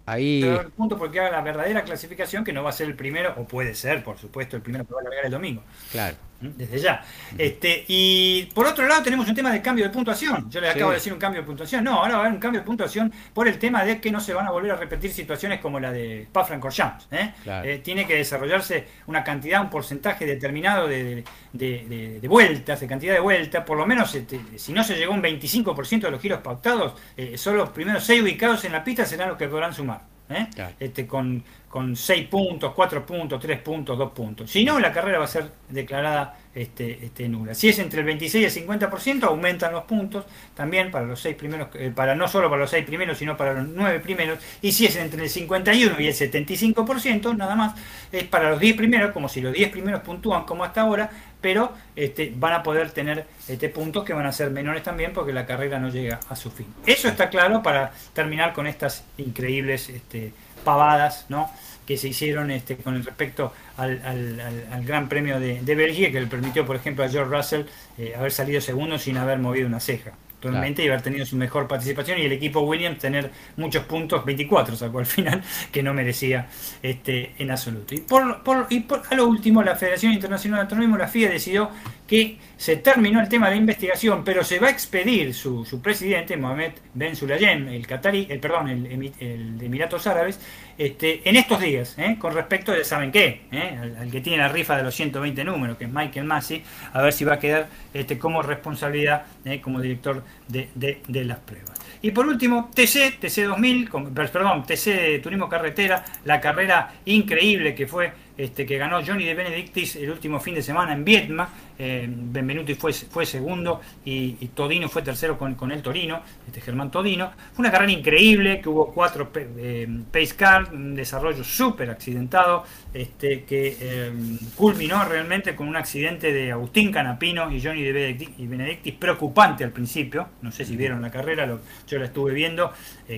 Ahí... 0.08 0.44
un 0.44 0.72
punto 0.72 0.98
porque 0.98 1.20
haga 1.20 1.30
la 1.30 1.42
verdadera 1.42 1.84
clasificación, 1.84 2.44
que 2.44 2.52
no 2.52 2.64
va 2.64 2.72
a 2.72 2.74
ser 2.74 2.88
el 2.88 2.96
primero, 2.96 3.36
o 3.38 3.46
puede 3.46 3.76
ser, 3.76 4.04
por 4.04 4.18
supuesto, 4.18 4.56
el 4.56 4.64
primero 4.64 4.88
que 4.88 4.94
va 4.96 5.02
a 5.02 5.04
largar 5.04 5.26
el 5.26 5.32
domingo. 5.32 5.64
Claro 5.92 6.29
desde 6.42 6.80
ya. 6.80 7.04
Este, 7.38 7.86
y 7.88 8.50
por 8.54 8.66
otro 8.66 8.88
lado 8.88 9.04
tenemos 9.04 9.28
un 9.28 9.36
tema 9.36 9.52
de 9.52 9.62
cambio 9.62 9.86
de 9.86 9.92
puntuación. 9.92 10.50
Yo 10.50 10.62
les 10.62 10.76
acabo 10.76 10.92
de 10.92 10.96
decir 10.96 11.12
un 11.12 11.20
cambio 11.20 11.42
de 11.42 11.48
puntuación. 11.48 11.84
No, 11.84 12.00
ahora 12.00 12.14
va 12.14 12.18
a 12.18 12.20
haber 12.22 12.34
un 12.34 12.40
cambio 12.40 12.62
de 12.62 12.66
puntuación 12.66 13.12
por 13.34 13.48
el 13.48 13.58
tema 13.60 13.84
de 13.84 14.00
que 14.00 14.12
no 14.12 14.20
se 14.20 14.34
van 14.34 14.48
a 14.48 14.52
volver 14.52 14.72
a 14.72 14.76
repetir 14.76 15.12
situaciones 15.12 15.60
como 15.60 15.80
la 15.80 15.92
de 15.92 16.24
Spa-Francorchamps. 16.24 17.08
¿eh? 17.12 17.34
¿eh? 17.46 17.82
tiene 17.84 18.08
que 18.08 18.16
desarrollarse 18.16 18.88
una 19.08 19.24
cantidad, 19.24 19.62
un 19.62 19.70
porcentaje 19.70 20.26
determinado 20.26 20.88
de, 20.88 21.24
de, 21.54 22.28
vueltas, 22.28 22.80
de 22.80 22.88
cantidad 22.88 23.14
de 23.14 23.20
vueltas. 23.20 23.64
Por 23.66 23.78
lo 23.78 23.86
menos, 23.86 24.14
este, 24.16 24.40
si 24.58 24.74
no 24.74 24.84
se 24.84 24.96
llegó 24.96 25.14
un 25.14 25.22
25% 25.22 26.02
de 26.02 26.12
los 26.12 26.22
giros 26.22 26.42
pautados, 26.42 26.94
eh, 27.18 27.38
solo 27.38 27.58
los 27.58 27.70
primeros 27.70 28.04
6 28.04 28.22
ubicados 28.22 28.64
en 28.66 28.72
la 28.72 28.84
pista 28.84 29.06
serán 29.06 29.30
los 29.30 29.38
que 29.38 29.48
podrán 29.48 29.74
sumar. 29.74 30.02
¿eh? 30.30 30.48
Este, 30.80 31.08
con, 31.08 31.44
con 31.70 31.96
6 31.96 32.28
puntos, 32.28 32.74
4 32.74 33.06
puntos, 33.06 33.40
3 33.40 33.60
puntos, 33.60 33.98
2 33.98 34.12
puntos. 34.12 34.50
Si 34.50 34.66
no, 34.66 34.80
la 34.80 34.92
carrera 34.92 35.20
va 35.20 35.26
a 35.26 35.28
ser 35.28 35.52
declarada 35.70 36.36
este, 36.56 37.06
este, 37.06 37.30
nula. 37.30 37.54
Si 37.54 37.70
es 37.70 37.78
entre 37.78 38.00
el 38.00 38.08
26 38.08 38.56
y 38.56 38.60
el 38.60 38.68
50%, 38.68 39.24
aumentan 39.24 39.72
los 39.72 39.84
puntos 39.84 40.26
también 40.56 40.90
para 40.90 41.06
los 41.06 41.22
seis 41.22 41.36
primeros, 41.36 41.70
eh, 41.76 41.92
para 41.96 42.16
no 42.16 42.28
solo 42.28 42.50
para 42.50 42.62
los 42.62 42.72
6 42.72 42.86
primeros, 42.86 43.20
sino 43.20 43.38
para 43.38 43.54
los 43.54 43.68
9 43.68 44.00
primeros. 44.00 44.40
Y 44.62 44.72
si 44.72 44.88
es 44.88 44.96
entre 44.96 45.24
el 45.24 45.30
51 45.30 46.00
y 46.00 46.08
el 46.08 46.14
75%, 46.14 47.38
nada 47.38 47.56
más, 47.56 47.76
es 48.12 48.24
para 48.24 48.50
los 48.50 48.60
10 48.60 48.76
primeros, 48.76 49.12
como 49.12 49.30
si 49.30 49.40
los 49.40 49.54
10 49.54 49.70
primeros 49.70 50.02
puntúan 50.02 50.46
como 50.46 50.64
hasta 50.64 50.82
ahora, 50.82 51.12
pero 51.40 51.72
este, 51.96 52.34
van 52.36 52.54
a 52.54 52.64
poder 52.64 52.92
tener 52.92 53.26
este, 53.48 53.70
puntos 53.70 54.04
que 54.04 54.14
van 54.14 54.26
a 54.26 54.32
ser 54.32 54.50
menores 54.50 54.84
también 54.84 55.14
porque 55.14 55.32
la 55.32 55.46
carrera 55.46 55.80
no 55.80 55.90
llega 55.90 56.20
a 56.30 56.36
su 56.36 56.52
fin. 56.52 56.68
Eso 56.86 57.08
está 57.08 57.30
claro 57.30 57.62
para 57.62 57.92
terminar 58.14 58.54
con 58.54 58.68
estas 58.68 59.06
increíbles 59.18 59.90
este, 59.90 60.34
pavadas, 60.60 61.26
¿no? 61.30 61.50
que 61.90 61.98
se 61.98 62.08
hicieron 62.08 62.52
este, 62.52 62.78
con 62.78 63.04
respecto 63.04 63.52
al, 63.76 64.00
al, 64.06 64.86
Gran 64.86 65.10
Premio 65.10 65.40
de, 65.40 65.60
de, 65.60 65.76
Bélgica, 65.76 66.12
que 66.12 66.22
le 66.22 66.28
permitió, 66.28 66.64
por 66.64 66.76
ejemplo, 66.76 67.04
a 67.04 67.10
George 67.10 67.36
Russell 67.36 67.64
eh, 67.98 68.14
haber 68.16 68.32
salido 68.32 68.62
segundo 68.62 69.00
sin 69.00 69.18
haber 69.18 69.40
movido 69.40 69.66
una 69.66 69.80
ceja. 69.80 70.12
Realmente 70.42 70.84
y 70.84 70.88
haber 70.88 71.02
tenido 71.02 71.26
su 71.26 71.36
mejor 71.36 71.68
participación 71.68 72.20
y 72.20 72.22
el 72.24 72.32
equipo 72.32 72.62
Williams 72.62 73.00
tener 73.00 73.32
muchos 73.58 73.84
puntos, 73.84 74.24
24 74.24 74.76
sacó 74.76 75.00
al 75.00 75.06
final, 75.06 75.44
que 75.72 75.84
no 75.84 75.94
merecía 75.94 76.48
este, 76.82 77.34
en 77.38 77.52
absoluto. 77.52 77.94
Y, 77.96 78.00
por, 78.00 78.42
por, 78.44 78.68
y 78.70 78.82
por, 78.82 79.02
a 79.10 79.16
lo 79.16 79.28
último, 79.28 79.62
la 79.64 79.76
Federación 79.76 80.14
Internacional 80.14 80.60
de 80.60 80.62
Autonomismo, 80.64 80.98
la 80.98 81.08
FIA, 81.08 81.30
decidió 81.30 81.70
que 82.08 82.38
se 82.58 82.78
terminó 82.78 83.22
el 83.22 83.30
tema 83.30 83.50
de 83.50 83.56
investigación, 83.56 84.24
pero 84.24 84.44
se 84.44 84.60
va 84.60 84.68
a 84.68 84.72
expedir 84.72 85.34
su, 85.34 85.64
su 85.64 85.82
presidente, 85.82 86.36
Mohamed 86.38 86.72
Ben 86.94 87.16
Sulayem, 87.16 87.68
el 87.68 87.86
Qatari, 87.86 88.28
el 88.30 88.40
perdón, 88.40 88.68
el, 88.70 89.14
el, 89.20 89.62
Emiratos 89.62 90.08
Árabes, 90.08 90.40
este, 90.80 91.28
en 91.28 91.36
estos 91.36 91.60
días, 91.60 91.94
¿eh? 91.98 92.16
con 92.18 92.34
respecto 92.34 92.72
de, 92.72 92.86
¿saben 92.86 93.12
qué? 93.12 93.42
¿Eh? 93.52 93.78
Al, 94.00 94.10
que 94.10 94.22
tiene 94.22 94.38
la 94.38 94.48
rifa 94.48 94.78
de 94.78 94.84
los 94.84 94.96
120 94.96 95.44
números, 95.44 95.78
que 95.78 95.84
es 95.84 95.92
Michael 95.92 96.26
Massey, 96.26 96.64
a 96.94 97.02
ver 97.02 97.12
si 97.12 97.26
va 97.26 97.34
a 97.34 97.40
quedar 97.40 97.68
este, 97.94 98.18
como 98.18 98.42
responsabilidad, 98.42 99.26
¿eh? 99.44 99.60
como 99.60 99.82
director 99.82 100.24
de, 100.48 100.70
de, 100.76 101.02
de 101.06 101.26
las 101.26 101.40
pruebas. 101.40 101.78
Y 102.02 102.12
por 102.12 102.26
último, 102.26 102.72
TC, 102.74 103.20
TC 103.20 103.44
2000, 103.44 103.90
perdón, 104.14 104.64
TC 104.66 105.22
Turismo 105.22 105.50
Carretera, 105.50 106.06
la 106.24 106.40
carrera 106.40 106.94
increíble 107.04 107.76
que 107.76 107.86
fue 107.86 108.14
este, 108.38 108.66
que 108.66 108.78
ganó 108.78 109.06
Johnny 109.06 109.26
de 109.26 109.34
Benedictis 109.34 109.98
el 109.98 110.12
último 110.12 110.40
fin 110.40 110.56
de 110.56 110.62
semana 110.62 110.94
en 110.94 111.04
Vietnam. 111.04 111.46
Eh, 111.82 112.06
Benvenuti 112.10 112.76
fue, 112.76 112.92
fue 112.92 113.26
segundo 113.26 113.80
y, 114.04 114.34
Todino 114.54 114.90
fue 114.90 115.02
tercero 115.02 115.38
con, 115.38 115.72
el 115.72 115.82
Torino, 115.82 116.22
este 116.46 116.60
Germán 116.60 116.92
Todino. 116.92 117.32
Fue 117.54 117.64
una 117.64 117.72
carrera 117.72 117.94
increíble, 117.94 118.60
que 118.60 118.68
hubo 118.68 118.92
cuatro 118.92 119.32
eh, 119.34 119.88
pace 120.12 120.36
car, 120.36 120.74
un 120.74 120.94
desarrollo 120.94 121.42
súper 121.42 121.90
accidentado, 121.90 122.66
este, 122.94 123.46
que 123.46 123.78
eh, 123.80 124.12
culminó 124.58 125.06
realmente 125.06 125.56
con 125.56 125.70
un 125.70 125.78
accidente 125.78 126.34
de 126.34 126.52
Agustín 126.52 126.92
Canapino 126.92 127.50
y 127.50 127.62
Johnny 127.62 127.84
de 127.84 128.30
Benedictis, 128.40 128.96
preocupante 128.96 129.64
al 129.64 129.72
principio. 129.72 130.28
No 130.42 130.52
sé 130.52 130.66
si 130.66 130.76
vieron 130.76 131.02
la 131.02 131.10
carrera, 131.10 131.48
yo 131.88 131.98
la 131.98 132.06
estuve 132.06 132.34
viendo. 132.34 132.74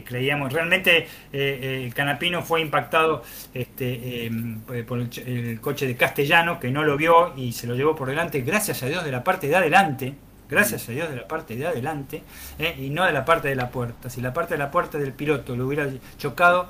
creíamos, 0.06 0.54
realmente 0.54 1.08
Canapino 1.96 2.44
fue 2.44 2.62
impactado 2.62 3.24
este, 3.56 4.30
por 4.88 5.00
el 5.00 5.10
el 5.26 5.60
coche 5.60 5.88
de 5.88 5.96
Castellano, 5.96 6.60
que 6.60 6.70
no 6.72 6.84
lo 6.84 6.96
vio 6.98 7.34
y 7.36 7.52
se 7.54 7.68
lo 7.68 7.76
llevó 7.76 7.96
por 7.96 8.08
delante, 8.08 8.44
gracias 8.52 8.84
a 8.84 8.88
Dios 8.88 9.06
de 9.06 9.14
la 9.14 9.23
parte 9.23 9.48
de 9.48 9.56
adelante, 9.56 10.14
gracias 10.49 10.90
a 10.90 10.91
Dios 10.91 11.10
de 11.10 11.15
la 11.15 11.26
parte 11.26 11.56
de 11.56 11.68
adelante, 11.68 12.22
eh, 12.60 12.76
y 12.78 12.90
no 12.90 13.06
de 13.06 13.14
la 13.14 13.23
parte 13.23 13.48
de 13.48 13.56
la 13.56 13.69
puerta. 13.69 14.10
Si 14.10 14.19
la 14.19 14.34
parte 14.34 14.56
de 14.56 14.57
la 14.57 14.69
puerta 14.69 14.98
del 14.98 15.14
piloto 15.14 15.56
lo 15.56 15.68
hubiera 15.68 15.88
chocado, 16.18 16.69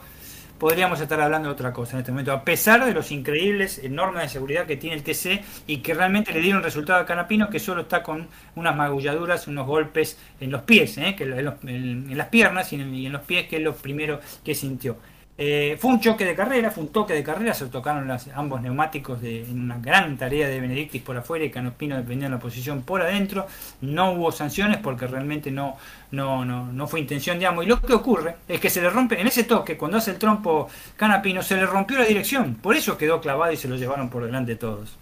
podríamos 0.59 1.01
estar 1.01 1.19
hablando 1.19 1.49
de 1.49 1.53
otra 1.53 1.73
cosa 1.73 1.93
en 1.93 2.01
este 2.01 2.11
momento, 2.11 2.33
a 2.33 2.43
pesar 2.43 2.85
de 2.85 2.93
los 2.93 3.11
increíbles 3.11 3.81
normas 3.89 4.21
de 4.21 4.29
seguridad 4.29 4.67
que 4.67 4.77
tiene 4.77 4.95
el 4.95 5.01
TC 5.01 5.43
y 5.65 5.77
que 5.77 5.95
realmente 5.95 6.31
le 6.31 6.39
dieron 6.39 6.61
resultado 6.61 6.99
a 6.99 7.05
Canapino, 7.07 7.49
que 7.49 7.57
solo 7.57 7.81
está 7.81 8.03
con 8.03 8.27
unas 8.53 8.75
magulladuras, 8.75 9.47
unos 9.47 9.65
golpes 9.65 10.19
en 10.39 10.51
los 10.51 10.61
pies, 10.61 10.99
eh, 10.99 11.15
que 11.17 11.23
en, 11.23 12.15
las 12.15 12.27
piernas 12.27 12.71
y 12.73 12.75
en, 12.75 12.93
y 12.93 13.07
en 13.07 13.13
los 13.13 13.23
pies, 13.23 13.47
que 13.47 13.55
es 13.55 13.63
lo 13.63 13.73
primero 13.73 14.19
que 14.45 14.53
sintió. 14.53 14.97
Eh, 15.43 15.75
fue 15.79 15.89
un 15.89 15.99
choque 15.99 16.23
de 16.23 16.35
carrera, 16.35 16.69
fue 16.69 16.83
un 16.83 16.91
toque 16.91 17.15
de 17.15 17.23
carrera, 17.23 17.55
se 17.55 17.65
tocaron 17.65 18.15
ambos 18.35 18.61
neumáticos 18.61 19.19
de, 19.23 19.41
en 19.41 19.59
una 19.59 19.79
gran 19.79 20.15
tarea 20.15 20.47
de 20.47 20.61
Benedictis 20.61 21.01
por 21.01 21.17
afuera 21.17 21.43
y 21.43 21.49
Canopino 21.49 21.95
dependiendo 21.95 22.25
de 22.27 22.35
la 22.35 22.39
posición 22.39 22.83
por 22.83 23.01
adentro. 23.01 23.47
No 23.81 24.11
hubo 24.11 24.31
sanciones 24.31 24.77
porque 24.77 25.07
realmente 25.07 25.49
no, 25.49 25.77
no, 26.11 26.45
no, 26.45 26.71
no 26.71 26.87
fue 26.87 26.99
intención 26.99 27.39
de 27.39 27.47
amo. 27.47 27.63
Y 27.63 27.65
lo 27.65 27.81
que 27.81 27.91
ocurre 27.91 28.35
es 28.47 28.59
que 28.59 28.69
se 28.69 28.83
le 28.83 28.91
rompe, 28.91 29.19
en 29.19 29.25
ese 29.25 29.43
toque, 29.45 29.77
cuando 29.77 29.97
hace 29.97 30.11
el 30.11 30.19
trompo 30.19 30.69
Canapino, 30.95 31.41
se 31.41 31.55
le 31.55 31.65
rompió 31.65 31.97
la 31.97 32.05
dirección. 32.05 32.53
Por 32.61 32.75
eso 32.75 32.95
quedó 32.95 33.19
clavado 33.19 33.51
y 33.51 33.57
se 33.57 33.67
lo 33.67 33.77
llevaron 33.77 34.09
por 34.11 34.23
delante 34.23 34.57
todos. 34.57 34.95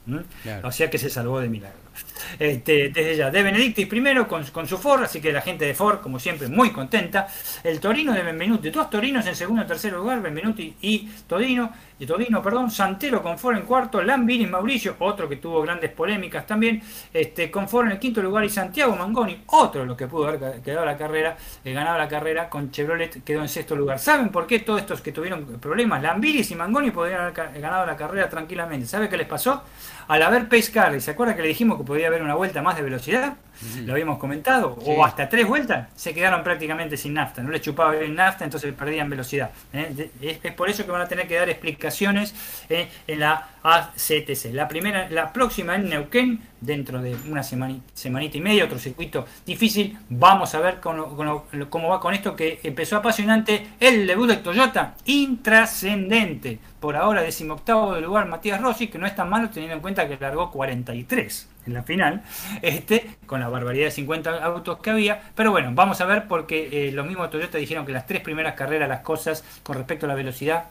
O 0.63 0.71
sea 0.71 0.89
que 0.89 0.97
se 0.97 1.09
salvó 1.09 1.41
de 1.41 1.49
milagro. 1.49 1.88
Este, 2.37 2.89
desde 2.89 3.15
ya, 3.15 3.31
de 3.31 3.43
Benedictis 3.43 3.87
primero 3.87 4.27
con, 4.27 4.43
con, 4.45 4.67
su 4.67 4.77
Ford, 4.77 5.03
así 5.03 5.21
que 5.21 5.31
la 5.31 5.41
gente 5.41 5.65
de 5.65 5.73
Ford, 5.73 5.99
como 5.99 6.19
siempre, 6.19 6.47
muy 6.47 6.71
contenta. 6.71 7.27
El 7.63 7.79
Torino 7.79 8.13
de 8.13 8.23
Benvenuti, 8.23 8.69
dos 8.69 8.89
Torinos 8.89 9.25
en 9.25 9.35
segundo 9.35 9.63
y 9.63 9.67
tercer 9.67 9.93
lugar, 9.93 10.21
Benvenuti 10.21 10.75
y 10.81 11.09
Todino 11.27 11.71
y 11.99 12.05
Todino, 12.05 12.41
perdón, 12.41 12.71
Santero 12.71 13.21
con 13.21 13.37
Ford 13.37 13.57
en 13.57 13.63
cuarto, 13.63 14.01
Lambini 14.01 14.47
Mauricio, 14.47 14.95
otro 14.99 15.27
que 15.27 15.35
tuvo 15.35 15.61
grandes 15.61 15.91
polémicas 15.91 16.45
también, 16.45 16.81
este, 17.13 17.51
con 17.51 17.67
Ford 17.67 17.87
en 17.87 17.93
el 17.93 17.99
quinto 17.99 18.21
lugar 18.21 18.45
y 18.45 18.49
Santiago 18.49 18.95
Mangoni, 18.95 19.43
otro 19.47 19.85
los 19.85 19.97
que 19.97 20.07
pudo 20.07 20.29
haber 20.29 20.61
quedado 20.61 20.85
la 20.85 20.97
carrera, 20.97 21.35
eh, 21.63 21.73
ganado 21.73 21.97
la 21.97 22.07
carrera 22.07 22.49
con 22.49 22.71
Chevrolet, 22.71 23.21
quedó 23.23 23.41
en 23.41 23.49
sexto 23.49 23.75
lugar. 23.75 23.99
¿Saben 23.99 24.29
por 24.29 24.47
qué 24.47 24.59
todos 24.59 24.79
estos 24.79 25.01
que 25.01 25.11
tuvieron 25.11 25.59
problemas, 25.59 26.01
Lambiris 26.01 26.51
y 26.51 26.55
Mangoni 26.55 26.91
podrían 26.91 27.21
haber 27.21 27.59
ganado 27.59 27.85
la 27.85 27.97
carrera 27.97 28.29
tranquilamente? 28.29 28.87
¿Sabe 28.87 29.09
qué 29.09 29.17
les 29.17 29.27
pasó? 29.27 29.63
Al 30.09 30.23
haber 30.23 30.49
Pace 30.49 30.71
Car, 30.71 30.99
¿se 31.01 31.11
acuerda 31.11 31.35
que 31.35 31.43
le 31.43 31.49
dijimos 31.49 31.77
que 31.77 31.83
podía 31.83 32.07
haber 32.07 32.23
una 32.23 32.33
vuelta 32.33 32.63
más 32.63 32.75
de 32.75 32.81
velocidad? 32.81 33.37
Lo 33.83 33.93
habíamos 33.93 34.19
comentado, 34.19 34.77
o 34.85 35.03
hasta 35.03 35.27
tres 35.27 35.45
vueltas, 35.45 35.89
se 35.95 36.13
quedaron 36.13 36.43
prácticamente 36.43 36.95
sin 36.95 37.13
nafta, 37.13 37.43
no 37.43 37.49
les 37.49 37.61
chupaba 37.61 37.91
bien 37.91 38.15
nafta, 38.15 38.45
entonces 38.45 38.73
perdían 38.73 39.09
velocidad. 39.09 39.51
¿eh? 39.73 40.09
Es, 40.21 40.53
por 40.53 40.69
eso 40.69 40.85
que 40.85 40.91
van 40.91 41.01
a 41.01 41.07
tener 41.09 41.27
que 41.27 41.35
dar 41.35 41.49
explicaciones 41.49 42.33
¿eh? 42.69 42.87
en 43.05 43.19
la 43.19 43.49
ACTC. 43.61 44.53
La 44.53 44.69
primera, 44.69 45.09
la 45.09 45.33
próxima 45.33 45.75
en 45.75 45.89
Neuquén, 45.89 46.41
dentro 46.61 47.01
de 47.01 47.17
una 47.27 47.43
semanita, 47.43 48.37
y 48.37 48.41
media, 48.41 48.63
otro 48.63 48.79
circuito 48.79 49.25
difícil. 49.45 49.97
Vamos 50.09 50.55
a 50.55 50.59
ver 50.59 50.79
cómo, 50.79 51.89
va 51.89 51.99
con 51.99 52.13
esto 52.13 52.37
que 52.37 52.61
empezó 52.63 52.95
apasionante. 52.95 53.67
El 53.79 54.07
debut 54.07 54.29
de 54.29 54.37
Toyota, 54.37 54.95
intrascendente. 55.05 56.59
Por 56.79 56.95
ahora, 56.95 57.21
decimoctavo 57.21 57.95
de 57.95 58.01
lugar 58.01 58.25
Matías 58.27 58.61
Rossi, 58.61 58.87
que 58.87 58.97
no 58.97 59.05
es 59.05 59.15
tan 59.15 59.29
malo 59.29 59.49
teniendo 59.49 59.75
en 59.75 59.81
cuenta 59.81 60.07
que 60.07 60.17
largó 60.17 60.49
43 60.49 61.48
en 61.65 61.73
la 61.73 61.83
final, 61.83 62.23
este, 62.61 63.17
con 63.25 63.39
la 63.39 63.49
barbaridad 63.49 63.85
de 63.85 63.91
50 63.91 64.43
autos 64.43 64.79
que 64.79 64.89
había. 64.89 65.21
Pero 65.35 65.51
bueno, 65.51 65.71
vamos 65.73 66.01
a 66.01 66.05
ver 66.05 66.27
porque 66.27 66.87
eh, 66.87 66.91
los 66.91 67.05
mismos 67.05 67.29
Toyota 67.29 67.57
dijeron 67.57 67.85
que 67.85 67.91
las 67.91 68.05
tres 68.05 68.21
primeras 68.21 68.55
carreras, 68.55 68.89
las 68.89 69.01
cosas 69.01 69.43
con 69.63 69.75
respecto 69.77 70.05
a 70.05 70.09
la 70.09 70.15
velocidad, 70.15 70.65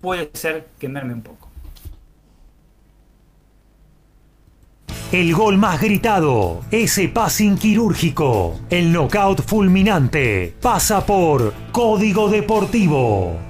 puede 0.00 0.30
ser 0.34 0.66
que 0.78 0.88
merme 0.88 1.14
un 1.14 1.22
poco. 1.22 1.50
El 5.12 5.34
gol 5.34 5.58
más 5.58 5.80
gritado, 5.80 6.60
ese 6.70 7.08
passing 7.08 7.58
quirúrgico, 7.58 8.60
el 8.70 8.92
knockout 8.92 9.42
fulminante, 9.42 10.54
pasa 10.60 11.04
por 11.04 11.52
Código 11.72 12.28
Deportivo. 12.28 13.49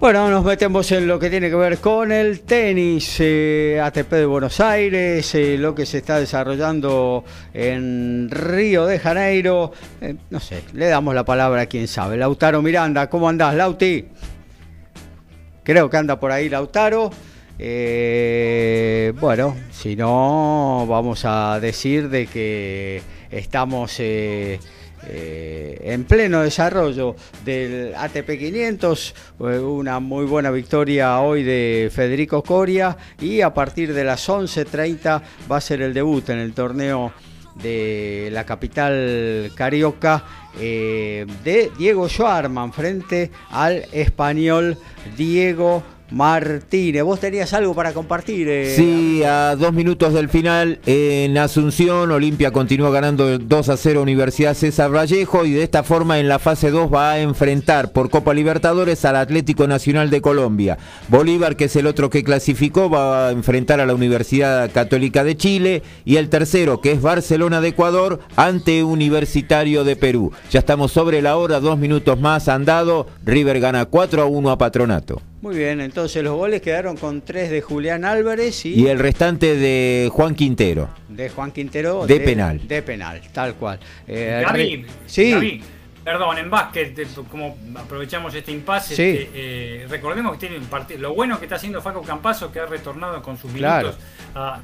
Bueno, 0.00 0.30
nos 0.30 0.42
metemos 0.42 0.90
en 0.92 1.06
lo 1.06 1.18
que 1.18 1.28
tiene 1.28 1.50
que 1.50 1.56
ver 1.56 1.76
con 1.76 2.10
el 2.10 2.40
tenis, 2.40 3.18
eh, 3.20 3.78
ATP 3.84 4.10
de 4.12 4.24
Buenos 4.24 4.58
Aires, 4.58 5.34
eh, 5.34 5.58
lo 5.58 5.74
que 5.74 5.84
se 5.84 5.98
está 5.98 6.18
desarrollando 6.18 7.22
en 7.52 8.30
Río 8.30 8.86
de 8.86 8.98
Janeiro. 8.98 9.72
Eh, 10.00 10.16
no 10.30 10.40
sé, 10.40 10.62
le 10.72 10.86
damos 10.86 11.14
la 11.14 11.26
palabra 11.26 11.60
a 11.60 11.66
quien 11.66 11.86
sabe. 11.86 12.16
Lautaro 12.16 12.62
Miranda, 12.62 13.10
¿cómo 13.10 13.28
andás, 13.28 13.54
Lauti? 13.54 14.08
Creo 15.62 15.90
que 15.90 15.96
anda 15.98 16.18
por 16.18 16.32
ahí 16.32 16.48
Lautaro. 16.48 17.10
bueno, 19.20 19.54
si 19.70 19.96
no, 19.96 20.86
vamos 20.88 21.26
a 21.26 21.60
decir 21.60 22.08
de 22.08 22.26
que 22.26 23.02
estamos 23.30 24.00
eh, 25.06 25.80
en 25.82 26.04
pleno 26.04 26.42
desarrollo 26.42 27.16
del 27.44 27.94
ATP 27.94 28.38
500, 28.38 29.14
eh, 29.40 29.58
una 29.58 29.98
muy 29.98 30.26
buena 30.26 30.50
victoria 30.50 31.20
hoy 31.20 31.42
de 31.42 31.90
Federico 31.92 32.42
Coria 32.42 32.96
y 33.20 33.40
a 33.40 33.54
partir 33.54 33.94
de 33.94 34.04
las 34.04 34.28
11.30 34.28 35.22
va 35.50 35.56
a 35.56 35.60
ser 35.60 35.80
el 35.82 35.94
debut 35.94 36.28
en 36.28 36.38
el 36.38 36.52
torneo 36.52 37.12
de 37.62 38.28
la 38.32 38.44
capital 38.44 39.50
carioca 39.54 40.24
eh, 40.58 41.26
de 41.44 41.70
Diego 41.78 42.08
Schwarman 42.08 42.72
frente 42.72 43.30
al 43.50 43.84
español 43.92 44.76
Diego 45.16 45.82
Martínez, 46.10 47.02
vos 47.02 47.20
tenías 47.20 47.52
algo 47.52 47.74
para 47.74 47.92
compartir. 47.92 48.48
Eh, 48.48 48.74
sí, 48.74 49.22
a 49.24 49.56
dos 49.56 49.72
minutos 49.72 50.12
del 50.14 50.28
final 50.28 50.78
en 50.86 51.38
Asunción, 51.38 52.10
Olimpia 52.10 52.50
continúa 52.50 52.90
ganando 52.90 53.38
2 53.38 53.68
a 53.68 53.76
0 53.76 54.02
Universidad 54.02 54.54
César 54.54 54.94
Vallejo 54.94 55.44
y 55.44 55.52
de 55.52 55.62
esta 55.62 55.82
forma 55.82 56.18
en 56.18 56.28
la 56.28 56.38
fase 56.38 56.70
2 56.70 56.92
va 56.92 57.12
a 57.12 57.20
enfrentar 57.20 57.92
por 57.92 58.10
Copa 58.10 58.34
Libertadores 58.34 59.04
al 59.04 59.16
Atlético 59.16 59.66
Nacional 59.66 60.10
de 60.10 60.20
Colombia. 60.20 60.78
Bolívar, 61.08 61.56
que 61.56 61.64
es 61.64 61.76
el 61.76 61.86
otro 61.86 62.10
que 62.10 62.24
clasificó, 62.24 62.90
va 62.90 63.28
a 63.28 63.30
enfrentar 63.30 63.80
a 63.80 63.86
la 63.86 63.94
Universidad 63.94 64.70
Católica 64.72 65.24
de 65.24 65.36
Chile 65.36 65.82
y 66.04 66.16
el 66.16 66.28
tercero, 66.28 66.80
que 66.80 66.92
es 66.92 67.02
Barcelona 67.02 67.60
de 67.60 67.68
Ecuador, 67.68 68.20
ante 68.36 68.82
Universitario 68.82 69.84
de 69.84 69.96
Perú. 69.96 70.32
Ya 70.50 70.60
estamos 70.60 70.92
sobre 70.92 71.22
la 71.22 71.36
hora, 71.36 71.60
dos 71.60 71.78
minutos 71.78 72.18
más 72.18 72.48
andado, 72.48 73.06
River 73.24 73.60
gana 73.60 73.84
4 73.84 74.22
a 74.22 74.26
1 74.26 74.50
a 74.50 74.58
Patronato. 74.58 75.29
Muy 75.42 75.56
bien, 75.56 75.80
entonces 75.80 76.22
los 76.22 76.36
goles 76.36 76.60
quedaron 76.60 76.98
con 76.98 77.22
tres 77.22 77.50
de 77.50 77.62
Julián 77.62 78.04
Álvarez 78.04 78.66
y... 78.66 78.74
Y 78.74 78.88
el 78.88 78.98
restante 78.98 79.56
de 79.56 80.10
Juan 80.12 80.34
Quintero. 80.34 80.90
De 81.08 81.30
Juan 81.30 81.50
Quintero. 81.50 82.06
De, 82.06 82.20
penal. 82.20 82.60
De 82.68 82.82
penal, 82.82 83.22
tal 83.32 83.54
cual. 83.54 83.80
Eh, 84.06 84.84
sí. 85.06 85.62
Perdón, 86.10 86.38
en 86.38 86.50
básquet, 86.50 87.06
como 87.30 87.56
aprovechamos 87.76 88.34
este 88.34 88.50
impasse, 88.50 88.94
este, 88.94 89.30
eh, 89.32 89.86
recordemos 89.88 90.32
que 90.32 90.38
tiene 90.40 90.58
un 90.58 90.64
partido. 90.64 90.98
Lo 90.98 91.14
bueno 91.14 91.38
que 91.38 91.44
está 91.44 91.54
haciendo 91.54 91.80
Faco 91.80 92.02
Campazo, 92.02 92.50
que 92.50 92.58
ha 92.58 92.66
retornado 92.66 93.22
con 93.22 93.38
sus 93.38 93.52
minutos 93.52 93.96
a, 94.34 94.60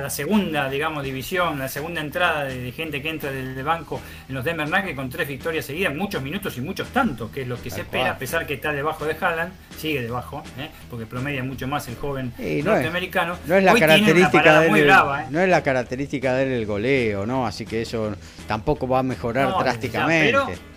la 0.00 0.08
segunda, 0.08 0.70
digamos, 0.70 1.04
división, 1.04 1.58
la 1.58 1.68
segunda 1.68 2.00
entrada 2.00 2.44
de, 2.44 2.72
gente 2.72 3.02
que 3.02 3.10
entra 3.10 3.30
del 3.30 3.62
banco 3.62 4.00
en 4.26 4.34
los 4.34 4.42
Denver 4.42 4.66
Nuggets 4.70 4.96
con 4.96 5.10
tres 5.10 5.28
victorias 5.28 5.66
seguidas, 5.66 5.94
muchos 5.94 6.22
minutos 6.22 6.56
y 6.56 6.62
muchos 6.62 6.88
tantos, 6.88 7.30
que 7.30 7.42
es 7.42 7.48
lo 7.48 7.60
que 7.60 7.68
se 7.68 7.82
espera, 7.82 8.12
a 8.12 8.18
pesar 8.18 8.46
que 8.46 8.54
está 8.54 8.72
debajo 8.72 9.04
de 9.04 9.14
Haaland, 9.20 9.52
sigue 9.76 10.00
debajo, 10.00 10.42
¿eh? 10.58 10.70
porque 10.88 11.04
promedia 11.04 11.44
mucho 11.44 11.68
más 11.68 11.88
el 11.88 11.96
joven 11.96 12.32
norteamericano. 12.64 13.36
no 13.46 13.54
es 13.54 13.64
la 13.64 13.74
característica 13.74 14.60
de 14.60 14.68
él, 14.68 14.88
¿eh? 14.88 15.26
no 15.28 15.40
es 15.40 15.48
la 15.50 15.62
característica 15.62 16.32
de 16.32 16.44
él 16.44 16.52
el 16.52 16.64
goleo, 16.64 17.26
¿no? 17.26 17.46
Así 17.46 17.66
que 17.66 17.82
eso 17.82 18.14
tampoco 18.48 18.88
va 18.88 19.00
a 19.00 19.02
mejorar 19.02 19.52
drásticamente 19.58 20.69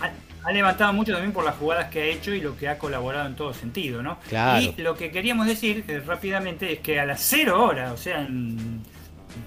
ha 0.00 0.52
levantado 0.52 0.92
mucho 0.92 1.12
también 1.12 1.32
por 1.32 1.44
las 1.44 1.56
jugadas 1.56 1.90
que 1.90 2.02
ha 2.02 2.06
hecho 2.06 2.32
y 2.32 2.40
lo 2.40 2.56
que 2.56 2.68
ha 2.68 2.78
colaborado 2.78 3.26
en 3.26 3.34
todo 3.34 3.52
sentido, 3.52 4.02
¿no? 4.02 4.18
Y 4.60 4.80
lo 4.80 4.94
que 4.94 5.10
queríamos 5.10 5.46
decir 5.46 5.84
eh, 5.88 6.02
rápidamente 6.04 6.72
es 6.72 6.80
que 6.80 6.98
a 7.00 7.06
las 7.06 7.20
0 7.22 7.62
horas, 7.62 7.92
o 7.92 7.96
sea, 7.96 8.22
en 8.22 8.82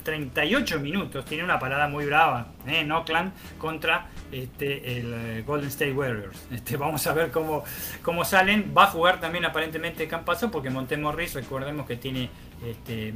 38 0.03 0.80
minutos, 0.80 1.26
tiene 1.26 1.44
una 1.44 1.60
parada 1.60 1.88
muy 1.88 2.06
brava 2.06 2.48
¿eh? 2.68 2.80
en 2.80 2.91
Oakland 2.91 3.32
contra 3.57 4.07
este, 4.32 4.99
el 4.99 5.14
eh, 5.14 5.44
Golden 5.45 5.69
State 5.69 5.94
Warriors. 5.94 6.38
Este, 6.52 6.78
vamos 6.78 7.06
a 7.07 7.14
ver 7.14 7.32
cómo, 7.32 7.64
cómo 8.02 8.26
salen. 8.26 8.73
Va 8.78 8.86
a 8.86 8.88
jugar 8.88 9.19
también 9.19 9.45
aparentemente 9.45 10.07
Campazo 10.07 10.52
porque 10.52 10.69
Montemorris, 10.69 11.34
recordemos 11.34 11.86
que 11.86 11.95
tiene 11.95 12.30
este, 12.66 13.10
eh, 13.10 13.14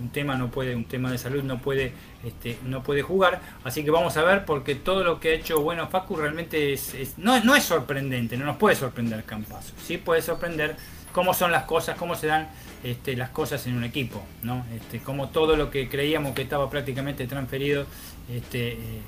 un 0.00 0.10
tema 0.10 0.34
no 0.36 0.50
puede 0.50 0.74
un 0.74 0.84
tema 0.84 1.10
de 1.10 1.18
salud 1.18 1.42
no 1.42 1.58
puede 1.58 1.92
este, 2.24 2.58
no 2.64 2.82
puede 2.82 3.02
jugar. 3.02 3.40
Así 3.64 3.84
que 3.84 3.90
vamos 3.90 4.16
a 4.16 4.22
ver 4.22 4.44
porque 4.44 4.74
todo 4.74 5.04
lo 5.04 5.20
que 5.20 5.30
ha 5.30 5.34
hecho 5.34 5.60
bueno 5.60 5.88
Facu 5.88 6.16
realmente 6.16 6.72
es, 6.72 7.14
no, 7.16 7.42
no 7.44 7.54
es 7.56 7.64
sorprendente 7.64 8.36
no 8.36 8.44
nos 8.44 8.56
puede 8.56 8.76
sorprender 8.76 9.24
Campazo. 9.24 9.72
Sí 9.82 9.98
puede 9.98 10.22
sorprender 10.22 10.76
cómo 11.12 11.34
son 11.34 11.52
las 11.52 11.64
cosas 11.64 11.96
cómo 11.96 12.14
se 12.14 12.26
dan 12.26 12.48
este, 12.82 13.16
las 13.16 13.30
cosas 13.30 13.66
en 13.66 13.76
un 13.76 13.84
equipo 13.84 14.22
no 14.42 14.64
este, 14.74 15.00
como 15.00 15.28
todo 15.28 15.56
lo 15.56 15.70
que 15.70 15.88
creíamos 15.88 16.34
que 16.34 16.42
estaba 16.42 16.70
prácticamente 16.70 17.26
transferido 17.26 17.86
este, 18.28 18.72
eh, 18.72 19.00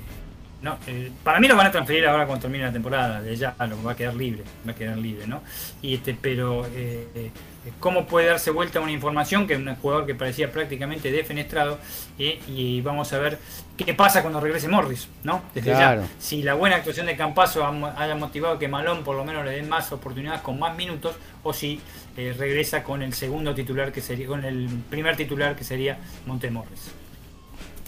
no, 0.63 0.77
eh, 0.87 1.11
para 1.23 1.41
mí 1.41 1.47
lo 1.49 1.57
van 1.57 1.67
a 1.67 1.71
transferir 1.71 2.07
ahora 2.07 2.25
cuando 2.25 2.43
termine 2.43 2.63
la 2.63 2.71
temporada, 2.71 3.21
de 3.21 3.35
ya 3.35 3.53
lo 3.67 3.83
va 3.83 3.91
a 3.91 3.95
quedar 3.97 4.15
libre, 4.15 4.43
va 4.65 4.71
a 4.71 4.75
quedar 4.75 4.97
libre, 4.97 5.27
¿no? 5.27 5.43
Y 5.81 5.95
este, 5.95 6.17
pero 6.19 6.65
eh, 6.67 7.05
eh, 7.13 7.31
cómo 7.79 8.05
puede 8.05 8.27
darse 8.27 8.51
vuelta 8.51 8.79
una 8.79 8.91
información 8.91 9.47
que 9.47 9.53
es 9.53 9.59
un 9.59 9.75
jugador 9.75 10.05
que 10.05 10.15
parecía 10.15 10.51
prácticamente 10.51 11.11
defenestrado 11.11 11.79
y 12.17 12.81
vamos 12.81 13.11
a 13.13 13.19
ver 13.19 13.39
qué 13.77 13.93
pasa 13.93 14.21
cuando 14.21 14.39
regrese 14.39 14.67
Morris, 14.67 15.07
¿no? 15.23 15.43
Desde 15.53 15.71
ya, 15.71 16.03
si 16.19 16.43
la 16.43 16.53
buena 16.53 16.77
actuación 16.77 17.05
de 17.05 17.15
Campazo 17.15 17.65
haya 17.65 18.15
motivado 18.15 18.59
que 18.59 18.67
Malón 18.67 19.03
por 19.03 19.15
lo 19.15 19.25
menos 19.25 19.45
le 19.45 19.51
den 19.51 19.69
más 19.69 19.91
oportunidades 19.91 20.41
con 20.41 20.59
más 20.59 20.75
minutos 20.75 21.15
o 21.43 21.53
si 21.53 21.79
regresa 22.15 22.83
con 22.83 23.01
el 23.01 23.13
segundo 23.13 23.55
titular 23.55 23.91
que 23.91 24.01
sería, 24.01 24.27
con 24.27 24.43
el 24.45 24.67
primer 24.89 25.15
titular 25.15 25.55
que 25.55 25.63
sería 25.63 25.97
Montemorris. 26.25 26.91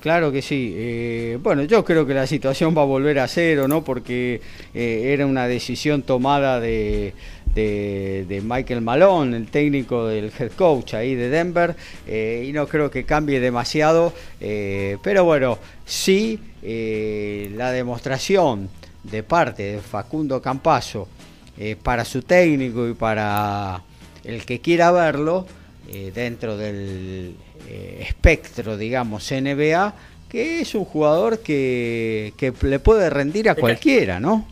Claro 0.06 0.31
que 0.31 0.43
sí. 0.43 0.72
Eh, 0.76 1.39
bueno, 1.41 1.64
yo 1.64 1.84
creo 1.84 2.06
que 2.06 2.14
la 2.14 2.27
situación 2.27 2.77
va 2.77 2.84
a 2.84 2.85
volver 2.85 3.18
a 3.18 3.27
cero, 3.27 3.68
¿no? 3.68 3.84
Porque 3.84 4.39
eh, 4.76 5.14
era 5.14 5.26
una 5.26 5.47
decisión 5.47 6.03
tomada 6.03 6.60
de, 6.60 7.15
de, 7.56 8.41
Michael 8.44 8.82
Malone, 8.82 9.38
el 9.38 9.48
técnico 9.48 10.07
del 10.07 10.32
head 10.38 10.52
coach 10.52 10.94
ahí 10.94 11.15
de 11.15 11.30
Denver, 11.30 11.76
y 12.07 12.52
no 12.52 12.68
creo 12.68 12.91
que 12.91 13.06
cambie 13.06 13.40
demasiado. 13.40 14.14
pero 14.40 15.23
bueno, 15.23 15.57
sí 15.86 16.40
la 16.61 17.72
demostración 17.72 18.69
de 19.03 19.23
parte 19.23 19.64
de 19.64 19.80
Facundo 19.80 20.41
Campaso 20.41 21.07
para 21.82 22.03
su 22.03 22.22
técnico 22.22 22.88
y 22.88 22.94
para 22.94 23.82
el 24.26 24.45
que 24.45 24.60
quiera 24.60 24.91
verlo 24.91 25.45
eh, 25.88 26.11
dentro 26.14 26.57
del 26.57 27.36
eh, 27.69 27.99
espectro, 28.02 28.76
digamos, 28.76 29.32
NBA, 29.32 29.94
que 30.27 30.61
es 30.61 30.73
un 30.73 30.84
jugador 30.84 31.40
que, 31.40 32.34
que 32.38 32.52
le 32.64 32.80
puede 32.80 33.10
rendir 33.11 33.49
a 33.49 33.56
cualquiera, 33.56 34.19
¿no? 34.19 34.48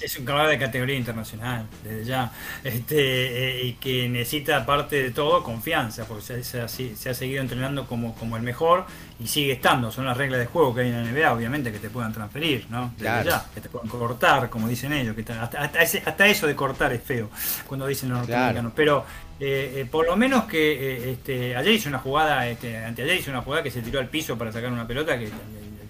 Es 0.00 0.16
un 0.18 0.24
caballo 0.24 0.48
de 0.48 0.58
categoría 0.58 0.96
internacional, 0.96 1.66
desde 1.82 2.04
ya, 2.04 2.32
este, 2.62 3.58
eh, 3.60 3.64
y 3.64 3.72
que 3.74 4.08
necesita, 4.08 4.58
aparte 4.58 5.02
de 5.02 5.10
todo, 5.10 5.42
confianza, 5.42 6.06
porque 6.06 6.42
se, 6.42 6.68
se, 6.68 7.10
ha 7.10 7.14
seguido 7.14 7.42
entrenando 7.42 7.86
como, 7.86 8.14
como 8.14 8.36
el 8.36 8.42
mejor 8.42 8.86
y 9.18 9.26
sigue 9.26 9.52
estando. 9.52 9.90
Son 9.90 10.04
las 10.04 10.16
reglas 10.16 10.38
de 10.38 10.46
juego 10.46 10.74
que 10.74 10.82
hay 10.82 10.88
en 10.88 11.04
la 11.04 11.10
NBA, 11.10 11.32
obviamente, 11.32 11.72
que 11.72 11.80
te 11.80 11.90
puedan 11.90 12.12
transferir, 12.12 12.66
¿no? 12.70 12.92
Desde 12.96 13.24
ya, 13.24 13.44
que 13.52 13.60
te 13.60 13.68
puedan 13.68 13.88
cortar, 13.88 14.48
como 14.48 14.68
dicen 14.68 14.92
ellos. 14.92 15.16
Que 15.16 15.32
hasta, 15.32 15.62
hasta, 15.62 16.26
eso 16.28 16.46
de 16.46 16.54
cortar 16.54 16.92
es 16.92 17.02
feo, 17.02 17.28
cuando 17.66 17.86
dicen 17.86 18.10
los 18.10 18.18
norteamericanos. 18.18 18.72
Pero 18.76 19.04
eh, 19.40 19.72
eh, 19.76 19.88
por 19.90 20.06
lo 20.06 20.16
menos 20.16 20.44
que 20.44 21.12
este, 21.12 21.56
ayer 21.56 21.74
hizo 21.74 21.88
una 21.88 21.98
jugada, 21.98 22.48
este, 22.48 22.76
anteayer 22.76 23.16
hizo 23.16 23.30
una 23.30 23.42
jugada 23.42 23.62
que 23.62 23.70
se 23.70 23.82
tiró 23.82 23.98
al 23.98 24.08
piso 24.08 24.38
para 24.38 24.52
sacar 24.52 24.72
una 24.72 24.86
pelota 24.86 25.18
que 25.18 25.28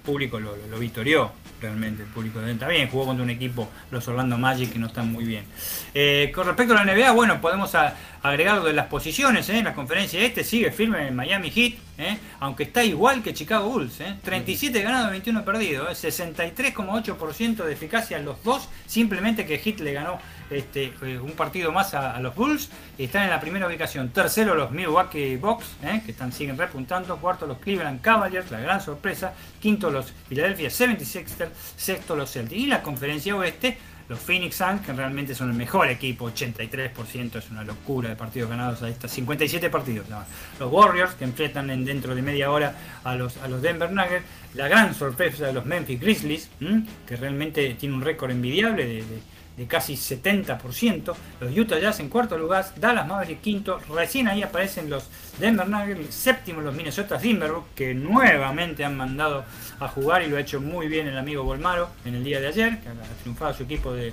público 0.09 0.41
lo, 0.41 0.57
lo, 0.57 0.79
vitorió 0.79 1.31
realmente 1.61 2.03
el 2.03 2.09
público 2.09 2.41
de 2.41 2.55
también 2.55 2.89
jugó 2.89 3.05
contra 3.05 3.23
un 3.23 3.29
equipo 3.29 3.69
los 3.91 4.09
Orlando 4.09 4.39
Magic 4.39 4.73
que 4.73 4.79
no 4.79 4.87
están 4.87 5.13
muy 5.13 5.25
bien. 5.25 5.45
Eh, 5.93 6.33
con 6.35 6.47
respecto 6.47 6.75
a 6.75 6.83
la 6.83 6.91
NBA 6.91 7.13
bueno 7.13 7.43
podemos 7.43 7.75
agregar 8.23 8.63
de 8.63 8.73
las 8.73 8.87
posiciones 8.87 9.49
¿eh? 9.49 9.59
en 9.59 9.65
la 9.65 9.75
conferencia 9.75 10.21
este 10.21 10.45
sigue 10.45 10.71
firme 10.71 11.09
en 11.09 11.17
Miami 11.17 11.51
Heat 11.51 11.75
¿eh? 11.99 12.19
aunque 12.41 12.65
está 12.65 12.85
igual 12.85 13.23
que 13.23 13.35
Chicago 13.35 13.69
Bulls 13.69 13.99
37 14.23 14.83
ganados 14.83 15.11
21 15.11 15.45
perdidos 15.45 16.05
63,8% 16.05 17.65
de 17.65 17.73
eficacia 17.73 18.19
los 18.19 18.43
dos 18.43 18.69
simplemente 18.87 19.47
que 19.47 19.59
Heat 19.59 19.81
le 19.81 19.93
ganó 19.93 20.19
este, 20.51 20.93
un 21.23 21.33
partido 21.33 21.73
más 21.73 21.95
a, 21.95 22.19
los 22.21 22.35
Bulls 22.35 22.71
están 22.97 23.25
en 23.25 23.31
la 23.31 23.41
primera 23.41 23.67
ubicación. 23.67 24.09
Tercero 24.11 24.55
los 24.55 24.71
Milwaukee 24.71 25.37
Bucks 25.37 25.67
que 26.05 26.11
están 26.11 26.33
siguen 26.33 26.57
repuntando. 26.57 27.17
Cuarto 27.19 27.47
los 27.47 27.59
Cleveland 27.59 28.01
Cavaliers 28.01 28.51
la 28.51 28.61
gran 28.61 28.81
sorpresa. 28.81 29.35
Quinto 29.61 29.91
los 29.91 30.13
Philadelphia 30.29 30.69
76ers 30.69 31.51
sexto 31.77 32.17
los 32.17 32.33
Celtics. 32.33 32.61
Y 32.63 32.67
la 32.67 32.83
conferencia 32.83 33.37
oeste, 33.37 33.79
los 34.09 34.19
Phoenix 34.19 34.57
Suns, 34.57 34.81
que 34.81 34.93
realmente 34.93 35.35
son 35.35 35.51
el 35.51 35.57
mejor 35.57 35.89
equipo, 35.89 36.31
83%, 36.31 37.37
es 37.37 37.51
una 37.51 37.63
locura 37.63 38.09
de 38.09 38.17
partidos 38.17 38.49
ganados 38.49 38.83
a 38.83 38.89
estas 38.89 39.11
57 39.11 39.69
partidos. 39.69 40.07
Los 40.59 40.73
Warriors, 40.73 41.15
que 41.15 41.25
enfrentan 41.25 41.69
en, 41.71 41.85
dentro 41.85 42.15
de 42.15 42.23
media 42.23 42.51
hora 42.51 42.75
a 43.05 43.15
los, 43.15 43.37
a 43.39 43.49
los 43.49 43.61
Denver 43.61 43.93
Nuggets. 43.93 44.25
La 44.55 44.67
gran 44.67 44.95
sorpresa 44.95 45.47
de 45.47 45.53
los 45.53 45.67
Memphis 45.67 46.01
Grizzlies, 46.01 46.51
que 47.07 47.17
realmente 47.17 47.75
tiene 47.75 47.95
un 47.95 48.01
récord 48.01 48.31
envidiable 48.31 48.87
de 48.87 49.05
casi 49.67 49.95
70%. 49.95 51.15
Los 51.41 51.57
Utah 51.57 51.79
Jazz 51.79 52.01
en 52.01 52.09
cuarto 52.09 52.39
lugar, 52.39 52.67
Dallas 52.77 53.07
Mavericks 53.07 53.41
quinto. 53.43 53.81
Recién 53.95 54.29
ahí 54.29 54.43
aparecen 54.43 54.89
los 54.89 55.09
Denver 55.39 55.69
Nuggets, 55.69 56.15
séptimo 56.15 56.61
los 56.61 56.75
Minnesota 56.75 57.19
Timberwolves, 57.19 57.71
que 57.75 57.95
nuevamente 57.95 58.85
han 58.85 58.97
mandado 58.97 59.45
a 59.81 59.89
jugar 59.89 60.23
y 60.23 60.29
lo 60.29 60.37
ha 60.37 60.41
hecho 60.41 60.61
muy 60.61 60.89
bien 60.89 61.07
el 61.07 61.17
amigo 61.17 61.45
Bolmaro 61.45 61.91
en 62.05 62.15
el 62.15 62.25
día 62.25 62.41
de 62.41 62.49
ayer, 62.49 62.79
que 62.81 62.89
ha 62.89 63.23
triunfado 63.23 63.55
su 63.55 63.63
equipo 63.65 63.93
de, 63.93 64.13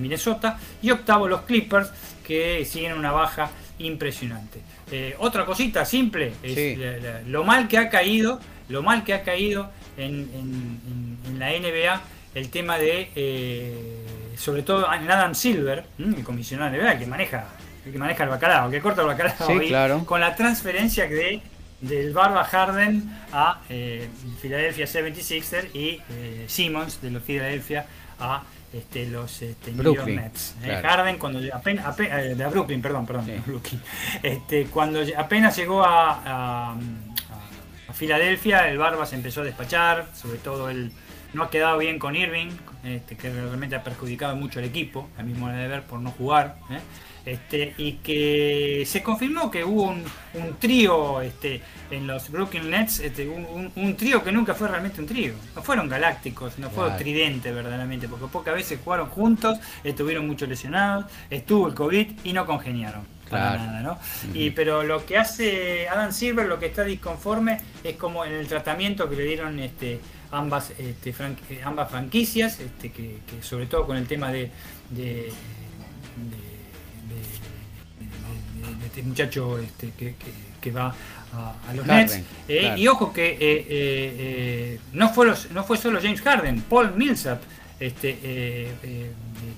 Minnesota. 0.00 0.58
Y 0.80 0.90
octavo 0.90 1.28
los 1.28 1.42
Clippers, 1.42 1.90
que 2.26 2.64
siguen 2.64 2.92
una 2.94 3.12
baja 3.12 3.50
impresionante. 3.78 4.60
Eh, 4.90 5.14
otra 5.18 5.44
cosita 5.44 5.84
simple, 5.84 6.32
es 6.42 6.78
lo 7.26 7.44
mal 7.44 7.68
que 7.68 7.78
ha 7.78 7.88
caído, 7.88 8.40
lo 8.68 8.82
mal 8.82 9.04
que 9.04 9.14
ha 9.14 9.22
caído 9.22 9.70
en, 9.96 11.18
la 11.38 11.50
NBA 11.50 12.00
el 12.34 12.48
tema 12.50 12.78
de 12.78 13.10
eh, 13.14 14.21
sobre 14.36 14.62
todo 14.62 14.92
en 14.92 15.10
Adam 15.10 15.34
Silver, 15.34 15.84
el 15.98 16.22
comisionado 16.24 16.70
de 16.72 16.82
NBA, 16.82 16.98
que 16.98 17.06
maneja, 17.06 17.44
el 17.84 17.92
que 17.92 17.98
maneja 17.98 18.24
el 18.24 18.30
bacalao, 18.30 18.70
que 18.70 18.80
corta 18.80 19.02
el 19.02 19.08
bacalao 19.08 20.04
con 20.04 20.20
la 20.20 20.34
transferencia 20.34 21.06
de 21.08 21.42
del 21.82 22.12
Barba 22.14 22.44
Harden 22.44 23.10
a 23.32 23.60
eh, 23.68 24.08
Philadelphia 24.40 24.86
76ers 24.86 25.74
y 25.74 26.00
eh, 26.10 26.44
Simmons 26.46 27.02
de 27.02 27.10
los 27.10 27.22
Philadelphia 27.24 27.84
a 28.20 28.42
este, 28.72 29.06
los 29.06 29.42
este, 29.42 29.72
New 29.72 29.94
York 29.94 30.06
Nets. 30.06 30.54
Eh, 30.62 30.80
Harden 30.82 31.18
cuando 31.18 31.40
apenas, 31.52 31.98
eh, 32.00 32.34
de 32.36 32.46
Brooklyn, 32.46 32.80
perdón, 32.80 33.04
perdón, 33.04 33.26
Este, 34.22 34.66
cuando 34.66 35.00
apenas 35.16 35.56
llegó 35.56 35.84
a, 35.84 36.22
a, 36.24 36.76
a, 37.88 37.92
Filadelfia, 37.92 38.68
el 38.68 38.78
Barba 38.78 39.04
se 39.04 39.16
empezó 39.16 39.42
a 39.42 39.44
despachar, 39.44 40.06
sobre 40.14 40.38
todo 40.38 40.70
el 40.70 40.92
no 41.34 41.44
ha 41.44 41.50
quedado 41.50 41.78
bien 41.78 41.98
con 41.98 42.14
Irving, 42.14 42.50
este, 42.84 43.16
que 43.16 43.32
realmente 43.32 43.76
ha 43.76 43.84
perjudicado 43.84 44.34
mucho 44.36 44.58
al 44.58 44.64
equipo, 44.64 45.08
a 45.16 45.22
mismo 45.22 45.48
de 45.48 45.68
ver 45.68 45.82
por 45.82 46.00
no 46.00 46.10
jugar. 46.10 46.56
¿eh? 46.70 46.80
Este, 47.24 47.74
y 47.78 47.92
que 47.94 48.82
se 48.84 49.02
confirmó 49.02 49.48
que 49.50 49.62
hubo 49.62 49.84
un, 49.84 50.04
trío 50.58 51.20
este, 51.20 51.62
en 51.90 52.08
los 52.08 52.30
Brooklyn 52.30 52.68
Nets, 52.70 52.98
este, 52.98 53.28
un, 53.28 53.96
trío 53.96 54.24
que 54.24 54.32
nunca 54.32 54.54
fue 54.54 54.68
realmente 54.68 55.00
un 55.00 55.06
trío. 55.06 55.34
No 55.54 55.62
fueron 55.62 55.88
galácticos, 55.88 56.58
no 56.58 56.70
fue 56.70 56.90
tridente 56.92 57.52
verdaderamente, 57.52 58.08
porque 58.08 58.26
pocas 58.26 58.54
veces 58.54 58.80
jugaron 58.82 59.08
juntos, 59.08 59.58
estuvieron 59.84 60.26
muchos 60.26 60.48
lesionados, 60.48 61.06
estuvo 61.30 61.68
el 61.68 61.74
COVID 61.74 62.08
y 62.24 62.32
no 62.32 62.46
congeniaron. 62.46 63.02
Para 63.30 63.56
nada, 63.56 63.80
¿no? 63.80 63.98
y, 64.34 64.50
pero 64.50 64.82
lo 64.82 65.06
que 65.06 65.16
hace 65.16 65.88
Adam 65.88 66.12
Silver, 66.12 66.44
lo 66.44 66.58
que 66.58 66.66
está 66.66 66.84
disconforme, 66.84 67.60
es 67.82 67.96
como 67.96 68.26
en 68.26 68.32
el 68.32 68.46
tratamiento 68.46 69.08
que 69.08 69.16
le 69.16 69.24
dieron 69.24 69.58
este, 69.58 70.00
ambas, 70.32 70.70
este, 70.78 71.10
eh, 71.10 71.60
ambas 71.64 71.90
franquicias, 71.90 72.58
este, 72.58 72.90
que, 72.90 73.20
sobre 73.42 73.66
todo 73.66 73.86
con 73.86 73.96
el 73.96 74.06
tema 74.06 74.32
de, 74.32 74.50
de, 74.90 75.32
este 78.86 79.02
muchacho 79.02 79.58
este, 79.58 79.92
que, 80.60 80.70
va 80.70 80.94
a, 81.32 81.74
los 81.74 81.86
Nets. 81.86 82.20
Eh, 82.48 82.74
y 82.76 82.88
ojo 82.88 83.12
que 83.12 83.36
eh, 83.40 84.78
no, 84.92 85.08
fue 85.10 85.32
no 85.52 85.64
fue 85.64 85.76
solo 85.76 86.00
James 86.02 86.20
Harden, 86.20 86.62
Paul 86.62 86.94
Millsap 86.94 87.42
este, 87.80 88.70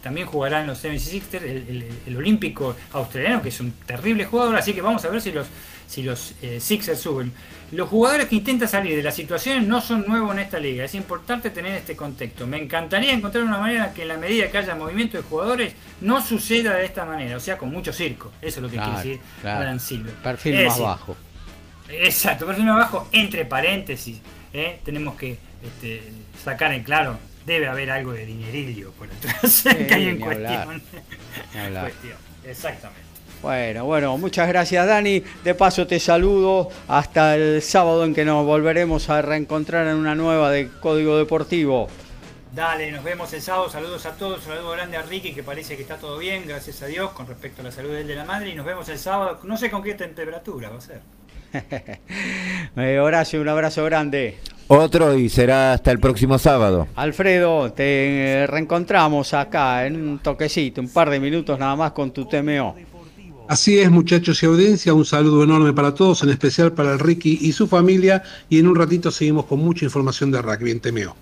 también 0.03 0.27
jugará 0.27 0.61
en 0.61 0.67
los 0.67 0.83
76ers, 0.83 1.43
el, 1.43 1.87
el, 2.07 2.17
olímpico 2.17 2.75
australiano, 2.93 3.43
que 3.43 3.51
es 3.51 3.61
un 3.61 3.73
terrible 3.87 4.25
jugador, 4.25 4.57
así 4.57 4.73
que 4.73 4.81
vamos 4.81 5.05
a 5.05 5.09
ver 5.09 5.21
si 5.21 5.31
los, 5.33 5.47
si 5.87 6.03
los 6.03 6.35
Sixers 6.59 7.01
suben. 7.01 7.33
Los 7.75 7.89
jugadores 7.89 8.29
que 8.29 8.37
intentan 8.37 8.69
salir 8.69 8.95
de 8.97 9.03
las 9.03 9.17
situaciones 9.17 9.67
no 9.67 9.81
son 9.81 10.05
nuevos 10.07 10.33
en 10.33 10.39
esta 10.39 10.61
liga. 10.61 10.85
Es 10.85 10.95
importante 10.95 11.51
tener 11.51 11.75
este 11.75 11.97
contexto. 11.97 12.47
Me 12.47 12.63
encantaría 12.63 13.13
encontrar 13.13 13.43
una 13.43 13.59
manera 13.59 13.93
que 13.93 14.03
en 14.03 14.09
la 14.09 14.17
medida 14.17 14.51
que 14.51 14.59
haya 14.59 14.75
movimiento 14.77 15.17
de 15.17 15.25
jugadores 15.25 15.75
no 16.01 16.23
suceda 16.23 16.77
de 16.77 16.85
esta 16.85 17.05
manera. 17.05 17.37
O 17.37 17.41
sea, 17.41 17.59
con 17.59 17.71
mucho 17.71 17.93
circo. 17.93 18.31
Eso 18.41 18.61
es 18.61 18.63
lo 18.63 18.71
que 18.71 18.77
quiere 18.77 18.97
decir 18.97 19.21
claro. 19.41 19.79
Perfil 20.23 20.67
más 20.67 20.79
bajo. 20.79 21.17
Exacto, 21.89 22.47
perfil 22.47 22.65
más 22.67 22.79
bajo, 22.79 23.09
entre 23.13 23.45
paréntesis. 23.45 24.21
¿eh? 24.53 24.81
Tenemos 24.85 25.17
que 25.17 25.39
este, 25.63 26.13
sacar 26.43 26.73
en 26.73 26.85
claro. 26.85 27.19
Debe 27.45 27.67
haber 27.67 27.91
algo 27.91 28.13
de 28.13 28.25
dinerillo 28.25 28.93
por 28.93 29.09
atrás 29.11 29.65
que 29.89 29.95
hay 29.95 30.09
en 30.09 30.19
cuestión. 30.19 30.83
Exactamente. 32.45 33.04
Bueno, 33.45 33.85
bueno, 33.85 34.17
muchas 34.17 34.49
gracias 34.49 34.87
Dani. 34.87 35.23
De 35.45 35.55
paso 35.55 35.87
te 35.87 36.01
saludo 36.01 36.71
hasta 36.89 37.37
el 37.37 37.61
sábado 37.61 38.07
en 38.07 38.15
que 38.15 38.25
nos 38.25 38.47
volveremos 38.47 39.11
a 39.11 39.21
reencontrar 39.21 39.87
en 39.87 39.97
una 39.97 40.15
nueva 40.15 40.51
de 40.51 40.71
Código 40.81 41.19
Deportivo. 41.19 41.89
Dale, 42.55 42.91
nos 42.91 43.05
vemos 43.05 43.31
el 43.35 43.43
sábado. 43.43 43.69
Saludos 43.69 44.07
a 44.07 44.13
todos. 44.13 44.43
Saludo 44.45 44.71
grande 44.71 44.97
a 44.97 45.03
Ricky, 45.03 45.35
que 45.35 45.43
parece 45.43 45.77
que 45.77 45.83
está 45.83 45.99
todo 45.99 46.17
bien, 46.17 46.45
gracias 46.49 46.81
a 46.81 46.87
Dios, 46.87 47.11
con 47.11 47.27
respecto 47.27 47.61
a 47.61 47.65
la 47.65 47.71
salud 47.71 47.91
de 47.91 48.15
la 48.15 48.25
madre. 48.25 48.49
Y 48.49 48.55
nos 48.55 48.65
vemos 48.65 48.89
el 48.89 48.99
sábado. 48.99 49.41
No 49.43 49.59
sé 49.59 49.71
con 49.71 49.83
qué 49.83 49.93
temperatura 49.93 50.71
va 50.71 50.79
a 50.79 50.81
ser. 50.81 51.03
Eh, 52.77 52.99
Horacio, 52.99 53.43
un 53.43 53.49
abrazo 53.49 53.85
grande. 53.85 54.39
Otro 54.69 55.15
y 55.19 55.29
será 55.29 55.75
hasta 55.75 55.91
el 55.91 56.01
próximo 56.01 56.39
sábado. 56.39 56.89
Alfredo, 56.97 57.75
te 57.75 58.47
reencontramos 58.49 59.35
acá 59.35 59.87
en 59.87 59.97
un 59.97 60.19
toquecito, 60.21 60.81
un 60.81 60.89
par 60.89 61.11
de 61.11 61.21
minutos 61.21 61.59
nada 61.59 61.77
más 61.77 61.93
con 61.93 62.11
tu 62.11 62.25
TMO. 62.25 62.75
Así 63.47 63.79
es, 63.79 63.91
muchachos 63.91 64.43
y 64.43 64.47
audiencia, 64.47 64.95
un 64.95 65.05
saludo 65.05 65.45
enorme 65.45 65.75
para 65.75 65.95
todos, 65.95 66.23
en 66.23 66.31
especial 66.31 66.73
para 66.73 66.97
Ricky 66.97 67.39
y 67.43 67.53
su 67.53 67.67
familia, 67.69 68.23
y 68.49 68.59
en 68.59 68.67
un 68.67 68.75
ratito 68.75 69.11
seguimos 69.11 69.45
con 69.45 69.61
mucha 69.61 69.85
información 69.85 70.31
de 70.31 70.41
rugby 70.41 70.71
en 70.71 70.81
TMO. 70.81 71.17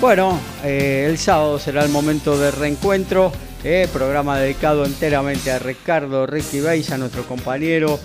Bueno, 0.00 0.38
eh, 0.64 1.06
el 1.08 1.16
sábado 1.16 1.60
será 1.60 1.84
el 1.84 1.90
momento 1.90 2.36
de 2.36 2.50
reencuentro 2.50 3.32
eh, 3.62 3.88
programa 3.92 4.38
dedicado 4.38 4.84
enteramente 4.84 5.50
a 5.50 5.60
Ricardo 5.60 6.26
Ricky 6.26 6.58
Beisa, 6.58 6.98
nuestro 6.98 7.22
compañero, 7.26 8.00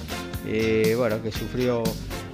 eh, 0.48 0.94
bueno, 0.96 1.22
que 1.22 1.32
sufrió 1.32 1.84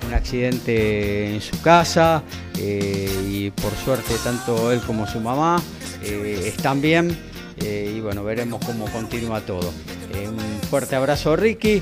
un 0.08 0.14
accidente 0.14 1.36
en 1.36 1.42
su 1.42 1.62
casa 1.62 2.24
y 2.58 3.50
por 3.52 3.74
suerte 3.74 4.14
tanto 4.24 4.72
él 4.72 4.82
como 4.82 5.08
su 5.08 5.20
mamá 5.20 5.62
están 6.02 6.82
bien 6.82 7.18
y 7.60 8.00
bueno, 8.00 8.24
veremos 8.24 8.64
cómo 8.66 8.86
continúa 8.86 9.42
todo. 9.42 9.72
un 10.14 10.62
fuerte 10.70 10.96
abrazo 10.96 11.36
Ricky, 11.36 11.82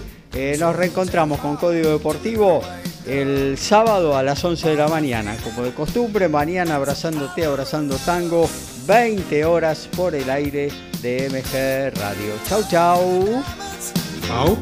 nos 0.59 0.75
reencontramos 0.75 1.39
con 1.39 1.57
Código 1.57 1.89
Deportivo 1.89 2.61
el 3.05 3.57
sábado 3.57 4.15
a 4.17 4.23
las 4.23 4.43
11 4.43 4.69
de 4.69 4.75
la 4.75 4.87
mañana, 4.87 5.35
como 5.43 5.63
de 5.63 5.73
costumbre, 5.73 6.29
mañana 6.29 6.75
abrazándote, 6.75 7.45
abrazando 7.45 7.97
tango, 7.97 8.49
20 8.87 9.45
horas 9.45 9.89
por 9.95 10.15
el 10.15 10.29
aire 10.29 10.69
de 11.01 11.29
MG 11.29 11.99
Radio. 11.99 12.33
Chau, 12.47 12.63
chau. 12.69 13.43
Chau. 14.27 14.57